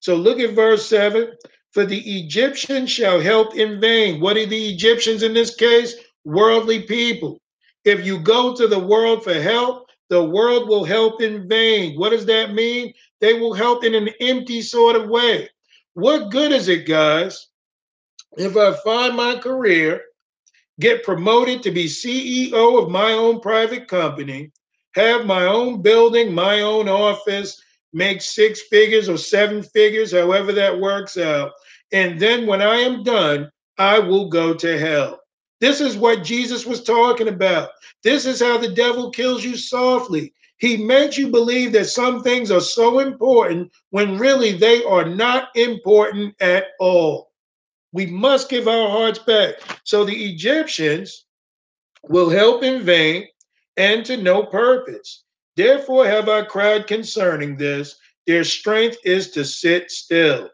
So 0.00 0.14
look 0.16 0.40
at 0.40 0.54
verse 0.54 0.86
7 0.86 1.32
For 1.72 1.86
the 1.86 2.00
Egyptians 2.18 2.90
shall 2.90 3.20
help 3.20 3.54
in 3.54 3.80
vain. 3.80 4.20
What 4.20 4.36
are 4.36 4.46
the 4.46 4.68
Egyptians 4.68 5.22
in 5.22 5.34
this 5.34 5.54
case? 5.54 5.94
Worldly 6.24 6.82
people. 6.82 7.40
If 7.84 8.04
you 8.04 8.18
go 8.18 8.54
to 8.56 8.66
the 8.66 8.78
world 8.78 9.22
for 9.22 9.34
help, 9.34 9.88
the 10.08 10.22
world 10.22 10.68
will 10.68 10.84
help 10.84 11.22
in 11.22 11.48
vain. 11.48 11.96
What 11.96 12.10
does 12.10 12.26
that 12.26 12.52
mean? 12.52 12.92
They 13.20 13.34
will 13.34 13.54
help 13.54 13.84
in 13.84 13.94
an 13.94 14.10
empty 14.20 14.62
sort 14.62 14.96
of 14.96 15.08
way. 15.08 15.48
What 15.94 16.30
good 16.30 16.50
is 16.50 16.68
it, 16.68 16.86
guys, 16.86 17.48
if 18.36 18.56
I 18.56 18.72
find 18.84 19.16
my 19.16 19.36
career, 19.36 20.02
get 20.80 21.04
promoted 21.04 21.62
to 21.62 21.70
be 21.70 21.84
CEO 21.84 22.82
of 22.82 22.90
my 22.90 23.12
own 23.12 23.40
private 23.40 23.86
company, 23.86 24.50
have 24.94 25.26
my 25.26 25.46
own 25.46 25.82
building, 25.82 26.34
my 26.34 26.60
own 26.60 26.88
office, 26.88 27.62
make 27.92 28.22
six 28.22 28.62
figures 28.62 29.08
or 29.08 29.16
seven 29.16 29.62
figures, 29.62 30.12
however 30.12 30.52
that 30.52 30.78
works 30.78 31.16
out. 31.16 31.52
And 31.92 32.20
then 32.20 32.46
when 32.46 32.62
I 32.62 32.76
am 32.76 33.02
done, 33.02 33.50
I 33.78 33.98
will 33.98 34.28
go 34.28 34.54
to 34.54 34.78
hell. 34.78 35.20
This 35.60 35.80
is 35.80 35.96
what 35.96 36.24
Jesus 36.24 36.64
was 36.64 36.82
talking 36.82 37.28
about. 37.28 37.70
This 38.02 38.24
is 38.26 38.40
how 38.40 38.58
the 38.58 38.72
devil 38.72 39.10
kills 39.10 39.44
you 39.44 39.56
softly. 39.56 40.32
He 40.56 40.76
makes 40.76 41.16
you 41.16 41.28
believe 41.28 41.72
that 41.72 41.86
some 41.86 42.22
things 42.22 42.50
are 42.50 42.60
so 42.60 42.98
important 42.98 43.72
when 43.90 44.18
really 44.18 44.52
they 44.52 44.84
are 44.84 45.04
not 45.04 45.48
important 45.56 46.34
at 46.40 46.66
all. 46.78 47.32
We 47.92 48.06
must 48.06 48.48
give 48.48 48.68
our 48.68 48.88
hearts 48.88 49.18
back. 49.18 49.54
So 49.84 50.04
the 50.04 50.14
Egyptians 50.14 51.26
will 52.08 52.30
help 52.30 52.62
in 52.62 52.82
vain 52.82 53.26
and 53.76 54.04
to 54.06 54.16
no 54.16 54.44
purpose. 54.44 55.24
Therefore 55.60 56.06
have 56.06 56.26
I 56.26 56.40
cried 56.40 56.86
concerning 56.86 57.54
this. 57.54 57.96
Their 58.26 58.44
strength 58.44 58.96
is 59.04 59.30
to 59.32 59.44
sit 59.44 59.90
still. 59.90 60.48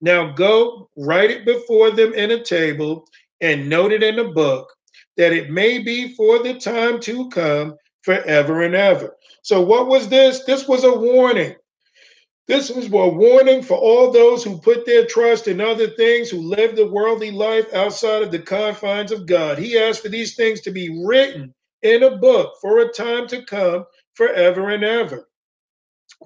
Now 0.00 0.30
go, 0.30 0.88
write 0.96 1.32
it 1.32 1.44
before 1.44 1.90
them 1.90 2.14
in 2.14 2.30
a 2.30 2.44
table, 2.44 3.08
and 3.40 3.68
note 3.68 3.90
it 3.90 4.04
in 4.04 4.20
a 4.20 4.30
book, 4.30 4.72
that 5.16 5.32
it 5.32 5.50
may 5.50 5.80
be 5.80 6.14
for 6.14 6.40
the 6.40 6.54
time 6.54 7.00
to 7.00 7.28
come 7.30 7.74
forever 8.02 8.62
and 8.62 8.76
ever. 8.76 9.16
So, 9.42 9.60
what 9.60 9.88
was 9.88 10.08
this? 10.08 10.44
This 10.44 10.68
was 10.68 10.84
a 10.84 10.96
warning. 10.96 11.56
This 12.46 12.70
was 12.70 12.86
a 12.86 13.08
warning 13.08 13.60
for 13.60 13.76
all 13.76 14.12
those 14.12 14.44
who 14.44 14.60
put 14.60 14.86
their 14.86 15.04
trust 15.04 15.48
in 15.48 15.60
other 15.60 15.88
things, 15.88 16.30
who 16.30 16.38
live 16.38 16.76
the 16.76 16.86
worldly 16.86 17.32
life 17.32 17.74
outside 17.74 18.22
of 18.22 18.30
the 18.30 18.38
confines 18.38 19.10
of 19.10 19.26
God. 19.26 19.58
He 19.58 19.76
asked 19.76 20.02
for 20.02 20.10
these 20.10 20.36
things 20.36 20.60
to 20.60 20.70
be 20.70 21.04
written 21.04 21.52
in 21.82 22.04
a 22.04 22.16
book 22.18 22.54
for 22.60 22.78
a 22.78 22.92
time 22.92 23.26
to 23.28 23.44
come 23.44 23.84
forever 24.18 24.70
and 24.70 24.84
ever. 24.84 25.28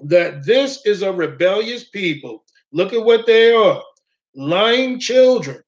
That 0.01 0.43
this 0.43 0.83
is 0.85 1.03
a 1.03 1.13
rebellious 1.13 1.85
people. 1.85 2.43
Look 2.73 2.91
at 2.91 3.05
what 3.05 3.27
they 3.27 3.53
are 3.53 3.81
lying 4.35 4.99
children, 4.99 5.63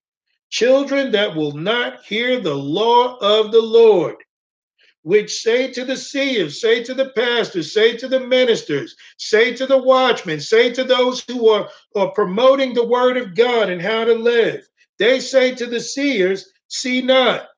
children 0.50 1.12
that 1.12 1.36
will 1.36 1.52
not 1.52 2.04
hear 2.04 2.40
the 2.40 2.56
law 2.56 3.18
of 3.18 3.52
the 3.52 3.62
Lord, 3.62 4.16
which 5.04 5.40
say 5.40 5.72
to 5.72 5.86
the 5.86 5.96
seers, 5.96 6.60
say 6.60 6.84
to 6.84 6.96
the 6.96 7.10
pastors, 7.10 7.72
say 7.72 7.96
to 7.96 8.08
the 8.08 8.20
ministers, 8.20 8.96
say 9.18 9.54
to 9.54 9.68
the 9.68 9.78
watchmen, 9.78 10.40
say 10.40 10.74
to 10.74 10.84
those 10.84 11.24
who 11.28 11.50
are, 11.50 11.70
are 11.96 12.12
promoting 12.12 12.74
the 12.74 12.88
word 12.88 13.18
of 13.18 13.36
God 13.36 13.70
and 13.70 13.82
how 13.82 14.04
to 14.04 14.16
live. 14.16 14.68
They 14.98 15.20
say 15.20 15.54
to 15.54 15.68
the 15.68 15.80
seers, 15.80 16.52
see 16.70 17.04
not 17.04 17.50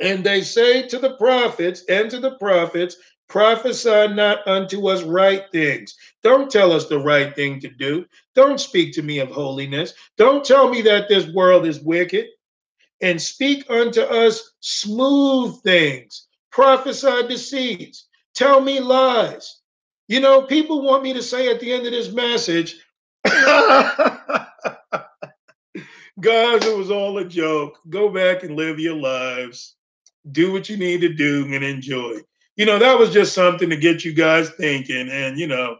and 0.00 0.24
they 0.24 0.42
say 0.42 0.86
to 0.88 0.98
the 0.98 1.16
prophets 1.16 1.84
and 1.88 2.10
to 2.10 2.20
the 2.20 2.36
prophets, 2.36 2.96
prophesy 3.32 4.08
not 4.08 4.46
unto 4.46 4.88
us 4.88 5.02
right 5.02 5.44
things. 5.52 5.96
Don't 6.22 6.50
tell 6.50 6.70
us 6.70 6.86
the 6.86 6.98
right 6.98 7.34
thing 7.34 7.58
to 7.60 7.68
do. 7.68 8.04
Don't 8.34 8.60
speak 8.60 8.92
to 8.92 9.02
me 9.02 9.20
of 9.20 9.30
holiness. 9.30 9.94
Don't 10.18 10.44
tell 10.44 10.68
me 10.68 10.82
that 10.82 11.08
this 11.08 11.26
world 11.28 11.66
is 11.66 11.80
wicked. 11.80 12.26
And 13.00 13.20
speak 13.20 13.64
unto 13.70 14.02
us 14.02 14.52
smooth 14.60 15.60
things. 15.62 16.28
Prophesy 16.50 17.26
deceits. 17.26 18.06
Tell 18.34 18.60
me 18.60 18.80
lies. 18.80 19.60
You 20.08 20.20
know, 20.20 20.42
people 20.42 20.82
want 20.82 21.02
me 21.02 21.14
to 21.14 21.22
say 21.22 21.48
at 21.48 21.58
the 21.58 21.72
end 21.72 21.86
of 21.86 21.92
this 21.92 22.12
message, 22.12 22.76
guys, 23.24 24.04
it 26.66 26.76
was 26.76 26.90
all 26.90 27.16
a 27.16 27.24
joke. 27.24 27.78
Go 27.88 28.10
back 28.10 28.42
and 28.42 28.56
live 28.56 28.78
your 28.78 28.96
lives 28.96 29.76
do 30.30 30.52
what 30.52 30.68
you 30.68 30.76
need 30.76 31.00
to 31.00 31.12
do 31.12 31.52
and 31.52 31.64
enjoy. 31.64 32.20
You 32.56 32.66
know, 32.66 32.78
that 32.78 32.98
was 32.98 33.12
just 33.12 33.34
something 33.34 33.70
to 33.70 33.76
get 33.76 34.04
you 34.04 34.12
guys 34.12 34.50
thinking. 34.50 35.08
And, 35.10 35.38
you 35.38 35.46
know, 35.46 35.76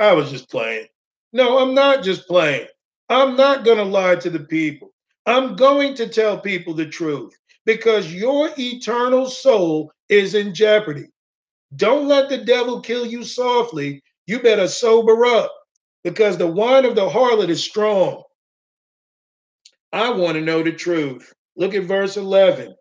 I 0.00 0.12
was 0.12 0.30
just 0.30 0.50
playing. 0.50 0.86
No, 1.32 1.58
I'm 1.58 1.74
not 1.74 2.02
just 2.02 2.26
playing. 2.26 2.66
I'm 3.08 3.36
not 3.36 3.64
going 3.64 3.78
to 3.78 3.84
lie 3.84 4.16
to 4.16 4.30
the 4.30 4.40
people. 4.40 4.92
I'm 5.26 5.56
going 5.56 5.94
to 5.96 6.08
tell 6.08 6.38
people 6.38 6.74
the 6.74 6.86
truth 6.86 7.34
because 7.66 8.12
your 8.12 8.50
eternal 8.58 9.28
soul 9.28 9.90
is 10.08 10.34
in 10.34 10.54
jeopardy. 10.54 11.06
Don't 11.76 12.08
let 12.08 12.28
the 12.28 12.38
devil 12.38 12.80
kill 12.80 13.04
you 13.04 13.24
softly. 13.24 14.02
You 14.26 14.40
better 14.40 14.68
sober 14.68 15.26
up 15.26 15.52
because 16.02 16.38
the 16.38 16.46
wine 16.46 16.84
of 16.84 16.94
the 16.94 17.08
harlot 17.08 17.48
is 17.48 17.62
strong. 17.62 18.22
I 19.92 20.10
want 20.10 20.34
to 20.34 20.40
know 20.40 20.62
the 20.62 20.72
truth. 20.72 21.32
Look 21.56 21.74
at 21.74 21.84
verse 21.84 22.16
11. 22.16 22.74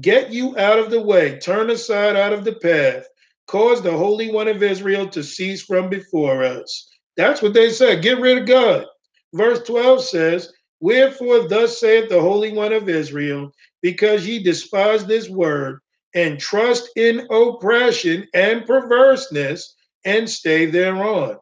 Get 0.00 0.32
you 0.32 0.58
out 0.58 0.78
of 0.78 0.90
the 0.90 1.00
way, 1.00 1.38
turn 1.38 1.70
aside 1.70 2.16
out 2.16 2.32
of 2.32 2.44
the 2.44 2.54
path, 2.54 3.06
cause 3.46 3.80
the 3.80 3.96
Holy 3.96 4.32
One 4.32 4.48
of 4.48 4.62
Israel 4.62 5.08
to 5.10 5.22
cease 5.22 5.62
from 5.62 5.88
before 5.88 6.42
us. 6.42 6.90
That's 7.16 7.40
what 7.40 7.54
they 7.54 7.70
said. 7.70 8.02
Get 8.02 8.18
rid 8.18 8.38
of 8.38 8.46
God. 8.46 8.86
Verse 9.34 9.62
12 9.62 10.02
says, 10.02 10.52
Wherefore, 10.80 11.46
thus 11.48 11.78
saith 11.78 12.08
the 12.08 12.20
Holy 12.20 12.52
One 12.52 12.72
of 12.72 12.88
Israel, 12.88 13.52
because 13.82 14.26
ye 14.26 14.42
despise 14.42 15.06
this 15.06 15.28
word 15.28 15.78
and 16.14 16.40
trust 16.40 16.90
in 16.96 17.26
oppression 17.30 18.26
and 18.34 18.66
perverseness 18.66 19.74
and 20.04 20.28
stay 20.28 20.66
thereon. 20.66 21.36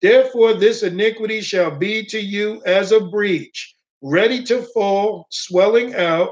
Therefore, 0.00 0.54
this 0.54 0.82
iniquity 0.82 1.40
shall 1.40 1.76
be 1.76 2.04
to 2.06 2.20
you 2.20 2.62
as 2.66 2.92
a 2.92 3.00
breach, 3.00 3.74
ready 4.02 4.44
to 4.44 4.62
fall, 4.74 5.26
swelling 5.30 5.94
out 5.94 6.30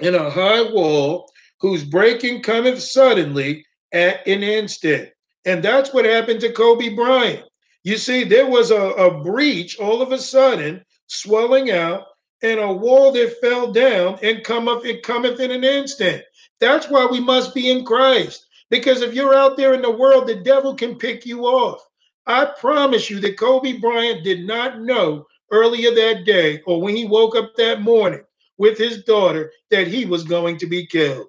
in 0.00 0.14
a 0.14 0.30
high 0.30 0.62
wall, 0.62 1.30
whose 1.60 1.84
breaking 1.84 2.42
cometh 2.42 2.82
suddenly 2.82 3.64
at 3.92 4.26
an 4.26 4.42
instant. 4.42 5.08
And 5.44 5.62
that's 5.62 5.92
what 5.92 6.04
happened 6.04 6.40
to 6.40 6.52
Kobe 6.52 6.90
Bryant. 6.90 7.44
You 7.84 7.98
see, 7.98 8.24
there 8.24 8.46
was 8.46 8.70
a, 8.70 8.80
a 8.80 9.22
breach 9.22 9.78
all 9.78 10.02
of 10.02 10.12
a 10.12 10.18
sudden, 10.18 10.84
swelling 11.06 11.70
out, 11.70 12.06
and 12.42 12.60
a 12.60 12.72
wall 12.72 13.12
that 13.12 13.40
fell 13.40 13.72
down 13.72 14.18
and 14.22 14.44
cometh, 14.44 14.84
it 14.84 15.02
cometh 15.02 15.40
in 15.40 15.50
an 15.50 15.64
instant. 15.64 16.22
That's 16.60 16.88
why 16.88 17.06
we 17.06 17.20
must 17.20 17.54
be 17.54 17.70
in 17.70 17.84
Christ. 17.84 18.46
Because 18.70 19.02
if 19.02 19.14
you're 19.14 19.34
out 19.34 19.56
there 19.56 19.74
in 19.74 19.82
the 19.82 19.90
world, 19.90 20.26
the 20.26 20.36
devil 20.36 20.74
can 20.74 20.96
pick 20.96 21.24
you 21.24 21.44
off. 21.46 21.80
I 22.26 22.46
promise 22.58 23.10
you 23.10 23.20
that 23.20 23.38
Kobe 23.38 23.78
Bryant 23.78 24.24
did 24.24 24.46
not 24.46 24.80
know 24.80 25.26
earlier 25.52 25.94
that 25.94 26.24
day 26.24 26.62
or 26.66 26.80
when 26.80 26.96
he 26.96 27.06
woke 27.06 27.36
up 27.36 27.54
that 27.56 27.82
morning 27.82 28.24
with 28.58 28.78
his 28.78 29.04
daughter 29.04 29.52
that 29.70 29.86
he 29.86 30.04
was 30.04 30.24
going 30.24 30.58
to 30.58 30.66
be 30.66 30.86
killed. 30.86 31.26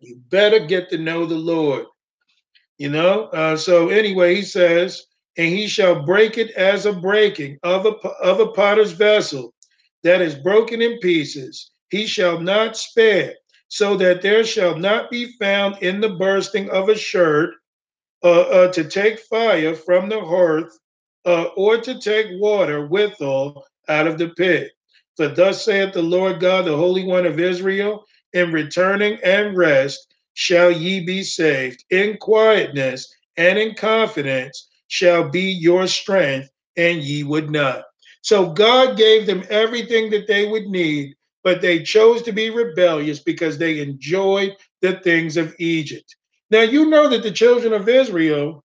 You 0.00 0.20
better 0.28 0.60
get 0.60 0.90
to 0.90 0.98
know 0.98 1.26
the 1.26 1.36
Lord. 1.36 1.86
You 2.78 2.90
know, 2.90 3.24
uh, 3.26 3.56
so 3.56 3.88
anyway, 3.88 4.36
he 4.36 4.42
says, 4.42 5.04
and 5.36 5.48
he 5.48 5.66
shall 5.66 6.04
break 6.04 6.38
it 6.38 6.50
as 6.52 6.86
a 6.86 6.92
breaking 6.92 7.58
of 7.62 7.86
a 7.86 7.90
of 8.22 8.40
a 8.40 8.52
potter's 8.52 8.92
vessel 8.92 9.52
that 10.02 10.20
is 10.20 10.34
broken 10.34 10.80
in 10.80 10.98
pieces. 11.00 11.72
He 11.90 12.06
shall 12.06 12.40
not 12.40 12.76
spare, 12.76 13.34
so 13.68 13.96
that 13.96 14.22
there 14.22 14.44
shall 14.44 14.76
not 14.76 15.10
be 15.10 15.32
found 15.40 15.82
in 15.82 16.00
the 16.00 16.10
bursting 16.10 16.70
of 16.70 16.88
a 16.88 16.94
sherd 16.94 17.50
uh, 18.22 18.42
uh, 18.42 18.72
to 18.72 18.84
take 18.84 19.18
fire 19.20 19.74
from 19.74 20.08
the 20.08 20.20
hearth, 20.20 20.78
uh, 21.24 21.46
or 21.56 21.78
to 21.78 21.98
take 22.00 22.26
water 22.40 22.86
withal 22.86 23.64
out 23.88 24.06
of 24.06 24.18
the 24.18 24.28
pit. 24.30 24.72
For 25.18 25.26
thus 25.26 25.64
saith 25.64 25.94
the 25.94 26.00
Lord 26.00 26.38
God, 26.38 26.64
the 26.64 26.76
Holy 26.76 27.02
One 27.02 27.26
of 27.26 27.40
Israel, 27.40 28.04
in 28.34 28.52
returning 28.52 29.18
and 29.24 29.56
rest 29.56 30.14
shall 30.34 30.70
ye 30.70 31.00
be 31.04 31.24
saved. 31.24 31.84
In 31.90 32.16
quietness 32.18 33.12
and 33.36 33.58
in 33.58 33.74
confidence 33.74 34.68
shall 34.86 35.28
be 35.28 35.40
your 35.40 35.88
strength, 35.88 36.50
and 36.76 37.02
ye 37.02 37.24
would 37.24 37.50
not. 37.50 37.82
So 38.22 38.52
God 38.52 38.96
gave 38.96 39.26
them 39.26 39.42
everything 39.50 40.08
that 40.10 40.28
they 40.28 40.46
would 40.46 40.66
need, 40.66 41.16
but 41.42 41.60
they 41.60 41.82
chose 41.82 42.22
to 42.22 42.30
be 42.30 42.50
rebellious 42.50 43.18
because 43.18 43.58
they 43.58 43.80
enjoyed 43.80 44.54
the 44.82 45.00
things 45.00 45.36
of 45.36 45.52
Egypt. 45.58 46.14
Now, 46.52 46.62
you 46.62 46.88
know 46.88 47.08
that 47.08 47.24
the 47.24 47.32
children 47.32 47.72
of 47.72 47.88
Israel 47.88 48.64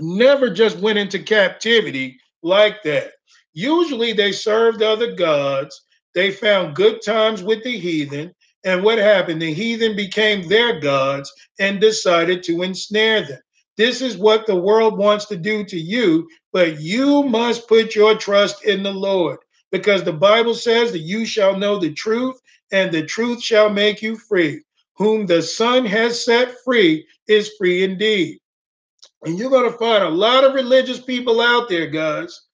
never 0.00 0.50
just 0.50 0.78
went 0.78 0.98
into 0.98 1.20
captivity 1.20 2.18
like 2.42 2.82
that. 2.82 3.12
Usually 3.54 4.12
they 4.12 4.32
served 4.32 4.82
other 4.82 5.14
gods, 5.14 5.82
they 6.14 6.30
found 6.30 6.76
good 6.76 7.02
times 7.02 7.42
with 7.42 7.62
the 7.64 7.78
heathen, 7.78 8.34
and 8.64 8.82
what 8.82 8.98
happened? 8.98 9.40
The 9.40 9.52
heathen 9.52 9.96
became 9.96 10.48
their 10.48 10.80
gods 10.80 11.32
and 11.58 11.80
decided 11.80 12.42
to 12.44 12.62
ensnare 12.62 13.22
them. 13.22 13.40
This 13.76 14.02
is 14.02 14.16
what 14.16 14.46
the 14.46 14.56
world 14.56 14.98
wants 14.98 15.26
to 15.26 15.36
do 15.36 15.64
to 15.64 15.78
you, 15.78 16.28
but 16.52 16.80
you 16.80 17.22
must 17.22 17.68
put 17.68 17.94
your 17.94 18.16
trust 18.16 18.64
in 18.64 18.82
the 18.82 18.92
Lord 18.92 19.38
because 19.70 20.02
the 20.02 20.12
Bible 20.12 20.54
says 20.54 20.90
that 20.92 20.98
you 21.00 21.24
shall 21.24 21.56
know 21.56 21.78
the 21.78 21.92
truth 21.92 22.40
and 22.72 22.90
the 22.90 23.04
truth 23.04 23.42
shall 23.42 23.70
make 23.70 24.02
you 24.02 24.16
free. 24.16 24.62
Whom 24.96 25.26
the 25.26 25.40
Son 25.40 25.86
has 25.86 26.24
set 26.24 26.56
free 26.64 27.06
is 27.28 27.52
free 27.56 27.84
indeed. 27.84 28.40
And 29.22 29.38
you're 29.38 29.50
going 29.50 29.70
to 29.70 29.78
find 29.78 30.02
a 30.02 30.08
lot 30.08 30.42
of 30.42 30.54
religious 30.54 31.00
people 31.00 31.40
out 31.40 31.68
there, 31.68 31.86
guys, 31.86 32.47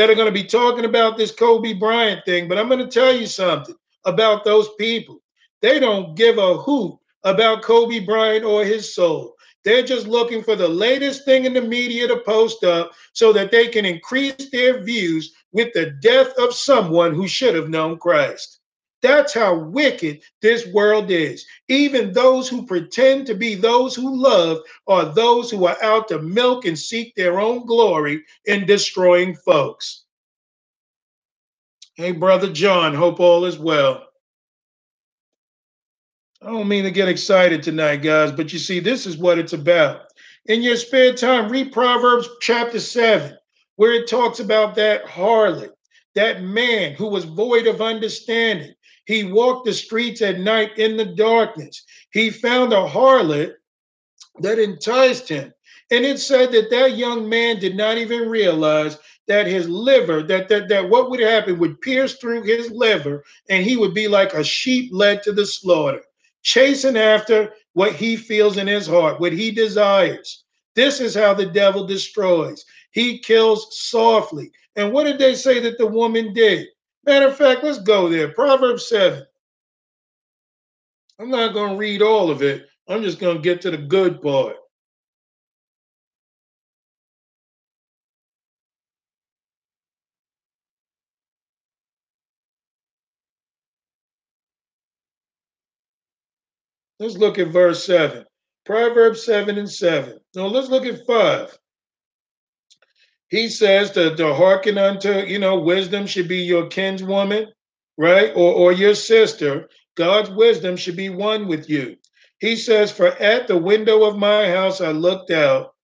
that 0.00 0.08
are 0.08 0.14
going 0.14 0.24
to 0.24 0.32
be 0.32 0.44
talking 0.44 0.86
about 0.86 1.18
this 1.18 1.30
Kobe 1.30 1.74
Bryant 1.74 2.24
thing. 2.24 2.48
But 2.48 2.56
I'm 2.56 2.68
going 2.68 2.80
to 2.80 2.86
tell 2.86 3.14
you 3.14 3.26
something 3.26 3.74
about 4.06 4.46
those 4.46 4.70
people. 4.78 5.20
They 5.60 5.78
don't 5.78 6.16
give 6.16 6.38
a 6.38 6.56
hoot 6.56 6.98
about 7.24 7.60
Kobe 7.60 7.98
Bryant 7.98 8.42
or 8.42 8.64
his 8.64 8.94
soul. 8.94 9.34
They're 9.62 9.82
just 9.82 10.06
looking 10.06 10.42
for 10.42 10.56
the 10.56 10.66
latest 10.66 11.26
thing 11.26 11.44
in 11.44 11.52
the 11.52 11.60
media 11.60 12.08
to 12.08 12.16
post 12.20 12.64
up 12.64 12.92
so 13.12 13.30
that 13.34 13.50
they 13.50 13.68
can 13.68 13.84
increase 13.84 14.48
their 14.50 14.82
views 14.82 15.34
with 15.52 15.70
the 15.74 15.90
death 16.00 16.32
of 16.38 16.54
someone 16.54 17.14
who 17.14 17.28
should 17.28 17.54
have 17.54 17.68
known 17.68 17.98
Christ. 17.98 18.59
That's 19.02 19.32
how 19.32 19.54
wicked 19.58 20.20
this 20.42 20.66
world 20.68 21.10
is. 21.10 21.46
Even 21.68 22.12
those 22.12 22.48
who 22.48 22.66
pretend 22.66 23.26
to 23.26 23.34
be 23.34 23.54
those 23.54 23.94
who 23.94 24.14
love 24.14 24.58
are 24.86 25.06
those 25.06 25.50
who 25.50 25.64
are 25.66 25.82
out 25.82 26.08
to 26.08 26.20
milk 26.20 26.66
and 26.66 26.78
seek 26.78 27.14
their 27.14 27.40
own 27.40 27.66
glory 27.66 28.22
in 28.44 28.66
destroying 28.66 29.34
folks. 29.34 30.04
Hey, 31.94 32.12
Brother 32.12 32.52
John, 32.52 32.94
hope 32.94 33.20
all 33.20 33.44
is 33.44 33.58
well. 33.58 34.06
I 36.42 36.46
don't 36.46 36.68
mean 36.68 36.84
to 36.84 36.90
get 36.90 37.08
excited 37.08 37.62
tonight, 37.62 37.98
guys, 37.98 38.32
but 38.32 38.52
you 38.52 38.58
see, 38.58 38.80
this 38.80 39.06
is 39.06 39.18
what 39.18 39.38
it's 39.38 39.52
about. 39.52 40.02
In 40.46 40.62
your 40.62 40.76
spare 40.76 41.12
time, 41.12 41.50
read 41.50 41.72
Proverbs 41.72 42.28
chapter 42.40 42.80
7, 42.80 43.36
where 43.76 43.92
it 43.92 44.08
talks 44.08 44.40
about 44.40 44.74
that 44.76 45.04
harlot, 45.04 45.72
that 46.14 46.42
man 46.42 46.94
who 46.94 47.08
was 47.08 47.24
void 47.24 47.66
of 47.66 47.82
understanding. 47.82 48.72
He 49.10 49.24
walked 49.24 49.66
the 49.66 49.72
streets 49.72 50.22
at 50.22 50.38
night 50.38 50.78
in 50.78 50.96
the 50.96 51.04
darkness. 51.04 51.82
He 52.12 52.30
found 52.30 52.72
a 52.72 52.86
harlot 52.86 53.54
that 54.38 54.60
enticed 54.60 55.28
him. 55.28 55.52
And 55.90 56.04
it 56.04 56.20
said 56.20 56.52
that 56.52 56.70
that 56.70 56.96
young 56.96 57.28
man 57.28 57.58
did 57.58 57.76
not 57.76 57.98
even 57.98 58.28
realize 58.28 58.98
that 59.26 59.48
his 59.48 59.68
liver, 59.68 60.22
that, 60.22 60.48
that, 60.48 60.68
that 60.68 60.88
what 60.88 61.10
would 61.10 61.18
happen 61.18 61.58
would 61.58 61.80
pierce 61.80 62.18
through 62.18 62.44
his 62.44 62.70
liver 62.70 63.24
and 63.48 63.64
he 63.64 63.76
would 63.76 63.94
be 63.94 64.06
like 64.06 64.32
a 64.32 64.44
sheep 64.44 64.90
led 64.92 65.24
to 65.24 65.32
the 65.32 65.44
slaughter 65.44 66.02
chasing 66.42 66.96
after 66.96 67.52
what 67.72 67.94
he 67.94 68.16
feels 68.16 68.58
in 68.58 68.66
his 68.68 68.86
heart, 68.86 69.20
what 69.20 69.32
he 69.32 69.50
desires. 69.50 70.44
This 70.76 71.00
is 71.00 71.16
how 71.16 71.34
the 71.34 71.46
devil 71.46 71.84
destroys. 71.84 72.64
He 72.92 73.18
kills 73.18 73.76
softly. 73.76 74.52
And 74.76 74.92
what 74.92 75.04
did 75.04 75.18
they 75.18 75.34
say 75.34 75.58
that 75.60 75.78
the 75.78 75.86
woman 75.86 76.32
did? 76.32 76.68
Matter 77.04 77.28
of 77.28 77.36
fact, 77.36 77.64
let's 77.64 77.78
go 77.78 78.08
there. 78.08 78.32
Proverbs 78.32 78.88
7. 78.88 79.24
I'm 81.18 81.30
not 81.30 81.54
going 81.54 81.72
to 81.72 81.78
read 81.78 82.02
all 82.02 82.30
of 82.30 82.42
it. 82.42 82.66
I'm 82.88 83.02
just 83.02 83.18
going 83.18 83.36
to 83.36 83.42
get 83.42 83.60
to 83.62 83.70
the 83.70 83.78
good 83.78 84.20
part. 84.20 84.56
Let's 96.98 97.16
look 97.16 97.38
at 97.38 97.48
verse 97.48 97.84
7. 97.86 98.26
Proverbs 98.66 99.24
7 99.24 99.56
and 99.56 99.70
7. 99.70 100.18
Now 100.34 100.46
let's 100.46 100.68
look 100.68 100.84
at 100.84 101.06
5. 101.06 101.58
He 103.30 103.48
says 103.48 103.92
to, 103.92 104.14
to 104.16 104.34
hearken 104.34 104.76
unto, 104.76 105.20
you 105.20 105.38
know, 105.38 105.58
wisdom 105.58 106.06
should 106.06 106.28
be 106.28 106.38
your 106.38 106.66
kinswoman, 106.66 107.46
right? 107.96 108.32
Or, 108.34 108.52
or 108.52 108.72
your 108.72 108.94
sister. 108.94 109.68
God's 109.96 110.30
wisdom 110.30 110.76
should 110.76 110.96
be 110.96 111.10
one 111.10 111.46
with 111.46 111.70
you. 111.70 111.96
He 112.40 112.56
says, 112.56 112.90
For 112.90 113.08
at 113.08 113.46
the 113.46 113.56
window 113.56 114.04
of 114.04 114.16
my 114.18 114.48
house 114.48 114.80
I 114.80 114.90
looked 114.90 115.30
out, 115.30 115.74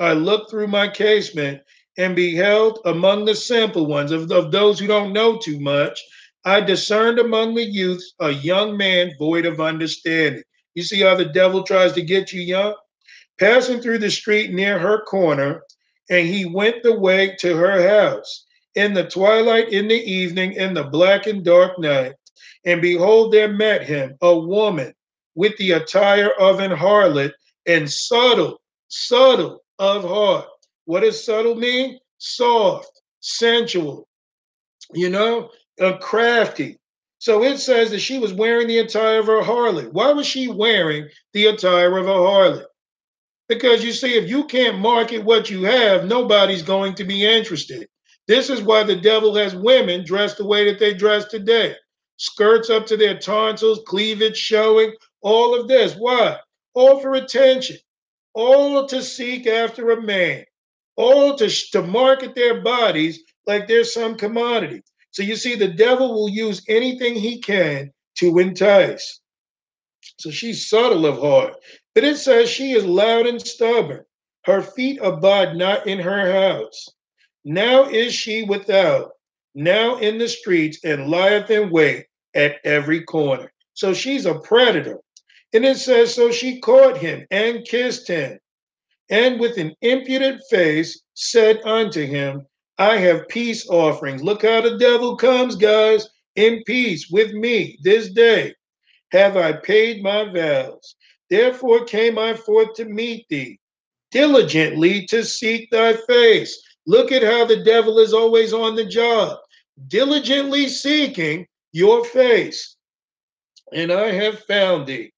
I 0.00 0.14
looked 0.14 0.50
through 0.50 0.68
my 0.68 0.88
casement 0.88 1.60
and 1.96 2.16
beheld 2.16 2.80
among 2.84 3.24
the 3.24 3.34
simple 3.34 3.86
ones, 3.86 4.10
of, 4.10 4.30
of 4.32 4.50
those 4.50 4.78
who 4.78 4.86
don't 4.86 5.12
know 5.12 5.38
too 5.38 5.60
much, 5.60 6.00
I 6.44 6.60
discerned 6.60 7.18
among 7.18 7.54
the 7.54 7.64
youths 7.64 8.14
a 8.18 8.30
young 8.30 8.76
man 8.76 9.12
void 9.18 9.44
of 9.44 9.60
understanding. 9.60 10.42
You 10.74 10.82
see 10.82 11.00
how 11.00 11.14
the 11.14 11.26
devil 11.26 11.62
tries 11.62 11.92
to 11.92 12.02
get 12.02 12.32
you 12.32 12.40
young? 12.40 12.74
Passing 13.38 13.80
through 13.80 13.98
the 13.98 14.10
street 14.10 14.52
near 14.52 14.78
her 14.78 15.02
corner, 15.02 15.62
and 16.10 16.26
he 16.26 16.44
went 16.44 16.82
the 16.82 16.98
way 16.98 17.36
to 17.38 17.56
her 17.56 17.88
house 17.88 18.44
in 18.74 18.92
the 18.92 19.08
twilight, 19.08 19.70
in 19.70 19.88
the 19.88 19.94
evening, 19.94 20.52
in 20.52 20.74
the 20.74 20.84
black 20.84 21.26
and 21.26 21.44
dark 21.44 21.78
night. 21.78 22.12
And 22.64 22.82
behold, 22.82 23.32
there 23.32 23.48
met 23.48 23.82
him 23.82 24.16
a 24.20 24.38
woman 24.38 24.92
with 25.34 25.56
the 25.56 25.72
attire 25.72 26.30
of 26.38 26.60
an 26.60 26.72
harlot 26.72 27.32
and 27.66 27.90
subtle, 27.90 28.60
subtle 28.88 29.62
of 29.78 30.02
heart. 30.02 30.46
What 30.84 31.00
does 31.00 31.24
subtle 31.24 31.54
mean? 31.54 31.98
Soft, 32.18 33.00
sensual, 33.20 34.06
you 34.92 35.08
know, 35.08 35.50
uh, 35.80 35.96
crafty, 35.98 36.78
so 37.20 37.44
it 37.44 37.58
says 37.58 37.90
that 37.90 38.00
she 38.00 38.18
was 38.18 38.32
wearing 38.32 38.66
the 38.66 38.78
attire 38.78 39.20
of 39.20 39.28
a 39.28 39.42
harlot. 39.42 39.92
Why 39.92 40.10
was 40.10 40.26
she 40.26 40.48
wearing 40.48 41.06
the 41.34 41.46
attire 41.46 41.98
of 41.98 42.08
a 42.08 42.12
harlot? 42.12 42.64
Because 43.50 43.82
you 43.82 43.92
see, 43.92 44.14
if 44.14 44.30
you 44.30 44.44
can't 44.44 44.78
market 44.78 45.24
what 45.24 45.50
you 45.50 45.64
have, 45.64 46.06
nobody's 46.06 46.62
going 46.62 46.94
to 46.94 47.04
be 47.04 47.26
interested. 47.26 47.88
This 48.28 48.48
is 48.48 48.62
why 48.62 48.84
the 48.84 48.94
devil 48.94 49.34
has 49.34 49.56
women 49.56 50.04
dressed 50.04 50.38
the 50.38 50.46
way 50.46 50.64
that 50.70 50.78
they 50.78 50.94
dress 50.94 51.24
today 51.24 51.74
skirts 52.16 52.70
up 52.70 52.86
to 52.86 52.96
their 52.96 53.18
tonsils, 53.18 53.80
cleavage 53.88 54.36
showing, 54.36 54.94
all 55.22 55.58
of 55.58 55.66
this. 55.66 55.96
Why? 55.96 56.36
All 56.74 57.00
for 57.00 57.14
attention, 57.14 57.78
all 58.34 58.86
to 58.86 59.02
seek 59.02 59.48
after 59.48 59.90
a 59.90 60.00
man, 60.00 60.44
all 60.96 61.34
to, 61.36 61.48
to 61.72 61.82
market 61.82 62.36
their 62.36 62.62
bodies 62.62 63.20
like 63.46 63.66
they're 63.66 63.84
some 63.84 64.16
commodity. 64.16 64.82
So 65.10 65.24
you 65.24 65.34
see, 65.34 65.56
the 65.56 65.66
devil 65.66 66.14
will 66.14 66.28
use 66.28 66.62
anything 66.68 67.16
he 67.16 67.40
can 67.40 67.90
to 68.18 68.38
entice. 68.38 69.20
So 70.18 70.30
she's 70.30 70.68
subtle 70.68 71.06
of 71.06 71.18
heart. 71.18 71.54
But 71.94 72.04
it 72.04 72.16
says 72.16 72.48
she 72.48 72.72
is 72.72 72.84
loud 72.84 73.26
and 73.26 73.40
stubborn. 73.40 74.04
Her 74.44 74.62
feet 74.62 74.98
abide 75.02 75.56
not 75.56 75.86
in 75.86 75.98
her 75.98 76.32
house. 76.32 76.88
Now 77.44 77.84
is 77.88 78.14
she 78.14 78.42
without, 78.42 79.12
now 79.54 79.96
in 79.96 80.18
the 80.18 80.28
streets, 80.28 80.78
and 80.84 81.08
lieth 81.08 81.50
in 81.50 81.70
wait 81.70 82.06
at 82.34 82.56
every 82.64 83.02
corner. 83.02 83.52
So 83.74 83.92
she's 83.92 84.26
a 84.26 84.38
predator. 84.38 85.00
And 85.52 85.64
it 85.64 85.78
says, 85.78 86.14
So 86.14 86.30
she 86.30 86.60
caught 86.60 86.96
him 86.98 87.26
and 87.30 87.66
kissed 87.66 88.06
him, 88.06 88.38
and 89.10 89.40
with 89.40 89.58
an 89.58 89.74
impudent 89.82 90.40
face 90.48 91.02
said 91.14 91.60
unto 91.64 92.06
him, 92.06 92.46
I 92.78 92.96
have 92.98 93.28
peace 93.28 93.68
offerings. 93.68 94.22
Look 94.22 94.42
how 94.42 94.60
the 94.60 94.78
devil 94.78 95.16
comes, 95.16 95.56
guys, 95.56 96.08
in 96.36 96.62
peace 96.64 97.10
with 97.10 97.32
me 97.32 97.78
this 97.82 98.10
day. 98.10 98.54
Have 99.12 99.36
I 99.36 99.52
paid 99.52 100.02
my 100.02 100.32
vows? 100.32 100.94
Therefore 101.30 101.84
came 101.84 102.18
I 102.18 102.34
forth 102.34 102.74
to 102.74 102.84
meet 102.84 103.26
thee, 103.28 103.58
diligently 104.10 105.06
to 105.06 105.24
seek 105.24 105.70
thy 105.70 105.94
face. 105.94 106.60
Look 106.86 107.12
at 107.12 107.22
how 107.22 107.44
the 107.44 107.62
devil 107.62 107.98
is 108.00 108.12
always 108.12 108.52
on 108.52 108.74
the 108.74 108.84
job, 108.84 109.38
diligently 109.88 110.68
seeking 110.68 111.46
your 111.72 112.04
face. 112.04 112.76
And 113.72 113.92
I 113.92 114.10
have 114.10 114.44
found 114.44 114.88
thee, 114.88 115.12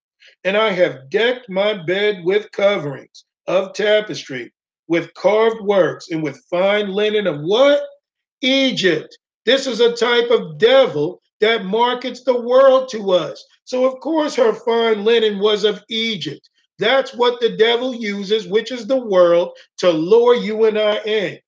and 0.45 0.57
I 0.57 0.71
have 0.71 1.09
decked 1.09 1.49
my 1.49 1.73
bed 1.73 2.23
with 2.25 2.53
coverings 2.53 3.25
of 3.47 3.73
tapestry 3.73 4.53
with 4.89 5.15
carved 5.15 5.63
works 5.63 6.11
and 6.11 6.23
with 6.23 6.45
fine 6.51 6.89
linen 6.89 7.27
of 7.27 7.41
what? 7.41 7.83
Egypt. 8.43 9.17
This 9.47 9.67
is 9.67 9.81
a 9.81 9.95
type 9.95 10.31
of 10.31 10.59
devil 10.59 11.23
that 11.43 11.65
markets 11.65 12.23
the 12.23 12.41
world 12.41 12.89
to 12.89 13.11
us. 13.11 13.45
So, 13.65 13.85
of 13.85 14.01
course, 14.01 14.35
her 14.37 14.55
fine 14.55 15.05
linen 15.05 15.41
was 15.41 15.65
of 15.65 15.83
Egypt. 15.91 16.49
That's 16.79 17.15
what 17.15 17.41
the 17.41 17.57
devil 17.57 17.95
uses, 17.95 18.47
which 18.47 18.73
is 18.73 18.87
the 18.87 19.05
world, 19.05 19.51
to 19.79 19.91
lure 19.91 20.37
you 20.37 20.65
and 20.65 20.79
I 20.79 20.99
in. 21.01 21.39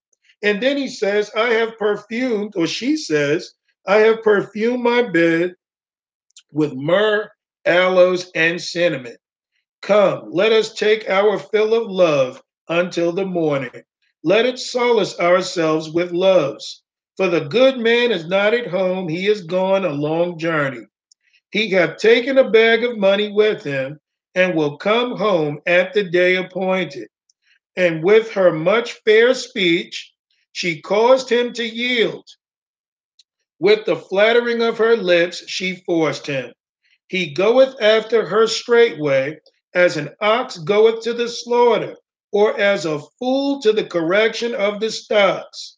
And 0.43 0.63
then 0.63 0.77
he 0.77 0.89
says, 0.89 1.31
I 1.37 1.51
have 1.51 1.79
perfumed, 1.79 2.55
or 2.57 2.67
she 2.67 2.97
says, 2.97 3.55
I 3.87 3.99
have 3.99 4.23
perfumed 4.23 4.83
my 4.83 5.03
bed 5.03 5.55
with 6.53 6.75
myrrh, 6.75 7.31
aloes, 7.65 8.31
and 8.35 8.61
cinnamon. 8.61 9.17
Come, 9.81 10.31
let 10.33 10.53
us 10.53 10.75
take 10.75 11.09
our 11.09 11.39
fill 11.39 11.73
of 11.73 11.91
love 11.91 12.43
until 12.69 13.13
the 13.13 13.27
morning. 13.27 13.83
Let 14.25 14.45
it 14.45 14.59
solace 14.59 15.19
ourselves 15.21 15.91
with 15.91 16.11
loves. 16.13 16.84
For 17.17 17.29
the 17.29 17.43
good 17.43 17.79
man 17.79 18.11
is 18.11 18.27
not 18.27 18.55
at 18.55 18.67
home, 18.67 19.09
he 19.09 19.27
is 19.29 19.43
gone 19.43 19.85
a 19.85 19.93
long 19.93 20.37
journey. 20.37 20.87
He 21.53 21.71
hath 21.71 21.99
taken 21.99 22.39
a 22.39 22.51
bag 22.51 22.83
of 22.83 22.99
money 22.99 23.31
with 23.31 23.63
him, 23.63 24.01
and 24.35 24.57
will 24.57 24.77
come 24.77 25.17
home 25.17 25.61
at 25.65 25.93
the 25.93 26.03
day 26.03 26.35
appointed. 26.35 27.07
And 27.77 28.03
with 28.03 28.33
her 28.33 28.51
much 28.53 28.95
fair 29.05 29.33
speech, 29.35 30.13
she 30.51 30.81
caused 30.81 31.31
him 31.31 31.53
to 31.53 31.65
yield. 31.65 32.25
With 33.61 33.85
the 33.85 33.95
flattering 33.97 34.61
of 34.63 34.79
her 34.79 34.97
lips, 34.97 35.49
she 35.49 35.77
forced 35.87 36.27
him. 36.27 36.53
He 37.07 37.33
goeth 37.33 37.81
after 37.81 38.27
her 38.27 38.49
straightway, 38.49 39.39
as 39.73 39.97
an 39.97 40.11
ox 40.21 40.59
goeth 40.59 41.03
to 41.05 41.13
the 41.13 41.29
slaughter, 41.29 41.97
or 42.33 42.59
as 42.59 42.85
a 42.87 42.99
fool 43.21 43.61
to 43.61 43.73
the 43.73 43.85
correction 43.85 44.53
of 44.55 44.81
the 44.81 44.91
stocks, 44.91 45.77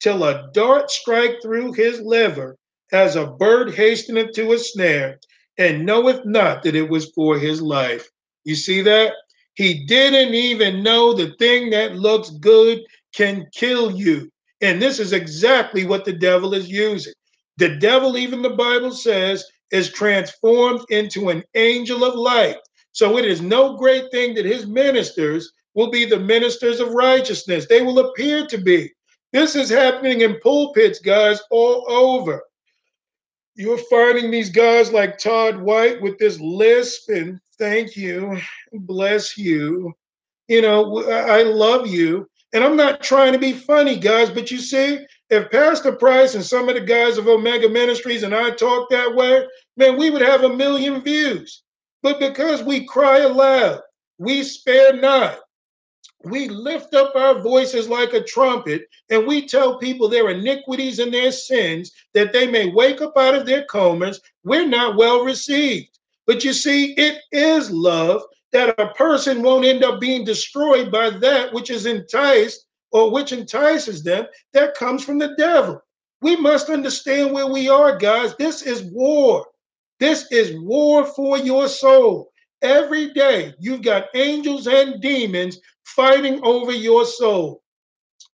till 0.00 0.24
a 0.24 0.48
dart 0.52 0.90
strike 0.90 1.40
through 1.42 1.72
his 1.72 2.00
liver, 2.00 2.56
as 2.92 3.16
a 3.16 3.26
bird 3.26 3.74
hasteneth 3.74 4.32
to 4.32 4.52
a 4.52 4.58
snare, 4.58 5.18
and 5.58 5.86
knoweth 5.86 6.24
not 6.24 6.62
that 6.62 6.76
it 6.76 6.88
was 6.88 7.10
for 7.14 7.38
his 7.38 7.60
life. 7.62 8.08
You 8.44 8.54
see 8.54 8.82
that? 8.82 9.12
He 9.54 9.86
didn't 9.86 10.34
even 10.34 10.82
know 10.82 11.12
the 11.12 11.34
thing 11.38 11.70
that 11.70 11.96
looks 11.96 12.30
good 12.30 12.80
can 13.14 13.46
kill 13.54 13.90
you. 13.90 14.30
And 14.60 14.80
this 14.80 15.00
is 15.00 15.12
exactly 15.12 15.86
what 15.86 16.04
the 16.04 16.12
devil 16.12 16.54
is 16.54 16.68
using. 16.68 17.14
The 17.56 17.76
devil, 17.76 18.16
even 18.18 18.42
the 18.42 18.50
Bible 18.50 18.92
says, 18.92 19.44
is 19.70 19.90
transformed 19.90 20.82
into 20.90 21.30
an 21.30 21.42
angel 21.54 22.04
of 22.04 22.14
light. 22.14 22.56
So 22.92 23.18
it 23.18 23.24
is 23.24 23.40
no 23.40 23.76
great 23.76 24.10
thing 24.10 24.34
that 24.34 24.44
his 24.44 24.66
ministers 24.66 25.50
will 25.74 25.90
be 25.90 26.04
the 26.04 26.20
ministers 26.20 26.80
of 26.80 26.90
righteousness. 26.90 27.66
They 27.66 27.82
will 27.82 27.98
appear 27.98 28.46
to 28.46 28.58
be. 28.58 28.90
This 29.36 29.54
is 29.54 29.68
happening 29.68 30.22
in 30.22 30.40
pulpits, 30.40 30.98
guys, 30.98 31.42
all 31.50 31.84
over. 31.90 32.42
You're 33.54 33.76
finding 33.76 34.30
these 34.30 34.48
guys 34.48 34.90
like 34.92 35.18
Todd 35.18 35.60
White 35.60 36.00
with 36.00 36.16
this 36.16 36.40
lisp 36.40 37.10
and 37.10 37.38
thank 37.58 37.98
you, 37.98 38.40
bless 38.72 39.36
you. 39.36 39.92
You 40.48 40.62
know, 40.62 41.06
I 41.10 41.42
love 41.42 41.86
you. 41.86 42.26
And 42.54 42.64
I'm 42.64 42.76
not 42.76 43.02
trying 43.02 43.34
to 43.34 43.38
be 43.38 43.52
funny, 43.52 43.98
guys, 43.98 44.30
but 44.30 44.50
you 44.50 44.56
see, 44.56 45.04
if 45.28 45.50
Pastor 45.50 45.92
Price 45.92 46.34
and 46.34 46.42
some 46.42 46.70
of 46.70 46.74
the 46.74 46.80
guys 46.80 47.18
of 47.18 47.28
Omega 47.28 47.68
Ministries 47.68 48.22
and 48.22 48.34
I 48.34 48.52
talk 48.52 48.88
that 48.88 49.14
way, 49.14 49.46
man, 49.76 49.98
we 49.98 50.08
would 50.08 50.22
have 50.22 50.44
a 50.44 50.56
million 50.56 51.02
views. 51.02 51.62
But 52.02 52.18
because 52.18 52.62
we 52.62 52.86
cry 52.86 53.18
aloud, 53.18 53.82
we 54.16 54.42
spare 54.44 54.94
not, 54.94 55.40
we 56.24 56.48
lift 56.48 56.94
up 56.94 57.14
our 57.14 57.40
voices 57.40 57.88
like 57.88 58.12
a 58.12 58.22
trumpet 58.22 58.88
and 59.10 59.26
we 59.26 59.46
tell 59.46 59.78
people 59.78 60.08
their 60.08 60.30
iniquities 60.30 60.98
and 60.98 61.12
their 61.12 61.30
sins 61.30 61.92
that 62.14 62.32
they 62.32 62.46
may 62.46 62.70
wake 62.70 63.00
up 63.00 63.16
out 63.16 63.34
of 63.34 63.46
their 63.46 63.64
comas, 63.64 64.20
we're 64.44 64.66
not 64.66 64.96
well 64.96 65.24
received. 65.24 65.98
But 66.26 66.44
you 66.44 66.52
see, 66.52 66.94
it 66.94 67.20
is 67.32 67.70
love 67.70 68.22
that 68.52 68.78
a 68.80 68.94
person 68.94 69.42
won't 69.42 69.64
end 69.64 69.84
up 69.84 70.00
being 70.00 70.24
destroyed 70.24 70.90
by 70.90 71.10
that 71.10 71.52
which 71.52 71.70
is 71.70 71.86
enticed 71.86 72.66
or 72.90 73.10
which 73.10 73.32
entices 73.32 74.02
them 74.02 74.26
that 74.52 74.74
comes 74.74 75.04
from 75.04 75.18
the 75.18 75.34
devil. 75.36 75.80
We 76.22 76.36
must 76.36 76.70
understand 76.70 77.32
where 77.32 77.46
we 77.46 77.68
are, 77.68 77.96
guys. 77.96 78.34
This 78.36 78.62
is 78.62 78.90
war. 78.92 79.46
This 80.00 80.30
is 80.32 80.58
war 80.60 81.04
for 81.04 81.38
your 81.38 81.68
soul. 81.68 82.32
Every 82.62 83.12
day, 83.12 83.54
you've 83.58 83.82
got 83.82 84.08
angels 84.14 84.66
and 84.66 85.00
demons 85.00 85.60
fighting 85.86 86.40
over 86.42 86.72
your 86.72 87.06
soul. 87.06 87.62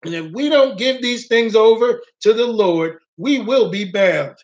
And 0.03 0.13
if 0.13 0.31
we 0.33 0.49
don't 0.49 0.77
give 0.77 1.01
these 1.01 1.27
things 1.27 1.55
over 1.55 2.01
to 2.21 2.33
the 2.33 2.45
Lord, 2.45 2.99
we 3.17 3.39
will 3.39 3.69
be 3.69 3.85
bound. 3.91 4.35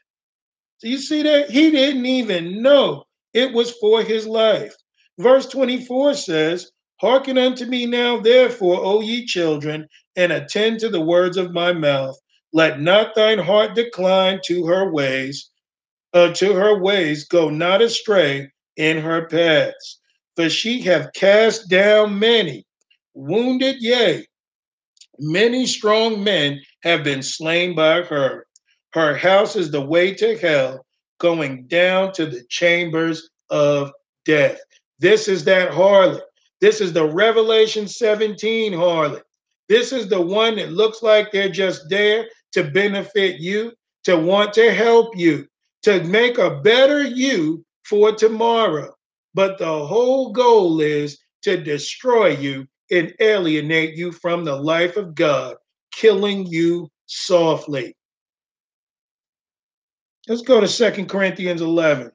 So 0.79 0.87
you 0.87 0.97
see 0.97 1.21
that? 1.23 1.49
He 1.49 1.71
didn't 1.71 2.05
even 2.05 2.61
know 2.61 3.05
it 3.33 3.53
was 3.53 3.71
for 3.73 4.01
his 4.01 4.25
life. 4.25 4.75
Verse 5.19 5.47
24 5.47 6.15
says, 6.15 6.71
Hearken 7.01 7.37
unto 7.37 7.65
me 7.65 7.85
now, 7.85 8.19
therefore, 8.19 8.79
O 8.83 9.01
ye 9.01 9.25
children, 9.25 9.87
and 10.15 10.31
attend 10.31 10.79
to 10.79 10.89
the 10.89 11.01
words 11.01 11.37
of 11.37 11.53
my 11.53 11.73
mouth. 11.73 12.17
Let 12.53 12.79
not 12.79 13.15
thine 13.15 13.39
heart 13.39 13.75
decline 13.75 14.39
to 14.45 14.65
her 14.65 14.91
ways, 14.91 15.49
uh, 16.13 16.33
to 16.33 16.53
her 16.53 16.79
ways, 16.79 17.25
go 17.25 17.49
not 17.49 17.81
astray 17.81 18.51
in 18.77 18.97
her 18.97 19.27
paths. 19.27 19.99
For 20.35 20.49
she 20.49 20.81
hath 20.81 21.13
cast 21.13 21.69
down 21.69 22.17
many, 22.17 22.65
wounded, 23.13 23.77
yea, 23.79 24.25
many 25.19 25.65
strong 25.65 26.23
men 26.23 26.61
have 26.83 27.03
been 27.03 27.23
slain 27.23 27.75
by 27.75 28.01
her. 28.01 28.45
Her 28.93 29.15
house 29.15 29.55
is 29.55 29.71
the 29.71 29.81
way 29.81 30.13
to 30.15 30.37
hell, 30.37 30.85
going 31.19 31.67
down 31.67 32.13
to 32.13 32.25
the 32.25 32.43
chambers 32.49 33.29
of 33.49 33.91
death. 34.25 34.59
This 34.99 35.27
is 35.27 35.43
that 35.45 35.71
harlot. 35.71 36.21
This 36.61 36.79
is 36.79 36.93
the 36.93 37.05
Revelation 37.05 37.87
17 37.87 38.73
harlot. 38.73 39.21
This 39.69 39.91
is 39.91 40.07
the 40.07 40.21
one 40.21 40.55
that 40.57 40.71
looks 40.71 41.01
like 41.01 41.31
they're 41.31 41.49
just 41.49 41.89
there 41.89 42.27
to 42.51 42.63
benefit 42.63 43.39
you, 43.39 43.73
to 44.03 44.17
want 44.17 44.53
to 44.53 44.73
help 44.73 45.17
you, 45.17 45.47
to 45.83 46.03
make 46.03 46.37
a 46.37 46.61
better 46.61 47.01
you 47.01 47.65
for 47.83 48.11
tomorrow. 48.11 48.93
But 49.33 49.57
the 49.57 49.85
whole 49.85 50.31
goal 50.31 50.79
is 50.79 51.17
to 51.41 51.57
destroy 51.57 52.29
you 52.37 52.67
and 52.91 53.13
alienate 53.19 53.95
you 53.95 54.11
from 54.11 54.43
the 54.43 54.55
life 54.55 54.97
of 54.97 55.15
God, 55.15 55.55
killing 55.91 56.45
you 56.45 56.89
softly. 57.05 57.95
Let's 60.27 60.41
go 60.41 60.61
to 60.61 60.67
Second 60.67 61.09
Corinthians 61.09 61.61
11. 61.61 62.11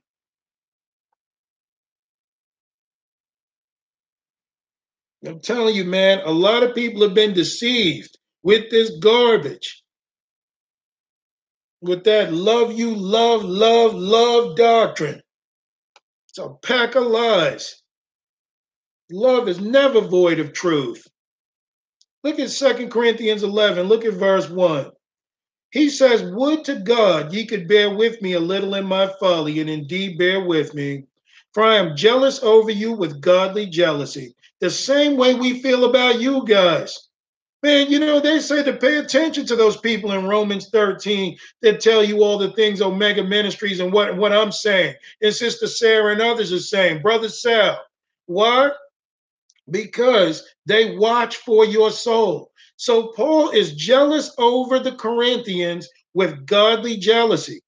I'm 5.27 5.41
telling 5.41 5.75
you, 5.75 5.85
man, 5.85 6.21
a 6.25 6.31
lot 6.31 6.63
of 6.63 6.75
people 6.75 7.03
have 7.03 7.15
been 7.15 7.35
deceived 7.35 8.17
with 8.43 8.71
this 8.71 8.91
garbage. 9.01 9.83
With 11.81 12.05
that 12.05 12.33
love 12.33 12.73
you, 12.73 12.95
love, 12.95 13.45
love, 13.45 13.95
love 13.95 14.57
doctrine. 14.57 15.21
It's 16.29 16.39
a 16.39 16.51
pack 16.63 16.95
of 16.95 17.05
lies. 17.05 17.78
Love 19.11 19.49
is 19.49 19.61
never 19.61 20.01
void 20.01 20.39
of 20.39 20.53
truth. 20.53 21.07
Look 22.25 22.39
at 22.39 22.51
Second 22.51 22.91
Corinthians 22.91 23.43
11. 23.43 23.89
Look 23.89 24.05
at 24.05 24.15
verse 24.15 24.51
1. 24.51 24.91
He 25.71 25.89
says, 25.89 26.23
Would 26.23 26.65
to 26.65 26.77
God 26.77 27.33
ye 27.33 27.47
could 27.47 27.69
bear 27.69 27.95
with 27.95 28.21
me 28.21 28.35
a 28.35 28.41
little 28.41 28.75
in 28.75 28.85
my 28.87 29.07
folly, 29.21 29.61
and 29.61 29.71
indeed 29.71 30.19
bear 30.19 30.45
with 30.45 30.75
me. 30.75 31.05
For 31.55 31.63
I 31.63 31.77
am 31.77 31.97
jealous 31.97 32.43
over 32.43 32.71
you 32.71 32.93
with 32.93 33.21
godly 33.21 33.67
jealousy, 33.67 34.35
the 34.61 34.71
same 34.71 35.17
way 35.17 35.35
we 35.35 35.63
feel 35.63 35.85
about 35.85 36.21
you 36.21 36.45
guys. 36.47 37.09
Man, 37.63 37.91
you 37.91 37.99
know, 37.99 38.21
they 38.21 38.39
say 38.39 38.63
to 38.63 38.73
pay 38.75 38.99
attention 38.99 39.45
to 39.47 39.57
those 39.57 39.77
people 39.79 40.13
in 40.13 40.27
Romans 40.27 40.69
13 40.69 41.37
that 41.63 41.81
tell 41.81 42.05
you 42.05 42.23
all 42.23 42.39
the 42.39 42.53
things 42.53 42.81
Omega 42.81 43.25
Ministries 43.25 43.81
and 43.81 43.93
what, 43.93 44.17
what 44.17 44.33
I'm 44.33 44.53
saying. 44.53 44.95
And 45.23 45.35
Sister 45.35 45.67
Sarah 45.67 46.13
and 46.13 46.23
others 46.23 46.53
are 46.53 46.61
saying, 46.61 47.03
Brother 47.03 47.29
Sal. 47.29 47.81
Why? 48.27 48.71
Because 49.71 50.45
they 50.67 50.97
watch 50.97 51.37
for 51.37 51.65
your 51.65 51.91
soul. 51.91 52.51
So 52.77 53.09
Paul 53.09 53.51
is 53.51 53.75
jealous 53.75 54.33
over 54.39 54.79
the 54.79 54.93
Corinthians 54.93 55.89
with 56.15 56.47
godly 56.47 56.97
jealousy. 56.97 57.61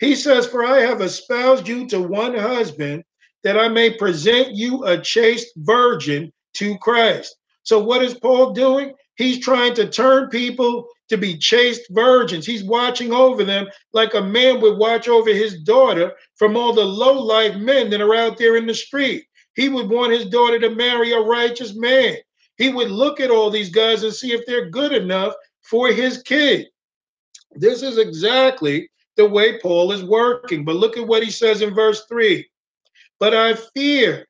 He 0.00 0.14
says, 0.14 0.46
For 0.46 0.64
I 0.64 0.80
have 0.80 1.00
espoused 1.00 1.68
you 1.68 1.86
to 1.88 2.02
one 2.02 2.34
husband, 2.34 3.04
that 3.44 3.58
I 3.58 3.68
may 3.68 3.90
present 3.90 4.54
you 4.54 4.84
a 4.84 5.00
chaste 5.00 5.52
virgin 5.56 6.32
to 6.54 6.76
Christ. 6.78 7.36
So, 7.62 7.78
what 7.78 8.02
is 8.02 8.14
Paul 8.14 8.52
doing? 8.52 8.92
He's 9.16 9.38
trying 9.38 9.74
to 9.74 9.88
turn 9.88 10.28
people 10.28 10.88
to 11.08 11.16
be 11.16 11.38
chaste 11.38 11.82
virgins. 11.90 12.44
He's 12.44 12.64
watching 12.64 13.12
over 13.12 13.44
them 13.44 13.68
like 13.92 14.14
a 14.14 14.20
man 14.20 14.60
would 14.60 14.78
watch 14.78 15.08
over 15.08 15.30
his 15.30 15.62
daughter 15.62 16.12
from 16.34 16.56
all 16.56 16.72
the 16.72 16.84
low 16.84 17.20
life 17.22 17.56
men 17.56 17.90
that 17.90 18.00
are 18.00 18.14
out 18.14 18.36
there 18.36 18.56
in 18.56 18.66
the 18.66 18.74
street. 18.74 19.24
He 19.56 19.70
would 19.70 19.88
want 19.88 20.12
his 20.12 20.26
daughter 20.26 20.60
to 20.60 20.70
marry 20.70 21.12
a 21.12 21.20
righteous 21.20 21.74
man. 21.74 22.16
He 22.58 22.68
would 22.68 22.90
look 22.90 23.20
at 23.20 23.30
all 23.30 23.50
these 23.50 23.70
guys 23.70 24.02
and 24.02 24.12
see 24.12 24.32
if 24.32 24.44
they're 24.46 24.70
good 24.70 24.92
enough 24.92 25.34
for 25.62 25.88
his 25.88 26.22
kid. 26.22 26.66
This 27.52 27.82
is 27.82 27.96
exactly 27.96 28.90
the 29.16 29.26
way 29.26 29.58
Paul 29.58 29.92
is 29.92 30.04
working. 30.04 30.64
But 30.64 30.76
look 30.76 30.98
at 30.98 31.06
what 31.06 31.22
he 31.22 31.30
says 31.30 31.62
in 31.62 31.74
verse 31.74 32.04
3 32.06 32.46
But 33.18 33.34
I 33.34 33.54
fear 33.74 34.26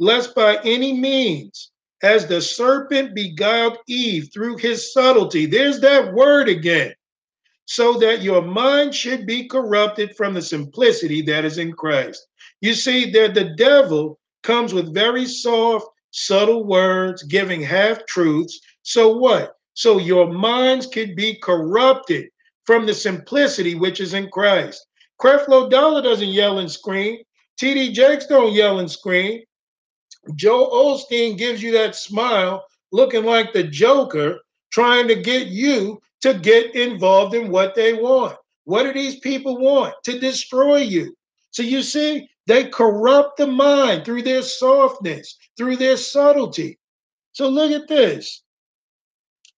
lest 0.00 0.34
by 0.34 0.58
any 0.64 0.92
means, 0.92 1.70
as 2.02 2.26
the 2.26 2.42
serpent 2.42 3.14
beguiled 3.14 3.78
Eve 3.86 4.28
through 4.34 4.56
his 4.56 4.92
subtlety, 4.92 5.46
there's 5.46 5.80
that 5.80 6.12
word 6.12 6.48
again, 6.48 6.92
so 7.66 7.94
that 7.94 8.22
your 8.22 8.42
mind 8.42 8.92
should 8.92 9.24
be 9.24 9.46
corrupted 9.46 10.16
from 10.16 10.34
the 10.34 10.42
simplicity 10.42 11.22
that 11.22 11.44
is 11.44 11.58
in 11.58 11.72
Christ. 11.72 12.26
You 12.60 12.74
see, 12.74 13.10
that 13.12 13.34
the 13.34 13.54
devil 13.56 14.18
comes 14.44 14.72
with 14.72 14.94
very 14.94 15.26
soft, 15.26 15.86
subtle 16.12 16.64
words, 16.64 17.24
giving 17.24 17.60
half 17.60 18.06
truths. 18.06 18.60
So 18.82 19.16
what? 19.16 19.56
So 19.72 19.98
your 19.98 20.32
minds 20.32 20.86
could 20.86 21.16
be 21.16 21.34
corrupted 21.34 22.28
from 22.64 22.86
the 22.86 22.94
simplicity 22.94 23.74
which 23.74 24.00
is 24.00 24.14
in 24.14 24.30
Christ. 24.30 24.86
Creflo 25.20 25.68
Dollar 25.68 26.02
doesn't 26.02 26.28
yell 26.28 26.60
and 26.60 26.70
scream. 26.70 27.18
TD 27.60 27.92
Jakes 27.92 28.26
don't 28.26 28.52
yell 28.52 28.78
and 28.78 28.90
scream. 28.90 29.42
Joel 30.36 30.70
Osteen 30.70 31.36
gives 31.36 31.62
you 31.62 31.72
that 31.72 31.96
smile 31.96 32.64
looking 32.92 33.24
like 33.24 33.52
the 33.52 33.64
Joker 33.64 34.38
trying 34.70 35.08
to 35.08 35.14
get 35.14 35.48
you 35.48 36.00
to 36.22 36.34
get 36.34 36.74
involved 36.74 37.34
in 37.34 37.50
what 37.50 37.74
they 37.74 37.92
want. 37.92 38.36
What 38.64 38.84
do 38.84 38.92
these 38.92 39.20
people 39.20 39.58
want? 39.58 39.94
To 40.04 40.18
destroy 40.18 40.78
you. 40.78 41.14
So 41.50 41.62
you 41.62 41.82
see, 41.82 42.28
they 42.46 42.68
corrupt 42.68 43.38
the 43.38 43.46
mind 43.46 44.04
through 44.04 44.22
their 44.22 44.42
softness, 44.42 45.36
through 45.56 45.76
their 45.76 45.96
subtlety. 45.96 46.78
So 47.32 47.48
look 47.48 47.70
at 47.70 47.88
this. 47.88 48.42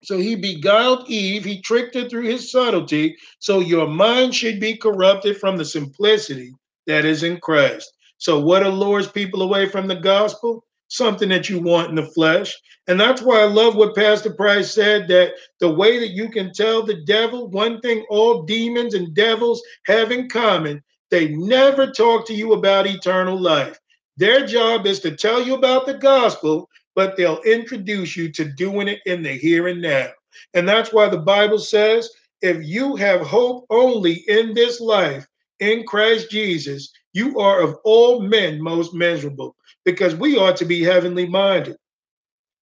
So 0.03 0.17
he 0.17 0.35
beguiled 0.35 1.09
Eve, 1.09 1.43
he 1.43 1.61
tricked 1.61 1.95
her 1.95 2.07
through 2.07 2.23
his 2.23 2.51
subtlety. 2.51 3.17
So 3.39 3.59
your 3.59 3.87
mind 3.87 4.33
should 4.33 4.59
be 4.59 4.77
corrupted 4.77 5.37
from 5.37 5.57
the 5.57 5.65
simplicity 5.65 6.53
that 6.85 7.03
is 7.03 7.23
in 7.23 7.39
Christ. 7.39 7.91
So, 8.17 8.39
what 8.39 8.63
allures 8.63 9.07
people 9.07 9.43
away 9.43 9.69
from 9.69 9.87
the 9.87 9.95
gospel? 9.95 10.63
Something 10.87 11.29
that 11.29 11.49
you 11.49 11.59
want 11.59 11.89
in 11.89 11.95
the 11.95 12.05
flesh. 12.05 12.55
And 12.87 12.99
that's 12.99 13.21
why 13.21 13.41
I 13.41 13.45
love 13.45 13.75
what 13.75 13.95
Pastor 13.95 14.31
Price 14.31 14.73
said 14.73 15.07
that 15.09 15.33
the 15.59 15.69
way 15.69 15.99
that 15.99 16.11
you 16.11 16.29
can 16.29 16.53
tell 16.53 16.81
the 16.81 17.03
devil, 17.05 17.49
one 17.49 17.81
thing 17.81 18.05
all 18.09 18.43
demons 18.43 18.93
and 18.93 19.13
devils 19.13 19.61
have 19.85 20.11
in 20.11 20.29
common, 20.29 20.81
they 21.09 21.29
never 21.29 21.91
talk 21.91 22.27
to 22.27 22.33
you 22.33 22.53
about 22.53 22.87
eternal 22.87 23.39
life. 23.39 23.79
Their 24.17 24.45
job 24.45 24.85
is 24.85 24.99
to 25.01 25.15
tell 25.15 25.41
you 25.41 25.55
about 25.55 25.85
the 25.85 25.93
gospel, 25.93 26.69
but 26.95 27.15
they'll 27.15 27.41
introduce 27.43 28.17
you 28.17 28.31
to 28.33 28.45
doing 28.45 28.87
it 28.87 28.99
in 29.05 29.21
the 29.21 29.33
here 29.33 29.67
and 29.67 29.81
now. 29.81 30.09
And 30.53 30.67
that's 30.67 30.91
why 30.91 31.07
the 31.07 31.19
Bible 31.19 31.59
says 31.59 32.09
if 32.41 32.63
you 32.63 32.95
have 32.95 33.21
hope 33.21 33.65
only 33.69 34.23
in 34.27 34.53
this 34.53 34.79
life 34.79 35.25
in 35.59 35.85
Christ 35.85 36.29
Jesus, 36.29 36.91
you 37.13 37.39
are 37.39 37.61
of 37.61 37.77
all 37.83 38.21
men 38.21 38.61
most 38.61 38.93
miserable 38.93 39.55
because 39.85 40.15
we 40.15 40.37
ought 40.37 40.57
to 40.57 40.65
be 40.65 40.83
heavenly 40.83 41.27
minded. 41.27 41.77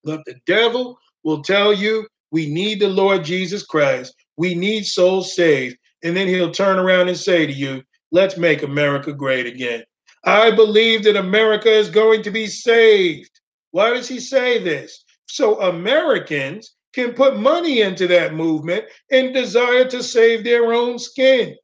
But 0.04 0.24
the 0.24 0.36
devil 0.46 0.98
will 1.24 1.42
tell 1.42 1.72
you 1.72 2.06
we 2.30 2.46
need 2.46 2.80
the 2.80 2.88
Lord 2.88 3.24
Jesus 3.24 3.64
Christ. 3.64 4.14
We 4.36 4.54
need 4.54 4.86
souls 4.86 5.34
saved. 5.34 5.76
And 6.02 6.16
then 6.16 6.28
he'll 6.28 6.50
turn 6.50 6.78
around 6.78 7.08
and 7.08 7.16
say 7.16 7.46
to 7.46 7.52
you, 7.52 7.82
let's 8.12 8.36
make 8.36 8.62
America 8.62 9.12
great 9.12 9.46
again. 9.46 9.82
I 10.24 10.50
believe 10.50 11.04
that 11.04 11.16
America 11.16 11.70
is 11.70 11.88
going 11.88 12.22
to 12.22 12.30
be 12.30 12.46
saved. 12.46 13.40
Why 13.70 13.90
does 13.90 14.08
he 14.08 14.20
say 14.20 14.58
this? 14.58 15.04
So 15.26 15.60
Americans 15.60 16.74
can 16.92 17.12
put 17.12 17.38
money 17.38 17.82
into 17.82 18.06
that 18.08 18.34
movement 18.34 18.86
and 19.10 19.34
desire 19.34 19.84
to 19.84 20.02
save 20.02 20.44
their 20.44 20.72
own 20.72 20.98
skin. 20.98 21.54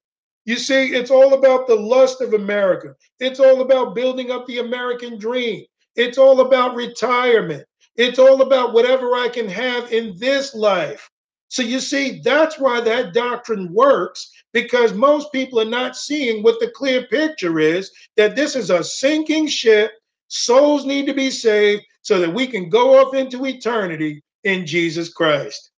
You 0.44 0.56
see, 0.56 0.94
it's 0.94 1.10
all 1.10 1.35
about 1.35 1.66
the 1.66 1.77
lust 1.77 2.20
of 2.20 2.35
America. 2.35 2.94
It's 3.20 3.40
all 3.40 3.62
about 3.62 3.94
building 3.94 4.31
up 4.31 4.47
the 4.47 4.59
American 4.59 5.19
dream. 5.19 5.64
It's 5.97 6.19
all 6.19 6.40
about 6.40 6.74
retirement. 6.74 7.64
It's 7.97 8.19
all 8.19 8.43
about 8.43 8.73
whatever 8.73 9.14
I 9.14 9.28
can 9.28 9.48
have 9.48 9.93
in 9.93 10.16
this 10.19 10.55
life. 10.55 11.10
So 11.48 11.62
you 11.62 11.81
see, 11.81 12.20
that's 12.20 12.59
why 12.59 12.81
that 12.81 13.12
doctrine 13.12 13.73
works 13.73 14.31
because 14.53 14.93
most 14.93 15.33
people 15.33 15.61
are 15.61 15.65
not 15.65 15.97
seeing 15.97 16.43
what 16.43 16.61
the 16.61 16.70
clear 16.70 17.07
picture 17.07 17.59
is 17.59 17.91
that 18.16 18.37
this 18.37 18.55
is 18.55 18.70
a 18.70 18.85
sinking 18.85 19.47
ship. 19.47 19.93
Souls 20.29 20.85
need 20.85 21.07
to 21.07 21.15
be 21.15 21.31
saved 21.31 21.83
so 22.03 22.20
that 22.20 22.33
we 22.33 22.47
can 22.47 22.69
go 22.69 23.01
off 23.01 23.15
into 23.15 23.47
eternity 23.47 24.23
in 24.45 24.66
Jesus 24.66 25.12
Christ. 25.12 25.70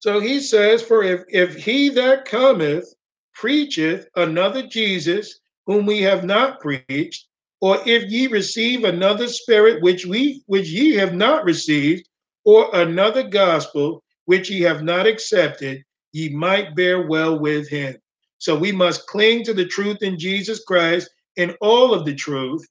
So 0.00 0.20
he 0.20 0.40
says, 0.40 0.82
For 0.82 1.02
if, 1.02 1.22
if 1.28 1.56
he 1.56 1.88
that 1.90 2.24
cometh 2.24 2.92
preacheth 3.34 4.06
another 4.16 4.66
Jesus 4.66 5.40
whom 5.66 5.84
we 5.84 6.00
have 6.02 6.24
not 6.24 6.60
preached, 6.60 7.26
or 7.60 7.78
if 7.86 8.10
ye 8.10 8.26
receive 8.26 8.84
another 8.84 9.28
spirit 9.28 9.82
which 9.82 10.06
we 10.06 10.42
which 10.46 10.68
ye 10.68 10.94
have 10.94 11.14
not 11.14 11.44
received, 11.44 12.08
or 12.44 12.74
another 12.74 13.24
gospel 13.24 14.02
which 14.26 14.50
ye 14.50 14.60
have 14.60 14.82
not 14.82 15.06
accepted, 15.06 15.82
ye 16.16 16.28
might 16.30 16.74
bear 16.74 17.06
well 17.06 17.38
with 17.38 17.68
him. 17.68 17.96
So 18.38 18.56
we 18.56 18.72
must 18.72 19.06
cling 19.06 19.44
to 19.44 19.54
the 19.54 19.66
truth 19.66 19.98
in 20.02 20.18
Jesus 20.18 20.64
Christ 20.64 21.10
in 21.36 21.54
all 21.60 21.92
of 21.92 22.04
the 22.04 22.14
truth 22.14 22.66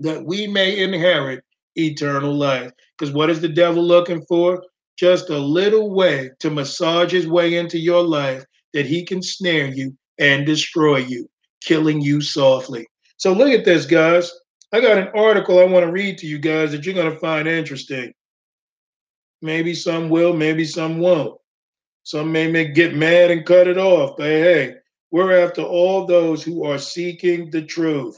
that 0.00 0.24
we 0.24 0.46
may 0.46 0.82
inherit 0.82 1.44
eternal 1.76 2.34
life. 2.34 2.70
Because 2.96 3.12
what 3.12 3.30
is 3.30 3.40
the 3.40 3.48
devil 3.48 3.82
looking 3.82 4.24
for? 4.26 4.62
just 4.96 5.30
a 5.30 5.38
little 5.38 5.92
way 5.92 6.30
to 6.40 6.50
massage 6.50 7.12
his 7.12 7.26
way 7.26 7.56
into 7.56 7.78
your 7.78 8.02
life 8.02 8.44
that 8.72 8.86
he 8.86 9.04
can 9.04 9.22
snare 9.22 9.66
you 9.66 9.96
and 10.18 10.46
destroy 10.46 10.98
you, 10.98 11.28
killing 11.60 12.00
you 12.00 12.20
softly. 12.20 12.86
So 13.16 13.32
look 13.32 13.52
at 13.52 13.64
this, 13.64 13.86
guys. 13.86 14.32
I 14.72 14.80
got 14.80 14.98
an 14.98 15.08
article 15.14 15.58
I 15.58 15.64
want 15.64 15.84
to 15.84 15.92
read 15.92 16.18
to 16.18 16.26
you 16.26 16.38
guys 16.38 16.72
that 16.72 16.84
you're 16.84 16.94
going 16.94 17.12
to 17.12 17.18
find 17.18 17.46
interesting. 17.46 18.12
Maybe 19.42 19.74
some 19.74 20.08
will, 20.08 20.32
maybe 20.32 20.64
some 20.64 20.98
won't. 20.98 21.38
Some 22.04 22.32
may 22.32 22.50
make, 22.50 22.74
get 22.74 22.94
mad 22.94 23.30
and 23.30 23.46
cut 23.46 23.66
it 23.66 23.78
off, 23.78 24.16
but 24.18 24.26
hey, 24.26 24.74
we're 25.10 25.44
after 25.44 25.62
all 25.62 26.06
those 26.06 26.42
who 26.42 26.64
are 26.64 26.78
seeking 26.78 27.50
the 27.50 27.62
truth. 27.62 28.16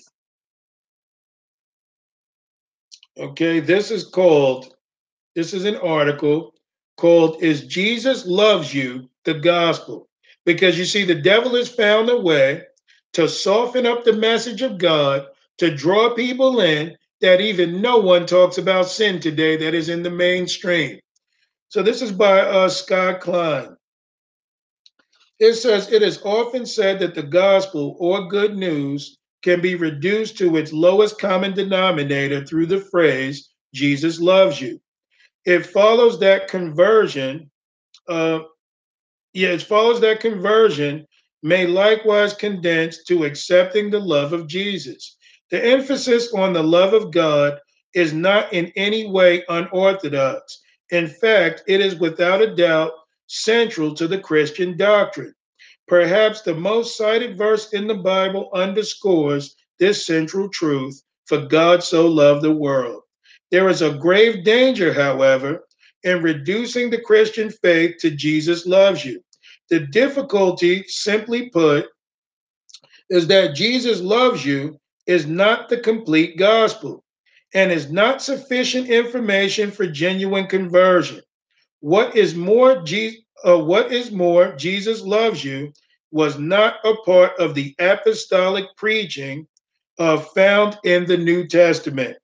Okay, 3.19 3.61
this 3.61 3.91
is 3.91 4.05
called, 4.05 4.75
this 5.35 5.55
is 5.55 5.65
an 5.65 5.77
article 5.77 6.53
called 6.97 7.43
Is 7.43 7.67
Jesus 7.67 8.27
Loves 8.27 8.75
You 8.75 9.09
the 9.25 9.35
Gospel? 9.35 10.09
Because 10.45 10.79
you 10.79 10.85
see, 10.85 11.05
the 11.05 11.15
devil 11.15 11.55
has 11.55 11.69
found 11.69 12.11
a 12.11 12.21
way 12.21 12.63
to 13.13 13.29
soften 13.29 13.87
up 13.87 14.05
the 14.05 14.13
message 14.13 14.63
of 14.63 14.79
God 14.79 15.27
to 15.59 15.75
draw 15.75 16.15
people 16.15 16.61
in 16.61 16.97
that 17.21 17.41
even 17.41 17.81
no 17.81 17.99
one 17.99 18.27
talks 18.27 18.59
about 18.59 18.89
sin 18.89 19.21
today 19.21 19.57
that 19.57 19.75
is 19.75 19.89
in 19.89 20.03
the 20.03 20.11
mainstream. 20.11 20.99
So 21.69 21.83
this 21.83 22.03
is 22.03 22.13
by 22.13 22.41
uh, 22.41 22.69
Scott 22.69 23.21
Klein. 23.21 23.76
It 25.39 25.55
says, 25.55 25.93
It 25.93 26.03
is 26.03 26.21
often 26.25 26.67
said 26.67 26.99
that 27.01 27.15
the 27.15 27.23
gospel 27.23 27.97
or 27.99 28.29
good 28.29 28.57
news 28.57 29.17
can 29.43 29.61
be 29.61 29.75
reduced 29.75 30.39
to 30.39 30.57
its 30.57 30.73
lowest 30.73 31.21
common 31.21 31.53
denominator 31.53 32.45
through 32.45 32.67
the 32.67 32.81
phrase, 32.81 33.51
Jesus 33.75 34.21
loves 34.21 34.61
you 34.61 34.81
it 35.47 35.65
follows 35.65 36.19
that 36.19 36.49
conversion. 36.49 37.51
Uh, 38.09 38.41
yeah, 39.33 39.51
it 39.51 39.63
follows 39.63 40.01
that 40.01 40.21
conversion 40.21 41.07
may 41.43 41.67
likewise 41.67 42.35
condense 42.35 43.05
to 43.05 43.25
accepting 43.25 43.89
the 43.89 44.01
love 44.01 44.33
of 44.33 44.49
Jesus. 44.49 45.17
The 45.51 45.65
emphasis 45.65 46.35
on 46.35 46.53
the 46.53 46.63
love 46.63 46.93
of 46.93 47.13
God 47.13 47.59
is 47.95 48.13
not 48.13 48.53
in 48.53 48.73
any 48.75 49.09
way 49.09 49.45
unorthodox. 49.49 50.61
In 50.91 51.09
fact, 51.09 51.63
it 51.69 51.81
is 51.81 51.97
without 51.97 52.43
a 52.43 52.55
doubt 52.55 52.93
central 53.27 53.95
to 53.95 54.07
the 54.09 54.19
Christian 54.19 54.77
doctrine. 54.77 55.35
Perhaps 55.89 56.43
the 56.43 56.55
most 56.55 56.97
cited 56.97 57.39
verse 57.39 57.73
in 57.73 57.87
the 57.87 57.95
Bible 57.95 58.51
underscores 58.53 59.55
this 59.79 60.07
central 60.07 60.49
truth 60.49 61.03
for 61.27 61.47
God 61.47 61.83
so 61.83 62.07
loved 62.07 62.43
the 62.43 62.53
world. 62.53 63.03
There 63.51 63.69
is 63.69 63.83
a 63.83 63.95
grave 63.95 64.45
danger, 64.45 64.93
however, 64.93 65.65
in 66.03 66.23
reducing 66.23 66.91
the 66.91 67.01
Christian 67.01 67.51
faith 67.51 67.97
to 68.01 68.11
Jesus 68.11 68.67
loves 68.67 69.05
you. 69.05 69.23
The 69.71 69.81
difficulty, 69.81 70.85
simply 70.87 71.51
put, 71.51 71.89
is 73.11 73.27
that 73.29 73.55
Jesus 73.55 74.01
loves 74.01 74.45
you 74.45 74.79
is 75.07 75.27
not 75.27 75.69
the 75.69 75.79
complete 75.79 76.37
gospel 76.37 77.05
and 77.55 77.71
is 77.71 77.91
not 77.91 78.23
sufficient 78.23 78.89
information 78.89 79.71
for 79.71 79.87
genuine 79.87 80.47
conversion. 80.47 81.21
What 81.87 82.17
is 82.17 82.35
more, 82.35 82.83
uh, 83.47 83.59
what 83.59 83.93
is 83.93 84.11
more, 84.11 84.57
Jesus 84.57 85.03
loves 85.03 85.45
you 85.45 85.73
was 86.11 86.37
not 86.37 86.85
a 86.85 86.97
part 87.05 87.39
of 87.39 87.55
the 87.55 87.77
apostolic 87.79 88.65
preaching 88.77 89.47
uh, 90.01 90.17
found 90.17 90.79
in 90.83 91.07
the 91.07 91.17
New 91.17 91.47
Testament. 91.47 92.17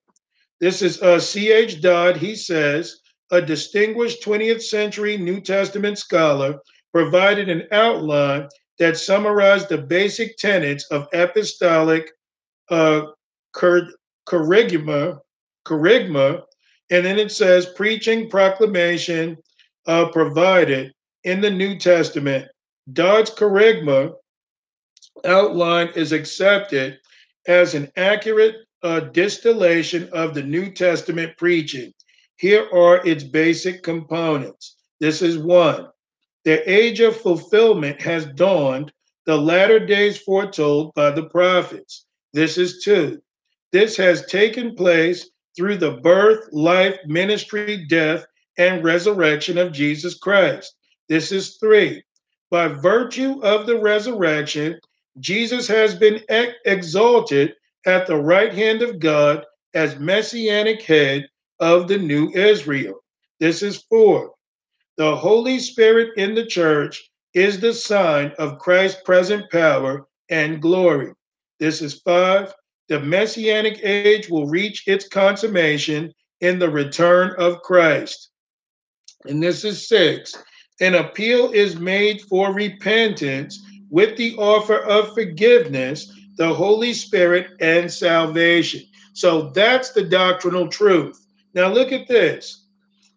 This 0.58 0.82
is 0.82 1.00
uh, 1.00 1.20
C.H. 1.20 1.80
Dodd. 1.80 2.16
He 2.16 2.34
says, 2.34 3.02
a 3.30 3.40
distinguished 3.40 4.24
20th 4.24 4.62
century 4.62 5.16
New 5.16 5.40
Testament 5.40 5.96
scholar 5.96 6.58
provided 6.90 7.48
an 7.48 7.68
outline 7.70 8.48
that 8.80 8.96
summarized 8.96 9.68
the 9.68 9.78
basic 9.78 10.36
tenets 10.38 10.86
of 10.90 11.06
apostolic 11.14 12.10
uh, 12.68 13.02
and 16.90 17.06
then 17.06 17.18
it 17.18 17.30
says 17.30 17.66
preaching, 17.76 18.28
proclamation 18.28 19.38
uh, 19.86 20.08
provided 20.08 20.92
in 21.24 21.40
the 21.40 21.50
New 21.50 21.78
Testament. 21.78 22.46
Dodd's 22.92 23.30
kerygma 23.30 24.12
outline 25.24 25.88
is 25.94 26.12
accepted 26.12 26.98
as 27.46 27.74
an 27.74 27.90
accurate 27.96 28.56
uh, 28.82 29.00
distillation 29.00 30.08
of 30.12 30.34
the 30.34 30.42
New 30.42 30.70
Testament 30.72 31.36
preaching. 31.36 31.92
Here 32.36 32.68
are 32.72 33.06
its 33.06 33.22
basic 33.22 33.82
components. 33.82 34.76
This 34.98 35.22
is 35.22 35.38
one 35.38 35.88
the 36.44 36.68
age 36.70 37.00
of 37.00 37.16
fulfillment 37.16 38.00
has 38.02 38.26
dawned, 38.26 38.92
the 39.26 39.36
latter 39.36 39.78
days 39.78 40.18
foretold 40.18 40.92
by 40.94 41.10
the 41.10 41.28
prophets. 41.28 42.06
This 42.32 42.58
is 42.58 42.82
two. 42.82 43.22
This 43.70 43.96
has 43.96 44.26
taken 44.26 44.74
place 44.74 45.30
through 45.56 45.76
the 45.76 45.98
birth, 45.98 46.48
life, 46.52 46.98
ministry, 47.06 47.86
death, 47.86 48.24
and 48.58 48.84
resurrection 48.84 49.58
of 49.58 49.72
Jesus 49.72 50.18
Christ. 50.18 50.74
This 51.08 51.32
is 51.32 51.56
three. 51.56 52.02
By 52.50 52.68
virtue 52.68 53.40
of 53.42 53.66
the 53.66 53.78
resurrection, 53.78 54.78
Jesus 55.20 55.66
has 55.68 55.94
been 55.94 56.20
ex- 56.28 56.54
exalted 56.64 57.54
at 57.86 58.06
the 58.06 58.16
right 58.16 58.52
hand 58.52 58.82
of 58.82 58.98
God 58.98 59.44
as 59.74 59.98
messianic 59.98 60.82
head 60.82 61.28
of 61.60 61.88
the 61.88 61.98
new 61.98 62.30
Israel. 62.30 63.02
This 63.40 63.62
is 63.62 63.84
four. 63.88 64.32
The 64.98 65.16
Holy 65.16 65.58
Spirit 65.58 66.10
in 66.16 66.34
the 66.34 66.46
church 66.46 67.10
is 67.34 67.58
the 67.58 67.72
sign 67.72 68.32
of 68.38 68.58
Christ's 68.58 69.00
present 69.02 69.50
power 69.50 70.06
and 70.28 70.60
glory. 70.60 71.12
This 71.58 71.80
is 71.80 72.00
five. 72.00 72.52
The 72.88 73.00
messianic 73.00 73.80
age 73.82 74.28
will 74.28 74.48
reach 74.48 74.86
its 74.86 75.08
consummation 75.08 76.12
in 76.40 76.58
the 76.58 76.68
return 76.68 77.34
of 77.38 77.62
Christ. 77.62 78.31
And 79.26 79.42
this 79.42 79.64
is 79.64 79.88
six. 79.88 80.34
An 80.80 80.94
appeal 80.94 81.50
is 81.52 81.76
made 81.76 82.22
for 82.22 82.52
repentance 82.52 83.62
with 83.90 84.16
the 84.16 84.34
offer 84.36 84.78
of 84.78 85.14
forgiveness, 85.14 86.10
the 86.36 86.52
Holy 86.52 86.92
Spirit, 86.92 87.48
and 87.60 87.92
salvation. 87.92 88.82
So 89.12 89.50
that's 89.50 89.90
the 89.90 90.02
doctrinal 90.02 90.68
truth. 90.68 91.24
Now 91.54 91.68
look 91.68 91.92
at 91.92 92.08
this. 92.08 92.64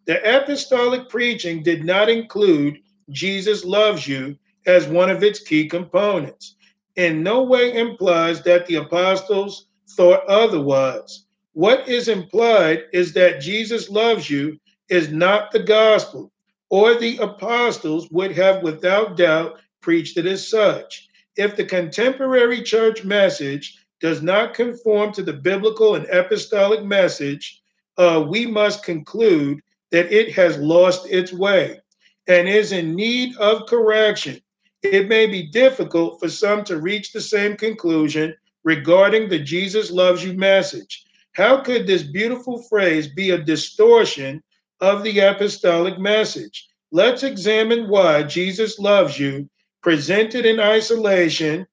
The 0.05 0.21
apostolic 0.37 1.09
preaching 1.09 1.63
did 1.63 1.83
not 1.83 2.09
include 2.09 2.77
Jesus 3.09 3.65
loves 3.65 4.07
you 4.07 4.37
as 4.67 4.87
one 4.87 5.09
of 5.09 5.23
its 5.23 5.39
key 5.39 5.67
components. 5.67 6.55
In 6.95 7.23
no 7.23 7.43
way 7.43 7.75
implies 7.77 8.41
that 8.43 8.65
the 8.67 8.75
apostles 8.75 9.67
thought 9.91 10.25
otherwise. 10.27 11.25
What 11.53 11.87
is 11.87 12.07
implied 12.07 12.83
is 12.93 13.13
that 13.13 13.41
Jesus 13.41 13.89
loves 13.89 14.29
you 14.29 14.59
is 14.89 15.11
not 15.11 15.51
the 15.51 15.63
gospel, 15.63 16.31
or 16.69 16.95
the 16.95 17.17
apostles 17.17 18.09
would 18.11 18.31
have 18.31 18.63
without 18.63 19.17
doubt 19.17 19.59
preached 19.81 20.17
it 20.17 20.25
as 20.25 20.47
such. 20.47 21.07
If 21.35 21.55
the 21.55 21.65
contemporary 21.65 22.61
church 22.61 23.03
message 23.03 23.85
does 24.01 24.21
not 24.21 24.53
conform 24.53 25.11
to 25.13 25.23
the 25.23 25.33
biblical 25.33 25.95
and 25.95 26.05
apostolic 26.07 26.83
message, 26.83 27.61
uh, 27.97 28.25
we 28.27 28.45
must 28.45 28.83
conclude 28.83 29.61
that 29.91 30.11
it 30.11 30.33
has 30.33 30.57
lost 30.57 31.07
its 31.09 31.31
way 31.31 31.79
and 32.27 32.47
is 32.47 32.71
in 32.71 32.95
need 32.95 33.35
of 33.37 33.67
correction. 33.67 34.41
It 34.81 35.07
may 35.07 35.25
be 35.25 35.47
difficult 35.47 36.19
for 36.19 36.29
some 36.29 36.63
to 36.65 36.79
reach 36.79 37.11
the 37.11 37.21
same 37.21 37.55
conclusion 37.55 38.35
regarding 38.63 39.29
the 39.29 39.39
Jesus 39.39 39.91
loves 39.91 40.23
you 40.23 40.33
message. 40.33 41.05
How 41.33 41.61
could 41.61 41.85
this 41.85 42.03
beautiful 42.03 42.61
phrase 42.63 43.07
be 43.07 43.31
a 43.31 43.37
distortion 43.37 44.43
of 44.81 45.03
the 45.03 45.19
apostolic 45.19 45.99
message? 45.99 46.67
Let's 46.91 47.23
examine 47.23 47.89
why 47.89 48.23
Jesus 48.23 48.79
loves 48.79 49.19
you, 49.19 49.49
presented 49.81 50.45
in 50.45 50.59
isolation, 50.59 51.67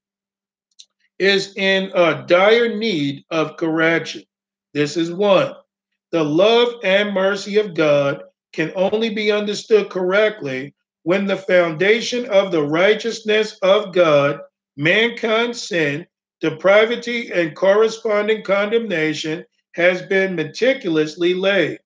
is 1.19 1.55
in 1.57 1.91
a 1.95 2.25
dire 2.27 2.77
need 2.77 3.25
of 3.31 3.57
correction. 3.57 4.23
This 4.75 4.97
is 4.97 5.13
one. 5.13 5.55
The 6.11 6.25
love 6.25 6.75
and 6.83 7.15
mercy 7.15 7.59
of 7.59 7.75
God 7.75 8.23
can 8.53 8.73
only 8.75 9.11
be 9.11 9.31
understood 9.31 9.91
correctly 9.91 10.75
when 11.05 11.27
the 11.27 11.37
foundation 11.37 12.29
of 12.31 12.53
the 12.53 12.63
righteousness 12.63 13.59
of 13.63 13.93
God, 13.93 14.41
mankind's 14.77 15.69
sin, 15.69 16.07
depravity, 16.41 17.31
and 17.33 17.57
corresponding 17.57 18.43
condemnation 18.43 19.45
has 19.75 20.03
been 20.03 20.35
meticulously 20.35 21.35
laid. 21.35 21.79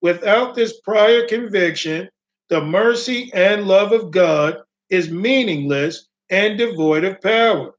Without 0.00 0.54
this 0.54 0.80
prior 0.80 1.26
conviction, 1.26 2.08
the 2.48 2.60
mercy 2.60 3.30
and 3.34 3.66
love 3.66 3.92
of 3.92 4.10
God 4.10 4.58
is 4.90 5.10
meaningless 5.10 6.08
and 6.30 6.56
devoid 6.56 7.04
of 7.04 7.20
power. 7.20 7.74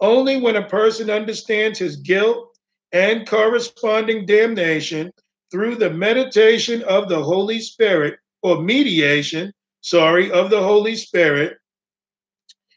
Only 0.00 0.40
when 0.40 0.56
a 0.56 0.68
person 0.68 1.10
understands 1.10 1.78
his 1.78 1.96
guilt 1.96 2.48
and 2.92 3.28
corresponding 3.28 4.26
damnation 4.26 5.12
through 5.50 5.76
the 5.76 5.90
meditation 5.90 6.82
of 6.84 7.08
the 7.08 7.22
Holy 7.22 7.60
Spirit, 7.60 8.18
or 8.42 8.62
mediation, 8.62 9.52
sorry, 9.80 10.30
of 10.30 10.50
the 10.50 10.62
Holy 10.62 10.96
Spirit, 10.96 11.56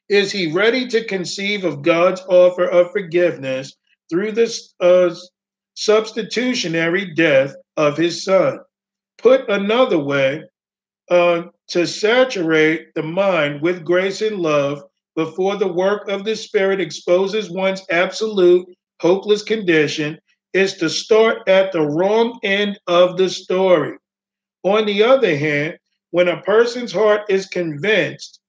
is 0.09 0.31
he 0.31 0.51
ready 0.51 0.87
to 0.87 1.05
conceive 1.05 1.63
of 1.63 1.81
God's 1.81 2.21
offer 2.27 2.65
of 2.65 2.91
forgiveness 2.91 3.73
through 4.09 4.33
the 4.33 4.53
uh, 4.79 5.15
substitutionary 5.75 7.13
death 7.13 7.55
of 7.77 7.97
his 7.97 8.23
Son? 8.23 8.59
Put 9.23 9.49
another 9.49 9.97
way, 9.99 10.43
uh, 11.09 11.43
to 11.69 11.87
saturate 11.87 12.93
the 12.93 13.03
mind 13.03 13.61
with 13.61 13.85
grace 13.85 14.21
and 14.21 14.37
love 14.37 14.83
before 15.15 15.55
the 15.55 15.71
work 15.71 16.09
of 16.09 16.25
the 16.25 16.35
Spirit 16.35 16.81
exposes 16.81 17.49
one's 17.49 17.85
absolute 17.89 18.67
hopeless 18.99 19.41
condition 19.41 20.19
is 20.51 20.73
to 20.75 20.89
start 20.89 21.47
at 21.47 21.71
the 21.71 21.81
wrong 21.81 22.37
end 22.43 22.77
of 22.87 23.15
the 23.15 23.29
story. 23.29 23.97
On 24.63 24.85
the 24.85 25.01
other 25.01 25.37
hand, 25.37 25.77
when 26.11 26.27
a 26.27 26.41
person's 26.41 26.91
heart 26.91 27.21
is 27.29 27.47
convinced 27.47 28.41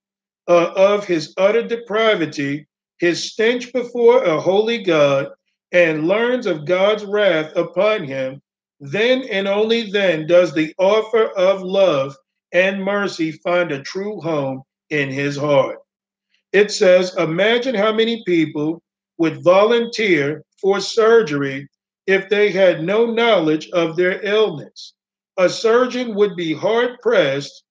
uh, 0.49 0.73
of 0.75 1.07
his 1.07 1.33
utter 1.37 1.63
depravity, 1.63 2.67
his 2.99 3.31
stench 3.33 3.73
before 3.73 4.25
a 4.25 4.41
holy 4.41 4.83
God, 4.83 5.29
and 5.71 6.09
learns 6.09 6.47
of 6.47 6.67
God's 6.67 7.05
wrath 7.05 7.55
upon 7.55 8.05
him, 8.05 8.43
then 8.85 9.23
and 9.31 9.49
only 9.49 9.91
then 9.91 10.27
does 10.27 10.53
the 10.53 10.75
offer 10.79 11.29
of 11.39 11.63
love 11.63 12.15
and 12.53 12.85
mercy 12.85 13.33
find 13.33 13.73
a 13.73 13.83
true 13.83 14.21
home 14.21 14.63
in 14.91 15.11
his 15.11 15.37
heart. 15.37 15.79
It 16.53 16.71
says, 16.71 17.17
Imagine 17.17 17.75
how 17.75 17.93
many 17.93 18.23
people 18.27 18.83
would 19.17 19.43
volunteer 19.43 20.45
for 20.61 20.81
surgery 20.81 21.67
if 22.07 22.29
they 22.29 22.51
had 22.51 22.85
no 22.85 23.07
knowledge 23.07 23.71
of 23.71 23.97
their 23.97 24.21
illness. 24.23 24.93
A 25.39 25.49
surgeon 25.49 26.15
would 26.15 26.37
be 26.37 26.53
hard 26.53 27.01
pressed 27.01 27.65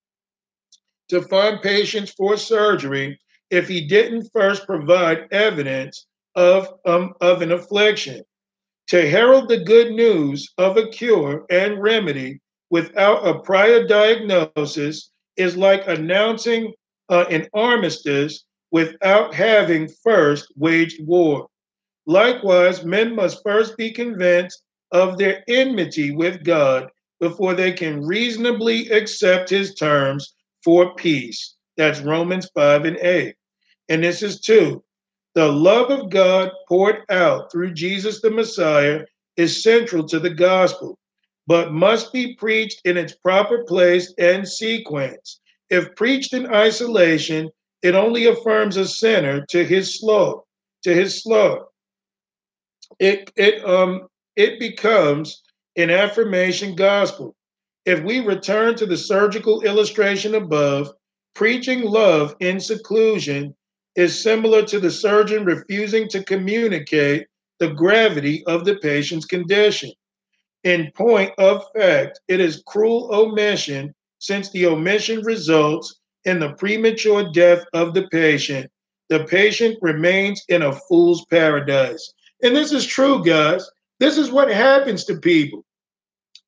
to 1.09 1.21
find 1.21 1.61
patients 1.61 2.11
for 2.11 2.37
surgery 2.37 3.19
if 3.51 3.67
he 3.67 3.87
didn't 3.87 4.29
first 4.33 4.65
provide 4.65 5.27
evidence 5.31 6.07
of, 6.35 6.73
um, 6.85 7.13
of 7.21 7.43
an 7.43 7.51
affliction. 7.51 8.23
To 8.87 9.09
herald 9.09 9.47
the 9.47 9.63
good 9.63 9.91
news 9.91 10.51
of 10.57 10.77
a 10.77 10.87
cure 10.87 11.45
and 11.49 11.81
remedy 11.81 12.41
without 12.69 13.25
a 13.25 13.39
prior 13.39 13.87
diagnosis 13.87 15.11
is 15.37 15.55
like 15.55 15.87
announcing 15.87 16.73
uh, 17.09 17.25
an 17.29 17.47
armistice 17.53 18.45
without 18.71 19.33
having 19.33 19.87
first 20.03 20.51
waged 20.55 21.05
war. 21.05 21.47
Likewise, 22.05 22.83
men 22.83 23.15
must 23.15 23.43
first 23.43 23.77
be 23.77 23.91
convinced 23.91 24.61
of 24.91 25.17
their 25.17 25.43
enmity 25.47 26.11
with 26.11 26.43
God 26.43 26.89
before 27.19 27.53
they 27.53 27.71
can 27.71 28.05
reasonably 28.05 28.89
accept 28.89 29.49
his 29.49 29.75
terms 29.75 30.35
for 30.63 30.93
peace. 30.95 31.55
That's 31.77 32.01
Romans 32.01 32.49
5 32.53 32.85
and 32.85 32.97
8. 32.97 33.35
And 33.89 34.03
this 34.03 34.21
is 34.21 34.41
two. 34.41 34.83
The 35.35 35.51
love 35.51 35.89
of 35.89 36.09
God 36.09 36.51
poured 36.67 37.03
out 37.09 37.51
through 37.51 37.73
Jesus 37.73 38.21
the 38.21 38.31
Messiah 38.31 39.01
is 39.35 39.63
central 39.63 40.05
to 40.07 40.19
the 40.19 40.29
gospel, 40.29 40.99
but 41.47 41.73
must 41.73 42.13
be 42.13 42.35
preached 42.35 42.81
in 42.85 42.97
its 42.97 43.15
proper 43.15 43.63
place 43.63 44.13
and 44.17 44.47
sequence. 44.47 45.39
If 45.69 45.95
preached 45.95 46.33
in 46.33 46.53
isolation, 46.53 47.49
it 47.81 47.95
only 47.95 48.25
affirms 48.25 48.77
a 48.77 48.87
sinner 48.87 49.45
to 49.49 49.65
his 49.65 49.99
slow, 49.99 50.45
to 50.83 50.93
his 50.93 51.23
slow 51.23 51.67
it 52.99 53.31
it 53.35 53.63
um 53.65 54.07
it 54.35 54.59
becomes 54.59 55.41
an 55.75 55.89
affirmation 55.89 56.75
gospel. 56.75 57.35
If 57.85 58.03
we 58.03 58.19
return 58.19 58.75
to 58.75 58.85
the 58.85 58.97
surgical 58.97 59.61
illustration 59.61 60.35
above, 60.35 60.91
preaching 61.35 61.81
love 61.81 62.35
in 62.39 62.59
seclusion 62.59 63.55
is 63.95 64.21
similar 64.21 64.63
to 64.63 64.79
the 64.79 64.91
surgeon 64.91 65.45
refusing 65.45 66.07
to 66.09 66.23
communicate 66.23 67.27
the 67.59 67.69
gravity 67.69 68.43
of 68.47 68.65
the 68.65 68.75
patient's 68.75 69.25
condition. 69.25 69.91
In 70.63 70.91
point 70.95 71.31
of 71.37 71.63
fact, 71.75 72.19
it 72.27 72.39
is 72.39 72.63
cruel 72.65 73.13
omission 73.13 73.93
since 74.19 74.49
the 74.51 74.65
omission 74.65 75.21
results 75.23 75.99
in 76.25 76.39
the 76.39 76.53
premature 76.53 77.31
death 77.31 77.63
of 77.73 77.93
the 77.93 78.07
patient. 78.07 78.69
The 79.09 79.25
patient 79.25 79.77
remains 79.81 80.43
in 80.47 80.63
a 80.63 80.71
fool's 80.71 81.25
paradise. 81.25 82.13
And 82.41 82.55
this 82.55 82.71
is 82.71 82.85
true, 82.85 83.23
guys. 83.23 83.69
This 83.99 84.17
is 84.17 84.31
what 84.31 84.49
happens 84.49 85.05
to 85.05 85.17
people. 85.17 85.65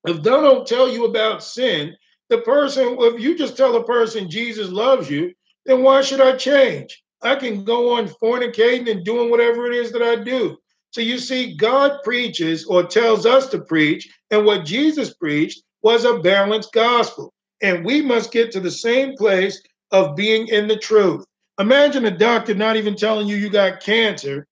If 0.05 0.17
they 0.17 0.29
don't 0.29 0.67
tell 0.67 0.89
you 0.89 1.05
about 1.05 1.43
sin, 1.43 1.95
the 2.29 2.39
person, 2.39 2.95
if 2.99 3.19
you 3.21 3.37
just 3.37 3.57
tell 3.57 3.75
a 3.75 3.83
person 3.83 4.29
Jesus 4.29 4.69
loves 4.69 5.09
you, 5.09 5.33
then 5.65 5.83
why 5.83 6.01
should 6.01 6.21
I 6.21 6.37
change? 6.37 7.03
I 7.25 7.35
can 7.35 7.63
go 7.63 7.95
on 7.95 8.07
fornicating 8.07 8.89
and 8.89 9.03
doing 9.03 9.29
whatever 9.29 9.65
it 9.65 9.75
is 9.75 9.91
that 9.91 10.01
I 10.01 10.15
do. 10.23 10.57
So 10.91 11.01
you 11.01 11.17
see, 11.17 11.55
God 11.57 11.99
preaches 12.03 12.65
or 12.65 12.83
tells 12.83 13.25
us 13.25 13.49
to 13.49 13.59
preach, 13.59 14.09
and 14.31 14.45
what 14.45 14.65
Jesus 14.65 15.13
preached 15.13 15.63
was 15.81 16.05
a 16.05 16.19
balanced 16.19 16.71
gospel. 16.73 17.33
And 17.61 17.85
we 17.85 18.01
must 18.01 18.31
get 18.31 18.51
to 18.51 18.59
the 18.59 18.71
same 18.71 19.15
place 19.15 19.61
of 19.91 20.15
being 20.15 20.47
in 20.47 20.67
the 20.67 20.77
truth. 20.77 21.25
Imagine 21.59 22.05
a 22.05 22.17
doctor 22.17 22.53
not 22.53 22.75
even 22.75 22.95
telling 22.95 23.27
you 23.27 23.35
you 23.35 23.49
got 23.49 23.81
cancer 23.81 24.45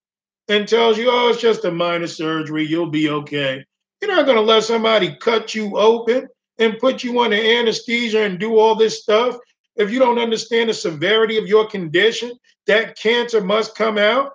and 0.47 0.67
tells 0.67 0.97
you, 0.97 1.09
oh, 1.09 1.29
it's 1.29 1.41
just 1.41 1.65
a 1.65 1.71
minor 1.71 2.07
surgery, 2.07 2.65
you'll 2.65 2.89
be 2.89 3.09
okay. 3.09 3.63
You're 4.01 4.13
not 4.13 4.25
going 4.25 4.37
to 4.37 4.43
let 4.43 4.63
somebody 4.63 5.15
cut 5.21 5.55
you 5.55 5.77
open 5.77 6.27
and 6.59 6.79
put 6.79 7.03
you 7.03 7.19
under 7.19 7.37
anesthesia 7.37 8.23
and 8.23 8.39
do 8.39 8.57
all 8.57 8.75
this 8.75 9.01
stuff 9.01 9.37
if 9.75 9.91
you 9.91 9.99
don't 9.99 10.19
understand 10.19 10.69
the 10.69 10.73
severity 10.73 11.37
of 11.37 11.47
your 11.47 11.67
condition. 11.67 12.31
That 12.67 12.97
cancer 12.97 13.41
must 13.41 13.75
come 13.75 13.97
out. 13.97 14.31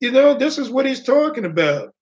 You 0.00 0.10
know, 0.10 0.34
this 0.34 0.58
is 0.58 0.70
what 0.70 0.86
he's 0.86 1.04
talking 1.04 1.44
about. 1.44 1.94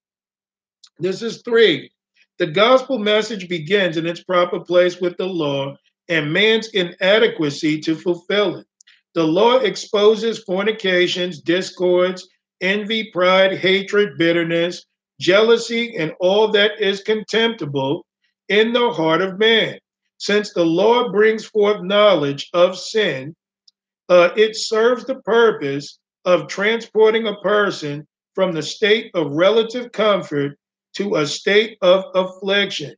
This 0.98 1.22
is 1.22 1.42
three. 1.42 1.90
The 2.38 2.46
gospel 2.46 2.98
message 2.98 3.48
begins 3.48 3.96
in 3.98 4.06
its 4.06 4.22
proper 4.22 4.60
place 4.60 5.00
with 5.00 5.16
the 5.18 5.26
law 5.26 5.76
and 6.08 6.32
man's 6.32 6.68
inadequacy 6.68 7.80
to 7.80 7.94
fulfill 7.94 8.56
it. 8.56 8.66
The 9.14 9.24
law 9.24 9.56
exposes 9.58 10.44
fornications, 10.44 11.40
discords, 11.40 12.28
envy, 12.60 13.10
pride, 13.12 13.58
hatred, 13.58 14.16
bitterness, 14.16 14.86
jealousy, 15.20 15.96
and 15.96 16.12
all 16.20 16.48
that 16.52 16.80
is 16.80 17.02
contemptible 17.02 18.06
in 18.48 18.72
the 18.72 18.90
heart 18.90 19.20
of 19.20 19.38
man. 19.38 19.78
Since 20.18 20.52
the 20.52 20.64
law 20.64 21.10
brings 21.10 21.44
forth 21.44 21.82
knowledge 21.82 22.48
of 22.52 22.78
sin, 22.78 23.34
uh, 24.10 24.30
it 24.36 24.56
serves 24.56 25.04
the 25.04 25.20
purpose 25.22 25.98
of 26.24 26.48
transporting 26.48 27.26
a 27.26 27.36
person 27.36 28.06
from 28.34 28.52
the 28.52 28.62
state 28.62 29.10
of 29.14 29.32
relative 29.32 29.90
comfort 29.92 30.58
to 30.94 31.16
a 31.16 31.26
state 31.26 31.78
of 31.80 32.04
affliction. 32.14 32.94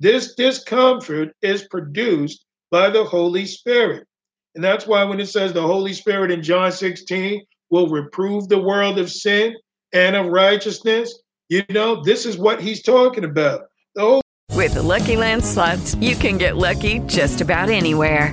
This 0.00 0.34
discomfort 0.34 1.34
is 1.42 1.66
produced 1.68 2.44
by 2.70 2.88
the 2.90 3.04
Holy 3.04 3.44
Spirit. 3.44 4.06
And 4.54 4.62
that's 4.62 4.86
why 4.86 5.04
when 5.04 5.20
it 5.20 5.28
says 5.28 5.52
the 5.52 5.62
Holy 5.62 5.92
Spirit 5.92 6.30
in 6.30 6.42
John 6.42 6.72
16 6.72 7.44
will 7.70 7.88
reprove 7.88 8.48
the 8.48 8.60
world 8.60 8.98
of 8.98 9.10
sin 9.10 9.54
and 9.92 10.14
of 10.14 10.26
righteousness, 10.26 11.22
you 11.48 11.62
know, 11.70 12.02
this 12.02 12.24
is 12.24 12.38
what 12.38 12.62
he's 12.62 12.82
talking 12.82 13.24
about. 13.24 13.62
The 13.94 14.20
With 14.52 14.74
the 14.74 14.82
Lucky 14.82 15.16
Land 15.16 15.44
slots, 15.44 15.94
you 15.96 16.14
can 16.14 16.38
get 16.38 16.56
lucky 16.56 17.00
just 17.00 17.40
about 17.40 17.68
anywhere. 17.68 18.32